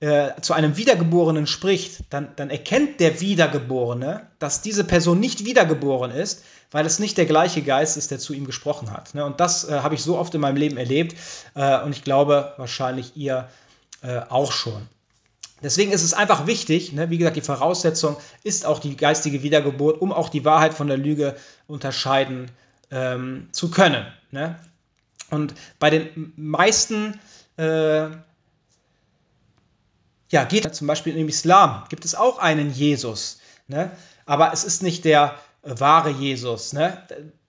äh, 0.00 0.30
zu 0.42 0.52
einem 0.52 0.76
Wiedergeborenen 0.76 1.46
spricht, 1.46 2.04
dann, 2.10 2.28
dann 2.36 2.50
erkennt 2.50 3.00
der 3.00 3.20
Wiedergeborene, 3.20 4.26
dass 4.38 4.60
diese 4.60 4.84
Person 4.84 5.20
nicht 5.20 5.44
wiedergeboren 5.44 6.10
ist, 6.10 6.44
weil 6.70 6.84
es 6.84 6.98
nicht 6.98 7.16
der 7.16 7.26
gleiche 7.26 7.62
Geist 7.62 7.96
ist, 7.96 8.10
der 8.10 8.18
zu 8.18 8.34
ihm 8.34 8.44
gesprochen 8.44 8.90
hat. 8.90 9.14
Ne? 9.14 9.24
Und 9.24 9.40
das 9.40 9.68
äh, 9.68 9.80
habe 9.80 9.94
ich 9.94 10.02
so 10.02 10.18
oft 10.18 10.34
in 10.34 10.40
meinem 10.40 10.56
Leben 10.56 10.76
erlebt 10.76 11.16
äh, 11.54 11.80
und 11.82 11.92
ich 11.92 12.04
glaube 12.04 12.52
wahrscheinlich 12.56 13.16
ihr 13.16 13.48
äh, 14.02 14.20
auch 14.28 14.52
schon. 14.52 14.86
Deswegen 15.62 15.92
ist 15.92 16.02
es 16.02 16.12
einfach 16.12 16.46
wichtig, 16.46 16.92
ne, 16.92 17.08
wie 17.08 17.16
gesagt, 17.16 17.36
die 17.36 17.40
Voraussetzung 17.40 18.16
ist 18.44 18.66
auch 18.66 18.78
die 18.78 18.96
geistige 18.96 19.42
Wiedergeburt, 19.42 20.02
um 20.02 20.12
auch 20.12 20.28
die 20.28 20.44
Wahrheit 20.44 20.74
von 20.74 20.86
der 20.86 20.98
Lüge 20.98 21.34
unterscheiden 21.66 22.50
ähm, 22.90 23.48
zu 23.52 23.70
können. 23.70 24.06
Ne? 24.30 24.58
Und 25.30 25.54
bei 25.78 25.90
den 25.90 26.32
meisten, 26.36 27.18
äh, 27.56 28.08
ja, 30.30 30.44
geht 30.48 30.74
zum 30.74 30.86
Beispiel 30.86 31.16
im 31.16 31.28
Islam, 31.28 31.84
gibt 31.88 32.04
es 32.04 32.14
auch 32.14 32.38
einen 32.38 32.72
Jesus, 32.72 33.40
ne? 33.68 33.90
aber 34.24 34.52
es 34.52 34.64
ist 34.64 34.82
nicht 34.82 35.04
der 35.04 35.36
äh, 35.62 35.78
wahre 35.78 36.10
Jesus. 36.10 36.72
Ne? 36.72 37.02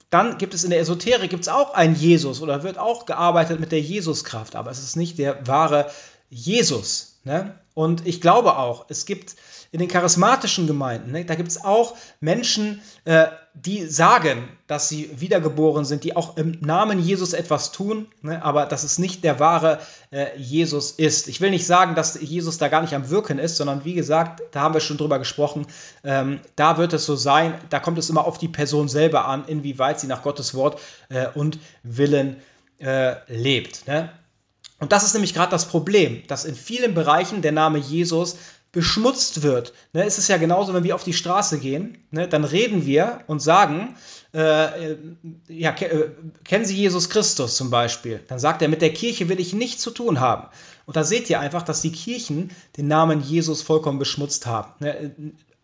Dann 0.09 0.37
gibt 0.37 0.53
es 0.53 0.63
in 0.63 0.69
der 0.69 0.79
Esoterik 0.79 1.29
gibt's 1.29 1.49
auch 1.49 1.73
einen 1.73 1.95
Jesus 1.95 2.41
oder 2.41 2.63
wird 2.63 2.77
auch 2.77 3.05
gearbeitet 3.05 3.59
mit 3.59 3.71
der 3.71 3.81
Jesuskraft, 3.81 4.55
aber 4.55 4.71
es 4.71 4.79
ist 4.79 4.95
nicht 4.95 5.17
der 5.17 5.45
wahre 5.45 5.91
Jesus. 6.29 7.19
Ne? 7.23 7.55
Und 7.73 8.07
ich 8.07 8.21
glaube 8.21 8.57
auch, 8.57 8.85
es 8.89 9.05
gibt 9.05 9.35
in 9.71 9.79
den 9.79 9.89
charismatischen 9.89 10.65
Gemeinden, 10.65 11.11
ne, 11.11 11.25
da 11.25 11.35
gibt 11.35 11.49
es 11.49 11.63
auch 11.63 11.95
Menschen, 12.21 12.81
äh, 13.05 13.27
die 13.53 13.85
sagen, 13.85 14.47
dass 14.65 14.87
sie 14.87 15.09
wiedergeboren 15.19 15.83
sind, 15.83 16.03
die 16.03 16.15
auch 16.15 16.37
im 16.37 16.57
Namen 16.61 16.99
Jesus 16.99 17.33
etwas 17.33 17.71
tun, 17.71 18.07
ne, 18.21 18.43
aber 18.43 18.65
dass 18.65 18.83
es 18.83 18.97
nicht 18.97 19.23
der 19.23 19.39
wahre 19.39 19.79
äh, 20.11 20.37
Jesus 20.37 20.91
ist. 20.91 21.27
Ich 21.27 21.41
will 21.41 21.49
nicht 21.49 21.67
sagen, 21.67 21.95
dass 21.95 22.19
Jesus 22.19 22.57
da 22.57 22.69
gar 22.69 22.81
nicht 22.81 22.95
am 22.95 23.09
Wirken 23.09 23.39
ist, 23.39 23.57
sondern 23.57 23.83
wie 23.83 23.93
gesagt, 23.93 24.41
da 24.51 24.61
haben 24.61 24.73
wir 24.73 24.81
schon 24.81 24.97
drüber 24.97 25.19
gesprochen, 25.19 25.67
ähm, 26.03 26.39
da 26.55 26.77
wird 26.77 26.93
es 26.93 27.05
so 27.05 27.15
sein, 27.15 27.53
da 27.69 27.79
kommt 27.79 27.97
es 27.97 28.09
immer 28.09 28.25
auf 28.25 28.37
die 28.37 28.47
Person 28.47 28.87
selber 28.87 29.25
an, 29.25 29.45
inwieweit 29.47 29.99
sie 29.99 30.07
nach 30.07 30.23
Gottes 30.23 30.55
Wort 30.55 30.79
äh, 31.09 31.27
und 31.35 31.59
Willen 31.83 32.37
äh, 32.79 33.15
lebt. 33.27 33.87
Ne? 33.87 34.09
Und 34.79 34.91
das 34.91 35.03
ist 35.03 35.13
nämlich 35.13 35.33
gerade 35.33 35.51
das 35.51 35.67
Problem, 35.67 36.21
dass 36.27 36.45
in 36.45 36.55
vielen 36.55 36.93
Bereichen 36.93 37.41
der 37.41 37.51
Name 37.51 37.79
Jesus 37.79 38.37
beschmutzt 38.71 39.41
wird. 39.41 39.73
Ne, 39.93 40.03
es 40.05 40.17
ist 40.17 40.27
ja 40.27 40.37
genauso, 40.37 40.73
wenn 40.73 40.83
wir 40.83 40.93
auf 40.93 41.03
die 41.03 41.13
Straße 41.13 41.57
gehen, 41.59 41.97
ne, 42.11 42.27
dann 42.27 42.43
reden 42.43 42.85
wir 42.85 43.21
und 43.27 43.41
sagen, 43.41 43.95
äh, 44.33 44.91
äh 44.91 44.97
ja, 45.47 45.71
äh, 45.71 46.11
kennen 46.43 46.65
Sie 46.65 46.75
Jesus 46.75 47.09
Christus 47.09 47.55
zum 47.55 47.69
Beispiel? 47.69 48.19
Dann 48.27 48.39
sagt 48.39 48.61
er, 48.61 48.67
mit 48.67 48.81
der 48.81 48.93
Kirche 48.93 49.29
will 49.29 49.39
ich 49.39 49.53
nichts 49.53 49.81
zu 49.81 49.91
tun 49.91 50.19
haben. 50.19 50.47
Und 50.85 50.95
da 50.95 51.03
seht 51.03 51.29
ihr 51.29 51.39
einfach, 51.39 51.63
dass 51.63 51.81
die 51.81 51.91
Kirchen 51.91 52.51
den 52.75 52.87
Namen 52.87 53.21
Jesus 53.21 53.61
vollkommen 53.61 53.99
beschmutzt 53.99 54.45
haben. 54.45 54.73
Ne, 54.79 55.13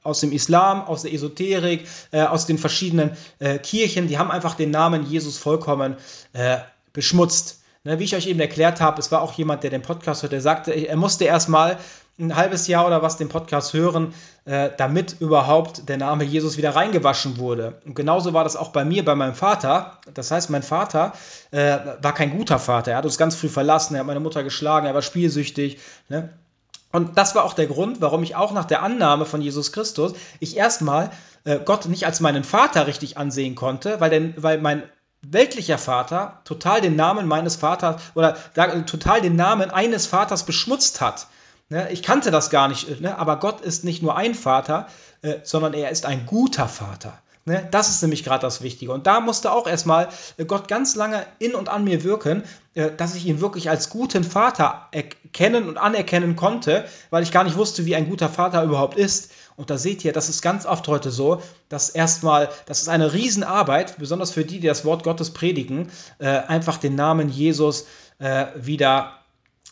aus 0.03 0.19
dem 0.19 0.31
Islam, 0.31 0.81
aus 0.81 1.03
der 1.03 1.13
Esoterik, 1.13 1.87
äh, 2.11 2.23
aus 2.23 2.45
den 2.45 2.57
verschiedenen 2.57 3.11
äh, 3.39 3.57
Kirchen, 3.59 4.07
die 4.07 4.17
haben 4.17 4.31
einfach 4.31 4.55
den 4.55 4.71
Namen 4.71 5.05
Jesus 5.05 5.37
vollkommen 5.37 5.95
äh, 6.33 6.57
beschmutzt. 6.93 7.62
Ne, 7.85 7.99
wie 7.99 8.05
ich 8.05 8.15
euch 8.15 8.27
eben 8.27 8.39
erklärt 8.39 8.79
habe, 8.79 9.01
es 9.01 9.11
war 9.11 9.21
auch 9.21 9.33
jemand, 9.33 9.63
der 9.63 9.69
den 9.69 9.81
Podcast 9.81 10.23
hört, 10.23 10.31
der 10.31 10.39
sagte, 10.39 10.71
er 10.71 10.95
musste 10.95 11.25
erstmal 11.25 11.77
ein 12.17 12.33
halbes 12.35 12.67
Jahr 12.67 12.87
oder 12.87 13.01
was 13.01 13.17
den 13.17 13.27
Podcast 13.27 13.73
hören, 13.73 14.13
äh, 14.45 14.69
damit 14.77 15.17
überhaupt 15.19 15.89
der 15.89 15.97
Name 15.97 16.23
Jesus 16.23 16.57
wieder 16.57 16.75
reingewaschen 16.75 17.37
wurde. 17.37 17.81
Und 17.85 17.95
genauso 17.95 18.33
war 18.33 18.45
das 18.45 18.55
auch 18.55 18.69
bei 18.69 18.85
mir, 18.85 19.03
bei 19.03 19.15
meinem 19.15 19.33
Vater. 19.33 19.97
Das 20.13 20.31
heißt, 20.31 20.49
mein 20.49 20.63
Vater 20.63 21.11
äh, 21.51 21.77
war 22.01 22.13
kein 22.13 22.37
guter 22.37 22.57
Vater. 22.59 22.91
Er 22.91 22.97
hat 22.97 23.05
uns 23.05 23.17
ganz 23.17 23.35
früh 23.35 23.49
verlassen, 23.49 23.95
er 23.95 24.01
hat 24.01 24.07
meine 24.07 24.21
Mutter 24.21 24.43
geschlagen, 24.43 24.85
er 24.85 24.93
war 24.93 25.01
spielsüchtig. 25.01 25.79
Ne? 26.07 26.29
Und 26.93 27.17
das 27.17 27.35
war 27.35 27.43
auch 27.43 27.53
der 27.53 27.67
Grund, 27.67 27.99
warum 27.99 28.23
ich 28.23 28.35
auch 28.35 28.53
nach 28.53 28.65
der 28.65 28.83
Annahme 28.83 29.25
von 29.25 29.41
Jesus 29.41 29.73
Christus, 29.73 30.13
ich 30.39 30.55
erstmal 30.55 31.09
äh, 31.43 31.59
Gott 31.59 31.87
nicht 31.87 32.05
als 32.05 32.19
meinen 32.19 32.43
Vater 32.43 32.87
richtig 32.87 33.17
ansehen 33.17 33.55
konnte, 33.55 33.99
weil, 33.99 34.11
denn, 34.11 34.35
weil 34.37 34.61
mein 34.61 34.83
weltlicher 35.23 35.77
Vater 35.77 36.41
total 36.43 36.81
den 36.81 36.95
Namen 36.95 37.27
meines 37.27 37.55
Vaters 37.55 38.01
oder 38.13 38.37
total 38.85 39.21
den 39.21 39.35
Namen 39.35 39.71
eines 39.71 40.05
Vaters 40.05 40.45
beschmutzt 40.45 41.01
hat. 41.01 41.27
Ne, 41.69 41.89
ich 41.91 42.03
kannte 42.03 42.29
das 42.29 42.49
gar 42.49 42.67
nicht, 42.67 43.01
ne, 43.01 43.17
aber 43.17 43.39
Gott 43.39 43.61
ist 43.61 43.83
nicht 43.83 44.03
nur 44.03 44.15
ein 44.15 44.35
Vater, 44.35 44.87
äh, 45.21 45.35
sondern 45.43 45.73
er 45.73 45.89
ist 45.89 46.05
ein 46.05 46.25
guter 46.25 46.67
Vater. 46.67 47.17
Ne, 47.45 47.67
das 47.71 47.89
ist 47.89 48.01
nämlich 48.01 48.23
gerade 48.23 48.41
das 48.41 48.61
Wichtige. 48.61 48.91
Und 48.93 49.07
da 49.07 49.19
musste 49.19 49.51
auch 49.51 49.67
erstmal 49.67 50.07
äh, 50.37 50.45
Gott 50.45 50.67
ganz 50.67 50.95
lange 50.95 51.25
in 51.39 51.55
und 51.55 51.69
an 51.69 51.83
mir 51.83 52.03
wirken, 52.03 52.43
äh, 52.73 52.91
dass 52.95 53.15
ich 53.15 53.25
ihn 53.25 53.41
wirklich 53.41 53.69
als 53.69 53.89
guten 53.89 54.23
Vater 54.23 54.87
erkennen 54.91 55.67
und 55.67 55.77
anerkennen 55.77 56.35
konnte, 56.35 56.85
weil 57.09 57.23
ich 57.23 57.31
gar 57.31 57.43
nicht 57.43 57.57
wusste, 57.57 57.85
wie 57.85 57.95
ein 57.95 58.09
guter 58.09 58.29
Vater 58.29 58.63
überhaupt 58.63 58.97
ist. 58.97 59.31
Und 59.55 59.69
da 59.69 59.77
seht 59.77 60.03
ihr, 60.03 60.13
das 60.13 60.29
ist 60.29 60.41
ganz 60.41 60.65
oft 60.65 60.87
heute 60.87 61.11
so, 61.11 61.41
dass 61.69 61.89
erstmal, 61.89 62.49
das 62.65 62.81
ist 62.81 62.89
eine 62.89 63.13
Riesenarbeit, 63.13 63.97
besonders 63.97 64.31
für 64.31 64.45
die, 64.45 64.59
die 64.59 64.67
das 64.67 64.85
Wort 64.85 65.03
Gottes 65.03 65.31
predigen, 65.31 65.91
äh, 66.19 66.27
einfach 66.27 66.77
den 66.77 66.95
Namen 66.95 67.29
Jesus 67.29 67.85
äh, 68.19 68.47
wieder 68.55 69.19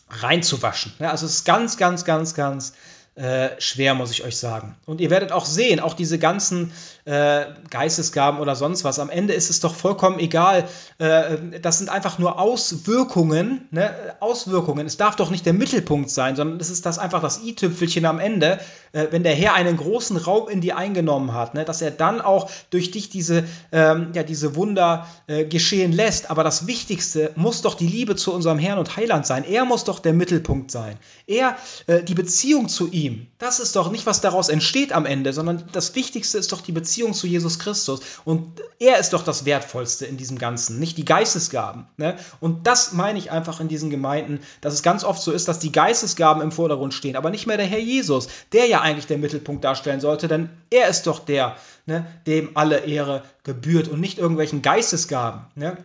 reinzuwaschen. 0.08 0.92
Ja, 0.98 1.10
also 1.10 1.26
es 1.26 1.36
ist 1.36 1.44
ganz, 1.44 1.76
ganz, 1.76 2.04
ganz, 2.04 2.34
ganz 2.34 2.74
äh, 3.14 3.50
schwer, 3.58 3.94
muss 3.94 4.10
ich 4.10 4.24
euch 4.24 4.38
sagen. 4.38 4.76
Und 4.86 5.00
ihr 5.00 5.10
werdet 5.10 5.32
auch 5.32 5.44
sehen, 5.44 5.80
auch 5.80 5.94
diese 5.94 6.18
ganzen 6.18 6.72
äh, 7.04 7.44
Geistesgaben 7.70 8.40
oder 8.40 8.56
sonst 8.56 8.84
was, 8.84 8.98
am 8.98 9.10
Ende 9.10 9.34
ist 9.34 9.50
es 9.50 9.60
doch 9.60 9.74
vollkommen 9.74 10.18
egal. 10.18 10.64
Äh, 10.98 11.60
das 11.60 11.78
sind 11.78 11.90
einfach 11.90 12.18
nur 12.18 12.38
Auswirkungen, 12.38 13.68
ne? 13.70 13.92
Auswirkungen. 14.20 14.86
Es 14.86 14.96
darf 14.96 15.16
doch 15.16 15.30
nicht 15.30 15.44
der 15.44 15.52
Mittelpunkt 15.52 16.10
sein, 16.10 16.36
sondern 16.36 16.58
es 16.60 16.70
ist 16.70 16.86
das 16.86 16.98
einfach 16.98 17.20
das 17.20 17.42
i-Tüpfelchen 17.42 18.06
am 18.06 18.18
Ende, 18.18 18.60
äh, 18.92 19.08
wenn 19.10 19.22
der 19.22 19.34
Herr 19.34 19.54
einen 19.54 19.76
großen 19.76 20.16
Raum 20.16 20.48
in 20.48 20.60
dir 20.62 20.76
eingenommen 20.78 21.34
hat, 21.34 21.54
ne? 21.54 21.64
dass 21.64 21.82
er 21.82 21.90
dann 21.90 22.20
auch 22.20 22.50
durch 22.70 22.90
dich 22.90 23.10
diese, 23.10 23.44
ähm, 23.72 24.12
ja, 24.14 24.22
diese 24.22 24.56
Wunder 24.56 25.06
äh, 25.26 25.44
geschehen 25.44 25.92
lässt. 25.92 26.30
Aber 26.30 26.44
das 26.44 26.66
Wichtigste 26.66 27.32
muss 27.36 27.62
doch 27.62 27.74
die 27.74 27.86
Liebe 27.86 28.16
zu 28.16 28.32
unserem 28.32 28.58
Herrn 28.58 28.78
und 28.78 28.96
Heiland 28.96 29.26
sein. 29.26 29.44
Er 29.44 29.64
muss 29.64 29.84
doch 29.84 29.98
der 29.98 30.14
Mittelpunkt 30.14 30.70
sein. 30.70 30.96
Er, 31.26 31.56
äh, 31.86 32.02
die 32.02 32.14
Beziehung 32.14 32.68
zu 32.68 32.90
ihm 32.90 33.02
ihm. 33.02 33.26
Das 33.38 33.60
ist 33.60 33.76
doch 33.76 33.90
nicht, 33.90 34.06
was 34.06 34.20
daraus 34.20 34.48
entsteht 34.48 34.92
am 34.92 35.06
Ende, 35.06 35.32
sondern 35.32 35.64
das 35.72 35.94
Wichtigste 35.94 36.38
ist 36.38 36.52
doch 36.52 36.60
die 36.60 36.72
Beziehung 36.72 36.91
zu 36.94 37.26
Jesus 37.26 37.58
Christus. 37.58 38.00
Und 38.24 38.60
er 38.78 38.98
ist 38.98 39.12
doch 39.12 39.24
das 39.24 39.44
Wertvollste 39.44 40.06
in 40.06 40.16
diesem 40.16 40.38
Ganzen, 40.38 40.78
nicht 40.78 40.98
die 40.98 41.04
Geistesgaben. 41.04 41.86
Ne? 41.96 42.16
Und 42.40 42.66
das 42.66 42.92
meine 42.92 43.18
ich 43.18 43.30
einfach 43.30 43.60
in 43.60 43.68
diesen 43.68 43.90
Gemeinden, 43.90 44.40
dass 44.60 44.74
es 44.74 44.82
ganz 44.82 45.04
oft 45.04 45.22
so 45.22 45.32
ist, 45.32 45.48
dass 45.48 45.58
die 45.58 45.72
Geistesgaben 45.72 46.42
im 46.42 46.52
Vordergrund 46.52 46.94
stehen, 46.94 47.16
aber 47.16 47.30
nicht 47.30 47.46
mehr 47.46 47.56
der 47.56 47.66
Herr 47.66 47.80
Jesus, 47.80 48.28
der 48.52 48.66
ja 48.66 48.80
eigentlich 48.80 49.06
der 49.06 49.18
Mittelpunkt 49.18 49.64
darstellen 49.64 50.00
sollte, 50.00 50.28
denn 50.28 50.50
er 50.70 50.88
ist 50.88 51.06
doch 51.06 51.18
der, 51.18 51.56
ne, 51.86 52.06
dem 52.26 52.50
alle 52.56 52.80
Ehre 52.80 53.22
gebührt 53.44 53.88
und 53.88 54.00
nicht 54.00 54.18
irgendwelchen 54.18 54.62
Geistesgaben. 54.62 55.46
Ne? 55.54 55.76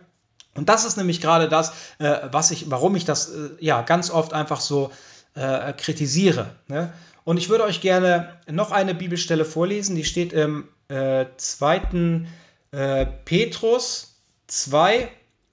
Und 0.54 0.68
das 0.68 0.84
ist 0.84 0.96
nämlich 0.96 1.20
gerade 1.20 1.48
das, 1.48 1.72
äh, 1.98 2.18
was 2.32 2.50
ich, 2.50 2.70
warum 2.70 2.96
ich 2.96 3.04
das 3.04 3.30
äh, 3.30 3.50
ja 3.60 3.82
ganz 3.82 4.10
oft 4.10 4.32
einfach 4.32 4.60
so 4.60 4.90
äh, 5.34 5.72
kritisiere. 5.72 6.50
Ne? 6.66 6.92
Und 7.28 7.36
ich 7.36 7.50
würde 7.50 7.64
euch 7.64 7.82
gerne 7.82 8.38
noch 8.50 8.72
eine 8.72 8.94
Bibelstelle 8.94 9.44
vorlesen, 9.44 9.94
die 9.94 10.04
steht 10.06 10.32
im 10.32 10.66
äh, 10.88 11.26
2. 11.36 12.24
Äh, 12.70 13.06
Petrus 13.26 14.18
2, 14.46 15.10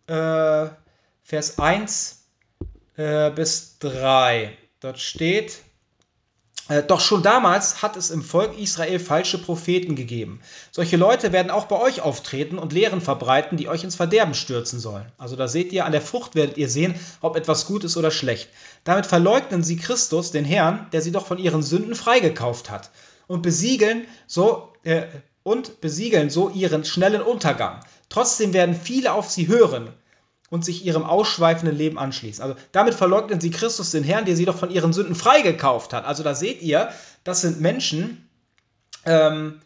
äh, 0.07 0.67
Vers 1.21 1.59
1 1.59 2.29
äh, 2.95 3.29
bis 3.31 3.77
3. 3.79 4.57
Dort 4.79 4.99
steht, 4.99 5.63
doch 6.87 6.99
schon 6.99 7.21
damals 7.21 7.83
hat 7.83 7.95
es 7.95 8.09
im 8.09 8.23
Volk 8.23 8.57
Israel 8.57 8.99
falsche 8.99 9.37
Propheten 9.37 9.95
gegeben. 9.95 10.41
Solche 10.71 10.97
Leute 10.97 11.31
werden 11.31 11.51
auch 11.51 11.65
bei 11.65 11.79
euch 11.79 12.01
auftreten 12.01 12.57
und 12.57 12.73
Lehren 12.73 13.01
verbreiten, 13.01 13.55
die 13.55 13.69
euch 13.69 13.83
ins 13.83 13.95
Verderben 13.95 14.33
stürzen 14.33 14.79
sollen. 14.79 15.05
Also 15.19 15.35
da 15.35 15.47
seht 15.47 15.71
ihr, 15.73 15.85
an 15.85 15.91
der 15.91 16.01
Frucht 16.01 16.33
werdet 16.33 16.57
ihr 16.57 16.67
sehen, 16.67 16.95
ob 17.21 17.35
etwas 17.35 17.67
gut 17.67 17.83
ist 17.83 17.97
oder 17.97 18.09
schlecht. 18.09 18.49
Damit 18.83 19.05
verleugnen 19.05 19.63
sie 19.63 19.77
Christus, 19.77 20.31
den 20.31 20.45
Herrn, 20.45 20.87
der 20.91 21.03
sie 21.03 21.11
doch 21.11 21.27
von 21.27 21.37
ihren 21.37 21.61
Sünden 21.61 21.93
freigekauft 21.93 22.71
hat, 22.71 22.89
und 23.27 23.43
besiegeln 23.43 24.07
so 24.25 24.73
äh, 24.83 25.03
und 25.43 25.81
besiegeln 25.81 26.31
so 26.31 26.49
ihren 26.49 26.83
schnellen 26.83 27.21
Untergang. 27.21 27.79
Trotzdem 28.09 28.53
werden 28.53 28.75
viele 28.75 29.13
auf 29.13 29.29
sie 29.29 29.47
hören 29.47 29.89
und 30.49 30.63
sich 30.63 30.85
ihrem 30.85 31.03
ausschweifenden 31.03 31.77
Leben 31.77 31.97
anschließen. 31.97 32.43
Also 32.43 32.55
damit 32.71 32.93
verleugnen 32.93 33.41
sie 33.41 33.51
Christus, 33.51 33.91
den 33.91 34.03
Herrn, 34.03 34.25
der 34.25 34.35
sie 34.35 34.45
doch 34.45 34.57
von 34.57 34.71
ihren 34.71 34.93
Sünden 34.93 35.15
freigekauft 35.15 35.93
hat. 35.93 36.05
Also 36.05 36.23
da 36.23 36.35
seht 36.35 36.61
ihr, 36.61 36.89
das 37.23 37.41
sind 37.41 37.61
Menschen, 37.61 38.29
ähm, 39.05 39.61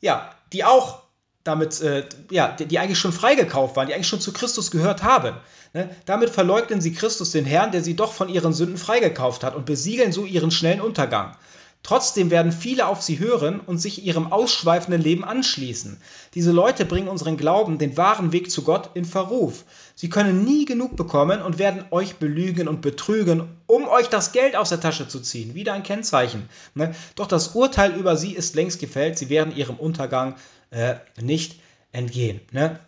ja, 0.00 0.30
die 0.52 0.64
auch 0.64 1.02
damit, 1.44 1.80
äh, 1.80 2.06
ja, 2.30 2.48
die, 2.48 2.66
die, 2.66 2.78
eigentlich 2.78 2.98
schon 2.98 3.12
freigekauft 3.12 3.74
waren, 3.76 3.86
die 3.86 3.94
eigentlich 3.94 4.08
schon 4.08 4.20
zu 4.20 4.32
Christus 4.32 4.70
gehört 4.70 5.02
haben. 5.02 5.34
Ne? 5.72 5.88
Damit 6.04 6.30
verleugnen 6.30 6.80
sie 6.80 6.92
Christus, 6.92 7.30
den 7.30 7.46
Herrn, 7.46 7.72
der 7.72 7.82
sie 7.82 7.96
doch 7.96 8.12
von 8.12 8.28
ihren 8.28 8.52
Sünden 8.52 8.76
freigekauft 8.76 9.42
hat 9.44 9.54
und 9.54 9.64
besiegeln 9.64 10.12
so 10.12 10.24
ihren 10.24 10.50
schnellen 10.50 10.80
Untergang. 10.80 11.36
Trotzdem 11.82 12.30
werden 12.30 12.52
viele 12.52 12.86
auf 12.86 13.02
sie 13.02 13.18
hören 13.18 13.60
und 13.60 13.78
sich 13.78 14.04
ihrem 14.04 14.32
ausschweifenden 14.32 15.00
Leben 15.00 15.24
anschließen. 15.24 16.00
Diese 16.34 16.50
Leute 16.50 16.84
bringen 16.84 17.08
unseren 17.08 17.36
Glauben, 17.36 17.78
den 17.78 17.96
wahren 17.96 18.32
Weg 18.32 18.50
zu 18.50 18.62
Gott, 18.62 18.90
in 18.94 19.04
Verruf. 19.04 19.64
Sie 20.00 20.08
können 20.08 20.44
nie 20.44 20.64
genug 20.64 20.96
bekommen 20.96 21.42
und 21.42 21.58
werden 21.58 21.84
euch 21.90 22.18
belügen 22.18 22.68
und 22.68 22.82
betrügen, 22.82 23.48
um 23.66 23.88
euch 23.88 24.06
das 24.08 24.30
Geld 24.30 24.54
aus 24.54 24.68
der 24.68 24.78
Tasche 24.78 25.08
zu 25.08 25.18
ziehen. 25.18 25.56
Wieder 25.56 25.72
ein 25.72 25.82
Kennzeichen. 25.82 26.48
Ne? 26.76 26.94
Doch 27.16 27.26
das 27.26 27.48
Urteil 27.56 27.96
über 27.96 28.16
sie 28.16 28.30
ist 28.30 28.54
längst 28.54 28.78
gefällt. 28.78 29.18
Sie 29.18 29.28
werden 29.28 29.56
ihrem 29.56 29.74
Untergang 29.74 30.36
äh, 30.70 30.94
nicht 31.20 31.58
entgehen. 31.90 32.40
Ne? 32.52 32.78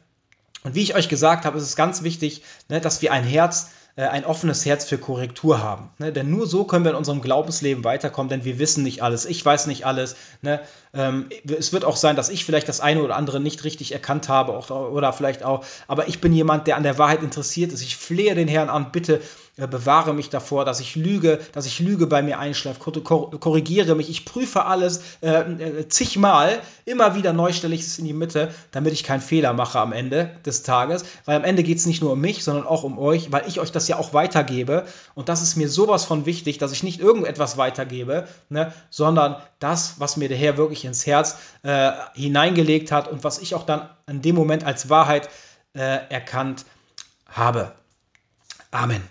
Und 0.63 0.77
wie 0.77 0.83
ich 0.83 0.95
euch 0.95 1.09
gesagt 1.09 1.47
habe, 1.47 1.59
ist 1.59 1.65
es 1.65 1.75
ganz 1.75 2.05
wichtig, 2.05 2.43
ne, 2.69 2.81
dass 2.81 3.03
wir 3.03 3.11
ein 3.11 3.25
Herz 3.25 3.71
äh, 3.97 4.07
ein 4.07 4.25
offenes 4.25 4.65
Herz 4.65 4.85
für 4.85 4.99
Korrektur 4.99 5.63
haben. 5.63 5.91
Ne? 5.99 6.13
Denn 6.13 6.31
nur 6.31 6.47
so 6.47 6.65
können 6.65 6.85
wir 6.85 6.93
in 6.93 6.97
unserem 6.97 7.21
Glaubensleben 7.21 7.83
weiterkommen, 7.83 8.31
denn 8.31 8.45
wir 8.45 8.59
wissen 8.59 8.85
nicht 8.85 9.03
alles. 9.03 9.27
Ich 9.27 9.45
weiß 9.45 9.67
nicht 9.67 9.85
alles. 9.85 10.15
Ne? 10.43 10.61
Ähm, 10.93 11.27
es 11.45 11.73
wird 11.73 11.85
auch 11.85 11.97
sein, 11.97 12.17
dass 12.17 12.31
ich 12.31 12.45
vielleicht 12.45 12.69
das 12.69 12.81
eine 12.81 13.03
oder 13.03 13.17
andere 13.17 13.39
nicht 13.39 13.65
richtig 13.65 13.93
erkannt 13.93 14.29
habe 14.29 14.53
auch, 14.53 14.71
oder 14.71 15.13
vielleicht 15.13 15.45
auch, 15.45 15.65
aber 15.87 16.09
ich 16.09 16.21
bin 16.21 16.33
jemand, 16.33 16.67
der 16.67 16.77
an 16.77 16.83
der 16.83 16.99
Wahrheit 16.99 17.23
interessiert 17.23 17.73
ist. 17.73 17.83
Ich 17.83 17.97
flehe 17.97 18.35
den 18.35 18.49
Herrn 18.49 18.69
an, 18.69 18.91
bitte 18.91 19.21
äh, 19.61 19.67
bewahre 19.67 20.15
mich 20.15 20.31
davor, 20.31 20.65
dass 20.65 20.81
ich 20.81 20.97
lüge, 20.97 21.39
dass 21.53 21.67
ich 21.67 21.81
Lüge 21.81 22.07
bei 22.07 22.23
mir 22.23 22.39
einschleife, 22.39 22.81
korrigiere 22.81 23.95
mich, 23.95 24.09
ich 24.09 24.25
prüfe 24.25 24.65
alles 24.65 25.03
äh, 25.23 25.29
äh, 25.29 25.89
zigmal, 25.89 26.61
immer 26.87 27.15
wieder 27.15 27.33
neu 27.33 27.53
stelle 27.53 27.75
ich 27.75 27.83
es 27.83 27.99
in 27.99 28.07
die 28.07 28.13
Mitte, 28.13 28.55
damit 28.71 28.93
ich 28.95 29.05
keinen 29.05 29.21
Fehler 29.21 29.53
mache 29.53 29.79
am 29.79 29.93
Ende 29.93 30.31
des 30.47 30.63
Tages, 30.63 31.05
weil 31.25 31.37
am 31.37 31.45
Ende 31.45 31.63
geht 31.63 31.79
es 31.79 31.87
nicht 31.87 32.01
nur 32.01 32.13
um 32.13 32.21
mich, 32.21 32.43
sondern 32.43 32.67
auch 32.67 32.85
um 32.85 32.99
euch, 32.99 33.33
weil 33.33 33.45
ich 33.47 33.61
euch 33.61 33.71
das 33.71 33.87
ja 33.87 33.99
auch 33.99 34.15
weitergebe. 34.15 34.85
Und 35.15 35.29
das 35.29 35.43
ist 35.43 35.57
mir 35.57 35.69
sowas 35.69 36.05
von 36.05 36.27
wichtig, 36.27 36.59
dass 36.59 36.73
ich 36.73 36.83
nicht 36.83 37.01
irgendetwas 37.01 37.59
weitergebe, 37.59 38.27
ne, 38.49 38.73
sondern 38.89 39.37
das, 39.59 39.97
was 39.99 40.17
mir 40.17 40.29
der 40.29 40.39
Herr 40.39 40.57
wirklich 40.57 40.80
ins 40.85 41.07
Herz 41.07 41.37
äh, 41.63 41.93
hineingelegt 42.15 42.93
hat 42.93 43.09
und 43.09 43.25
was 43.25 43.39
ich 43.39 43.55
auch 43.55 43.65
dann 43.65 43.89
in 44.07 44.23
dem 44.23 44.35
Moment 44.35 44.65
als 44.65 44.89
Wahrheit 44.89 45.29
äh, 45.75 45.81
erkannt 46.09 46.65
habe. 47.27 47.73
Amen. 48.71 49.03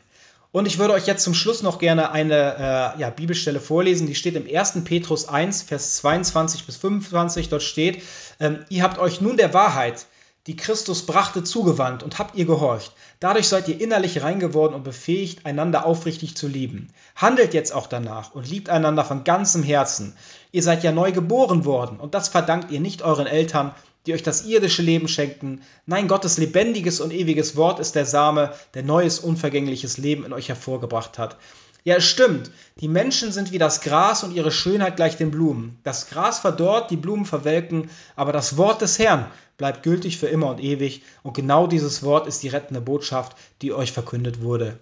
Und 0.51 0.65
ich 0.65 0.79
würde 0.79 0.93
euch 0.95 1.05
jetzt 1.05 1.23
zum 1.23 1.35
Schluss 1.35 1.61
noch 1.61 1.77
gerne 1.77 2.11
eine 2.11 2.95
äh, 2.97 3.01
ja, 3.01 3.09
Bibelstelle 3.11 3.59
vorlesen, 3.59 4.07
die 4.07 4.15
steht 4.15 4.35
im 4.35 4.47
1. 4.47 4.83
Petrus 4.83 5.27
1, 5.29 5.61
Vers 5.61 5.97
22 5.97 6.65
bis 6.65 6.77
25. 6.77 7.49
Dort 7.49 7.61
steht, 7.61 8.01
ähm, 8.39 8.65
ihr 8.69 8.81
habt 8.81 8.97
euch 8.97 9.21
nun 9.21 9.37
der 9.37 9.53
Wahrheit, 9.53 10.07
die 10.49 10.55
Christus 10.55 11.05
brachte, 11.05 11.43
zugewandt 11.43 12.01
und 12.01 12.17
habt 12.17 12.35
ihr 12.35 12.45
gehorcht. 12.45 12.93
Dadurch 13.19 13.47
seid 13.47 13.67
ihr 13.67 13.79
innerlich 13.79 14.23
rein 14.23 14.39
geworden 14.39 14.73
und 14.73 14.83
befähigt, 14.83 15.45
einander 15.45 15.85
aufrichtig 15.85 16.35
zu 16.35 16.47
lieben. 16.47 16.87
Handelt 17.15 17.53
jetzt 17.53 17.71
auch 17.71 17.85
danach 17.85 18.33
und 18.33 18.49
liebt 18.49 18.67
einander 18.67 19.05
von 19.05 19.23
ganzem 19.23 19.61
Herzen. 19.61 20.15
Ihr 20.51 20.63
seid 20.63 20.83
ja 20.83 20.91
neu 20.91 21.11
geboren 21.11 21.65
worden 21.65 21.99
und 21.99 22.15
das 22.15 22.29
verdankt 22.29 22.71
ihr 22.71 22.79
nicht 22.79 23.03
euren 23.03 23.27
Eltern, 23.27 23.75
die 24.07 24.13
euch 24.15 24.23
das 24.23 24.43
irdische 24.43 24.81
Leben 24.81 25.07
schenkten. 25.07 25.61
Nein, 25.85 26.07
Gottes 26.07 26.39
lebendiges 26.39 26.99
und 26.99 27.13
ewiges 27.13 27.55
Wort 27.55 27.79
ist 27.79 27.93
der 27.93 28.07
Same, 28.07 28.51
der 28.73 28.81
neues, 28.81 29.19
unvergängliches 29.19 29.99
Leben 29.99 30.25
in 30.25 30.33
euch 30.33 30.49
hervorgebracht 30.49 31.19
hat. 31.19 31.37
Ja, 31.83 31.97
es 31.97 32.05
stimmt. 32.05 32.49
Die 32.79 32.87
Menschen 32.87 33.31
sind 33.31 33.51
wie 33.51 33.59
das 33.59 33.81
Gras 33.81 34.23
und 34.23 34.33
ihre 34.33 34.51
Schönheit 34.51 34.95
gleich 34.95 35.15
den 35.15 35.29
Blumen. 35.29 35.77
Das 35.83 36.09
Gras 36.09 36.39
verdorrt, 36.39 36.89
die 36.89 36.97
Blumen 36.97 37.25
verwelken, 37.25 37.91
aber 38.15 38.33
das 38.33 38.57
Wort 38.57 38.81
des 38.81 38.97
Herrn 38.97 39.27
bleibt 39.59 39.83
gültig 39.83 40.17
für 40.17 40.25
immer 40.25 40.49
und 40.49 40.59
ewig. 40.59 41.03
Und 41.21 41.35
genau 41.35 41.67
dieses 41.67 42.01
Wort 42.01 42.25
ist 42.25 42.41
die 42.41 42.47
rettende 42.47 42.81
Botschaft, 42.81 43.37
die 43.61 43.71
euch 43.71 43.91
verkündet 43.91 44.41
wurde. 44.41 44.79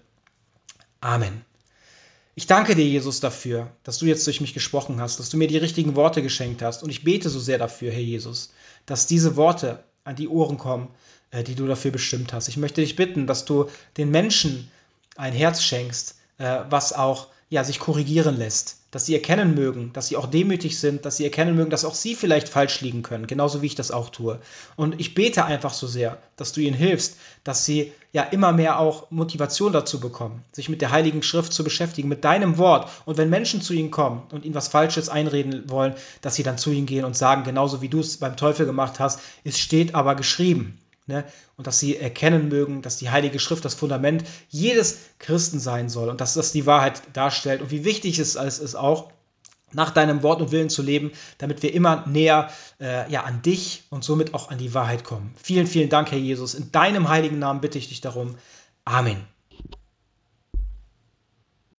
Amen. 1.02 1.42
Ich 2.36 2.48
danke 2.48 2.76
dir, 2.76 2.86
Jesus, 2.86 3.20
dafür, 3.20 3.72
dass 3.84 3.98
du 3.98 4.06
jetzt 4.06 4.26
durch 4.28 4.40
mich 4.40 4.54
gesprochen 4.54 5.02
hast, 5.02 5.20
dass 5.20 5.30
du 5.30 5.38
mir 5.38 5.48
die 5.48 5.58
richtigen 5.58 5.96
Worte 5.96 6.22
geschenkt 6.22 6.62
hast. 6.62 6.84
Und 6.84 6.92
ich 6.92 7.04
bete 7.04 7.30
so 7.30 7.40
sehr 7.40 7.58
dafür, 7.58 7.92
Herr 7.92 8.00
Jesus, 8.00 8.54
dass 8.86 9.08
diese 9.08 9.36
Worte 9.36 9.84
an 10.04 10.16
die 10.16 10.30
Ohren 10.30 10.60
kommen, 10.60 10.90
äh, 11.32 11.44
die 11.44 11.56
du 11.56 11.66
dafür 11.66 11.92
bestimmt 11.92 12.32
hast. 12.32 12.48
Ich 12.48 12.58
möchte 12.58 12.82
dich 12.82 12.96
bitten, 12.96 13.26
dass 13.26 13.46
du 13.46 13.70
den 13.98 14.12
Menschen 14.12 14.72
ein 15.16 15.34
Herz 15.34 15.64
schenkst, 15.64 16.20
äh, 16.38 16.60
was 16.70 16.94
auch 16.94 17.28
ja, 17.50 17.64
sich 17.64 17.80
korrigieren 17.80 18.38
lässt, 18.38 18.78
dass 18.92 19.06
sie 19.06 19.14
erkennen 19.14 19.56
mögen, 19.56 19.94
dass 19.94 20.08
sie 20.10 20.18
auch 20.18 20.26
demütig 20.26 20.80
sind, 20.80 21.06
dass 21.06 21.16
sie 21.16 21.24
erkennen 21.24 21.56
mögen, 21.56 21.70
dass 21.70 21.86
auch 21.86 21.96
sie 21.96 22.14
vielleicht 22.14 22.50
falsch 22.50 22.82
liegen 22.82 23.04
können, 23.04 23.26
genauso 23.26 23.62
wie 23.62 23.68
ich 23.68 23.76
das 23.76 23.90
auch 23.90 24.10
tue. 24.10 24.40
Und 24.76 25.00
ich 25.00 25.16
bete 25.16 25.46
einfach 25.46 25.74
so 25.74 25.88
sehr, 25.88 26.18
dass 26.36 26.52
du 26.52 26.60
ihnen 26.60 26.76
hilfst, 26.76 27.16
dass 27.46 27.64
sie 27.64 27.94
ja 28.12 28.24
immer 28.24 28.52
mehr 28.52 28.80
auch 28.80 29.10
Motivation 29.12 29.72
dazu 29.72 30.02
bekommen, 30.02 30.44
sich 30.52 30.68
mit 30.68 30.82
der 30.82 30.92
Heiligen 30.92 31.24
Schrift 31.24 31.54
zu 31.54 31.64
beschäftigen, 31.64 32.10
mit 32.10 32.26
deinem 32.26 32.58
Wort. 32.58 32.90
Und 33.06 33.18
wenn 33.18 33.30
Menschen 33.30 33.62
zu 33.62 33.74
ihnen 33.74 33.92
kommen 33.92 34.24
und 34.32 34.44
ihnen 34.44 34.56
was 34.56 34.68
Falsches 34.68 35.08
einreden 35.08 35.70
wollen, 35.70 35.96
dass 36.22 36.36
sie 36.36 36.44
dann 36.44 36.58
zu 36.58 36.72
ihnen 36.72 36.86
gehen 36.86 37.06
und 37.06 37.16
sagen, 37.16 37.46
genauso 37.46 37.82
wie 37.82 37.90
du 37.90 38.02
es 38.02 38.18
beim 38.18 38.36
Teufel 38.36 38.66
gemacht 38.66 39.00
hast, 39.00 39.22
es 39.46 39.58
steht 39.58 39.96
aber 39.96 40.16
geschrieben. 40.16 40.80
Ne? 41.08 41.24
Und 41.56 41.68
dass 41.68 41.80
sie 41.80 41.98
erkennen 41.98 42.50
mögen, 42.50 42.82
dass 42.82 42.98
die 42.98 43.10
Heilige 43.10 43.40
Schrift 43.40 43.64
das 43.66 43.74
Fundament 43.74 44.26
jedes 44.50 45.00
Christen 45.20 45.60
sein 45.60 45.90
soll 45.90 46.10
und 46.10 46.22
dass 46.22 46.34
das 46.34 46.52
die 46.52 46.66
Wahrheit 46.66 47.02
darstellt 47.14 47.62
und 47.62 47.72
wie 47.72 47.86
wichtig 47.86 48.20
es 48.20 48.36
ist 48.36 48.76
auch, 48.76 49.12
nach 49.74 49.92
deinem 49.92 50.24
Wort 50.24 50.42
und 50.42 50.52
Willen 50.52 50.70
zu 50.70 50.82
leben, 50.82 51.12
damit 51.40 51.62
wir 51.62 51.74
immer 51.74 52.06
näher 52.08 52.50
äh, 52.80 53.10
ja, 53.12 53.24
an 53.24 53.42
dich 53.42 53.84
und 53.90 54.04
somit 54.04 54.34
auch 54.34 54.50
an 54.50 54.58
die 54.58 54.74
Wahrheit 54.74 55.04
kommen. 55.04 55.34
Vielen, 55.42 55.68
vielen 55.68 55.90
Dank, 55.90 56.12
Herr 56.12 56.18
Jesus. 56.18 56.54
In 56.56 56.72
deinem 56.72 57.10
heiligen 57.10 57.40
Namen 57.40 57.62
bitte 57.62 57.78
ich 57.78 57.90
dich 57.90 58.02
darum. 58.02 58.36
Amen. 58.86 59.28